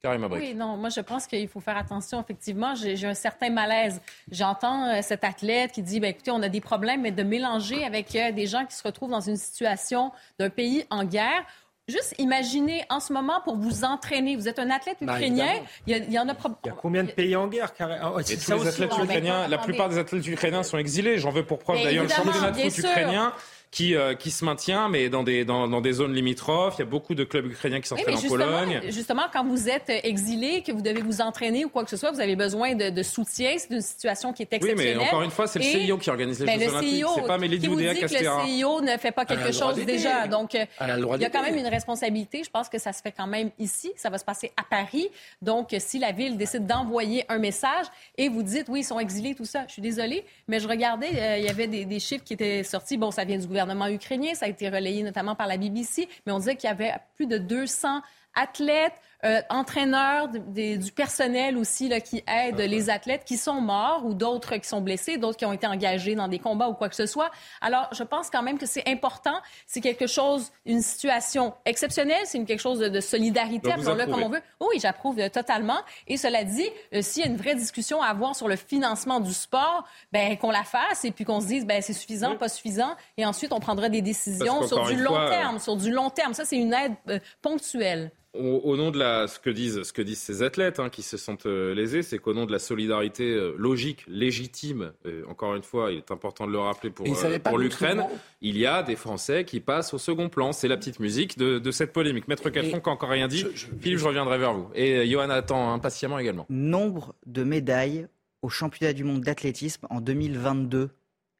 Oui, 0.05 0.53
non, 0.53 0.77
moi 0.77 0.89
je 0.89 1.01
pense 1.01 1.27
qu'il 1.27 1.47
faut 1.47 1.59
faire 1.59 1.77
attention. 1.77 2.21
Effectivement, 2.21 2.75
j'ai 2.75 3.05
un 3.05 3.13
certain 3.13 3.49
malaise. 3.49 4.01
J'entends 4.31 4.85
euh, 4.85 4.99
cet 5.01 5.23
athlète 5.23 5.71
qui 5.71 5.81
dit, 5.81 5.99
ben, 5.99 6.11
écoutez, 6.11 6.31
on 6.31 6.41
a 6.41 6.49
des 6.49 6.61
problèmes, 6.61 7.01
mais 7.01 7.11
de 7.11 7.23
mélanger 7.23 7.83
avec 7.83 8.15
euh, 8.15 8.31
des 8.31 8.47
gens 8.47 8.65
qui 8.65 8.75
se 8.75 8.83
retrouvent 8.83 9.09
dans 9.09 9.21
une 9.21 9.37
situation 9.37 10.11
d'un 10.39 10.49
pays 10.49 10.85
en 10.89 11.03
guerre 11.03 11.45
Juste 11.89 12.15
imaginez 12.17 12.83
en 12.89 12.99
ce 12.99 13.13
moment 13.13 13.39
pour 13.45 13.55
vous 13.55 13.85
entraîner. 13.85 14.35
Vous 14.35 14.49
êtes 14.49 14.59
un 14.59 14.69
athlète 14.69 14.97
bah, 14.99 15.13
ukrainien. 15.13 15.53
il, 15.85 15.93
y 16.11 16.19
en 16.19 16.27
a. 16.27 16.33
Il 16.65 16.67
y 16.67 16.69
a 16.69 16.73
combien 16.73 17.05
de 17.05 17.11
pays 17.11 17.33
en 17.37 17.47
guerre 17.47 17.71
oh, 18.03 18.17
athlètes 18.17 18.91
ukrainiens, 19.01 19.47
La 19.47 19.57
plupart 19.57 19.87
des 19.87 19.97
athlètes 19.97 20.27
ukrainiens 20.27 20.63
sont 20.63 20.77
exilés. 20.77 21.17
J'en 21.17 21.29
veux 21.29 21.45
pour 21.45 21.59
preuve 21.59 21.81
d'ailleurs 21.81 22.03
le 22.03 22.09
championnat 22.09 22.51
de 22.51 22.57
foot 22.57 22.77
ukrainien 22.79 23.33
qui, 23.71 23.95
euh, 23.95 24.15
qui 24.15 24.31
se 24.31 24.45
maintient, 24.45 24.89
mais 24.89 25.09
dans 25.09 25.23
des, 25.23 25.45
dans, 25.45 25.67
dans, 25.67 25.81
des 25.81 25.93
zones 25.93 26.13
limitrophes. 26.13 26.75
Il 26.77 26.79
y 26.79 26.83
a 26.83 26.85
beaucoup 26.85 27.15
de 27.15 27.23
clubs 27.23 27.45
ukrainiens 27.45 27.81
qui 27.81 27.87
s'entraînent 27.87 28.15
en 28.15 28.21
Pologne. 28.21 28.81
Justement, 28.89 29.23
quand 29.31 29.45
vous 29.45 29.69
êtes 29.69 29.89
exilé, 29.89 30.61
que 30.61 30.71
vous 30.71 30.81
devez 30.81 31.01
vous 31.01 31.21
entraîner 31.21 31.65
ou 31.65 31.69
quoi 31.69 31.83
que 31.83 31.89
ce 31.89 31.97
soit, 31.97 32.11
vous 32.11 32.21
avez 32.21 32.35
besoin 32.35 32.75
de, 32.75 32.89
de 32.89 33.03
soutien. 33.03 33.55
C'est 33.57 33.73
une 33.73 33.81
situation 33.81 34.31
qui 34.33 34.43
est 34.43 34.53
exceptionnelle. 34.53 34.97
Oui, 34.97 35.03
mais 35.03 35.07
encore 35.07 35.21
une 35.21 35.31
fois, 35.31 35.47
c'est 35.47 35.59
le 35.59 35.65
CIO 35.65 35.97
qui 35.97 36.09
organise 36.09 36.39
les 36.39 36.45
ben, 36.45 36.59
Jeux 36.59 36.69
Olympiques. 36.69 37.05
C'est 37.15 37.27
pas 37.27 37.37
Mélie 37.37 37.67
Oudéa 37.67 37.95
Castera. 37.95 38.43
Le 38.43 38.47
CIO 38.47 38.81
ne 38.81 38.97
fait 38.97 39.11
pas 39.11 39.25
quelque 39.25 39.51
chose 39.51 39.75
déjà. 39.85 40.27
Donc, 40.27 40.53
il 40.53 41.21
y 41.21 41.25
a 41.25 41.29
quand 41.29 41.43
même 41.43 41.57
une 41.57 41.67
responsabilité. 41.67 42.43
Je 42.43 42.49
pense 42.49 42.69
que 42.69 42.79
ça 42.79 42.93
se 42.93 43.01
fait 43.01 43.13
quand 43.15 43.27
même 43.27 43.51
ici. 43.59 43.91
Ça 43.95 44.09
va 44.09 44.17
se 44.17 44.25
passer 44.25 44.51
à 44.55 44.63
Paris. 44.63 45.09
Donc, 45.41 45.75
si 45.79 45.99
la 45.99 46.11
ville 46.11 46.37
décide 46.37 46.65
d'envoyer 46.65 47.25
un 47.29 47.37
message 47.37 47.85
et 48.17 48.29
vous 48.29 48.43
dites, 48.43 48.67
oui, 48.69 48.79
ils 48.79 48.83
sont 48.85 48.99
exilés, 48.99 49.35
tout 49.35 49.45
ça, 49.45 49.65
je 49.67 49.73
suis 49.73 49.81
désolée, 49.81 50.23
mais 50.47 50.59
je 50.59 50.67
regardais, 50.67 51.09
euh, 51.15 51.37
il 51.37 51.45
y 51.45 51.49
avait 51.49 51.67
des, 51.67 51.85
des 51.85 51.99
chiffres 51.99 52.23
qui 52.23 52.33
étaient 52.33 52.63
sortis. 52.63 52.97
Bon, 52.97 53.11
ça 53.11 53.23
vient 53.23 53.37
du 53.37 53.45
gouvernement 53.45 53.56
gouvernement 53.57 53.87
ukrainien. 53.87 54.35
Ça 54.35 54.45
a 54.45 54.49
été 54.49 54.69
relayé 54.69 55.01
notamment 55.01 55.35
par 55.35 55.47
la 55.47 55.57
BBC. 55.57 56.07
Mais 56.25 56.31
on 56.31 56.37
disait 56.37 56.55
qu'il 56.55 56.67
y 56.67 56.71
avait 56.71 56.93
plus 57.15 57.25
de 57.25 57.39
200 57.39 58.01
athlètes, 58.35 58.93
euh, 59.25 59.41
entraîneurs 59.49 60.27
du 60.29 60.91
personnel 60.91 61.57
aussi 61.57 61.89
là, 61.89 61.99
qui 61.99 62.23
aident 62.27 62.59
les 62.59 62.91
athlètes 62.91 63.23
qui 63.25 63.35
sont 63.35 63.61
morts 63.61 64.05
ou 64.05 64.13
d'autres 64.13 64.57
qui 64.57 64.67
sont 64.67 64.79
blessés, 64.79 65.17
d'autres 65.17 65.37
qui 65.37 65.45
ont 65.45 65.53
été 65.53 65.65
engagés 65.65 66.13
dans 66.13 66.27
des 66.27 66.37
combats 66.37 66.69
ou 66.69 66.75
quoi 66.75 66.87
que 66.87 66.95
ce 66.95 67.07
soit. 67.07 67.31
Alors, 67.61 67.87
je 67.93 68.03
pense 68.03 68.29
quand 68.29 68.43
même 68.43 68.59
que 68.59 68.67
c'est 68.67 68.87
important. 68.87 69.35
C'est 69.65 69.81
quelque 69.81 70.05
chose, 70.05 70.51
une 70.67 70.81
situation 70.81 71.55
exceptionnelle, 71.65 72.21
c'est 72.25 72.43
quelque 72.43 72.59
chose 72.59 72.77
de, 72.79 72.99
solidarité, 72.99 73.71
appelons-le 73.71 74.05
comme 74.05 74.21
on 74.21 74.29
veut. 74.29 74.41
Oui, 74.59 74.79
j'approuve 74.79 75.19
euh, 75.19 75.29
totalement. 75.29 75.79
Et 76.07 76.17
cela 76.17 76.43
dit, 76.43 76.69
euh, 76.93 77.01
s'il 77.01 77.23
y 77.23 77.27
a 77.27 77.29
une 77.29 77.37
vraie 77.37 77.55
discussion 77.55 78.01
à 78.03 78.07
avoir 78.07 78.35
sur 78.35 78.47
le 78.47 78.55
financement 78.55 79.19
du 79.19 79.33
sport, 79.33 79.83
ben 80.11 80.37
qu'on 80.37 80.51
la 80.51 80.63
fasse 80.63 81.05
et 81.05 81.11
puis 81.11 81.25
qu'on 81.25 81.41
se 81.41 81.47
dise, 81.47 81.65
ben 81.65 81.81
c'est 81.81 81.93
suffisant, 81.93 82.35
pas 82.35 82.49
suffisant, 82.49 82.95
et 83.17 83.25
ensuite 83.25 83.51
on 83.51 83.59
prendra 83.59 83.89
des 83.89 84.03
décisions 84.03 84.67
sur 84.67 84.85
du 84.85 84.95
long 84.95 85.27
terme, 85.29 85.57
sur 85.57 85.75
du 85.75 85.91
long 85.91 86.11
terme. 86.11 86.35
Ça, 86.35 86.45
c'est 86.45 86.57
une 86.57 86.73
aide 86.73 87.21
ponctuelle 87.41 88.11
au, 88.37 88.77
nom 88.77 88.91
de 88.91 88.99
la, 88.99 89.27
ce 89.27 89.39
que 89.39 89.49
disent, 89.49 89.83
ce 89.83 89.93
que 89.93 90.01
disent 90.01 90.19
ces 90.19 90.43
athlètes 90.43 90.79
hein, 90.79 90.89
qui 90.89 91.01
se 91.01 91.17
sentent 91.17 91.45
euh, 91.45 91.73
lésés, 91.73 92.03
c'est 92.03 92.19
qu'au 92.19 92.33
nom 92.33 92.45
de 92.45 92.51
la 92.51 92.59
solidarité 92.59 93.25
euh, 93.25 93.55
logique, 93.57 94.03
légitime, 94.07 94.93
encore 95.27 95.55
une 95.55 95.63
fois, 95.63 95.91
il 95.91 95.97
est 95.97 96.11
important 96.11 96.47
de 96.47 96.51
le 96.51 96.59
rappeler 96.59 96.89
pour, 96.89 97.05
euh, 97.07 97.39
pour 97.39 97.57
l'Ukraine, 97.57 98.05
il 98.41 98.57
y 98.57 98.65
a 98.65 98.83
des 98.83 98.95
Français 98.95 99.45
qui 99.45 99.59
passent 99.59 99.93
au 99.93 99.97
second 99.97 100.29
plan. 100.29 100.51
C'est 100.51 100.67
la 100.67 100.77
petite 100.77 100.99
musique 100.99 101.37
de, 101.37 101.59
de 101.59 101.71
cette 101.71 101.93
polémique. 101.93 102.27
Maître 102.27 102.49
Cachon 102.49 102.79
qui 102.79 102.85
n'a 102.85 102.91
encore 102.91 103.09
rien 103.09 103.27
dit. 103.27 103.45
Philippe, 103.81 103.99
je 103.99 104.05
reviendrai 104.05 104.37
vers 104.37 104.53
vous. 104.53 104.69
Et 104.75 105.09
Johan 105.09 105.29
attend 105.29 105.73
impatiemment 105.73 106.19
également. 106.19 106.45
Nombre 106.49 107.15
de 107.25 107.43
médailles 107.43 108.07
au 108.41 108.49
championnat 108.49 108.93
du 108.93 109.03
monde 109.03 109.21
d'athlétisme 109.21 109.87
en 109.89 110.01
2022, 110.01 110.89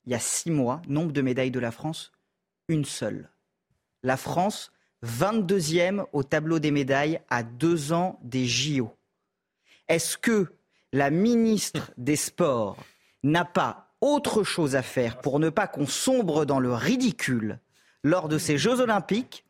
il 0.05 0.11
y 0.11 0.15
a 0.15 0.19
six 0.19 0.51
mois, 0.51 0.81
nombre 0.87 1.11
de 1.11 1.21
médailles 1.21 1.51
de 1.51 1.59
la 1.59 1.71
France, 1.71 2.11
une 2.67 2.85
seule. 2.85 3.29
La 4.03 4.17
France 4.17 4.71
22e 5.07 6.05
au 6.13 6.23
tableau 6.23 6.59
des 6.59 6.71
médailles 6.71 7.21
à 7.29 7.43
deux 7.43 7.93
ans 7.93 8.19
des 8.23 8.45
JO. 8.45 8.91
Est-ce 9.87 10.17
que 10.17 10.51
la 10.93 11.09
ministre 11.09 11.91
des 11.97 12.15
Sports 12.15 12.77
n'a 13.23 13.45
pas 13.45 13.91
autre 14.01 14.43
chose 14.43 14.75
à 14.75 14.81
faire 14.81 15.19
pour 15.19 15.39
ne 15.39 15.49
pas 15.49 15.67
qu'on 15.67 15.87
sombre 15.87 16.45
dans 16.45 16.59
le 16.59 16.73
ridicule 16.73 17.59
lors 18.03 18.27
de 18.27 18.37
ces 18.37 18.57
Jeux 18.57 18.79
olympiques 18.79 19.43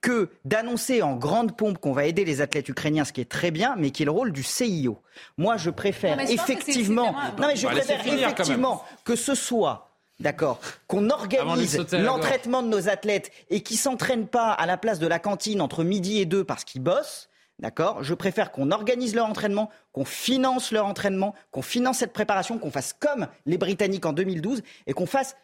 que 0.00 0.30
d'annoncer 0.44 1.02
en 1.02 1.16
grande 1.16 1.56
pompe 1.56 1.78
qu'on 1.78 1.92
va 1.92 2.06
aider 2.06 2.24
les 2.24 2.40
athlètes 2.40 2.68
ukrainiens, 2.68 3.04
ce 3.04 3.12
qui 3.12 3.20
est 3.20 3.30
très 3.30 3.50
bien, 3.50 3.74
mais 3.76 3.90
qui 3.90 4.02
est 4.02 4.06
le 4.06 4.10
rôle 4.10 4.32
du 4.32 4.42
CIO. 4.42 4.98
Moi, 5.36 5.56
je 5.56 5.70
préfère 5.70 6.18
effectivement, 6.20 7.12
non, 7.38 7.46
mais 7.46 7.56
je 7.56 7.66
préfère 7.66 8.06
effectivement 8.06 8.84
que 9.04 9.16
ce 9.16 9.34
soit 9.34 9.93
D'accord. 10.20 10.60
Qu'on 10.86 11.10
organise 11.10 11.76
l'entraînement 11.92 12.62
de 12.62 12.68
nos 12.68 12.88
athlètes 12.88 13.32
et 13.50 13.62
qui 13.62 13.76
s'entraînent 13.76 14.28
pas 14.28 14.52
à 14.52 14.66
la 14.66 14.76
place 14.76 14.98
de 14.98 15.06
la 15.06 15.18
cantine 15.18 15.60
entre 15.60 15.82
midi 15.84 16.20
et 16.20 16.24
deux 16.24 16.44
parce 16.44 16.64
qu'ils 16.64 16.82
bossent. 16.82 17.28
D'accord 17.60 18.02
Je 18.02 18.14
préfère 18.14 18.50
qu'on 18.50 18.72
organise 18.72 19.14
leur 19.14 19.26
entraînement, 19.26 19.70
qu'on 19.92 20.04
finance 20.04 20.72
leur 20.72 20.86
entraînement, 20.86 21.34
qu'on 21.52 21.62
finance 21.62 21.98
cette 21.98 22.12
préparation, 22.12 22.58
qu'on 22.58 22.70
fasse 22.70 22.92
comme 22.92 23.28
les 23.46 23.58
Britanniques 23.58 24.06
en 24.06 24.12
2012 24.12 24.62
et 24.86 24.92
qu'on 24.92 25.06
fasse 25.06 25.36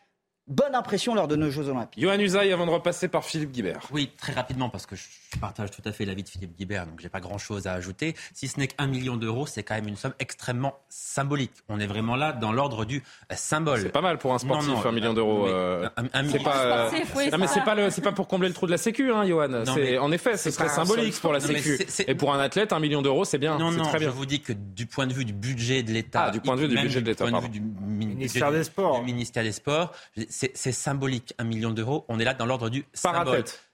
bonne 0.47 0.75
impression 0.75 1.15
lors 1.15 1.29
de 1.29 1.37
nos 1.37 1.51
Jeux 1.51 1.69
Olympiques. 1.69 2.03
Johan 2.03 2.19
Usaï, 2.19 2.53
avant 2.53 2.67
de 2.67 2.71
repasser 2.71 3.09
par 3.09 3.25
Philippe 3.25 3.53
Guibert. 3.53 3.87
Oui, 3.93 4.11
très 4.17 4.33
rapidement, 4.33 4.69
parce 4.69 4.87
que 4.87 4.97
je 4.97 5.39
partage 5.41 5.71
tout 5.71 5.83
à 5.85 5.93
fait 5.93 6.05
l'avis 6.05 6.23
de 6.23 6.29
Philippe 6.29 6.57
Guibert, 6.57 6.87
donc 6.87 7.01
j'ai 7.01 7.09
pas 7.09 7.21
grand-chose 7.21 7.67
à 7.67 7.73
ajouter. 7.73 8.15
Si 8.35 8.49
ce 8.49 8.59
n'est 8.59 8.67
qu'un 8.67 8.87
million 8.87 9.17
d'euros, 9.17 9.47
c'est 9.47 9.63
quand 9.63 9.75
même 9.75 9.89
une 9.89 9.97
somme 9.97 10.15
extrêmement 10.19 10.75
symbolique. 10.89 11.53
On 11.69 11.79
est 11.79 11.87
vraiment 11.87 12.17
là 12.17 12.33
dans 12.33 12.53
l'ordre 12.53 12.85
du 12.85 13.03
euh, 13.31 13.35
symbole. 13.37 13.81
C'est 13.81 13.91
pas 13.91 14.01
mal 14.01 14.19
pour 14.19 14.35
un 14.35 14.39
sportif, 14.39 14.85
un 14.85 14.93
million 14.93 15.15
d'euros. 15.15 15.47
Euh, 15.47 15.89
un, 15.97 16.23
million. 16.23 16.43
Pas, 16.43 16.91
non, 16.91 17.39
mais 17.39 17.47
c'est 17.47 17.65
pas, 17.65 17.91
c'est 17.91 18.03
pas 18.03 18.13
pour 18.13 18.27
combler 18.27 18.49
le 18.49 18.55
trou 18.55 18.67
de 18.67 18.71
la 18.73 18.79
Sécu, 18.79 19.13
hein, 19.13 19.27
Johan. 19.27 19.65
en 20.01 20.13
effet, 20.13 20.37
c'est 20.37 20.53
très 20.53 20.69
symbolique 20.69 21.21
pour 21.21 21.33
la 21.33 21.41
Sécu. 21.41 21.79
Et 22.07 22.15
pour 22.15 22.35
un 22.35 22.41
athlète, 22.41 22.73
un 22.73 22.81
million 22.81 23.03
d'euros, 23.03 23.25
c'est 23.25 23.39
bien. 23.39 23.59
Non, 23.59 23.71
non, 23.71 23.85
très 23.85 23.99
bien. 23.99 24.09
je 24.09 24.15
vous 24.15 24.27
dis 24.27 24.41
que 24.41 24.53
du 24.53 24.87
point 24.87 25.07
de 25.07 25.13
vue 25.13 25.25
du 25.25 25.33
budget 25.33 25.83
de 25.83 25.93
l'État, 25.93 26.25
ah, 26.27 26.31
du 26.31 26.41
point 26.41 26.57
de 26.57 26.63
vue 26.63 26.69
du 26.69 26.77
budget 26.77 27.01
de 27.01 27.07
l'État, 27.07 27.27
du 27.49 27.61
ministère 27.61 28.51
des 28.51 28.65
Sports, 28.65 29.01
du 29.01 29.07
ministère 29.07 29.43
des 29.43 29.53
Sports, 29.53 29.93
c'est 30.31 30.73
symbolique 30.73 31.35
un 31.39 31.45
million 31.45 31.71
d'euros, 31.71 32.05
on 32.09 32.19
est 32.19 32.25
là 32.25 32.35
dans 32.35 32.47
l'ordre 32.47 32.71
du 32.71 32.85
par 33.03 33.17
athlète. 33.17 33.71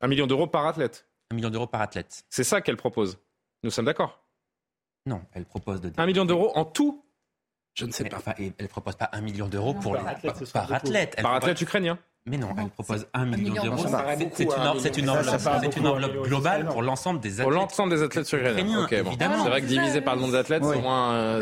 Un 0.00 0.08
million 0.08 0.26
d'euros 0.26 0.46
par 0.46 0.66
athlète. 0.66 1.06
Un 1.30 1.34
million 1.34 1.50
d'euros 1.50 1.66
par 1.66 1.80
athlète. 1.80 2.24
C'est 2.28 2.44
ça 2.44 2.60
qu'elle 2.60 2.76
propose. 2.76 3.18
Nous 3.62 3.70
sommes 3.70 3.86
d'accord. 3.86 4.22
Non, 5.06 5.22
elle 5.32 5.46
propose 5.46 5.80
de. 5.80 5.90
Un 5.96 6.06
million 6.06 6.24
d'euros 6.24 6.52
en 6.54 6.64
tout. 6.64 7.02
Je 7.74 7.86
ne 7.86 7.92
sais 7.92 8.04
pas. 8.04 8.18
Enfin, 8.18 8.34
elle 8.38 8.52
ne 8.60 8.66
propose 8.66 8.96
pas 8.96 9.08
un 9.12 9.20
million 9.20 9.48
d'euros 9.48 9.74
pour 9.74 9.94
par 9.94 10.08
athlète. 10.08 10.52
Par 10.52 10.72
athlète, 10.72 11.22
par 11.22 11.34
athlète 11.34 11.60
ukrainien. 11.60 11.98
Mais 12.28 12.38
non, 12.38 12.48
elle 12.58 12.70
propose 12.70 13.06
un 13.14 13.24
million, 13.24 13.62
d'euros. 13.62 13.86
C'est 14.34 14.98
une, 14.98 15.08
enveloppe, 15.08 16.26
globale 16.26 16.66
pour 16.66 16.82
l'ensemble 16.82 17.20
des 17.20 17.34
athlètes. 17.34 17.44
Pour 17.44 17.52
l'ensemble 17.52 17.94
des 17.94 18.02
athlètes 18.02 18.32
ukrainiens. 18.32 18.86
Évidemment. 18.90 19.44
C'est 19.44 19.50
vrai 19.50 19.60
que 19.60 19.66
divisé 19.66 20.00
par 20.00 20.16
le 20.16 20.22
nombre 20.22 20.32
d'athlètes, 20.32 20.64
c'est 20.64 20.80
moins. 20.80 21.38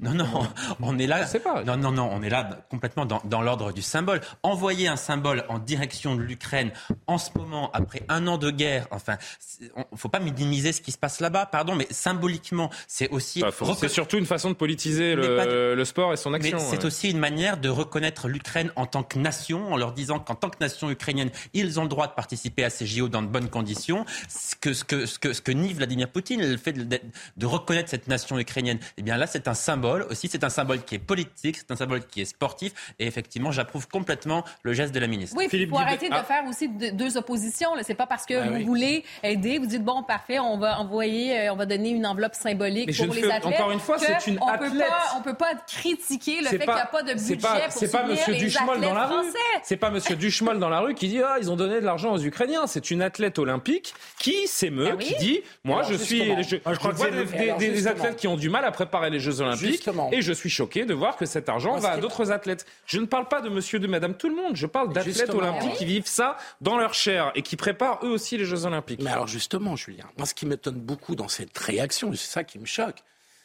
Non, 0.00 0.14
non, 0.14 0.26
on 0.80 0.98
est 0.98 1.06
là. 1.06 1.26
pas. 1.44 1.62
Non, 1.64 1.76
non, 1.76 1.92
non, 1.92 2.08
on 2.10 2.22
est 2.22 2.30
là 2.30 2.48
complètement 2.70 3.04
dans, 3.04 3.20
dans 3.24 3.42
l'ordre 3.42 3.72
du 3.72 3.82
symbole. 3.82 4.20
Envoyer 4.42 4.88
un 4.88 4.96
symbole 4.96 5.44
en 5.48 5.58
direction 5.58 6.16
de 6.16 6.22
l'Ukraine 6.22 6.72
en 7.06 7.18
ce 7.18 7.30
moment, 7.36 7.70
après 7.72 8.02
un 8.08 8.26
an 8.26 8.38
de 8.38 8.50
guerre, 8.50 8.86
enfin, 8.90 9.18
il 9.60 9.68
faut 9.96 10.08
pas 10.08 10.20
minimiser 10.20 10.72
ce 10.72 10.80
qui 10.80 10.92
se 10.92 10.98
passe 10.98 11.20
là-bas, 11.20 11.46
pardon, 11.46 11.74
mais 11.74 11.86
symboliquement, 11.90 12.70
c'est 12.88 13.10
aussi. 13.10 13.40
Bah, 13.40 13.50
c'est 13.78 13.88
surtout 13.88 14.16
une 14.16 14.26
façon 14.26 14.48
de 14.48 14.54
politiser 14.54 15.14
le, 15.14 15.74
le, 15.74 15.84
sport 15.84 16.12
et 16.12 16.16
son 16.16 16.32
action. 16.32 16.58
Mais 16.58 16.64
c'est 16.64 16.84
aussi 16.84 17.10
une 17.10 17.18
manière 17.18 17.58
de 17.58 17.68
reconnaître 17.68 18.28
l'Ukraine 18.28 18.72
en 18.76 18.86
tant 18.86 19.02
que 19.02 19.18
nation, 19.18 19.72
en 19.72 19.76
leur 19.76 19.92
disant 19.92 20.18
qu'en 20.18 20.34
tant 20.34 20.48
que 20.48 20.58
nation 20.60 20.90
ukrainienne, 20.90 21.30
ils 21.52 21.78
ont 21.78 21.82
le 21.82 21.88
droit 21.88 22.06
de 22.06 22.12
participer 22.12 22.64
à 22.64 22.70
ces 22.70 22.86
JO 22.86 23.08
dans 23.08 23.22
de 23.22 23.26
bonnes 23.26 23.50
conditions. 23.50 24.06
Ce 24.28 24.56
que, 24.56 24.72
ce 24.72 24.84
que, 24.84 25.04
ce 25.06 25.18
que, 25.18 25.32
ce 25.32 25.42
que 25.42 25.52
nie 25.52 25.74
Vladimir 25.74 26.08
Poutine, 26.08 26.40
le 26.40 26.56
fait 26.56 26.72
de, 26.72 27.00
de 27.36 27.46
reconnaître 27.46 27.90
cette 27.90 28.08
nation 28.08 28.38
ukrainienne, 28.38 28.78
eh 28.96 29.02
bien 29.02 29.16
là, 29.16 29.26
c'est 29.26 29.48
un 29.48 29.54
symbole 29.54 29.89
aussi. 30.10 30.28
C'est 30.28 30.44
un 30.44 30.50
symbole 30.50 30.82
qui 30.82 30.96
est 30.96 30.98
politique, 30.98 31.56
c'est 31.56 31.70
un 31.70 31.76
symbole 31.76 32.06
qui 32.06 32.22
est 32.22 32.24
sportif. 32.24 32.94
Et 32.98 33.06
effectivement, 33.06 33.52
j'approuve 33.52 33.88
complètement 33.88 34.44
le 34.62 34.72
geste 34.72 34.94
de 34.94 35.00
la 35.00 35.06
ministre. 35.06 35.36
Oui, 35.36 35.48
il 35.52 35.68
faut 35.68 35.78
arrêter 35.78 36.08
de 36.08 36.14
ah. 36.14 36.24
faire 36.24 36.44
aussi 36.48 36.68
deux 36.68 37.16
oppositions. 37.16 37.70
C'est 37.82 37.94
pas 37.94 38.06
parce 38.06 38.26
que 38.26 38.34
ah 38.34 38.58
vous 38.58 38.64
voulez 38.64 39.04
aider, 39.22 39.58
vous 39.58 39.66
dites 39.66 39.84
bon, 39.84 40.02
parfait, 40.02 40.38
on 40.38 40.58
va 40.58 40.78
envoyer, 40.78 41.38
euh, 41.38 41.52
on 41.52 41.56
va 41.56 41.66
donner 41.66 41.90
une 41.90 42.06
enveloppe 42.06 42.34
symbolique 42.34 42.94
pour 42.96 43.14
les 43.14 43.24
athlètes. 43.24 43.46
Encore 43.46 43.70
une 43.70 43.80
fois, 43.80 43.98
c'est 43.98 44.26
une 44.26 44.38
on 44.40 44.46
athlète. 44.46 44.72
Peut 44.72 44.78
pas, 44.78 45.16
on 45.16 45.22
peut 45.22 45.34
pas 45.34 45.54
critiquer 45.66 46.40
le 46.40 46.46
fait 46.46 46.58
qu'il 46.58 46.72
n'y 46.72 46.80
a 46.80 46.86
pas 46.86 47.02
de 47.02 47.14
budget 47.14 47.36
pas, 47.36 47.60
pour 47.60 47.72
C'est 47.72 47.90
pas 47.90 48.06
Monsieur 48.06 48.34
Duchemol 48.34 48.80
dans 48.80 48.94
la 48.94 49.06
rue. 49.06 49.26
C'est 49.62 49.76
pas 49.76 49.90
Monsieur 49.90 50.16
Duchemol 50.16 50.58
dans 50.58 50.68
la 50.68 50.80
rue 50.80 50.94
qui 50.94 51.08
dit 51.08 51.20
ah 51.22 51.36
ils 51.40 51.50
ont 51.50 51.56
donné 51.56 51.80
de 51.80 51.84
l'argent 51.84 52.12
aux 52.12 52.20
Ukrainiens. 52.20 52.66
C'est 52.66 52.90
une 52.90 53.02
athlète 53.02 53.38
olympique 53.38 53.94
qui 54.18 54.46
s'émeut, 54.46 54.90
ah 54.92 54.96
qui 54.96 55.14
dit 55.16 55.40
moi 55.64 55.82
je 55.82 55.94
suis, 55.94 56.22
je, 56.42 56.56
crois 56.56 56.92
vois 56.92 57.10
des, 57.10 57.86
athlètes 57.86 58.16
qui 58.16 58.28
ont 58.28 58.36
du 58.36 58.48
mal 58.48 58.64
à 58.64 58.70
préparer 58.70 59.10
les 59.10 59.20
Jeux 59.20 59.40
Olympiques 59.40 59.79
et 60.12 60.22
je 60.22 60.32
suis 60.32 60.50
choqué 60.50 60.84
de 60.84 60.94
voir 60.94 61.16
que 61.16 61.26
cet 61.26 61.48
argent 61.48 61.76
va 61.78 61.92
à 61.92 61.96
d'autres 61.98 62.30
athlètes. 62.30 62.66
Je 62.86 62.98
ne 62.98 63.06
parle 63.06 63.28
pas 63.28 63.40
de 63.40 63.48
monsieur, 63.48 63.78
de 63.78 63.86
madame, 63.86 64.14
tout 64.14 64.28
le 64.28 64.36
monde. 64.36 64.56
Je 64.56 64.66
parle 64.66 64.92
d'athlètes 64.92 65.30
olympiques 65.30 65.74
qui 65.74 65.84
vivent 65.84 66.06
ça 66.06 66.36
dans 66.60 66.76
leur 66.76 66.94
chair 66.94 67.32
et 67.34 67.42
qui 67.42 67.56
préparent 67.56 68.00
eux 68.02 68.10
aussi 68.10 68.36
les 68.36 68.44
Jeux 68.44 68.66
Olympiques. 68.66 69.00
Mais 69.02 69.10
alors 69.10 69.28
justement, 69.28 69.76
Julien, 69.76 70.06
moi 70.16 70.26
ce 70.26 70.34
qui 70.34 70.46
m'étonne 70.46 70.80
beaucoup 70.80 71.14
dans 71.14 71.28
cette 71.28 71.56
réaction, 71.56 72.12
et 72.12 72.16
c'est 72.16 72.30
ça 72.30 72.44
qui 72.44 72.58
me 72.58 72.66
choque, 72.66 73.02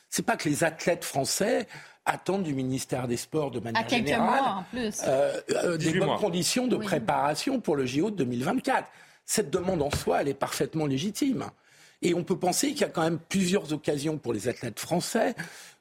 c'est 0.10 0.26
pas 0.26 0.38
que 0.38 0.48
les 0.48 0.64
athlètes 0.64 1.04
français 1.04 1.68
attendent 2.06 2.44
du 2.44 2.54
ministère 2.54 3.08
des 3.08 3.18
Sports 3.18 3.52
de 3.52 3.60
manière 3.60 3.82
à 3.82 3.84
quelques 3.84 4.08
générale 4.08 4.42
mois 4.42 4.50
en 4.50 4.64
plus. 4.64 5.02
Euh, 5.08 5.42
euh, 5.52 5.78
des 5.78 6.00
bonnes 6.00 6.18
conditions 6.18 6.68
de 6.68 6.78
préparation 6.78 7.60
pour 7.60 7.76
le 7.76 7.86
JO 7.86 8.12
de 8.12 8.18
2024. 8.18 8.88
Cette 9.26 9.50
demande 9.50 9.82
en 9.82 9.90
soi, 9.90 10.22
elle 10.22 10.28
est 10.28 10.36
parfaitement 10.36 10.86
légitime. 10.86 11.50
Et 12.02 12.14
on 12.14 12.24
peut 12.24 12.38
penser 12.38 12.70
qu'il 12.70 12.82
y 12.82 12.86
a 12.86 12.90
quand 12.90 13.04
même 13.04 13.20
plusieurs 13.30 13.74
occasions 13.74 14.18
pour 14.18 14.34
les 14.34 14.48
athlètes 14.48 14.80
français 14.80 15.36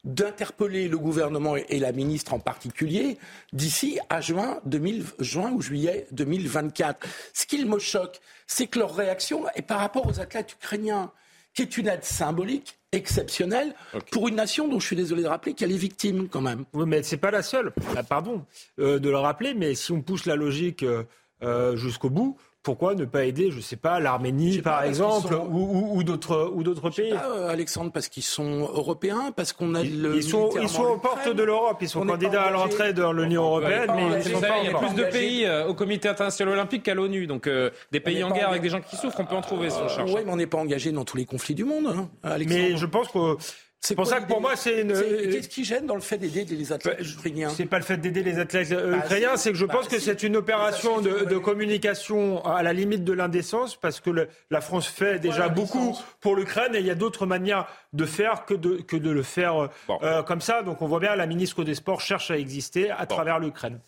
d'interpeller 0.04 0.86
le 0.86 0.98
gouvernement 0.98 1.56
et 1.56 1.78
la 1.78 1.92
ministre 1.92 2.34
en 2.34 2.38
particulier 2.38 3.18
d'ici 3.52 3.98
à 4.10 4.20
juin, 4.20 4.60
2000, 4.66 5.04
juin 5.18 5.50
ou 5.52 5.62
juillet 5.62 6.06
2024. 6.12 7.06
Ce 7.32 7.46
qui 7.46 7.64
me 7.64 7.78
choque, 7.78 8.20
c'est 8.46 8.66
que 8.66 8.78
leur 8.78 8.94
réaction 8.94 9.48
est 9.54 9.62
par 9.62 9.78
rapport 9.78 10.06
aux 10.06 10.20
athlètes 10.20 10.52
ukrainiens, 10.52 11.10
qui 11.54 11.62
est 11.62 11.76
une 11.78 11.88
aide 11.88 12.04
symbolique 12.04 12.78
exceptionnelle 12.92 13.74
pour 14.10 14.28
une 14.28 14.36
nation 14.36 14.68
dont 14.68 14.78
je 14.78 14.86
suis 14.86 14.96
désolé 14.96 15.22
de 15.22 15.28
rappeler 15.28 15.54
qu'elle 15.54 15.72
est 15.72 15.76
victime 15.76 16.28
quand 16.28 16.40
même. 16.40 16.64
Oui, 16.72 16.84
mais 16.86 17.02
c'est 17.02 17.16
pas 17.16 17.30
la 17.30 17.42
seule. 17.42 17.72
Ah, 17.96 18.02
pardon 18.02 18.44
euh, 18.78 18.98
de 18.98 19.08
le 19.08 19.18
rappeler, 19.18 19.54
mais 19.54 19.74
si 19.74 19.92
on 19.92 20.02
pousse 20.02 20.26
la 20.26 20.36
logique 20.36 20.82
euh, 20.82 21.04
euh, 21.42 21.76
jusqu'au 21.76 22.10
bout, 22.10 22.36
pourquoi 22.64 22.94
ne 22.94 23.04
pas 23.04 23.26
aider, 23.26 23.50
je 23.50 23.58
ne 23.58 23.62
sais 23.62 23.76
pas, 23.76 24.00
l'Arménie 24.00 24.62
par 24.62 24.82
exemple, 24.82 25.34
ou, 25.34 26.02
d'autres 26.02 26.50
ou 26.52 26.62
d'autres 26.62 26.90
pays? 26.90 27.12
pas, 27.12 27.50
Alexandre, 27.50 27.92
parce 27.92 28.08
qu'ils 28.08 28.24
sont 28.24 28.60
européens, 28.74 29.32
parce 29.36 29.52
qu'on 29.52 29.74
a 29.74 29.84
le 29.84 30.16
ils 30.16 30.22
sont 30.22 30.50
ils 30.60 30.68
sont 30.68 30.82
aux 30.82 30.98
portes 30.98 31.28
de 31.28 31.42
l'Europe, 31.42 31.76
ils 31.82 31.88
sont 31.88 32.04
candidats 32.04 32.44
à 32.44 32.50
l'entrée 32.50 32.92
dans 32.94 33.12
l'Union 33.12 33.44
européenne, 33.44 33.92
mais 33.94 34.22
ils 34.24 34.32
sont 34.32 34.40
pas 34.40 34.58
il 34.62 34.70
y 34.70 34.74
a 34.74 34.78
plus 34.78 34.94
de 34.94 35.04
pays 35.04 35.44
euh, 35.44 35.68
au 35.68 35.74
Comité 35.74 36.08
international 36.08 36.54
olympique 36.54 36.82
qu'à 36.82 36.94
l'ONU, 36.94 37.26
donc 37.26 37.46
euh, 37.46 37.70
des 37.92 38.00
pays 38.00 38.24
en 38.24 38.30
guerre 38.30 38.48
avec 38.48 38.62
des 38.62 38.70
gens 38.70 38.80
qui 38.80 38.96
souffrent, 38.96 39.20
on 39.20 39.26
peut 39.26 39.36
en 39.36 39.42
trouver 39.42 39.68
si 39.68 39.78
on 39.84 39.88
cherche. 39.88 40.10
Oui, 40.12 40.22
mais 40.24 40.32
on 40.32 40.36
n'est 40.36 40.46
pas 40.46 40.58
engagé 40.58 40.90
dans 40.90 41.04
tous 41.04 41.18
les 41.18 41.26
conflits 41.26 41.54
du 41.54 41.64
monde, 41.64 41.86
hein, 41.86 42.08
Alexandre. 42.22 42.60
Mais 42.62 42.76
je 42.76 42.86
pense 42.86 43.08
que 43.08 43.36
C'est 43.84 43.94
pour 43.94 44.06
ça 44.06 44.20
que 44.20 44.26
pour 44.26 44.40
moi, 44.40 44.56
c'est 44.56 44.80
une. 44.80 44.94
Qu'est-ce 44.94 45.48
qui 45.48 45.62
gêne 45.62 45.84
dans 45.84 45.94
le 45.94 46.00
fait 46.00 46.16
d'aider 46.16 46.46
les 46.46 46.72
athlètes 46.72 47.00
bah, 47.00 47.06
ukrainiens 47.06 47.50
C'est 47.50 47.66
pas 47.66 47.78
le 47.78 47.84
fait 47.84 47.98
d'aider 47.98 48.22
les 48.22 48.38
athlètes 48.38 48.72
euh, 48.72 48.92
bah, 48.92 49.04
ukrainiens, 49.04 49.36
c'est 49.36 49.52
que 49.52 49.58
je 49.58 49.66
bah, 49.66 49.74
pense 49.74 49.88
que 49.88 49.98
c'est 49.98 50.22
une 50.22 50.36
opération 50.36 51.02
de, 51.02 51.36
communication 51.36 52.42
à 52.46 52.62
la 52.62 52.72
limite 52.72 53.04
de 53.04 53.12
l'indécence, 53.12 53.76
parce 53.76 54.00
que 54.00 54.28
la 54.50 54.60
France 54.62 54.86
fait 54.86 55.18
déjà 55.18 55.48
beaucoup 55.50 55.94
pour 56.20 56.34
l'Ukraine 56.34 56.74
et 56.74 56.78
il 56.78 56.86
y 56.86 56.90
a 56.90 56.94
d'autres 56.94 57.26
manières 57.26 57.66
de 57.92 58.06
faire 58.06 58.46
que 58.46 58.54
de, 58.54 58.76
que 58.76 58.96
de 58.96 59.10
le 59.10 59.22
faire 59.22 59.68
euh, 59.90 60.22
comme 60.22 60.40
ça. 60.40 60.62
Donc 60.62 60.80
on 60.80 60.86
voit 60.86 61.00
bien, 61.00 61.14
la 61.14 61.26
ministre 61.26 61.62
des 61.62 61.74
Sports 61.74 62.00
cherche 62.00 62.30
à 62.30 62.38
exister 62.38 62.90
à 62.90 63.04
travers 63.04 63.38
l'Ukraine. 63.38 63.80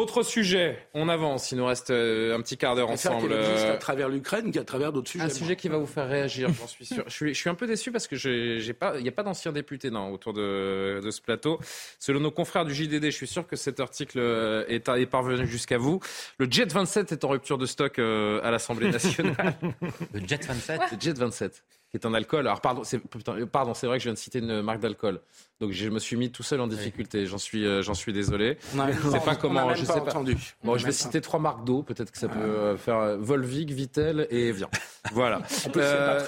Autre 0.00 0.22
sujet, 0.22 0.78
on 0.94 1.10
avance, 1.10 1.52
il 1.52 1.58
nous 1.58 1.66
reste 1.66 1.90
euh, 1.90 2.34
un 2.34 2.40
petit 2.40 2.56
quart 2.56 2.74
d'heure 2.74 2.88
ensemble. 2.88 3.34
à 3.34 3.76
travers 3.76 4.08
l'Ukraine 4.08 4.50
qu'à 4.50 4.64
travers 4.64 4.94
d'autres 4.94 5.10
sujets. 5.10 5.24
Un 5.24 5.28
sujet 5.28 5.56
qui 5.56 5.68
va 5.68 5.76
vous 5.76 5.84
faire 5.84 6.08
réagir, 6.08 6.48
j'en 6.58 6.66
suis 6.66 6.86
sûr. 6.86 7.04
Je 7.06 7.12
suis, 7.12 7.34
je 7.34 7.38
suis, 7.38 7.50
un 7.50 7.54
peu 7.54 7.66
déçu 7.66 7.92
parce 7.92 8.08
que 8.08 8.16
j'ai 8.16 8.72
pas, 8.72 8.96
il 8.96 9.02
n'y 9.02 9.10
a 9.10 9.12
pas 9.12 9.22
d'anciens 9.22 9.52
députés 9.52 9.90
non, 9.90 10.10
autour 10.10 10.32
de, 10.32 11.02
de, 11.04 11.10
ce 11.10 11.20
plateau. 11.20 11.60
Selon 11.98 12.20
nos 12.20 12.30
confrères 12.30 12.64
du 12.64 12.72
JDD, 12.72 13.04
je 13.04 13.10
suis 13.10 13.26
sûr 13.26 13.46
que 13.46 13.56
cet 13.56 13.78
article 13.78 14.20
euh, 14.20 14.64
est, 14.68 14.88
est 14.88 15.04
parvenu 15.04 15.46
jusqu'à 15.46 15.76
vous. 15.76 16.00
Le 16.38 16.50
Jet 16.50 16.72
27 16.72 17.12
est 17.12 17.22
en 17.22 17.28
rupture 17.28 17.58
de 17.58 17.66
stock 17.66 17.98
euh, 17.98 18.40
à 18.42 18.50
l'Assemblée 18.50 18.90
nationale. 18.90 19.54
Le 20.14 20.26
Jet 20.26 20.46
27 20.46 20.80
Le 20.92 20.98
Jet 20.98 21.18
27 21.18 21.62
qui 21.90 21.96
est 21.96 22.06
un 22.06 22.14
alcool. 22.14 22.46
Alors 22.46 22.60
pardon, 22.60 22.82
c'est 22.84 23.00
pardon, 23.46 23.74
c'est 23.74 23.86
vrai 23.86 23.98
que 23.98 24.02
je 24.02 24.08
viens 24.08 24.14
de 24.14 24.18
citer 24.18 24.38
une 24.38 24.62
marque 24.62 24.80
d'alcool. 24.80 25.20
Donc 25.60 25.72
je 25.72 25.88
me 25.90 25.98
suis 25.98 26.16
mis 26.16 26.30
tout 26.30 26.42
seul 26.42 26.60
en 26.60 26.66
difficulté. 26.66 27.26
J'en 27.26 27.36
suis, 27.36 27.66
euh, 27.66 27.82
j'en 27.82 27.92
suis 27.92 28.14
désolé. 28.14 28.56
Je 28.74 29.10
sais 29.10 29.20
pas 29.20 29.36
comment. 29.36 29.74
je 29.74 29.84
sais 29.84 30.00
pas. 30.00 30.10
Entendu. 30.10 30.36
Bon, 30.64 30.78
je 30.78 30.86
vais 30.86 30.92
citer 30.92 31.20
trois 31.20 31.38
marques 31.38 31.64
d'eau. 31.64 31.82
Peut-être 31.82 32.10
que 32.10 32.18
ça 32.18 32.28
peut 32.28 32.38
euh, 32.38 32.76
faire 32.78 32.96
euh, 32.96 33.16
Volvic, 33.18 33.70
Vitel 33.70 34.26
et 34.30 34.48
Evian. 34.48 34.70
Voilà. 35.12 35.40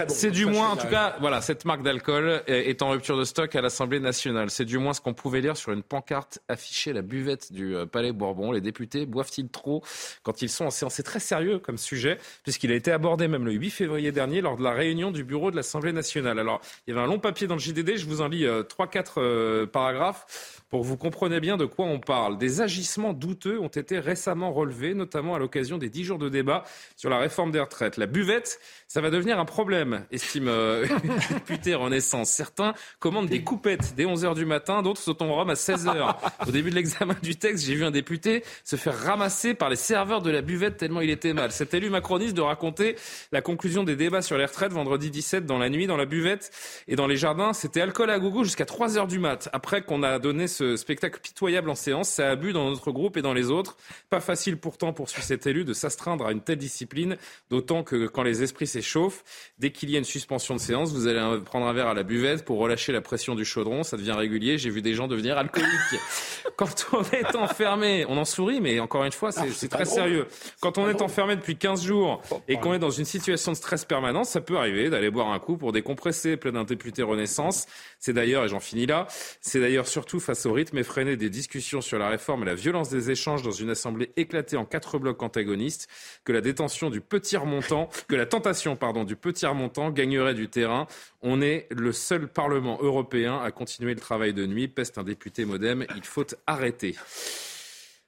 c'est 0.09 0.31
du 0.31 0.47
moins, 0.47 0.71
en 0.71 0.77
tout 0.77 0.87
cas, 0.87 1.17
voilà, 1.21 1.43
cette 1.43 1.67
marque 1.67 1.83
d'alcool 1.83 2.43
est 2.47 2.81
en 2.81 2.89
rupture 2.89 3.19
de 3.19 3.25
stock 3.25 3.55
à 3.55 3.61
l'Assemblée 3.61 4.01
nationale. 4.01 4.49
C'est 4.49 4.65
du 4.65 4.79
moins 4.79 4.95
ce 4.95 5.03
qu'on 5.03 5.13
pouvait 5.13 5.43
lire 5.43 5.59
sur 5.59 5.73
une 5.73 5.83
pancarte 5.83 6.41
affichée 6.49 6.93
à 6.93 6.95
la 6.95 7.03
buvette 7.03 7.53
du 7.53 7.77
Palais 7.93 8.13
Bourbon. 8.13 8.51
Les 8.51 8.63
députés 8.63 9.05
boivent-ils 9.05 9.51
trop 9.51 9.85
quand 10.23 10.41
ils 10.41 10.49
sont 10.49 10.65
en 10.65 10.71
séance? 10.71 10.95
C'est 10.95 11.03
très 11.03 11.21
sérieux 11.21 11.59
comme 11.59 11.77
sujet, 11.77 12.17
puisqu'il 12.45 12.73
a 12.73 12.75
été 12.75 12.91
abordé 12.91 13.29
même 13.29 13.45
le 13.45 13.53
8 13.53 13.71
février 13.71 14.11
dernier 14.11 14.41
lors 14.41 14.57
de 14.57 14.65
la 14.65 14.73
réunion 14.73 15.11
du 15.11 15.23
bureau 15.23 15.51
de 15.53 15.57
l'Assemblée 15.57 15.93
nationale. 15.93 16.41
Alors, 16.41 16.61
il 16.87 16.91
y 16.91 16.97
avait 16.97 17.05
un 17.05 17.09
long 17.09 17.21
papier 17.21 17.47
dans 17.47 17.55
le 17.55 17.61
JDD. 17.61 17.97
Je 17.97 18.07
vous 18.07 18.21
en 18.21 18.29
lis 18.29 18.45
trois, 18.69 18.89
quatre 18.89 19.21
euh, 19.21 19.67
paragraphe 19.67 20.63
pour 20.69 20.81
que 20.81 20.87
vous 20.87 20.97
compreniez 20.97 21.39
bien 21.39 21.57
de 21.57 21.67
quoi 21.67 21.85
on 21.85 22.01
parle. 22.01 22.39
Des 22.39 22.61
agissements 22.61 23.13
douteux 23.13 23.61
ont 23.61 23.69
été 23.69 23.99
récemment 23.99 24.53
relevés, 24.53 24.95
notamment 24.95 25.35
à 25.35 25.39
l'occasion 25.39 25.79
des 25.79 25.91
dix 25.91 26.03
jours 26.03 26.19
de 26.19 26.29
débat 26.29 26.65
sur 26.97 27.11
la 27.11 27.19
réforme 27.19 27.51
des 27.51 27.61
retraites. 27.61 27.99
La 27.99 28.07
buvette, 28.07 28.59
ça 28.93 29.01
va 29.01 29.09
devenir 29.09 29.41
un 29.41 29.47
problème, 29.47 30.05
estime 30.11 30.49
euh, 30.49 30.87
une 31.05 31.17
députée 31.31 31.75
Renaissance. 31.75 32.29
Certains 32.29 32.75
commandent 32.99 33.31
des 33.31 33.43
coupettes 33.43 33.95
dès 33.97 34.05
11h 34.05 34.35
du 34.35 34.45
matin, 34.45 34.83
d'autres 34.83 35.01
sautent 35.01 35.23
en 35.23 35.35
Rome 35.35 35.49
à 35.49 35.55
16h. 35.55 36.15
Au 36.47 36.51
début 36.51 36.69
de 36.69 36.75
l'examen 36.75 37.17
du 37.23 37.37
texte, 37.37 37.65
j'ai 37.65 37.75
vu 37.75 37.87
un 37.87 37.91
député 37.91 38.45
se 38.65 38.77
faire 38.77 38.95
ramasser 38.95 39.55
par 39.55 39.71
les 39.71 39.77
serveurs 39.77 40.21
de 40.21 40.31
la 40.31 40.43
buvette 40.43 40.77
tellement 40.77 41.01
il 41.01 41.09
était 41.09 41.33
mal. 41.33 41.53
Cet 41.53 41.73
élu 41.73 41.89
macroniste 41.89 42.35
de 42.35 42.43
raconter 42.43 42.97
la 43.33 43.41
conclusion 43.41 43.83
des 43.83 43.97
débats 43.97 44.21
sur 44.21 44.37
les 44.37 44.45
retraites 44.45 44.75
vendredi 44.75 45.11
17 45.11 45.47
dans 45.47 45.57
la 45.57 45.71
nuit, 45.71 45.87
dans 45.87 45.97
la 45.97 46.05
buvette 46.05 46.51
et 46.87 46.95
dans 46.95 47.07
les 47.07 47.17
jardins. 47.17 47.55
C'était 47.55 47.81
alcool 47.81 48.11
à 48.11 48.19
gogo 48.19 48.45
jusqu'à 48.45 48.65
3h 48.65 49.09
du 49.09 49.19
mat. 49.19 49.49
Après 49.55 49.81
qu'on 49.81 50.03
a 50.03 50.19
donné 50.19 50.49
ce 50.49 50.77
spectacle 50.77 51.19
pitoyable 51.19 51.71
en 51.71 51.77
séance. 51.77 52.11
Ça 52.11 52.29
a 52.29 52.37
bu 52.37 52.53
dans 52.53 52.69
notre 52.69 52.93
groupe 52.93 53.17
et 53.17 53.23
dans 53.23 53.33
les 53.33 53.51
autres. 53.51 53.79
Pas 54.11 54.21
facile 54.21 54.59
pourtant, 54.59 54.93
poursuit 54.93 55.23
cet 55.23 55.47
élu, 55.47 55.65
de 55.65 55.73
s'astreindre 55.73 56.27
à 56.27 56.33
une 56.33 56.43
telle 56.43 56.59
discipline, 56.59 57.17
d'autant 57.49 57.85
que 57.85 58.07
quand 58.07 58.23
les 58.23 58.43
esprits 58.43 58.67
s'échauffent, 58.83 59.25
dès 59.59 59.71
qu'il 59.71 59.91
y 59.91 59.95
a 59.95 59.99
une 59.99 60.05
suspension 60.05 60.55
de 60.55 60.61
séance, 60.61 60.93
vous 60.93 61.07
allez 61.07 61.41
prendre 61.45 61.67
un 61.67 61.73
verre 61.73 61.87
à 61.87 61.95
la 61.95 62.03
buvette 62.03 62.45
pour 62.45 62.59
relâcher 62.59 62.93
la 62.93 63.01
pression 63.01 63.35
du 63.35 63.45
chaudron. 63.45 63.83
Ça 63.85 63.97
devient 63.97 64.13
régulier. 64.13 64.59
J'ai 64.59 64.71
vu 64.71 64.83
des 64.83 64.95
gens 64.95 65.09
devenir 65.09 65.39
alcooliques. 65.39 65.71
quand 66.57 66.87
on 66.93 67.03
est 67.03 67.37
enfermé, 67.37 68.05
on 68.09 68.19
en 68.19 68.25
sourit, 68.25 68.61
mais 68.61 68.81
encore 68.81 69.05
une 69.05 69.13
fois, 69.13 69.31
c'est 69.33 69.69
très 69.69 69.85
sérieux. 69.85 70.27
Quand 70.61 70.79
on 70.79 70.89
est 70.89 71.01
enfermé 71.01 71.37
depuis 71.37 71.57
15 71.57 71.85
jours 71.85 72.23
et 72.49 72.57
qu'on 72.57 72.75
est 72.75 72.79
dans 72.79 72.91
une 72.91 73.05
situation 73.05 73.53
de 73.53 73.57
stress 73.57 73.85
permanent, 73.85 74.25
ça 74.25 74.41
peut 74.41 74.57
arriver 74.57 74.91
d'aller 74.91 75.11
boire 75.11 75.31
un 75.31 75.39
coup 75.39 75.57
pour 75.57 75.73
décompresser, 75.73 76.37
plein 76.37 76.53
d'un 76.53 76.65
député 76.65 77.03
Renaissance. 77.03 77.67
C'est 77.99 78.13
d'ailleurs, 78.13 78.45
et 78.45 78.49
j'en 78.49 78.61
finis 78.61 78.87
là, 78.87 79.07
c'est 79.41 79.61
d'ailleurs 79.61 79.87
surtout 79.87 80.21
face 80.21 80.45
au 80.47 80.53
rythme 80.53 80.79
effréné 80.79 81.17
des 81.17 81.31
discussions 81.31 81.81
sur 81.81 81.99
la 81.99 82.09
réforme 82.09 82.43
et 82.43 82.47
la 82.47 82.55
violence 82.55 82.89
des 82.89 83.11
échanges 83.11 83.43
dans 83.43 83.51
une 83.51 83.71
assemblée 83.71 84.13
éclatée 84.17 84.57
en 84.57 84.65
quatre 84.65 84.99
blocs 84.99 85.23
antagonistes 85.23 85.89
que 86.25 86.33
la 86.33 86.41
détention 86.41 86.91
du 86.91 87.01
petit 87.01 87.37
remontant, 87.37 87.89
que 88.09 88.17
la 88.17 88.27
tentation, 88.27 88.72
du 89.05 89.17
petit 89.17 89.47
remontant 89.47 89.91
gagnerait 89.91 90.35
du 90.35 90.49
terrain. 90.49 90.87
On 91.23 91.41
est 91.41 91.67
le 91.71 91.93
seul 91.93 92.29
Parlement 92.29 92.79
européen 92.81 93.41
à 93.41 93.51
continuer 93.51 93.95
le 93.95 94.01
travail 94.01 94.33
de 94.33 94.47
nuit. 94.47 94.69
Peste 94.69 94.99
un 94.99 95.05
député 95.05 95.45
modem, 95.45 95.85
il 95.97 96.05
faut 96.05 96.27
arrêter. 96.47 96.97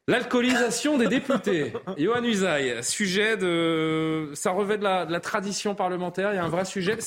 L'alcoolisation 0.07 0.99
des 0.99 1.07
députés. 1.07 1.73
Johan 1.97 2.23
Usaï, 2.25 2.85
sujet 2.85 3.39
de. 3.39 4.31
Ça 4.35 4.51
revêt 4.51 4.77
de 4.77 4.85
la, 4.85 5.21
tradition 5.21 5.75
parlementaire, 5.75 6.33
il 6.33 6.37
y 6.37 6.39
a 6.39 6.45
un 6.45 6.49
vrai 6.49 6.67
sujet. 6.67 6.99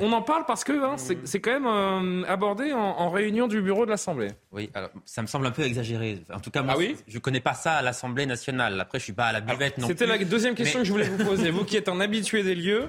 On 0.00 0.12
en 0.12 0.22
parle 0.22 0.44
parce 0.46 0.62
que 0.62 0.72
hein, 0.72 0.96
c'est 0.96 1.40
quand 1.40 1.52
même 1.52 1.66
euh, 1.66 2.24
abordé 2.28 2.72
en, 2.72 3.10
réunion 3.10 3.48
du 3.48 3.60
bureau 3.60 3.84
de 3.84 3.90
l'Assemblée. 3.90 4.30
Oui, 4.52 4.70
alors 4.74 4.90
ça 5.04 5.22
me 5.22 5.26
semble 5.26 5.46
un 5.46 5.50
peu 5.50 5.62
exagéré. 5.62 6.22
En 6.32 6.40
tout 6.40 6.50
cas, 6.50 6.62
moi, 6.62 6.76
ah 6.78 6.94
je 7.08 7.14
ne 7.14 7.20
connais 7.20 7.40
pas 7.40 7.54
ça 7.54 7.74
à 7.74 7.82
l'Assemblée 7.82 8.26
nationale. 8.26 8.80
Après, 8.80 8.98
je 8.98 9.04
suis 9.04 9.12
pas 9.12 9.26
à 9.26 9.32
la 9.32 9.40
buvette 9.40 9.78
non 9.78 9.88
C'était 9.88 10.06
la 10.06 10.18
deuxième 10.18 10.54
question 10.54 10.80
que 10.80 10.84
je 10.84 10.92
voulais 10.92 11.08
vous 11.08 11.24
poser. 11.24 11.50
vous 11.50 11.64
qui 11.64 11.76
êtes 11.76 11.88
un 11.88 11.98
habitué 11.98 12.44
des 12.44 12.54
lieux. 12.54 12.86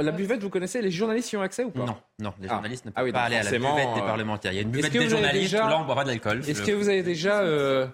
la 0.00 0.10
buvette, 0.10 0.42
vous 0.42 0.50
connaissez 0.50 0.82
Les 0.82 0.90
journalistes 0.90 1.30
y 1.30 1.36
ont 1.36 1.42
accès 1.42 1.62
ou 1.62 1.70
pas? 1.70 1.84
Non, 1.84 1.96
non, 2.18 2.34
les 2.40 2.48
ah. 2.48 2.54
journalistes 2.54 2.86
ne 2.86 2.90
ah 2.94 3.02
peuvent 3.02 3.12
pas 3.12 3.22
aller 3.22 3.36
à 3.36 3.44
la 3.44 3.50
buvette 3.50 3.94
des 3.94 4.00
euh, 4.00 4.06
parlementaires. 4.06 4.52
Il 4.52 4.56
y 4.56 4.58
a 4.58 4.62
une 4.62 4.70
buvette 4.70 4.92
des 4.92 5.08
journalistes, 5.08 5.52
déjà... 5.52 5.68
là 5.68 5.78
on 5.78 5.84
boit 5.84 5.94
pas 5.94 6.04
de 6.04 6.08
l'alcool. 6.08 6.42
Est-ce 6.46 6.62
que 6.62 6.72
vous 6.72 6.88
avez 6.88 7.04
déjà 7.04 7.40
euh, 7.40 7.86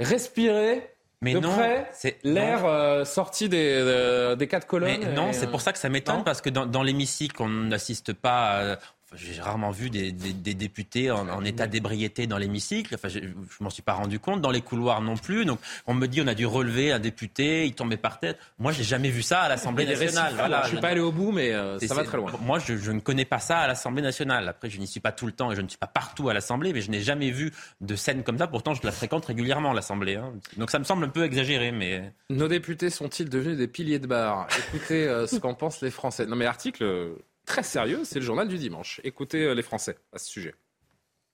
respirer 0.00 0.90
mais 1.20 1.32
de 1.32 1.40
non, 1.40 1.52
près 1.52 1.90
l'air 2.22 2.66
euh, 2.66 3.04
sorti 3.04 3.48
des, 3.48 3.70
euh, 3.72 4.36
des 4.36 4.46
quatre 4.46 4.66
colonnes. 4.66 5.00
Mais 5.00 5.12
non, 5.14 5.32
c'est 5.32 5.46
pour 5.46 5.62
ça 5.62 5.72
que 5.72 5.78
ça 5.78 5.88
m'étonne 5.88 6.22
parce 6.22 6.42
que 6.42 6.50
dans, 6.50 6.66
dans 6.66 6.82
l'hémicycle, 6.82 7.40
on 7.40 7.48
n'assiste 7.48 8.12
pas 8.12 8.72
à, 8.72 8.76
j'ai 9.16 9.40
rarement 9.40 9.70
vu 9.70 9.90
des, 9.90 10.12
députés 10.12 11.10
en, 11.10 11.44
état 11.44 11.66
d'ébriété 11.66 12.26
dans 12.26 12.38
l'hémicycle. 12.38 12.94
Enfin, 12.94 13.08
je, 13.08 13.20
ne 13.20 13.32
m'en 13.60 13.70
suis 13.70 13.82
pas 13.82 13.92
rendu 13.94 14.18
compte. 14.18 14.40
Dans 14.40 14.50
les 14.50 14.60
couloirs 14.60 15.00
non 15.00 15.16
plus. 15.16 15.44
Donc, 15.44 15.58
on 15.86 15.94
me 15.94 16.06
dit 16.06 16.20
on 16.22 16.26
a 16.26 16.34
dû 16.34 16.46
relever 16.46 16.92
un 16.92 16.98
député, 16.98 17.66
il 17.66 17.74
tombait 17.74 17.96
par 17.96 18.20
tête. 18.20 18.38
Moi, 18.58 18.72
j'ai 18.72 18.84
jamais 18.84 19.10
vu 19.10 19.22
ça 19.22 19.42
à 19.42 19.48
l'Assemblée 19.48 19.86
nationale. 19.86 20.34
Voilà, 20.34 20.62
je 20.64 20.68
suis 20.68 20.78
pas 20.78 20.88
allé 20.88 21.00
au 21.00 21.12
bout, 21.12 21.32
mais 21.32 21.52
euh, 21.52 21.78
ça 21.78 21.94
va 21.94 22.04
très 22.04 22.16
loin. 22.16 22.32
Moi, 22.40 22.58
je, 22.58 22.90
ne 22.90 23.00
connais 23.00 23.24
pas 23.24 23.38
ça 23.38 23.58
à 23.58 23.66
l'Assemblée 23.66 24.02
nationale. 24.02 24.48
Après, 24.48 24.70
je 24.70 24.78
n'y 24.78 24.86
suis 24.86 25.00
pas 25.00 25.12
tout 25.12 25.26
le 25.26 25.32
temps 25.32 25.52
et 25.52 25.56
je 25.56 25.60
ne 25.60 25.68
suis 25.68 25.78
pas 25.78 25.86
partout 25.86 26.28
à 26.28 26.34
l'Assemblée, 26.34 26.72
mais 26.72 26.80
je 26.80 26.90
n'ai 26.90 27.00
jamais 27.00 27.30
vu 27.30 27.52
de 27.80 27.96
scène 27.96 28.22
comme 28.22 28.38
ça. 28.38 28.46
Pourtant, 28.46 28.74
je 28.74 28.80
la 28.84 28.92
fréquente 28.92 29.26
régulièrement 29.26 29.72
l'Assemblée. 29.72 30.16
Hein. 30.16 30.32
Donc, 30.56 30.70
ça 30.70 30.78
me 30.78 30.84
semble 30.84 31.04
un 31.04 31.08
peu 31.08 31.24
exagéré, 31.24 31.72
mais 31.72 32.12
nos 32.30 32.48
députés 32.48 32.90
sont-ils 32.90 33.28
devenus 33.28 33.56
des 33.56 33.68
piliers 33.68 33.98
de 33.98 34.06
bar 34.06 34.48
Écoutez 34.68 35.06
euh, 35.06 35.26
ce 35.26 35.36
qu'en 35.36 35.54
pensent 35.54 35.80
les 35.80 35.90
Français. 35.90 36.26
Non, 36.26 36.36
mais 36.36 36.46
article 36.46 37.14
très 37.44 37.62
sérieux, 37.62 38.00
c'est 38.04 38.18
le 38.18 38.24
journal 38.24 38.48
du 38.48 38.58
dimanche. 38.58 39.00
Écoutez 39.04 39.42
euh, 39.42 39.54
les 39.54 39.62
Français 39.62 39.96
à 40.12 40.18
ce 40.18 40.26
sujet. 40.26 40.54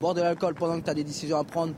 Boire 0.01 0.15
de 0.15 0.23
l'alcool 0.23 0.55
pendant 0.55 0.81
que 0.81 0.85
tu 0.85 0.91
as 0.91 0.95
des 0.95 1.05
décisions 1.05 1.39
à 1.39 1.45
prendre, 1.45 1.75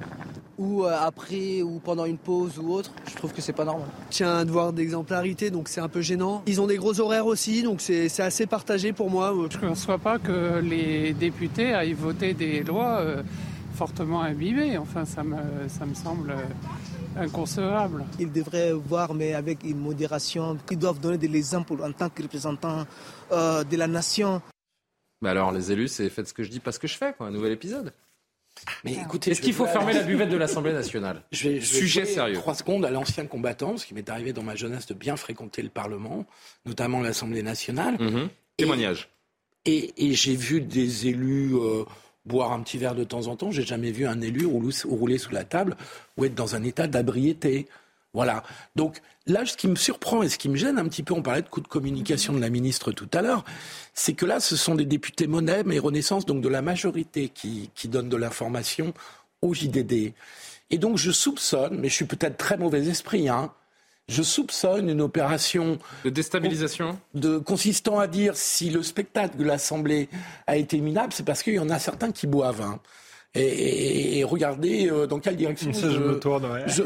ou 0.56 0.84
euh, 0.84 0.96
après, 0.96 1.60
ou 1.62 1.80
pendant 1.80 2.04
une 2.04 2.18
pause 2.18 2.56
ou 2.58 2.72
autre, 2.72 2.92
je 3.10 3.16
trouve 3.16 3.32
que 3.32 3.42
c'est 3.42 3.52
pas 3.52 3.64
normal. 3.64 3.88
Tiens 4.10 4.36
un 4.36 4.44
devoir 4.44 4.72
d'exemplarité, 4.72 5.50
donc 5.50 5.68
c'est 5.68 5.80
un 5.80 5.88
peu 5.88 6.02
gênant. 6.02 6.42
Ils 6.46 6.60
ont 6.60 6.68
des 6.68 6.76
gros 6.76 7.00
horaires 7.00 7.26
aussi, 7.26 7.64
donc 7.64 7.80
c'est 7.80 8.20
assez 8.20 8.46
partagé 8.46 8.92
pour 8.92 9.10
moi. 9.10 9.34
Je 9.50 9.58
ne 9.58 9.70
conçois 9.70 9.98
pas 9.98 10.20
que 10.20 10.60
les 10.60 11.14
députés 11.14 11.74
aillent 11.74 11.94
voter 11.94 12.32
des 12.32 12.62
lois 12.62 13.00
euh, 13.00 13.24
fortement 13.74 14.22
imbibées. 14.22 14.78
Enfin, 14.78 15.04
ça 15.04 15.24
me, 15.24 15.36
ça 15.68 15.84
me 15.84 15.94
semble 15.94 16.32
inconcevable. 17.16 18.04
Ils 18.18 18.32
devraient 18.32 18.72
voir, 18.72 19.14
mais 19.14 19.34
avec 19.34 19.64
une 19.64 19.78
modération. 19.78 20.58
Ils 20.70 20.78
doivent 20.78 21.00
donner 21.00 21.18
de 21.18 21.26
l'exemple 21.26 21.74
en 21.82 21.92
tant 21.92 22.08
que 22.08 22.22
représentants 22.22 22.86
euh, 23.30 23.64
de 23.64 23.76
la 23.76 23.86
nation. 23.86 24.42
Mais 25.20 25.30
alors, 25.30 25.52
les 25.52 25.70
élus, 25.70 25.88
c'est 25.88 26.08
faites 26.10 26.28
ce 26.28 26.34
que 26.34 26.42
je 26.42 26.50
dis, 26.50 26.60
pas 26.60 26.72
ce 26.72 26.78
que 26.78 26.88
je 26.88 26.96
fais, 26.96 27.12
quoi. 27.12 27.28
Un 27.28 27.30
nouvel 27.30 27.52
épisode. 27.52 27.92
Mais 28.84 28.94
écoutez, 28.94 29.30
est-ce 29.30 29.40
qu'il 29.40 29.54
faut 29.54 29.66
fermer 29.66 29.92
la 29.92 30.02
buvette 30.02 30.28
de 30.28 30.36
l'Assemblée 30.36 30.72
nationale 30.72 31.22
je 31.32 31.48
vais, 31.48 31.60
Sujet 31.60 32.04
sérieux. 32.04 32.34
Trois 32.34 32.54
secondes 32.54 32.84
à 32.84 32.90
l'ancien 32.90 33.26
combattant, 33.26 33.76
ce 33.76 33.86
qui 33.86 33.94
m'est 33.94 34.08
arrivé 34.08 34.32
dans 34.32 34.42
ma 34.42 34.56
jeunesse 34.56 34.86
de 34.86 34.94
bien 34.94 35.16
fréquenter 35.16 35.62
le 35.62 35.68
Parlement, 35.68 36.26
notamment 36.66 37.00
l'Assemblée 37.00 37.42
nationale. 37.42 37.96
Mhm. 37.98 38.28
Témoignage. 38.56 39.08
Et, 39.64 39.92
j'ai 40.14 40.34
vu 40.34 40.60
des 40.60 41.06
élus 41.06 41.54
euh, 41.54 41.84
boire 42.24 42.52
un 42.52 42.60
petit 42.60 42.78
verre 42.78 42.94
de 42.94 43.04
temps 43.04 43.26
en 43.26 43.36
temps. 43.36 43.50
J'ai 43.50 43.62
jamais 43.62 43.90
vu 43.90 44.06
un 44.06 44.20
élu 44.20 44.46
rouler 44.46 45.18
sous 45.18 45.32
la 45.32 45.44
table 45.44 45.76
ou 46.16 46.24
être 46.24 46.34
dans 46.34 46.54
un 46.54 46.62
état 46.62 46.86
d'abriété. 46.86 47.66
Voilà. 48.14 48.42
Donc 48.76 49.00
là, 49.26 49.46
ce 49.46 49.56
qui 49.56 49.68
me 49.68 49.74
surprend 49.74 50.22
et 50.22 50.28
ce 50.28 50.36
qui 50.36 50.48
me 50.48 50.56
gêne 50.56 50.78
un 50.78 50.84
petit 50.84 51.02
peu, 51.02 51.14
on 51.14 51.22
parlait 51.22 51.42
de 51.42 51.48
coup 51.48 51.60
de 51.60 51.68
communication 51.68 52.34
de 52.34 52.40
la 52.40 52.50
ministre 52.50 52.92
tout 52.92 53.08
à 53.14 53.22
l'heure, 53.22 53.44
c'est 53.94 54.12
que 54.12 54.26
là, 54.26 54.38
ce 54.38 54.56
sont 54.56 54.74
des 54.74 54.84
députés 54.84 55.26
Monem 55.26 55.72
et 55.72 55.78
Renaissance, 55.78 56.26
donc 56.26 56.42
de 56.42 56.48
la 56.48 56.62
majorité, 56.62 57.30
qui, 57.30 57.70
qui 57.74 57.88
donnent 57.88 58.10
de 58.10 58.16
l'information 58.16 58.92
au 59.40 59.54
JDD. 59.54 60.12
Et 60.70 60.78
donc 60.78 60.96
je 60.96 61.10
soupçonne, 61.10 61.78
mais 61.78 61.88
je 61.88 61.94
suis 61.94 62.04
peut-être 62.04 62.36
très 62.36 62.56
mauvais 62.56 62.86
esprit, 62.88 63.28
hein, 63.28 63.52
je 64.08 64.22
soupçonne 64.22 64.88
une 64.88 65.00
opération 65.00 65.78
de 66.04 66.10
déstabilisation, 66.10 66.98
de 67.14 67.38
consistant 67.38 67.98
à 67.98 68.06
dire 68.06 68.36
si 68.36 68.70
le 68.70 68.82
spectacle 68.82 69.36
de 69.36 69.44
l'Assemblée 69.44 70.08
a 70.46 70.56
été 70.56 70.80
minable, 70.80 71.12
c'est 71.12 71.24
parce 71.24 71.42
qu'il 71.42 71.54
y 71.54 71.58
en 71.58 71.70
a 71.70 71.78
certains 71.78 72.12
qui 72.12 72.26
boivent. 72.26 72.62
Hein. 72.62 72.80
Et, 73.34 74.24
regardez 74.24 74.90
euh, 74.90 75.06
dans 75.06 75.18
quelle 75.18 75.36
direction 75.36 75.72
je, 75.72 75.86
me 75.86 76.18
tourne. 76.18 76.46
Je, 76.66 76.82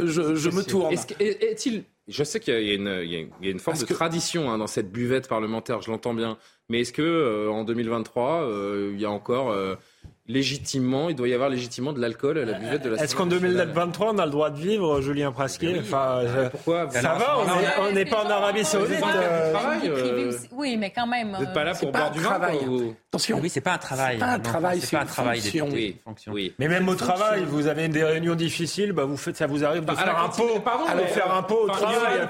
me 0.51 0.63
tourne. 0.63 0.95
Est-il 1.19 1.85
je 2.09 2.23
sais 2.23 2.39
qu'il 2.39 2.55
y, 2.55 2.71
a 2.71 3.51
une 3.51 3.59
forme 3.59 3.79
de 3.79 3.85
tradition 3.85 4.49
hein, 4.49 4.59
dans 4.59 4.69
cette 4.69 4.93
buvette 4.93 5.27
parlementaire, 5.27 5.83
je 5.83 5.91
l'entends 5.91 6.15
bien. 6.15 6.39
Mais 6.69 6.83
est-ce 6.83 6.93
que 6.93 7.03
euh, 7.03 7.51
en 7.51 7.65
2023, 7.65 8.43
euh, 8.43 8.93
il 8.95 9.01
y 9.01 9.05
a 9.05 9.11
encore 9.11 9.53
légitimement, 10.29 11.09
il 11.09 11.17
doit 11.17 11.29
y 11.29 11.35
avoir 11.35 11.49
légitimement 11.49 11.93
de 11.93 12.01
l'alcool 12.01 12.39
à 12.39 12.45
la 12.45 12.59
buvette 12.59 12.83
de 12.83 12.91
la 12.91 13.03
Est-ce 13.03 13.15
qu'en 13.15 13.27
2023, 13.27 14.15
on 14.15 14.19
a 14.19 14.25
le 14.25 14.31
droit 14.31 14.51
de 14.51 14.59
vivre, 14.59 15.01
Julien 15.01 15.33
Prasquier 15.33 15.79
enfin, 15.81 16.23
Pourquoi 16.51 16.91
Ça 16.91 17.15
va, 17.15 17.39
on 17.81 17.93
n'est 17.93 18.05
pas 18.05 18.25
en 18.25 18.31
Arabie 18.31 18.65
Saoudite. 18.65 19.03
Euh... 19.03 20.33
Oui, 20.53 20.77
mais 20.77 20.91
quand 20.91 21.07
même. 21.07 21.35
Vous 21.37 21.45
n'êtes 21.45 21.55
pas 21.55 21.65
là 21.65 21.75
pour 21.75 21.93
boire 21.93 22.11
du 22.11 22.21
vin 22.21 22.41
Attention. 23.09 23.41
Oui, 23.41 23.49
c'est 23.49 23.61
pas 23.61 23.75
un 23.75 23.79
travail. 23.79 24.17
C'est 24.17 24.21
pas 24.21 24.33
un 24.33 24.39
travail, 24.39 24.81
c'est 24.81 24.97
pas 24.97 25.03
un 25.03 25.07
travail 25.07 25.41
fonction. 25.41 25.69
Oui, 25.73 25.97
oui. 26.29 26.55
Mais 26.59 26.69
même 26.69 26.89
au 26.89 26.95
travail, 26.95 27.45
vous 27.47 27.67
avez 27.67 27.89
des 27.89 28.05
réunions 28.05 28.35
difficiles, 28.35 28.93
bah 28.93 29.05
vous 29.05 29.17
faites, 29.17 29.37
ça 29.37 29.47
vous 29.47 29.65
arrive 29.65 29.85
de 29.85 29.95
faire 29.95 30.19
un 30.19 30.29
pot. 30.29 30.61
Pardon, 30.65 30.85
de 30.85 31.07
faire 31.07 31.33
un 31.33 31.43
pot 31.43 31.65
au 31.65 31.69
travail. 31.69 32.27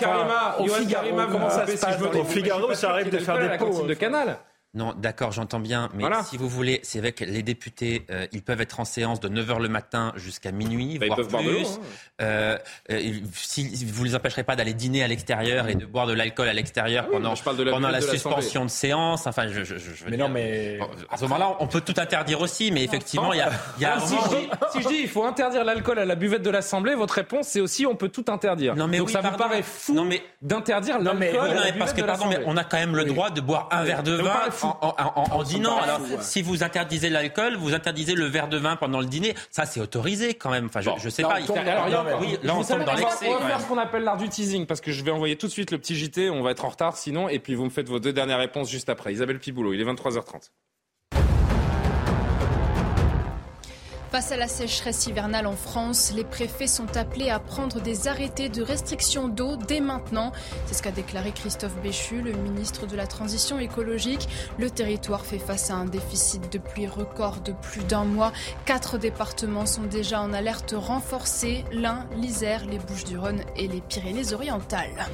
Au 0.59 0.67
Figaro, 0.69 1.07
comment 1.31 1.51
ça 1.51 1.67
se 1.67 1.81
passe 1.81 2.03
Au 2.03 2.25
Figaro, 2.25 2.75
ça 2.75 2.91
arrive 2.91 3.11
de 3.11 3.19
faire 3.19 3.39
des 3.39 3.57
pots. 3.59 3.87
de 3.87 3.95
Canal. 3.95 4.39
Non, 4.77 4.93
d'accord, 4.95 5.33
j'entends 5.33 5.59
bien, 5.59 5.89
mais 5.95 6.05
si 6.29 6.37
vous 6.37 6.49
voulez, 6.49 6.81
c'est 6.83 6.99
avec 6.99 7.21
les 7.21 7.43
députés, 7.43 8.05
euh, 8.11 8.27
ils 8.33 8.43
peuvent 8.43 8.61
être 8.61 8.79
en 8.79 8.85
séance 8.85 9.21
de 9.21 9.29
9h 9.29 9.59
le 9.59 9.71
matin 9.71 10.13
jusqu'à 10.17 10.53
minuit, 10.53 10.99
bah, 10.99 11.07
voire 11.07 11.19
ils 11.19 11.27
peuvent 11.27 11.43
plus. 11.43 11.63
Boire 11.63 11.79
euh, 12.21 12.59
euh, 12.91 13.13
si 13.33 13.85
vous 13.87 14.05
les 14.05 14.15
empêcherez 14.15 14.45
pas 14.45 14.55
d'aller 14.55 14.75
dîner 14.75 15.03
à 15.03 15.09
l'extérieur 15.09 15.69
et 15.69 15.77
de 15.77 15.87
boire 15.87 16.07
de 16.07 16.13
l'alcool 16.13 16.49
à 16.49 16.53
l'extérieur 16.53 17.05
ah 17.07 17.11
pendant, 17.11 17.33
la, 17.33 17.71
pendant 17.71 17.89
la, 17.89 18.03
suspension 18.03 18.67
de 18.67 18.71
séance, 18.71 19.27
enfin, 19.27 19.49
je, 19.49 19.65
je, 19.65 19.77
je 19.79 20.05
mais 20.11 20.19
non, 20.19 20.29
mais 20.29 20.79
à 21.11 21.17
ce 21.17 21.23
moment-là, 21.23 21.57
on 21.61 21.69
peut 21.69 21.81
tout 21.81 21.95
interdire 21.97 22.43
aussi, 22.43 22.71
mais 22.71 22.85
effectivement, 22.85 23.33
il 23.33 23.39
y 23.39 23.43
a, 23.43 23.51
y 23.81 23.87
a 23.87 23.99
si, 23.99 24.15
je 24.15 24.37
dis, 24.37 24.51
si, 24.73 24.83
je 24.83 24.89
dis, 24.89 25.01
il 25.05 25.09
faut 25.09 25.25
interdire 25.25 25.65
l'alcool 25.65 25.99
à 25.99 26.05
la 26.05 26.17
buvette 26.17 26.43
de 26.43 26.51
l'Assemblée, 26.51 26.95
votre 26.95 27.15
réponse 27.15 27.49
c'est 27.49 27.61
aussi 27.61 27.87
on 27.87 27.95
peut 27.95 28.11
tout 28.11 28.27
interdire. 28.29 28.77
Non, 28.77 28.89
mais 28.89 28.99
Donc 28.99 29.07
oui, 29.07 29.13
ça 29.15 29.23
pardon, 29.23 29.37
vous 29.39 29.43
paraît 29.43 29.63
fou 29.63 30.05
mais... 30.05 30.23
d'interdire 30.43 30.99
l'alcool 30.99 31.51
à 31.51 31.67
la 31.67 31.73
parce 31.73 31.95
que 31.95 32.03
pardon, 32.03 32.27
mais 32.29 32.41
on 32.45 32.57
a 32.59 32.65
quand 32.65 32.77
même 32.77 32.95
le 32.95 33.07
droit 33.07 33.31
de 33.31 33.41
boire 33.41 33.69
un 33.71 33.85
verre 33.85 34.03
de 34.03 34.13
vin 34.13 34.51
en 34.67 35.43
dînant. 35.43 35.79
Alors, 35.79 36.01
si 36.21 36.43
vous 36.43 36.63
interdisez 36.63 37.11
l'alcool, 37.11 37.57
vous 37.57 37.75
interdisez 37.75 38.15
le 38.15 38.27
verre 38.27 38.49
de 38.49 38.57
vin 38.59 38.77
pendant 38.77 39.01
le 39.01 39.07
dîner. 39.07 39.35
Ça, 39.51 39.67
c'est 39.67 39.81
autorisé 39.81 40.35
quand 40.35 40.51
même. 40.51 40.67
Enfin, 40.67 40.81
je, 40.81 40.91
je 40.99 41.09
sais 41.09 41.23
pas. 41.23 41.39
oui, 42.21 42.39
là, 42.43 42.55
on 42.55 42.63
tombe 42.63 42.85
dans 42.85 42.95
l'excès. 42.95 43.29
On 43.29 43.39
va 43.39 43.47
faire 43.47 43.61
ce 43.61 43.67
qu'on 43.67 43.79
appelle 43.79 44.05
l'art 44.05 44.17
du 44.17 44.29
teasing 44.29 44.67
parce 44.67 44.81
que 44.81 44.93
je 44.93 45.05
vais 45.05 45.11
envoyer 45.11 45.37
tout 45.37 45.47
de 45.47 45.53
suite 45.53 45.71
le 45.71 45.79
petit 45.79 45.97
JT. 45.97 46.31
On 46.31 46.43
va 46.43 46.51
être 46.51 46.65
en 46.65 46.69
retard 46.69 46.97
sinon. 46.97 47.29
Et 47.29 47.39
puis, 47.39 47.55
vous 47.55 47.65
me 47.65 47.71
faites 47.71 47.89
vos 47.89 47.99
deux 48.01 48.13
dernières 48.13 48.39
réponses 48.39 48.71
juste 48.71 48.89
après. 48.89 49.13
Isabelle 49.13 49.39
Piboulot, 49.39 49.73
il 49.73 49.81
est 49.81 49.85
23h30. 49.85 50.51
Face 54.13 54.31
à 54.31 54.37
la 54.37 54.47
sécheresse 54.47 55.09
hivernale 55.09 55.47
en 55.49 55.57
France, 55.57 56.13
les 56.15 56.23
préfets 56.23 56.69
sont 56.69 56.97
appelés 56.97 57.29
à 57.29 57.41
prendre 57.41 57.81
des 57.81 58.07
arrêtés 58.07 58.49
de 58.49 58.63
restriction 58.63 59.27
d'eau 59.27 59.57
dès 59.57 59.81
maintenant. 59.81 60.31
C'est 60.67 60.75
ce 60.75 60.83
qu'a 60.83 60.93
déclaré 60.93 61.33
Christophe 61.33 61.77
Béchu, 61.83 62.23
le 62.23 62.33
ministre 62.33 62.87
de 62.87 62.97
la 62.97 63.09
Transition 63.09 63.59
écologique. 63.59 64.29
Le 64.59 64.71
territoire 64.71 65.27
fait 65.27 65.41
face 65.41 65.71
à 65.71 65.75
un 65.75 65.87
déficit 65.87 66.53
de 66.53 66.59
pluie 66.59 66.87
record 66.87 67.41
de 67.41 67.51
plus 67.51 67.83
d'un 67.83 68.05
mois. 68.05 68.33
Quatre 68.65 68.97
départements 68.97 69.67
sont 69.67 69.83
déjà 69.83 70.21
en 70.23 70.33
alerte 70.33 70.75
renforcée, 70.77 71.65
l'Ain, 71.73 72.07
l'Isère, 72.17 72.65
les 72.65 72.79
Bouches-du-Rhône 72.79 73.43
et 73.57 73.67
les 73.67 73.81
Pyrénées-Orientales. 73.81 75.09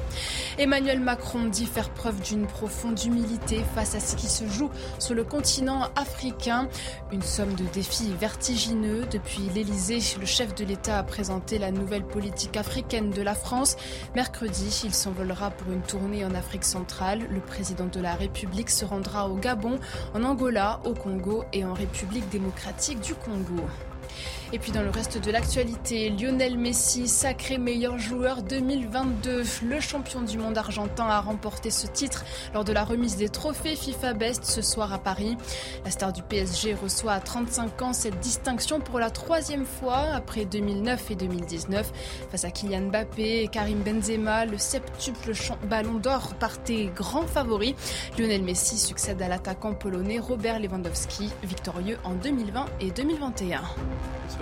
Emmanuel 0.59 0.99
Macron 0.99 1.45
dit 1.45 1.65
faire 1.65 1.89
preuve 1.89 2.21
d'une 2.21 2.45
profonde 2.45 3.03
humilité 3.03 3.63
face 3.73 3.95
à 3.95 3.99
ce 3.99 4.15
qui 4.15 4.27
se 4.27 4.47
joue 4.47 4.69
sur 4.99 5.15
le 5.15 5.23
continent 5.23 5.89
africain. 5.95 6.69
Une 7.11 7.23
somme 7.23 7.55
de 7.55 7.65
défis 7.73 8.13
vertigineux 8.19 8.82
depuis 8.83 9.49
l'Elysée, 9.55 9.99
le 10.19 10.25
chef 10.25 10.53
de 10.55 10.65
l'État 10.65 10.99
a 10.99 11.03
présenté 11.03 11.57
la 11.57 11.71
nouvelle 11.71 12.03
politique 12.03 12.57
africaine 12.57 13.11
de 13.11 13.21
la 13.21 13.33
France. 13.33 13.77
Mercredi, 14.13 14.81
il 14.83 14.93
s'envolera 14.93 15.51
pour 15.51 15.71
une 15.71 15.81
tournée 15.81 16.25
en 16.25 16.35
Afrique 16.35 16.65
centrale. 16.65 17.21
Le 17.29 17.39
président 17.39 17.85
de 17.85 18.01
la 18.01 18.15
République 18.15 18.69
se 18.69 18.83
rendra 18.83 19.29
au 19.29 19.35
Gabon, 19.35 19.79
en 20.13 20.23
Angola, 20.23 20.81
au 20.83 20.93
Congo 20.93 21.45
et 21.53 21.63
en 21.63 21.73
République 21.73 22.27
démocratique 22.29 22.99
du 22.99 23.15
Congo. 23.15 23.63
Et 24.55 24.59
puis 24.59 24.71
dans 24.71 24.83
le 24.83 24.91
reste 24.91 25.17
de 25.17 25.31
l'actualité, 25.31 26.11
Lionel 26.11 26.59
Messi, 26.59 27.07
sacré 27.07 27.57
meilleur 27.57 27.97
joueur 27.97 28.43
2022. 28.43 29.43
Le 29.63 29.79
champion 29.79 30.21
du 30.21 30.37
monde 30.37 30.55
argentin 30.59 31.07
a 31.07 31.21
remporté 31.21 31.71
ce 31.71 31.87
titre 31.87 32.23
lors 32.53 32.63
de 32.63 32.71
la 32.71 32.83
remise 32.83 33.17
des 33.17 33.29
trophées 33.29 33.75
FIFA 33.75 34.13
Best 34.13 34.43
ce 34.43 34.61
soir 34.61 34.93
à 34.93 34.99
Paris. 34.99 35.37
La 35.83 35.89
star 35.89 36.13
du 36.13 36.21
PSG 36.21 36.75
reçoit 36.75 37.13
à 37.13 37.19
35 37.19 37.81
ans 37.81 37.93
cette 37.93 38.19
distinction 38.19 38.79
pour 38.79 38.99
la 38.99 39.09
troisième 39.09 39.65
fois 39.65 40.01
après 40.13 40.45
2009 40.45 41.09
et 41.09 41.15
2019. 41.15 41.91
Face 42.29 42.45
à 42.45 42.51
Kylian 42.51 42.89
Mbappé 42.89 43.41
et 43.41 43.47
Karim 43.47 43.79
Benzema, 43.79 44.45
le 44.45 44.59
septuple 44.59 45.31
ballon 45.67 45.95
d'or 45.95 46.35
partait 46.35 46.91
grand 46.95 47.25
favori. 47.25 47.73
Lionel 48.19 48.43
Messi 48.43 48.77
succède 48.77 49.19
à 49.23 49.27
l'attaquant 49.27 49.73
polonais 49.73 50.19
Robert 50.19 50.59
Lewandowski, 50.59 51.31
victorieux 51.41 51.97
en 52.03 52.13
2020 52.13 52.67
et 52.81 52.91
2021. 52.91 53.63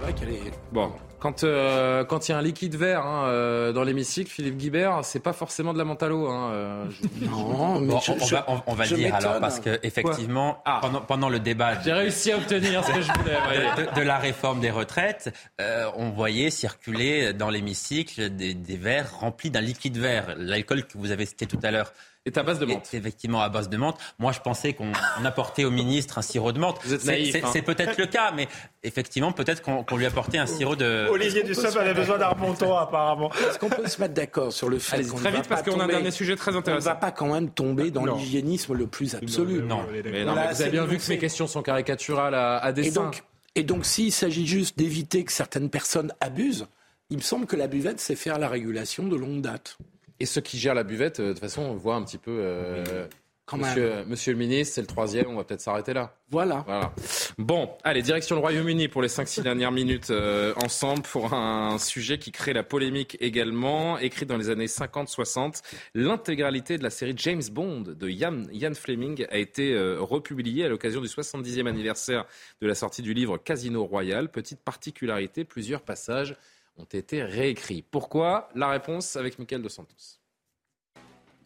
C'est 0.02 0.11
vrai 0.11 0.19
qu'elle 0.19 0.34
est. 0.34 0.52
Bon, 0.72 0.91
quand 1.19 1.44
euh, 1.44 2.03
quand 2.03 2.28
il 2.28 2.32
y 2.32 2.34
a 2.34 2.40
un 2.40 2.41
liquide 2.41 2.76
vert 2.76 3.06
hein, 3.06 3.26
euh, 3.28 3.72
dans 3.72 3.84
l'hémicycle, 3.84 4.32
Philippe 4.32 4.57
Guibert, 4.57 5.06
c'est 5.06 5.19
pas 5.19 5.32
forcément 5.32 5.73
de 5.73 5.78
la 5.78 5.86
mentalo. 5.86 6.28
Hein, 6.28 6.49
euh, 6.53 6.86
non, 7.22 7.80
mais 7.80 7.88
bon, 7.88 7.99
on, 8.19 8.26
va, 8.26 8.64
on, 8.65 8.73
va 8.73 8.86
le 8.86 8.95
dire 8.95 9.14
alors 9.14 9.40
parce 9.40 9.60
que 9.60 9.80
effectivement, 9.84 10.64
ah. 10.65 10.80
pendant, 10.82 11.02
pendant 11.02 11.30
le 11.30 11.40
débat, 11.40 11.80
j'ai 11.82 11.94
réussi 11.94 12.32
à 12.32 12.38
obtenir 12.38 12.84
ce 12.84 12.94
que 12.94 13.02
je 13.02 13.11
voulais 13.11 13.38
de, 13.78 13.99
de, 13.99 14.02
la 14.02 14.18
réforme 14.18 14.60
des 14.60 14.72
retraites, 14.72 15.32
on 15.60 16.10
voyait 16.10 16.49
circuler 16.49 17.34
dans 17.34 17.52
l'hémicycle 17.52 18.36
des, 18.36 18.56
des 18.56 18.78
verres 18.78 19.19
remplis 19.19 19.52
d'un 19.52 19.61
liquide 19.61 19.99
vert, 19.99 20.34
l'alcool 20.36 20.88
que 20.88 20.98
vous 20.98 21.11
avez 21.11 21.28
cité 21.28 21.45
tout 21.45 21.60
à 21.61 21.69
l'heure 21.69 21.94
est 22.26 22.38
à 22.38 22.43
base 22.43 22.60
de 22.60 22.65
menthe. 22.65 22.93
Effectivement, 22.93 23.41
à 23.41 23.49
base 23.49 23.69
de 23.69 23.77
menthe. 23.77 23.98
Moi, 24.19 24.31
je 24.31 24.39
pensais 24.39 24.73
qu'on 24.73 24.91
apportait 25.23 25.64
au 25.64 25.72
ministre 25.72 26.18
un 26.18 26.22
sirop 26.22 26.52
de 26.52 26.60
menthe. 26.60 26.80
C'est 26.85 27.43
hein. 27.43 27.61
peut-être 27.65 27.98
le 27.98 28.06
cas, 28.06 28.31
mais 28.31 28.48
effectivement, 28.84 29.31
peut-être 29.31 29.61
qu'on 29.61 29.98
lui 29.98 30.06
apportait 30.06 30.38
un 30.38 30.45
sirop 30.45 30.76
de. 30.76 31.07
Olivier 31.10 31.43
Dussopt 31.43 31.76
avait 31.77 31.93
besoin 31.93 32.18
d'un 32.18 32.30
remontant, 32.30 32.77
apparemment. 32.77 33.31
Est-ce 33.34 33.60
qu'on 33.60 33.69
peut 33.69 33.88
se 33.88 33.99
mettre 33.99 34.14
d'accord 34.14 34.53
sur 34.53 34.69
le 34.69 34.80
fait 34.80 35.03
qu'on 35.03 35.18
très 35.18 35.31
vite 35.31 35.48
parce 35.48 35.64
qu'on 35.64 35.80
a 35.80 35.85
un 35.85 35.88
dernier 35.88 36.11
sujet 36.11 36.35
très 36.35 36.56
intéressant. 36.56 36.89
On 36.89 36.89
ne 36.89 36.95
va 36.95 36.99
pas 36.99 37.11
quand 37.11 37.34
même 37.34 37.49
tomber 37.49 37.91
dans 37.91 38.06
l'hygiénisme 38.06 38.73
le 38.73 38.88
plus 38.88 39.15
absolu. 39.15 39.61
Non, 39.61 39.85
mais, 39.91 40.23
non, 40.23 40.34
vous 40.34 40.61
avez 40.61 40.72
bien 40.72 40.85
vu 40.85 40.98
que 40.98 41.10
mes 41.10 41.18
questions 41.18 41.48
sont 41.48 41.61
caricaturales 41.61 42.35
à, 42.35 42.57
à 42.57 42.72
dessein. 42.72 42.89
Et 42.89 42.93
donc, 42.93 43.23
et 43.56 43.64
donc 43.64 43.85
s'il 43.85 44.11
s'agit 44.11 44.48
juste 44.48 44.77
d'éviter 44.77 45.23
que 45.23 45.31
certaines 45.31 45.69
personnes 45.69 46.14
abusent, 46.19 46.68
il 47.10 47.18
me 47.18 47.22
semble 47.22 47.45
que 47.45 47.57
la 47.57 47.68
buvette, 47.68 47.99
c'est 47.99 48.15
faire 48.15 48.39
la 48.39 48.48
régulation 48.48 49.07
de 49.07 49.15
longue 49.15 49.41
date. 49.41 49.77
Et 50.22 50.27
ceux 50.27 50.41
qui 50.41 50.60
gèrent 50.60 50.76
la 50.76 50.84
buvette, 50.84 51.19
euh, 51.19 51.30
de 51.30 51.31
toute 51.31 51.39
façon, 51.39 51.64
on 51.64 51.73
voit 51.73 51.95
un 51.95 52.03
petit 52.03 52.19
peu. 52.19 52.38
Euh, 52.43 53.07
monsieur, 53.53 54.06
monsieur, 54.06 54.34
le 54.34 54.38
ministre, 54.38 54.76
c'est 54.76 54.81
le 54.81 54.88
troisième, 54.88 55.26
on 55.30 55.35
va 55.35 55.43
peut-être 55.43 55.61
s'arrêter 55.61 55.93
là. 55.93 56.15
Voilà. 56.30 56.64
voilà. 56.68 56.93
Bon, 57.39 57.72
allez, 57.84 58.03
direction 58.03 58.35
le 58.35 58.41
Royaume-Uni 58.41 58.88
pour 58.88 59.02
les 59.02 59.07
5-6 59.07 59.41
dernières 59.41 59.72
minutes 59.72 60.11
euh, 60.11 60.53
ensemble 60.64 61.02
pour 61.02 61.34
un 61.34 61.80
sujet 61.80 62.19
qui 62.19 62.31
crée 62.31 62.53
la 62.53 62.61
polémique 62.61 63.18
également. 63.19 63.98
Écrit 63.98 64.27
dans 64.27 64.38
les 64.38 64.52
années 64.52 64.68
50-60, 64.68 65.64
l'intégralité 65.95 66.77
de 66.77 66.84
la 66.84 66.91
série 66.91 67.15
James 67.18 67.41
Bond 67.52 67.81
de 67.81 68.07
Ian, 68.07 68.43
Ian 68.52 68.76
Fleming 68.76 69.26
a 69.27 69.39
été 69.39 69.76
republiée 69.98 70.65
à 70.65 70.69
l'occasion 70.69 71.02
du 71.02 71.07
70e 71.07 71.68
anniversaire 71.68 72.26
de 72.61 72.68
la 72.68 72.76
sortie 72.76 73.02
du 73.02 73.15
livre 73.15 73.39
Casino 73.39 73.84
Royal. 73.85 74.30
Petite 74.30 74.61
particularité, 74.61 75.45
plusieurs 75.45 75.81
passages 75.81 76.35
ont 76.77 76.85
été 76.85 77.23
réécrits. 77.23 77.81
Pourquoi 77.81 78.49
La 78.56 78.69
réponse 78.69 79.15
avec 79.15 79.39
Michael 79.39 79.61
Dos 79.61 79.69
Santos. 79.69 80.19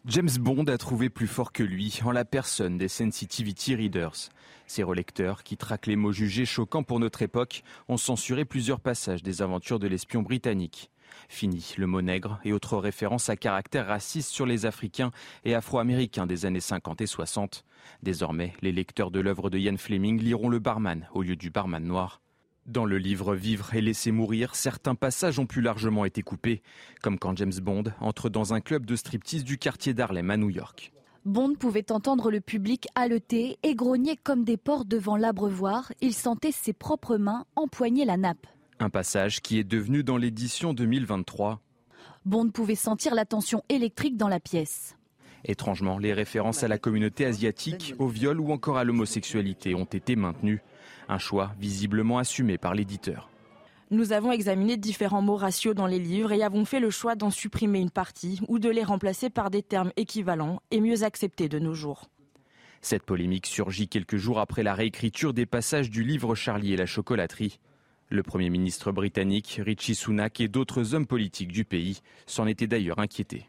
James 0.06 0.30
Bond 0.38 0.64
a 0.66 0.78
trouvé 0.78 1.08
plus 1.10 1.26
fort 1.26 1.52
que 1.52 1.64
lui 1.64 1.98
en 2.04 2.12
la 2.12 2.24
personne 2.24 2.78
des 2.78 2.86
Sensitivity 2.86 3.74
Readers. 3.74 4.30
Ces 4.68 4.84
relecteurs, 4.84 5.42
qui 5.42 5.56
traquent 5.56 5.88
les 5.88 5.96
mots 5.96 6.12
jugés 6.12 6.46
choquants 6.46 6.84
pour 6.84 7.00
notre 7.00 7.22
époque, 7.22 7.64
ont 7.88 7.96
censuré 7.96 8.44
plusieurs 8.44 8.78
passages 8.78 9.24
des 9.24 9.42
aventures 9.42 9.80
de 9.80 9.88
l'espion 9.88 10.22
britannique. 10.22 10.90
Fini 11.28 11.74
le 11.76 11.88
mot 11.88 12.02
nègre 12.02 12.38
et 12.44 12.52
autres 12.52 12.76
références 12.76 13.28
à 13.30 13.36
caractère 13.36 13.88
raciste 13.88 14.30
sur 14.30 14.46
les 14.46 14.64
Africains 14.64 15.10
et 15.44 15.54
Afro-Américains 15.54 16.26
des 16.26 16.46
années 16.46 16.60
50 16.60 17.00
et 17.00 17.06
60. 17.06 17.64
Désormais, 18.02 18.52
les 18.62 18.72
lecteurs 18.72 19.10
de 19.10 19.20
l'œuvre 19.20 19.50
de 19.50 19.58
Ian 19.58 19.76
Fleming 19.76 20.20
liront 20.20 20.48
le 20.48 20.60
barman 20.60 21.08
au 21.14 21.22
lieu 21.22 21.36
du 21.36 21.50
barman 21.50 21.84
noir. 21.84 22.20
Dans 22.66 22.84
le 22.84 22.98
livre 22.98 23.36
Vivre 23.36 23.74
et 23.74 23.80
laisser 23.80 24.10
mourir, 24.10 24.56
certains 24.56 24.96
passages 24.96 25.38
ont 25.38 25.46
pu 25.46 25.60
largement 25.60 26.04
été 26.04 26.22
coupés, 26.22 26.62
comme 27.00 27.16
quand 27.16 27.36
James 27.36 27.52
Bond 27.62 27.84
entre 28.00 28.28
dans 28.28 28.54
un 28.54 28.60
club 28.60 28.84
de 28.84 28.96
striptease 28.96 29.44
du 29.44 29.56
quartier 29.56 29.94
d'Harlem 29.94 30.30
à 30.30 30.36
New 30.36 30.50
York. 30.50 30.92
Bond 31.24 31.54
pouvait 31.54 31.92
entendre 31.92 32.30
le 32.30 32.40
public 32.40 32.88
haleter 32.96 33.58
et 33.62 33.76
grogner 33.76 34.16
comme 34.16 34.42
des 34.42 34.56
porcs 34.56 34.84
devant 34.84 35.16
l'abreuvoir. 35.16 35.92
Il 36.00 36.12
sentait 36.12 36.50
ses 36.50 36.72
propres 36.72 37.18
mains 37.18 37.44
empoigner 37.54 38.04
la 38.04 38.16
nappe. 38.16 38.46
Un 38.80 38.90
passage 38.90 39.42
qui 39.42 39.58
est 39.58 39.64
devenu 39.64 40.02
dans 40.02 40.16
l'édition 40.16 40.74
2023 40.74 41.60
Bond 42.24 42.50
pouvait 42.50 42.74
sentir 42.74 43.14
la 43.14 43.24
tension 43.24 43.62
électrique 43.68 44.16
dans 44.16 44.28
la 44.28 44.40
pièce. 44.40 44.96
Étrangement, 45.44 45.98
les 45.98 46.12
références 46.12 46.64
à 46.64 46.68
la 46.68 46.78
communauté 46.78 47.24
asiatique, 47.26 47.94
au 48.00 48.08
viol 48.08 48.40
ou 48.40 48.50
encore 48.50 48.78
à 48.78 48.82
l'homosexualité 48.82 49.76
ont 49.76 49.84
été 49.84 50.16
maintenues. 50.16 50.60
Un 51.08 51.18
choix 51.18 51.52
visiblement 51.58 52.18
assumé 52.18 52.58
par 52.58 52.74
l'éditeur. 52.74 53.28
Nous 53.90 54.12
avons 54.12 54.32
examiné 54.32 54.76
différents 54.76 55.22
mots 55.22 55.36
ratios 55.36 55.74
dans 55.74 55.86
les 55.86 56.00
livres 56.00 56.32
et 56.32 56.42
avons 56.42 56.64
fait 56.64 56.80
le 56.80 56.90
choix 56.90 57.14
d'en 57.14 57.30
supprimer 57.30 57.78
une 57.78 57.90
partie 57.90 58.40
ou 58.48 58.58
de 58.58 58.68
les 58.68 58.82
remplacer 58.82 59.30
par 59.30 59.48
des 59.48 59.62
termes 59.62 59.92
équivalents 59.96 60.60
et 60.72 60.80
mieux 60.80 61.04
acceptés 61.04 61.48
de 61.48 61.60
nos 61.60 61.74
jours. 61.74 62.10
Cette 62.82 63.04
polémique 63.04 63.46
surgit 63.46 63.88
quelques 63.88 64.16
jours 64.16 64.40
après 64.40 64.64
la 64.64 64.74
réécriture 64.74 65.32
des 65.32 65.46
passages 65.46 65.90
du 65.90 66.02
livre 66.02 66.34
Charlie 66.34 66.72
et 66.72 66.76
la 66.76 66.86
chocolaterie. 66.86 67.60
Le 68.08 68.22
Premier 68.22 68.50
ministre 68.50 68.92
britannique 68.92 69.60
Richie 69.64 69.94
Sunak 69.94 70.40
et 70.40 70.48
d'autres 70.48 70.94
hommes 70.94 71.06
politiques 71.06 71.52
du 71.52 71.64
pays 71.64 72.00
s'en 72.26 72.46
étaient 72.46 72.68
d'ailleurs 72.68 72.98
inquiétés. 72.98 73.46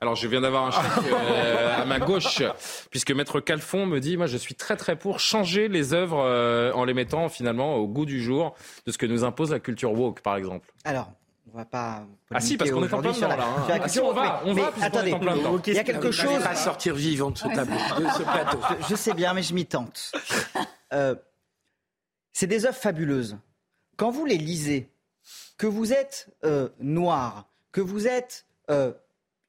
Alors 0.00 0.14
je 0.14 0.28
viens 0.28 0.42
d'avoir 0.42 0.66
un 0.66 0.70
chèque 0.70 1.12
euh, 1.12 1.82
à 1.82 1.84
ma 1.86 1.98
gauche, 1.98 2.42
puisque 2.90 3.10
Maître 3.12 3.40
Calfon 3.40 3.86
me 3.86 3.98
dit, 3.98 4.16
moi 4.16 4.26
je 4.26 4.36
suis 4.36 4.54
très 4.54 4.76
très 4.76 4.96
pour 4.96 5.20
changer 5.20 5.68
les 5.68 5.94
œuvres 5.94 6.22
euh, 6.22 6.72
en 6.72 6.84
les 6.84 6.92
mettant 6.92 7.28
finalement 7.28 7.76
au 7.76 7.86
goût 7.86 8.04
du 8.04 8.22
jour 8.22 8.54
de 8.86 8.92
ce 8.92 8.98
que 8.98 9.06
nous 9.06 9.24
impose 9.24 9.52
la 9.52 9.60
culture 9.60 9.92
woke, 9.92 10.20
par 10.20 10.36
exemple. 10.36 10.70
Alors, 10.84 11.10
on 11.52 11.56
va 11.56 11.64
pas. 11.64 12.04
Ah 12.34 12.40
si, 12.40 12.58
parce 12.58 12.70
qu'on 12.70 12.84
est 12.84 12.92
en 12.92 13.00
plein 13.00 13.12
dedans 13.12 13.28
là. 13.28 13.38
Hein. 13.40 13.78
Ah, 13.82 13.88
si, 13.88 13.98
on 14.00 14.12
va, 14.12 14.42
on 14.44 14.52
mais, 14.52 14.62
va, 14.62 14.72
attendez, 14.82 15.14
on 15.14 15.16
est 15.16 15.16
en 15.16 15.18
plein 15.20 15.36
dedans. 15.36 15.62
il 15.66 15.72
y 15.74 15.78
a 15.78 15.84
quelque 15.84 16.10
chose. 16.10 16.42
pas 16.42 16.54
sortir 16.54 16.94
vivant 16.94 17.30
de 17.30 17.38
ce 17.38 17.48
tableau, 17.48 17.76
de 17.76 18.08
ce 18.10 18.22
plateau. 18.22 18.58
Je, 18.80 18.88
je 18.88 18.94
sais 18.96 19.14
bien, 19.14 19.32
mais 19.32 19.42
je 19.42 19.54
m'y 19.54 19.64
tente. 19.64 20.12
Euh, 20.92 21.14
c'est 22.32 22.46
des 22.46 22.66
œuvres 22.66 22.76
fabuleuses. 22.76 23.38
Quand 23.96 24.10
vous 24.10 24.26
les 24.26 24.36
lisez, 24.36 24.90
que 25.56 25.66
vous 25.66 25.92
êtes 25.92 26.28
euh, 26.44 26.68
noir, 26.80 27.48
que 27.72 27.80
vous 27.80 28.06
êtes 28.06 28.46
euh, 28.70 28.92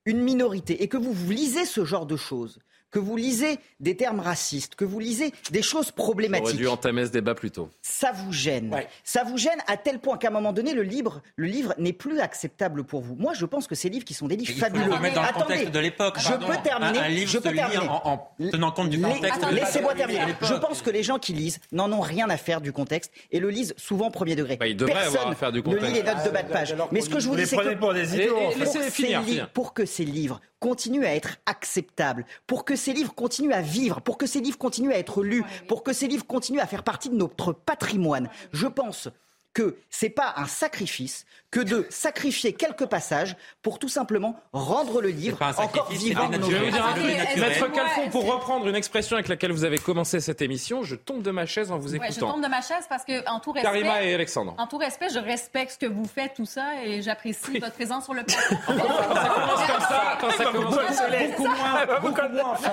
une 0.07 0.21
minorité 0.21 0.81
et 0.81 0.87
que 0.87 0.97
vous, 0.97 1.11
vous 1.11 1.31
lisez 1.31 1.65
ce 1.65 1.83
genre 1.85 2.05
de 2.05 2.15
choses, 2.15 2.59
que 2.91 2.99
vous 2.99 3.15
lisez 3.17 3.59
des 3.79 3.95
termes 3.97 4.19
racistes, 4.19 4.75
que 4.75 4.85
vous 4.85 4.99
lisez 4.99 5.33
des 5.51 5.61
choses 5.61 5.87
J'aurais 5.87 5.95
problématiques, 5.95 6.57
dû 6.57 6.67
entamer 6.67 7.05
ce 7.05 7.11
débat 7.11 7.35
plus 7.35 7.51
tôt. 7.51 7.69
ça 7.81 8.11
vous 8.13 8.31
gêne. 8.31 8.75
Ça 9.03 9.23
vous 9.23 9.37
gêne 9.37 9.59
à 9.67 9.77
tel 9.77 9.99
point 9.99 10.17
qu'à 10.17 10.29
un 10.29 10.31
moment 10.31 10.53
donné, 10.53 10.73
le 10.73 10.83
livre, 10.83 11.21
le 11.35 11.47
livre 11.47 11.73
n'est 11.77 11.93
plus 11.93 12.19
acceptable 12.19 12.83
pour 12.83 13.01
vous. 13.01 13.15
Moi, 13.15 13.33
je 13.33 13.45
pense 13.45 13.67
que 13.67 13.75
ces 13.75 13.89
livres 13.89 14.05
qui 14.05 14.13
sont 14.13 14.27
des 14.27 14.35
livres 14.35 14.51
Il 14.51 14.55
faut 14.59 14.65
fabuleux. 14.65 14.85
le 14.85 14.91
le 14.91 15.17
Attendez, 15.19 15.33
contexte 15.43 15.71
de 15.71 15.79
l'époque. 15.79 16.15
Je 16.19 16.27
pardon. 16.29 16.47
peux 16.47 16.57
terminer. 16.63 16.99
Un, 16.99 17.03
un 17.03 17.07
livre 17.09 17.29
je 17.31 17.37
peux 17.39 17.53
terminer. 17.53 17.87
en, 17.87 18.01
en 18.05 18.29
tenant 18.51 18.71
compte 18.71 18.89
du 18.89 19.01
contexte. 19.01 19.41
Laissez-moi 19.51 19.93
terminer. 19.93 20.21
Je 20.41 20.53
pense 20.53 20.81
que 20.81 20.89
les 20.89 21.03
gens 21.03 21.19
qui 21.19 21.33
lisent 21.33 21.59
n'en 21.71 21.91
ont 21.91 22.01
rien 22.01 22.29
à 22.29 22.37
faire 22.37 22.61
du 22.61 22.71
contexte 22.71 23.11
et 23.31 23.39
le 23.39 23.49
lisent 23.49 23.73
souvent 23.77 24.11
premier 24.11 24.35
degré. 24.35 24.57
Bah, 24.57 24.67
ils 24.67 24.75
devraient 24.77 24.93
Personne 24.93 25.15
avoir 25.17 25.31
à 25.31 25.35
faire 25.35 25.51
du 25.51 25.59
ne 25.59 25.63
contexte. 25.63 25.87
lit 25.87 25.93
les 25.93 26.03
notes 26.03 26.23
de 26.25 26.29
bas 26.29 26.43
de 26.43 26.51
page. 26.51 26.75
Mais 26.91 27.01
ce 27.01 27.09
que 27.09 27.19
je 27.19 27.27
vous 27.27 27.35
dis, 27.35 27.45
c'est 27.45 27.57
que 27.57 27.93
des 27.93 28.65
ces 28.65 28.91
finir. 28.91 29.49
pour 29.51 29.73
que 29.73 29.85
ces 29.85 30.05
livres 30.05 30.39
continuent 30.59 31.05
à 31.05 31.15
être 31.15 31.37
acceptables, 31.45 32.25
pour 32.45 32.65
que 32.65 32.75
ces 32.75 32.93
livres 32.93 33.13
continuent 33.13 33.53
à 33.53 33.61
vivre, 33.61 34.01
pour 34.01 34.17
que 34.17 34.25
ces 34.25 34.39
livres 34.39 34.57
continuent 34.57 34.91
à 34.91 34.97
être 34.97 35.23
lus, 35.23 35.43
pour 35.67 35.83
que 35.83 35.93
ces 35.93 36.07
livres 36.07 36.25
continuent 36.25 36.59
à 36.59 36.67
faire 36.67 36.83
partie 36.83 37.09
de 37.09 37.15
notre 37.15 37.53
patrimoine, 37.53 38.29
je 38.51 38.67
pense 38.67 39.09
que 39.57 39.75
c'est 39.89 40.11
pas 40.11 40.35
un 40.37 40.45
sacrifice 40.45 41.25
que 41.49 41.59
de 41.59 41.87
sacrifier 41.89 42.53
quelques 42.53 42.85
passages 42.85 43.35
pour 43.63 43.79
tout 43.79 43.89
simplement 43.89 44.39
rendre 44.53 45.01
le 45.01 45.09
livre 45.09 45.41
encore 45.41 45.89
vivant. 45.89 46.29
Je 46.31 46.37
vais 46.51 46.65
vous 46.65 46.71
dire 46.71 46.85
un 46.85 46.93
truc. 46.93 47.37
Maître 47.37 47.71
Calfon, 47.71 48.09
pour 48.09 48.31
reprendre 48.31 48.67
une 48.67 48.75
expression 48.75 49.15
avec 49.15 49.27
laquelle 49.27 49.51
vous 49.51 49.63
avez 49.63 49.79
commencé 49.79 50.19
cette 50.19 50.43
émission, 50.43 50.83
je 50.83 50.95
tombe 50.95 51.23
de 51.23 51.31
ma 51.31 51.47
chaise 51.47 51.71
en 51.71 51.79
vous 51.79 51.93
Ouais, 51.93 51.99
je 52.05 52.11
écoutant. 52.11 52.33
tombe 52.33 52.43
de 52.43 52.49
ma 52.49 52.61
chaise 52.61 52.85
parce 52.87 53.03
que, 53.03 53.27
en 53.27 53.39
tout 53.39 53.51
respect, 53.51 53.67
Karima 53.67 54.03
et 54.03 54.13
Alexandre. 54.13 54.53
en 54.59 54.67
tout 54.67 54.77
respect, 54.77 55.09
je 55.09 55.17
respecte 55.17 55.71
ce 55.71 55.77
que 55.79 55.91
vous 55.91 56.05
faites, 56.05 56.35
tout 56.35 56.45
ça, 56.45 56.83
et 56.83 57.01
j'apprécie 57.01 57.57
votre 57.57 57.73
présence 57.73 58.03
sur 58.03 58.13
le 58.13 58.23
plateau. 58.23 58.55
Quand 58.67 58.77
ça 58.77 59.25
commence 59.33 59.67
comme 59.67 59.81
ça, 59.81 60.17
quand 60.21 60.31
ça 60.31 60.45
commence 60.51 60.75
comme 60.75 60.93
ça, 60.93 61.07
Beaucoup 61.07 61.43
moins, 61.47 61.85
beaucoup 62.01 62.31
moins 62.31 62.51
en 62.51 62.55
fin 62.55 62.71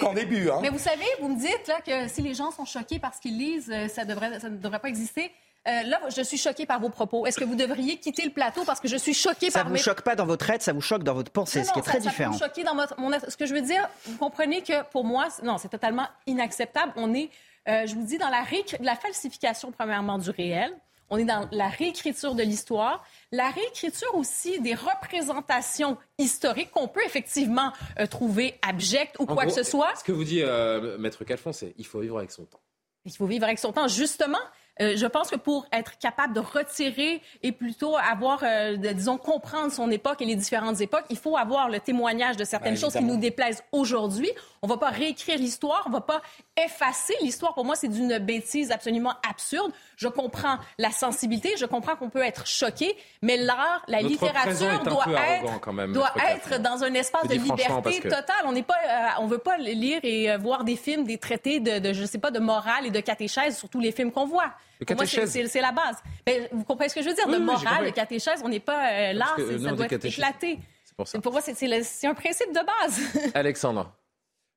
qu'en 0.00 0.12
début. 0.12 0.50
Hein. 0.50 0.58
Mais 0.60 0.68
vous 0.68 0.78
savez, 0.78 1.06
vous 1.20 1.28
me 1.28 1.38
dites 1.38 1.68
là, 1.68 1.80
que 1.86 2.08
si 2.08 2.20
les 2.20 2.34
gens 2.34 2.50
sont 2.50 2.66
choqués 2.66 2.98
par 2.98 3.14
ce 3.14 3.20
qu'ils 3.20 3.38
lisent, 3.38 3.70
euh, 3.72 3.88
ça, 3.88 4.04
devrait, 4.04 4.40
ça 4.40 4.48
ne 4.50 4.56
devrait 4.56 4.78
pas 4.80 4.88
exister. 4.88 5.30
Euh, 5.68 5.82
là, 5.82 6.00
je 6.16 6.22
suis 6.22 6.38
choquée 6.38 6.64
par 6.64 6.80
vos 6.80 6.88
propos. 6.88 7.26
Est-ce 7.26 7.38
que 7.38 7.44
vous 7.44 7.54
devriez 7.54 7.98
quitter 7.98 8.24
le 8.24 8.30
plateau 8.30 8.64
parce 8.64 8.80
que 8.80 8.88
je 8.88 8.96
suis 8.96 9.12
choquée 9.12 9.50
Ça 9.50 9.60
par 9.60 9.68
vous 9.68 9.74
mes 9.74 9.78
choque 9.78 10.00
pas 10.02 10.16
dans 10.16 10.24
votre 10.24 10.48
aide, 10.48 10.62
ça 10.62 10.72
vous 10.72 10.80
choque 10.80 11.02
dans 11.02 11.12
votre 11.14 11.30
pensée, 11.30 11.58
Non, 11.58 11.64
ce 11.66 11.70
qui 11.72 11.78
non, 11.78 11.82
est 11.84 11.86
très 11.86 12.00
ça, 12.00 12.08
différent. 12.08 12.32
choquer 12.38 12.64
dans 12.64 12.74
votre, 12.74 12.98
mon, 12.98 13.10
ce 13.28 13.36
que 13.36 13.44
je 13.44 13.52
veux 13.54 13.60
dire, 13.60 13.86
vous 14.06 14.16
comprenez 14.16 14.62
que 14.62 14.82
pour 14.90 15.04
moi, 15.04 15.28
non, 15.42 15.58
c'est 15.58 15.68
totalement 15.68 16.06
inacceptable. 16.26 16.92
On 16.96 17.12
est, 17.12 17.28
euh, 17.68 17.86
je 17.86 17.94
vous 17.94 18.04
dis, 18.04 18.16
dans 18.16 18.30
la, 18.30 18.42
réécri- 18.42 18.82
la 18.82 18.96
falsification, 18.96 19.70
premièrement, 19.70 20.16
du 20.16 20.30
réel. 20.30 20.72
On 21.12 21.18
est 21.18 21.24
dans 21.24 21.48
la 21.50 21.68
réécriture 21.68 22.34
de 22.36 22.42
l'histoire, 22.44 23.04
la 23.32 23.50
réécriture 23.50 24.14
aussi 24.14 24.60
des 24.60 24.74
représentations 24.74 25.98
historiques 26.18 26.70
qu'on 26.70 26.88
peut 26.88 27.02
effectivement 27.04 27.72
euh, 27.98 28.06
trouver 28.06 28.58
abjectes 28.66 29.16
ou 29.18 29.24
En 29.24 29.26
quoi 29.34 29.44
gros, 29.44 29.54
que 29.54 29.62
ce 29.64 29.68
soit. 29.68 29.92
Ce 29.96 30.04
que 30.04 30.12
vous 30.12 30.24
dit 30.24 30.40
euh, 30.42 30.96
Maître 30.98 31.24
Calfon, 31.24 31.52
c'est 31.52 31.74
il 31.78 31.84
faut 31.86 32.00
vivre 32.00 32.18
avec 32.18 32.30
son 32.30 32.44
temps. 32.44 32.60
Il 33.04 33.12
faut 33.12 33.26
vivre 33.26 33.44
avec 33.44 33.58
son 33.58 33.72
temps. 33.72 33.88
Justement, 33.88 34.38
euh, 34.80 34.96
je 34.96 35.06
pense 35.06 35.30
que 35.30 35.36
pour 35.36 35.66
être 35.72 35.98
capable 35.98 36.32
de 36.34 36.40
retirer 36.40 37.20
et 37.42 37.52
plutôt 37.52 37.96
avoir, 37.96 38.40
euh, 38.42 38.76
de- 38.76 38.88
disons, 38.90 39.18
comprendre 39.18 39.70
son 39.72 39.90
époque 39.90 40.22
et 40.22 40.24
les 40.24 40.36
différentes 40.36 40.80
époques, 40.80 41.04
il 41.10 41.18
faut 41.18 41.36
avoir 41.36 41.68
le 41.68 41.80
témoignage 41.80 42.36
de 42.36 42.44
certaines 42.44 42.74
Ben, 42.74 42.80
choses 42.80 42.94
qui 42.94 43.04
nous 43.04 43.16
déplaisent 43.18 43.62
aujourd'hui. 43.72 44.30
On 44.62 44.66
va 44.68 44.76
pas 44.76 44.90
réécrire 44.90 45.38
l'histoire, 45.38 45.82
on 45.86 45.90
va 45.90 46.00
pas 46.02 46.20
effacer 46.62 47.14
l'histoire. 47.22 47.54
Pour 47.54 47.64
moi, 47.64 47.76
c'est 47.76 47.88
d'une 47.88 48.18
bêtise 48.18 48.70
absolument 48.70 49.14
absurde. 49.28 49.72
Je 49.96 50.08
comprends 50.08 50.56
la 50.78 50.90
sensibilité, 50.90 51.54
je 51.58 51.66
comprends 51.66 51.96
qu'on 51.96 52.10
peut 52.10 52.22
être 52.22 52.46
choqué, 52.46 52.96
mais 53.22 53.36
l'art, 53.36 53.82
la 53.88 54.02
littérature 54.02 54.80
doit 54.82 55.04
être, 55.08 55.16
arrogant 55.44 55.58
quand 55.60 55.72
même, 55.72 55.92
doit 55.92 56.10
Maître 56.16 56.28
être 56.28 56.48
Calfon. 56.50 56.62
dans 56.62 56.84
un 56.84 56.94
espace 56.94 57.28
de 57.28 57.34
liberté 57.34 58.00
que- 58.00 58.08
totale. 58.08 58.36
On 58.44 58.52
n'est 58.52 58.62
pas, 58.62 58.74
euh, 58.86 59.06
on 59.20 59.26
veut 59.26 59.38
pas 59.38 59.56
lire 59.56 60.00
et 60.02 60.30
euh, 60.30 60.36
voir 60.38 60.64
des 60.64 60.76
films, 60.76 61.04
des 61.04 61.18
traités 61.18 61.60
de, 61.60 61.78
de, 61.78 61.92
je 61.92 62.04
sais 62.04 62.18
pas, 62.18 62.30
de 62.30 62.38
morale 62.38 62.86
et 62.86 62.90
de 62.90 63.00
catéchèse 63.00 63.56
sur 63.58 63.68
tous 63.68 63.80
les 63.80 63.92
films 63.92 64.12
qu'on 64.12 64.26
voit. 64.26 64.52
De 64.80 64.84
Pour 64.86 64.96
moi, 64.96 65.04
c'est- 65.06 65.60
la 65.60 65.72
base. 65.72 65.96
Mais 66.26 66.48
vous 66.52 66.64
comprenez 66.64 66.88
ce 66.88 66.94
que 66.94 67.02
je 67.02 67.08
veux 67.08 67.14
dire? 67.14 67.24
Oui, 67.26 67.34
de 67.34 67.38
oui, 67.38 67.44
morale, 67.44 67.84
de 67.86 67.90
catéchèse, 67.90 68.40
on 68.44 68.48
n'est 68.48 68.60
pas 68.60 68.90
euh, 68.90 69.12
là, 69.12 69.26
que, 69.36 69.42
non, 69.58 69.68
ça 69.70 69.72
doit 69.76 69.86
être 69.86 70.04
éclaté. 70.06 70.58
C'est 70.84 70.96
pour 70.96 71.06
ça. 71.06 71.20
Pour 71.20 71.32
moi, 71.32 71.40
c'est- 71.42 72.06
un 72.06 72.14
principe 72.14 72.48
de 72.52 72.60
base. 72.64 73.30
Alexandre. 73.34 73.92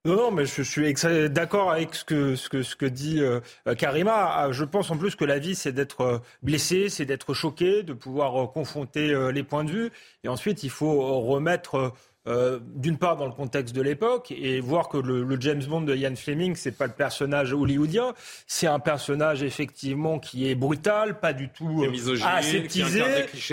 Non, 0.06 0.16
non, 0.18 0.32
mais 0.32 0.46
je, 0.46 0.64
je 0.64 0.70
suis 0.70 1.30
d'accord 1.30 1.72
avec 1.72 1.96
ce 1.96 2.04
que, 2.04 2.36
ce 2.36 2.50
que, 2.50 2.62
ce 2.62 2.76
que 2.76 2.86
dit 2.86 3.22
euh, 3.22 3.40
euh, 3.70 3.74
Karima. 3.76 4.34
Ah, 4.36 4.52
Je 4.52 4.66
pense 4.66 4.92
en 4.92 4.98
plus 4.98 5.16
que 5.16 5.24
la 5.24 5.40
vie, 5.40 5.56
c'est 5.56 5.72
d'être 5.72 6.02
euh, 6.02 6.18
blessé, 6.42 6.90
c'est 6.90 7.06
d'être 7.06 7.34
choqué, 7.34 7.84
de 7.84 7.94
pouvoir 7.94 8.44
euh, 8.44 8.48
confronter 8.48 9.12
euh, 9.12 9.32
les 9.32 9.44
points 9.44 9.64
de 9.64 9.72
vue. 9.72 9.92
Et 10.26 10.28
ensuite, 10.28 10.64
il 10.64 10.70
faut 10.70 11.02
euh, 11.02 11.32
remettre, 11.32 11.94
euh, 12.28 12.60
d'une 12.76 12.98
part, 12.98 13.18
dans 13.18 13.26
le 13.26 13.34
contexte 13.34 13.76
de 13.76 13.82
l'époque, 13.82 14.32
et 14.32 14.62
voir 14.62 14.88
que 14.88 14.98
le, 14.98 15.24
le 15.24 15.42
James 15.42 15.64
Bond 15.64 15.82
de 15.82 15.96
Ian 15.96 16.16
Fleming, 16.16 16.56
c'est 16.56 16.78
pas 16.78 16.88
le 16.88 16.94
personnage 16.94 17.54
hollywoodien, 17.54 18.14
c'est 18.48 18.68
un 18.68 18.80
personnage 18.80 19.44
effectivement 19.44 20.20
qui 20.20 20.50
est 20.50 20.56
brutal, 20.56 21.20
pas 21.20 21.34
du 21.34 21.50
tout 21.50 21.84
euh, 21.84 22.18
aseptisé, 22.26 23.04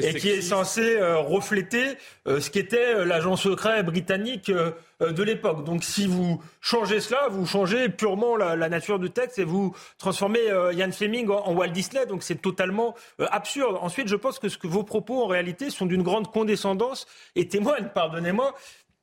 et 0.03 0.15
qui 0.15 0.29
est 0.29 0.43
censé 0.43 0.97
euh, 0.97 1.19
refléter 1.19 1.97
euh, 2.29 2.41
ce 2.41 2.51
qu'était 2.51 3.05
l'agent 3.05 3.37
secret 3.37 3.83
britannique 3.83 4.53
de 5.01 5.23
l'époque. 5.23 5.65
Donc 5.65 5.85
si 5.85 6.07
vous 6.07 6.41
changez 6.61 7.01
cela, 7.01 7.29
vous 7.31 7.47
changez 7.47 7.89
purement 7.89 8.37
la, 8.37 8.57
la 8.57 8.69
nature 8.69 8.99
du 8.99 9.11
texte 9.11 9.39
et 9.39 9.45
vous 9.45 9.75
transformez 9.99 10.51
euh, 10.51 10.73
Ian 10.73 10.93
Fleming 10.93 11.29
en, 11.31 11.47
en 11.47 11.55
Walt 11.55 11.69
Disney. 11.69 12.07
Donc 12.07 12.23
c'est 12.23 12.41
totalement 12.43 12.95
euh, 13.21 13.27
absurde. 13.31 13.79
Ensuite, 13.81 14.09
je 14.09 14.17
pense 14.17 14.39
que, 14.39 14.49
ce 14.49 14.59
que 14.59 14.67
vos 14.67 14.83
propos 14.83 15.23
en 15.23 15.27
réalité 15.27 15.71
sont 15.71 15.87
d'une 15.87 16.03
grande 16.03 16.31
condescendance 16.31 17.07
et 17.35 17.49
témoignent, 17.49 17.89
pardonnez-moi, 17.95 18.55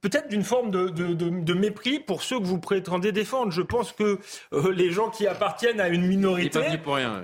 peut-être 0.01 0.27
d'une 0.29 0.43
forme 0.43 0.69
de, 0.71 0.89
de- 0.89 1.13
de- 1.13 1.29
de 1.43 1.53
mépris 1.53 1.99
pour 1.99 2.21
ceux 2.23 2.39
que 2.39 2.43
vous 2.45 2.59
prétendez 2.59 3.11
défendre. 3.11 3.51
Je 3.51 3.61
pense 3.61 3.91
que 3.91 4.19
euh, 4.53 4.71
les 4.71 4.91
gens 4.91 5.09
qui 5.09 5.25
appartiennent 5.27 5.81
à 5.81 5.87
une 5.89 6.05
minorité 6.07 6.59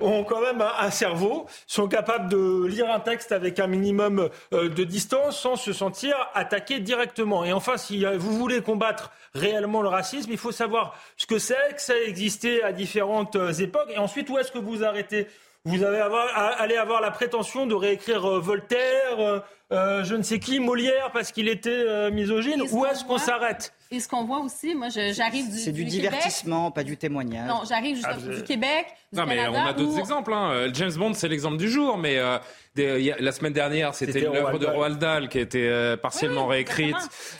ont 0.00 0.24
quand 0.24 0.40
même 0.40 0.60
un, 0.60 0.72
un 0.80 0.90
cerveau, 0.90 1.46
sont 1.66 1.86
capables 1.88 2.28
de 2.28 2.66
lire 2.66 2.90
un 2.90 3.00
texte 3.00 3.32
avec 3.32 3.60
un 3.60 3.66
minimum 3.68 4.28
euh, 4.52 4.68
de 4.68 4.84
distance 4.84 5.38
sans 5.40 5.56
se 5.56 5.72
sentir 5.72 6.14
attaqués 6.34 6.80
directement. 6.80 7.44
Et 7.44 7.52
enfin, 7.52 7.76
si 7.76 8.04
euh, 8.04 8.16
vous 8.18 8.36
voulez 8.36 8.60
combattre 8.60 9.12
réellement 9.34 9.82
le 9.82 9.88
racisme, 9.88 10.30
il 10.32 10.38
faut 10.38 10.52
savoir 10.52 10.96
ce 11.16 11.26
que 11.26 11.38
c'est, 11.38 11.74
que 11.74 11.80
ça 11.80 11.92
a 11.94 12.08
existé 12.08 12.62
à 12.62 12.72
différentes 12.72 13.36
époques, 13.60 13.90
et 13.90 13.98
ensuite 13.98 14.28
où 14.30 14.38
est-ce 14.38 14.50
que 14.52 14.58
vous 14.58 14.82
arrêtez? 14.84 15.26
Vous 15.66 15.82
allez 15.82 15.98
avoir, 15.98 16.26
à- 16.36 16.48
allez 16.60 16.76
avoir 16.76 17.00
la 17.00 17.10
prétention 17.10 17.66
de 17.66 17.74
réécrire 17.74 18.20
Voltaire, 18.40 19.42
euh, 19.72 20.04
je 20.04 20.14
ne 20.14 20.22
sais 20.22 20.38
qui, 20.38 20.60
Molière, 20.60 21.10
parce 21.12 21.32
qu'il 21.32 21.48
était 21.48 21.70
euh, 21.70 22.10
misogyne. 22.10 22.68
Qu'on 22.68 22.86
est-ce 22.86 23.04
qu'on 23.04 23.18
s'arrête? 23.18 23.72
Et 23.94 24.00
ce 24.00 24.08
qu'on 24.08 24.24
voit 24.24 24.40
aussi, 24.40 24.74
moi, 24.74 24.88
j'arrive 24.88 25.50
du, 25.50 25.58
C'est 25.58 25.70
du, 25.72 25.84
divertissement, 25.84 26.70
pas 26.72 26.82
du 26.82 26.96
témoignage. 26.96 27.48
Non, 27.48 27.60
j'arrive 27.68 27.94
juste 27.94 28.08
Ah, 28.10 28.16
vous- 28.18 28.34
du 28.34 28.42
Québec, 28.42 28.86
du 29.12 29.18
Non, 29.20 29.26
mais 29.26 29.46
on 29.46 29.54
a 29.54 29.72
d'autres 29.72 29.94
où- 29.94 29.98
exemples. 29.98 30.32
Hein. 30.32 30.50
Euh, 30.52 30.70
James 30.74 30.92
Bond, 30.96 31.14
c'est 31.14 31.28
l'exemple 31.28 31.56
du 31.58 31.68
jour, 31.70 31.96
mais 31.96 32.18
euh, 32.18 32.38
des- 32.74 33.12
a- 33.12 33.16
la 33.20 33.30
semaine 33.30 33.52
dernière, 33.52 33.94
c'était 33.94 34.18
l'œuvre 34.20 34.40
Roald 34.48 34.58
de 34.60 34.66
Dahl. 34.66 34.74
Roald 34.76 34.98
Dahl 34.98 35.28
qui 35.28 35.38
a 35.38 35.40
été 35.42 35.68
euh, 35.68 35.96
partiellement 35.96 36.46
Oui, 36.48 36.54
réécrite. 36.56 36.96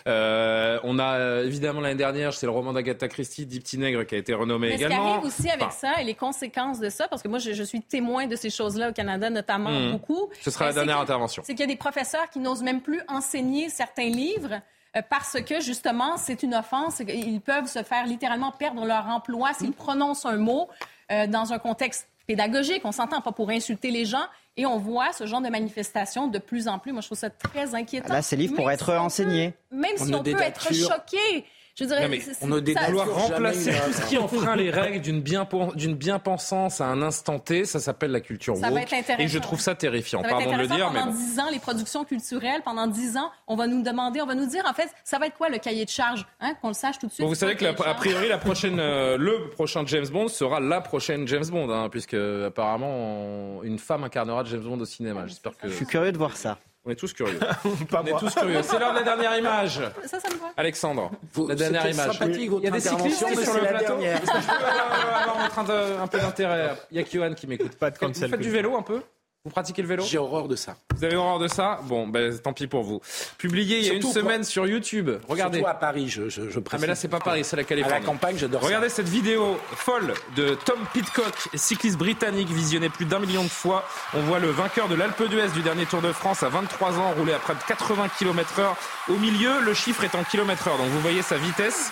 Euh, 0.07 0.79
on 0.85 0.99
a 0.99 1.43
évidemment 1.43 1.81
l'année 1.81 1.95
dernière, 1.97 2.33
c'est 2.35 2.47
le 2.47 2.53
roman 2.53 2.73
d'Agatha 2.73 3.09
Christie, 3.09 3.47
Dix 3.47 3.61
petits 3.61 3.79
nègres, 3.79 4.05
qui 4.07 4.15
a 4.15 4.19
été 4.19 4.33
renommé 4.35 4.69
Mais 4.69 4.73
ce 4.75 4.79
qui 4.79 4.85
également. 4.85 5.15
arrive 5.15 5.25
aussi 5.25 5.49
avec 5.49 5.63
Enfin, 5.65 5.71
ça 5.97 6.01
et 6.01 6.05
les 6.05 6.15
conséquences 6.15 6.79
de 6.79 6.89
ça, 6.91 7.09
parce 7.09 7.23
que 7.23 7.29
moi, 7.29 7.39
je, 7.39 7.53
je 7.53 7.63
suis 7.65 7.83
témoin 7.83 8.27
de 8.27 8.37
ces 8.37 8.51
choses-là 8.51 8.91
au 8.91 8.93
Canada, 8.93 9.29
notamment 9.31 9.71
Mhm. 9.71 9.93
beaucoup. 9.93 10.29
Ce 10.41 10.51
sera 10.51 10.67
la 10.67 10.73
dernière 10.73 11.01
intervention. 11.01 11.43
C'est 11.45 11.55
qu'il 11.55 11.61
y 11.63 11.69
a 11.69 11.73
des 11.73 11.77
professeurs 11.79 12.29
qui 12.31 12.39
n'osent 12.39 12.63
même 12.63 12.81
plus 12.81 13.01
enseigner 13.09 13.69
certains 13.71 14.09
livres 14.09 14.61
parce 15.03 15.41
que 15.43 15.61
justement, 15.61 16.17
c'est 16.17 16.43
une 16.43 16.55
offense. 16.55 17.01
Ils 17.01 17.41
peuvent 17.41 17.67
se 17.67 17.83
faire 17.83 18.07
littéralement 18.07 18.53
perdre 18.53 18.85
leur 18.87 19.07
emploi 19.09 19.53
s'ils 19.55 19.73
prononcent 19.73 20.27
un 20.27 20.37
mot 20.37 20.69
euh, 21.11 21.27
dans 21.27 21.53
un 21.53 21.59
contexte 21.59 22.09
pédagogique. 22.27 22.83
On 22.85 22.93
s'entend 22.93 23.21
pas 23.21 23.33
pour 23.33 23.51
insulter 23.51 23.91
les 23.91 24.05
gens. 24.05 24.25
Et 24.57 24.67
on 24.67 24.79
voit 24.79 25.13
ce 25.13 25.27
genre 25.27 25.41
de 25.41 25.49
manifestation 25.49 26.29
de 26.29 26.39
plus 26.39 26.69
en 26.69 26.79
plus. 26.79 26.93
Moi, 26.93 27.01
je 27.01 27.09
trouve 27.09 27.19
ça 27.19 27.31
très 27.31 27.75
inquiétant. 27.75 28.15
Là, 28.15 28.23
ces 28.23 28.37
livres 28.37 28.55
pourraient 28.55 28.75
être 28.75 28.93
enseignés. 28.93 29.53
même 29.73 29.97
si 29.97 30.15
on 30.15 30.23
peut 30.23 30.41
être 30.41 30.73
choqué 30.73 31.45
je 31.75 31.85
dirais, 31.85 32.09
mais 32.09 32.21
on 32.41 32.47
ne 32.47 32.87
vouloir 32.87 33.13
remplacer 33.13 33.73
tout 33.73 33.93
ce 33.93 34.09
qui 34.09 34.17
enfreint 34.17 34.55
les 34.55 34.71
règles 34.71 35.01
d'une 35.01 35.21
bien, 35.21 35.47
d'une 35.75 35.97
bien-pensance 35.97 36.81
à 36.81 36.87
un 36.87 37.03
instant 37.03 37.41
T, 37.41 37.65
ça 37.65 37.81
s'appelle 37.81 38.13
la 38.13 38.21
culture 38.21 38.57
ça 38.57 38.69
woke. 38.69 38.75
Va 38.75 38.83
être 38.83 38.93
intéressant. 38.93 39.25
Et 39.25 39.29
je 39.29 39.39
trouve 39.39 39.61
ça 39.61 39.75
terrifiant. 39.75 40.23
Ça 40.23 40.29
Pardon 40.29 40.53
de 40.53 40.57
le 40.59 40.67
dire, 40.69 40.87
pendant 40.87 41.07
mais 41.07 41.13
dix 41.13 41.41
ans, 41.41 41.51
les 41.51 41.59
productions 41.59 42.05
culturelles, 42.05 42.63
pendant 42.65 42.87
dix 42.87 43.17
ans, 43.17 43.31
on 43.49 43.57
va 43.57 43.67
nous 43.67 43.83
demander, 43.83 44.21
on 44.23 44.27
va 44.27 44.37
nous 44.37 44.47
dire, 44.47 44.63
en 44.69 44.73
fait, 44.73 44.89
ça 45.03 45.19
va 45.19 45.27
être 45.27 45.37
quoi 45.37 45.49
le 45.49 45.59
cahier 45.59 45.85
de 45.85 45.91
charge, 45.91 46.25
hein, 46.41 46.55
qu'on 46.61 46.69
le 46.69 46.75
sache 46.75 46.99
tout 46.99 47.07
de 47.07 47.13
suite? 47.13 47.25
Bon, 47.25 47.29
vous 47.29 47.35
savez 47.35 47.57
que, 47.57 47.65
a 47.65 47.95
priori, 47.95 48.29
la 48.29 48.39
prochaine, 48.39 48.79
euh, 48.79 49.17
le 49.17 49.51
prochain 49.51 49.85
James 49.87 50.07
Bond 50.09 50.29
sera 50.29 50.61
la 50.61 50.81
prochaine 50.81 51.27
James 51.27 51.47
Bond, 51.47 51.71
hein, 51.71 51.89
puisque 51.89 52.15
apparemment 52.15 53.63
une 53.65 53.79
femme 53.79 54.05
incarnera 54.05 54.45
James 54.45 54.63
Bond 54.63 54.79
au 54.79 54.85
cinéma. 54.85 55.27
J'espère 55.27 55.57
que. 55.57 55.69
Je 55.69 55.75
suis 55.75 55.87
curieux 55.87 56.13
de 56.13 56.19
voir 56.19 56.37
ça. 56.37 56.59
On 56.87 56.91
est 56.91 56.97
tous 56.97 57.13
curieux. 57.15 57.39
on 57.93 58.05
est 58.05 58.19
tous 58.19 58.35
curieux. 58.35 58.63
C'est 58.63 58.79
l'heure 58.79 58.93
de 58.93 58.99
la 58.99 59.05
dernière 59.05 59.39
image. 59.39 59.81
Ça, 60.07 60.21
ça 60.21 60.29
me 60.29 60.39
va. 60.39 60.53
Alexandre, 60.57 61.11
la 61.49 61.55
dernière 61.55 61.89
image. 61.89 62.21
Il 62.23 62.63
y 62.63 62.67
a 62.67 62.71
des 62.71 62.81
cyclistes 62.81 63.19
sur 63.19 63.55
le 63.55 63.61
la 63.63 63.69
plateau. 63.69 63.99
Est-ce 64.01 64.21
que 64.21 64.41
je 64.41 64.47
peux 64.47 64.53
avoir 64.53 65.41
un, 65.41 65.49
train 65.49 65.65
de- 65.65 66.01
un 66.03 66.07
peu 66.07 66.19
d'intérêt? 66.19 66.77
Il 66.91 66.99
y 66.99 67.01
a 67.01 67.05
Kyohan 67.05 67.35
qui 67.35 67.47
m'écoute. 67.47 67.77
Pas 67.77 67.91
de 67.91 67.99
Vous 67.99 68.13
faites 68.13 68.41
du 68.41 68.51
vélo 68.51 68.77
un 68.77 68.83
peu? 68.83 69.01
Vous 69.47 69.51
pratiquez 69.51 69.83
le 69.83 69.89
vélo? 69.89 70.03
J'ai 70.09 70.17
horreur 70.17 70.49
de 70.49 70.57
ça. 70.57 70.77
Vous 70.97 71.05
avez 71.05 71.17
horreur 71.17 71.39
de 71.39 71.49
ça? 71.49 71.79
Bon, 71.83 72.09
ben 72.09 72.35
tant 72.39 72.55
pis 72.55 72.67
pour 72.67 72.83
vous. 72.83 73.03
Publié 73.37 73.79
il 73.81 73.85
y 73.85 73.91
a 73.91 73.93
une 73.93 74.01
semaine 74.03 74.43
sur 74.43 74.67
YouTube. 74.67 75.11
Regardez. 75.29 75.59
Surtout 75.59 75.71
à 75.71 75.75
Paris, 75.75 76.09
je, 76.09 76.31
je, 76.31 76.49
je 76.49 76.61
Ah 76.73 76.77
mais 76.81 76.87
là 76.87 76.95
c'est 76.95 77.09
pas 77.09 77.19
Paris, 77.19 77.45
c'est 77.45 77.55
la 77.57 77.61
À 77.61 77.65
Californie. 77.67 77.99
la 78.01 78.07
campagne, 78.07 78.39
j'adore 78.39 78.63
ça. 78.63 78.67
Regardez 78.69 78.89
cette 78.89 79.11
vidéo 79.11 79.59
folle 79.77 80.15
de 80.35 80.55
Tom 80.65 80.79
Pitcock, 80.95 81.35
cycliste 81.53 81.99
britannique 81.99 82.49
visionné 82.49 82.89
plus 82.89 83.05
d'un 83.05 83.19
million 83.19 83.45
de 83.45 83.51
fois. 83.51 83.85
On 84.15 84.21
voit 84.21 84.39
le 84.39 84.49
vainqueur 84.49 84.89
de 84.89 84.95
l'Alpe 84.95 85.23
d'Huez 85.29 85.49
du 85.49 85.61
dernier 85.61 85.85
Tour 85.85 86.01
de 86.01 86.11
France 86.13 86.43
à 86.43 86.49
23 86.49 86.99
ans 86.99 87.13
rouler 87.19 87.35
à 87.35 87.39
près 87.39 87.53
de 87.55 87.61
80 87.69 88.09
km 88.19 88.61
heure. 88.61 88.77
Au 89.11 89.17
milieu, 89.17 89.61
le 89.61 89.75
chiffre 89.75 90.05
est 90.05 90.15
en 90.15 90.25
km 90.25 90.69
heure. 90.69 90.79
Donc 90.79 90.89
vous 90.89 91.01
voyez 91.01 91.21
sa 91.21 91.37
vitesse. 91.37 91.91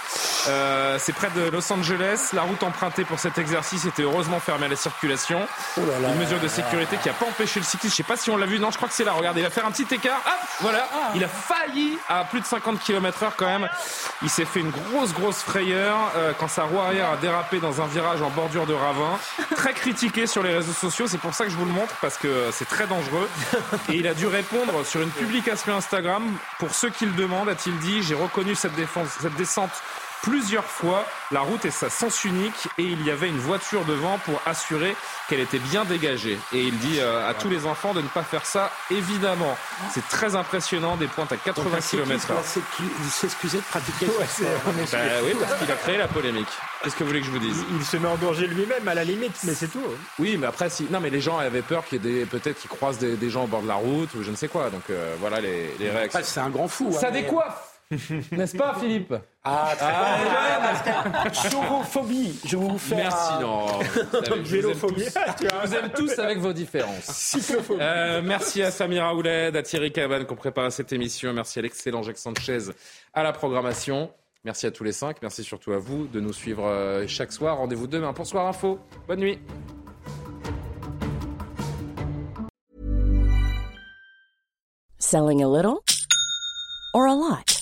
Euh, 0.49 0.97
c'est 0.99 1.13
près 1.13 1.29
de 1.37 1.51
Los 1.51 1.71
Angeles. 1.71 2.31
La 2.33 2.43
route 2.43 2.63
empruntée 2.63 3.05
pour 3.05 3.19
cet 3.19 3.37
exercice 3.37 3.85
était 3.85 4.05
heureusement 4.05 4.41
fermée 4.41 4.65
à 4.65 4.69
la 4.71 4.77
circulation. 4.77 5.41
Une 5.77 6.19
mesure 6.19 6.41
de 6.41 6.49
sécurité 6.49 6.97
qui 7.03 7.11
a 7.11 7.13
pas 7.13 7.27
empêché 7.27 7.42
le 7.61 7.65
cycliste. 7.65 7.95
Je 7.95 7.97
sais 7.97 8.03
pas 8.03 8.17
si 8.17 8.31
on 8.31 8.37
l'a 8.37 8.47
vu. 8.47 8.59
Non, 8.59 8.71
je 8.71 8.77
crois 8.77 8.89
que 8.89 8.95
c'est 8.95 9.05
là. 9.05 9.13
Regardez, 9.13 9.41
il 9.41 9.45
va 9.45 9.51
faire 9.51 9.67
un 9.67 9.71
petit 9.71 9.93
écart. 9.95 10.21
Voilà. 10.61 10.89
Il 11.15 11.25
a 11.25 11.29
failli 11.29 11.99
à 12.09 12.25
plus 12.25 12.41
de 12.41 12.47
50 12.47 12.81
km 12.81 13.23
heure 13.23 13.37
quand 13.37 13.47
même. 13.47 13.69
Il 14.23 14.31
s'est 14.31 14.45
fait 14.45 14.61
une 14.61 14.71
grosse, 14.71 15.13
grosse 15.13 15.43
frayeur 15.43 15.97
euh, 16.17 16.33
quand 16.39 16.49
sa 16.49 16.65
roue 16.65 16.79
arrière 16.79 17.11
a 17.11 17.17
dérapé 17.17 17.59
dans 17.59 17.81
un 17.81 17.87
virage 17.87 18.23
en 18.23 18.31
bordure 18.31 18.67
de 18.67 18.75
ravin. 18.75 19.19
Très 19.57 19.73
critiqué 19.73 20.27
sur 20.27 20.43
les 20.43 20.55
réseaux 20.55 20.73
sociaux. 20.73 21.07
C'est 21.07 21.19
pour 21.19 21.35
ça 21.35 21.45
que 21.45 21.51
je 21.51 21.57
vous 21.57 21.67
le 21.67 21.73
montre 21.73 21.95
parce 22.01 22.17
que 22.17 22.51
c'est 22.53 22.69
très 22.69 22.87
dangereux. 22.87 23.29
Et 23.89 23.97
il 23.97 24.07
a 24.07 24.15
dû 24.15 24.27
répondre 24.27 24.85
sur 24.85 25.01
une 25.01 25.11
publication 25.11 25.77
Instagram. 25.77 26.25
Pour 26.59 26.75
ceux 26.75 26.91
qui 26.91 27.07
le 27.07 27.13
demandent, 27.13 27.49
a-t-il 27.49 27.77
dit, 27.79 28.03
j'ai 28.03 28.15
reconnu 28.15 28.55
cette, 28.55 28.75
défense, 28.75 29.09
cette 29.21 29.35
descente 29.35 29.71
plusieurs 30.23 30.65
fois. 30.65 31.05
La 31.31 31.41
route 31.41 31.65
est 31.65 31.71
sa 31.71 31.91
sens 31.91 32.25
unique 32.25 32.69
et 32.79 32.85
il 32.85 33.05
y 33.05 33.11
avait 33.11 33.29
une 33.29 33.39
voiture 33.39 33.85
devant 33.85 34.19
pour 34.19 34.41
assurer 34.47 34.95
qu'elle 35.29 35.41
était 35.41 35.59
bien 35.59 35.85
dégagée. 35.85 36.39
Et 36.53 36.63
il 36.63 36.79
dit 36.79 37.01
euh, 37.01 37.29
à 37.29 37.35
tous 37.35 37.49
les 37.49 37.67
enfants 37.67 37.95
de 37.95 38.01
ne 38.01 38.09
pas 38.09 38.23
faire 38.23 38.47
ça, 38.47 38.71
évidemment. 38.91 39.57
C'est 39.93 40.07
très 40.09 40.35
impressionnant, 40.35 40.97
des 40.97 41.07
pointes 41.07 41.33
à 41.33 41.37
80 41.37 41.79
km. 41.81 42.29
Il 42.81 43.11
s'excusait 43.11 43.59
de 43.59 43.63
pratiquer 43.63 44.07
Ouais, 44.07 44.27
on 44.67 44.83
est 44.83 44.93
Bah 44.93 44.99
oui, 45.25 45.33
parce 45.39 45.59
qu'il 45.59 45.71
a 45.71 45.77
créé 45.77 45.99
la 45.99 46.09
polémique. 46.09 46.49
Qu'est-ce 46.83 46.97
que 46.97 47.05
vous 47.05 47.09
voulez 47.09 47.21
que 47.21 47.27
je 47.27 47.31
vous 47.31 47.39
dise 47.39 47.65
Il 47.73 47.85
se 47.85 47.97
met 47.97 48.09
en 48.09 48.17
danger 48.17 48.47
lui-même 48.47 48.87
à 48.87 48.95
la 48.95 49.05
limite, 49.05 49.37
mais 49.45 49.55
c'est 49.55 49.69
tout. 49.69 49.83
Oui, 50.19 50.37
mais 50.39 50.47
après, 50.47 50.71
si... 50.71 50.87
non, 50.91 51.01
mais 51.01 51.11
les 51.11 51.21
gens 51.21 51.39
avaient 51.39 51.63
peur 51.63 51.85
qu'il 51.85 52.05
y 52.05 52.09
ait 52.09 52.13
des... 52.13 52.27
peut-être 52.27 52.61
qu'ils 52.61 52.71
croisent 52.71 52.99
des, 52.99 53.17
des 53.17 53.31
gens 53.31 53.45
au 53.45 53.47
bord 53.47 53.63
de 53.63 53.69
la 53.69 53.75
route 53.75 54.15
ou 54.15 54.23
je 54.23 54.31
ne 54.31 54.37
sais 54.37 54.49
quoi. 54.49 54.71
Donc 54.71 54.83
euh, 54.91 55.15
voilà 55.21 55.41
les, 55.41 55.75
les 55.79 55.91
réactions. 55.91 56.21
C'est 56.23 56.41
un 56.41 56.51
grand 56.51 56.69
fou. 56.69 56.93
Ça 56.93 57.09
hein, 57.09 57.11
décoiffe 57.13 57.72
N'est-ce 58.33 58.57
pas, 58.57 58.75
Philippe? 58.81 59.15
Ah, 59.45 59.73
très 59.77 59.87
Ah, 59.87 60.83
bien. 61.23 61.33
Chaurophobie. 61.51 62.39
Je 62.45 62.57
vais 62.57 62.65
vous 62.69 62.79
faire. 62.79 62.97
Merci, 62.99 63.33
un- 63.35 63.41
non. 63.41 63.67
Vous 63.79 63.85
savez, 63.85 64.25
je 64.25 64.31
vous 64.31 64.35
aime 64.35 64.43
Vélophobie. 64.45 65.05
tous. 65.05 65.13
Je 65.41 65.67
vous 65.67 65.75
aime 65.75 65.91
tous 65.95 66.19
avec 66.19 66.39
vos 66.39 66.53
différences. 66.53 67.05
Cyclophobie. 67.05 67.81
Euh, 67.83 68.23
merci 68.25 68.63
à 68.63 68.71
Samira 68.71 69.15
Ouled, 69.15 69.55
à 69.57 69.63
Thierry 69.63 69.93
Caban 69.93 70.25
qui 70.25 70.33
ont 70.33 70.37
préparé 70.37 70.71
cette 70.71 70.93
émission. 70.93 71.33
Merci 71.33 71.59
à 71.59 71.63
l'excellent 71.63 72.03
Jacques 72.03 72.19
Sanchez 72.19 72.59
à 73.13 73.23
la 73.23 73.33
programmation. 73.33 74.11
Merci 74.45 74.67
à 74.67 74.71
tous 74.71 74.85
les 74.85 74.93
cinq. 74.93 75.19
Merci 75.23 75.45
surtout 75.45 75.73
à 75.73 75.79
vous 75.79 76.07
de 76.07 76.19
nous 76.21 76.33
suivre 76.33 76.65
euh, 76.67 77.05
chaque 77.07 77.33
soir. 77.33 77.59
Rendez-vous 77.59 77.87
demain 77.87 78.13
pour 78.13 78.27
Soir 78.27 78.47
Info. 78.47 78.79
Bonne 79.07 79.21
nuit. 79.21 79.39
Selling 84.99 85.43
a 85.43 85.49
little 85.49 85.85
or 86.95 87.07
a 87.07 87.15
lot? 87.15 87.62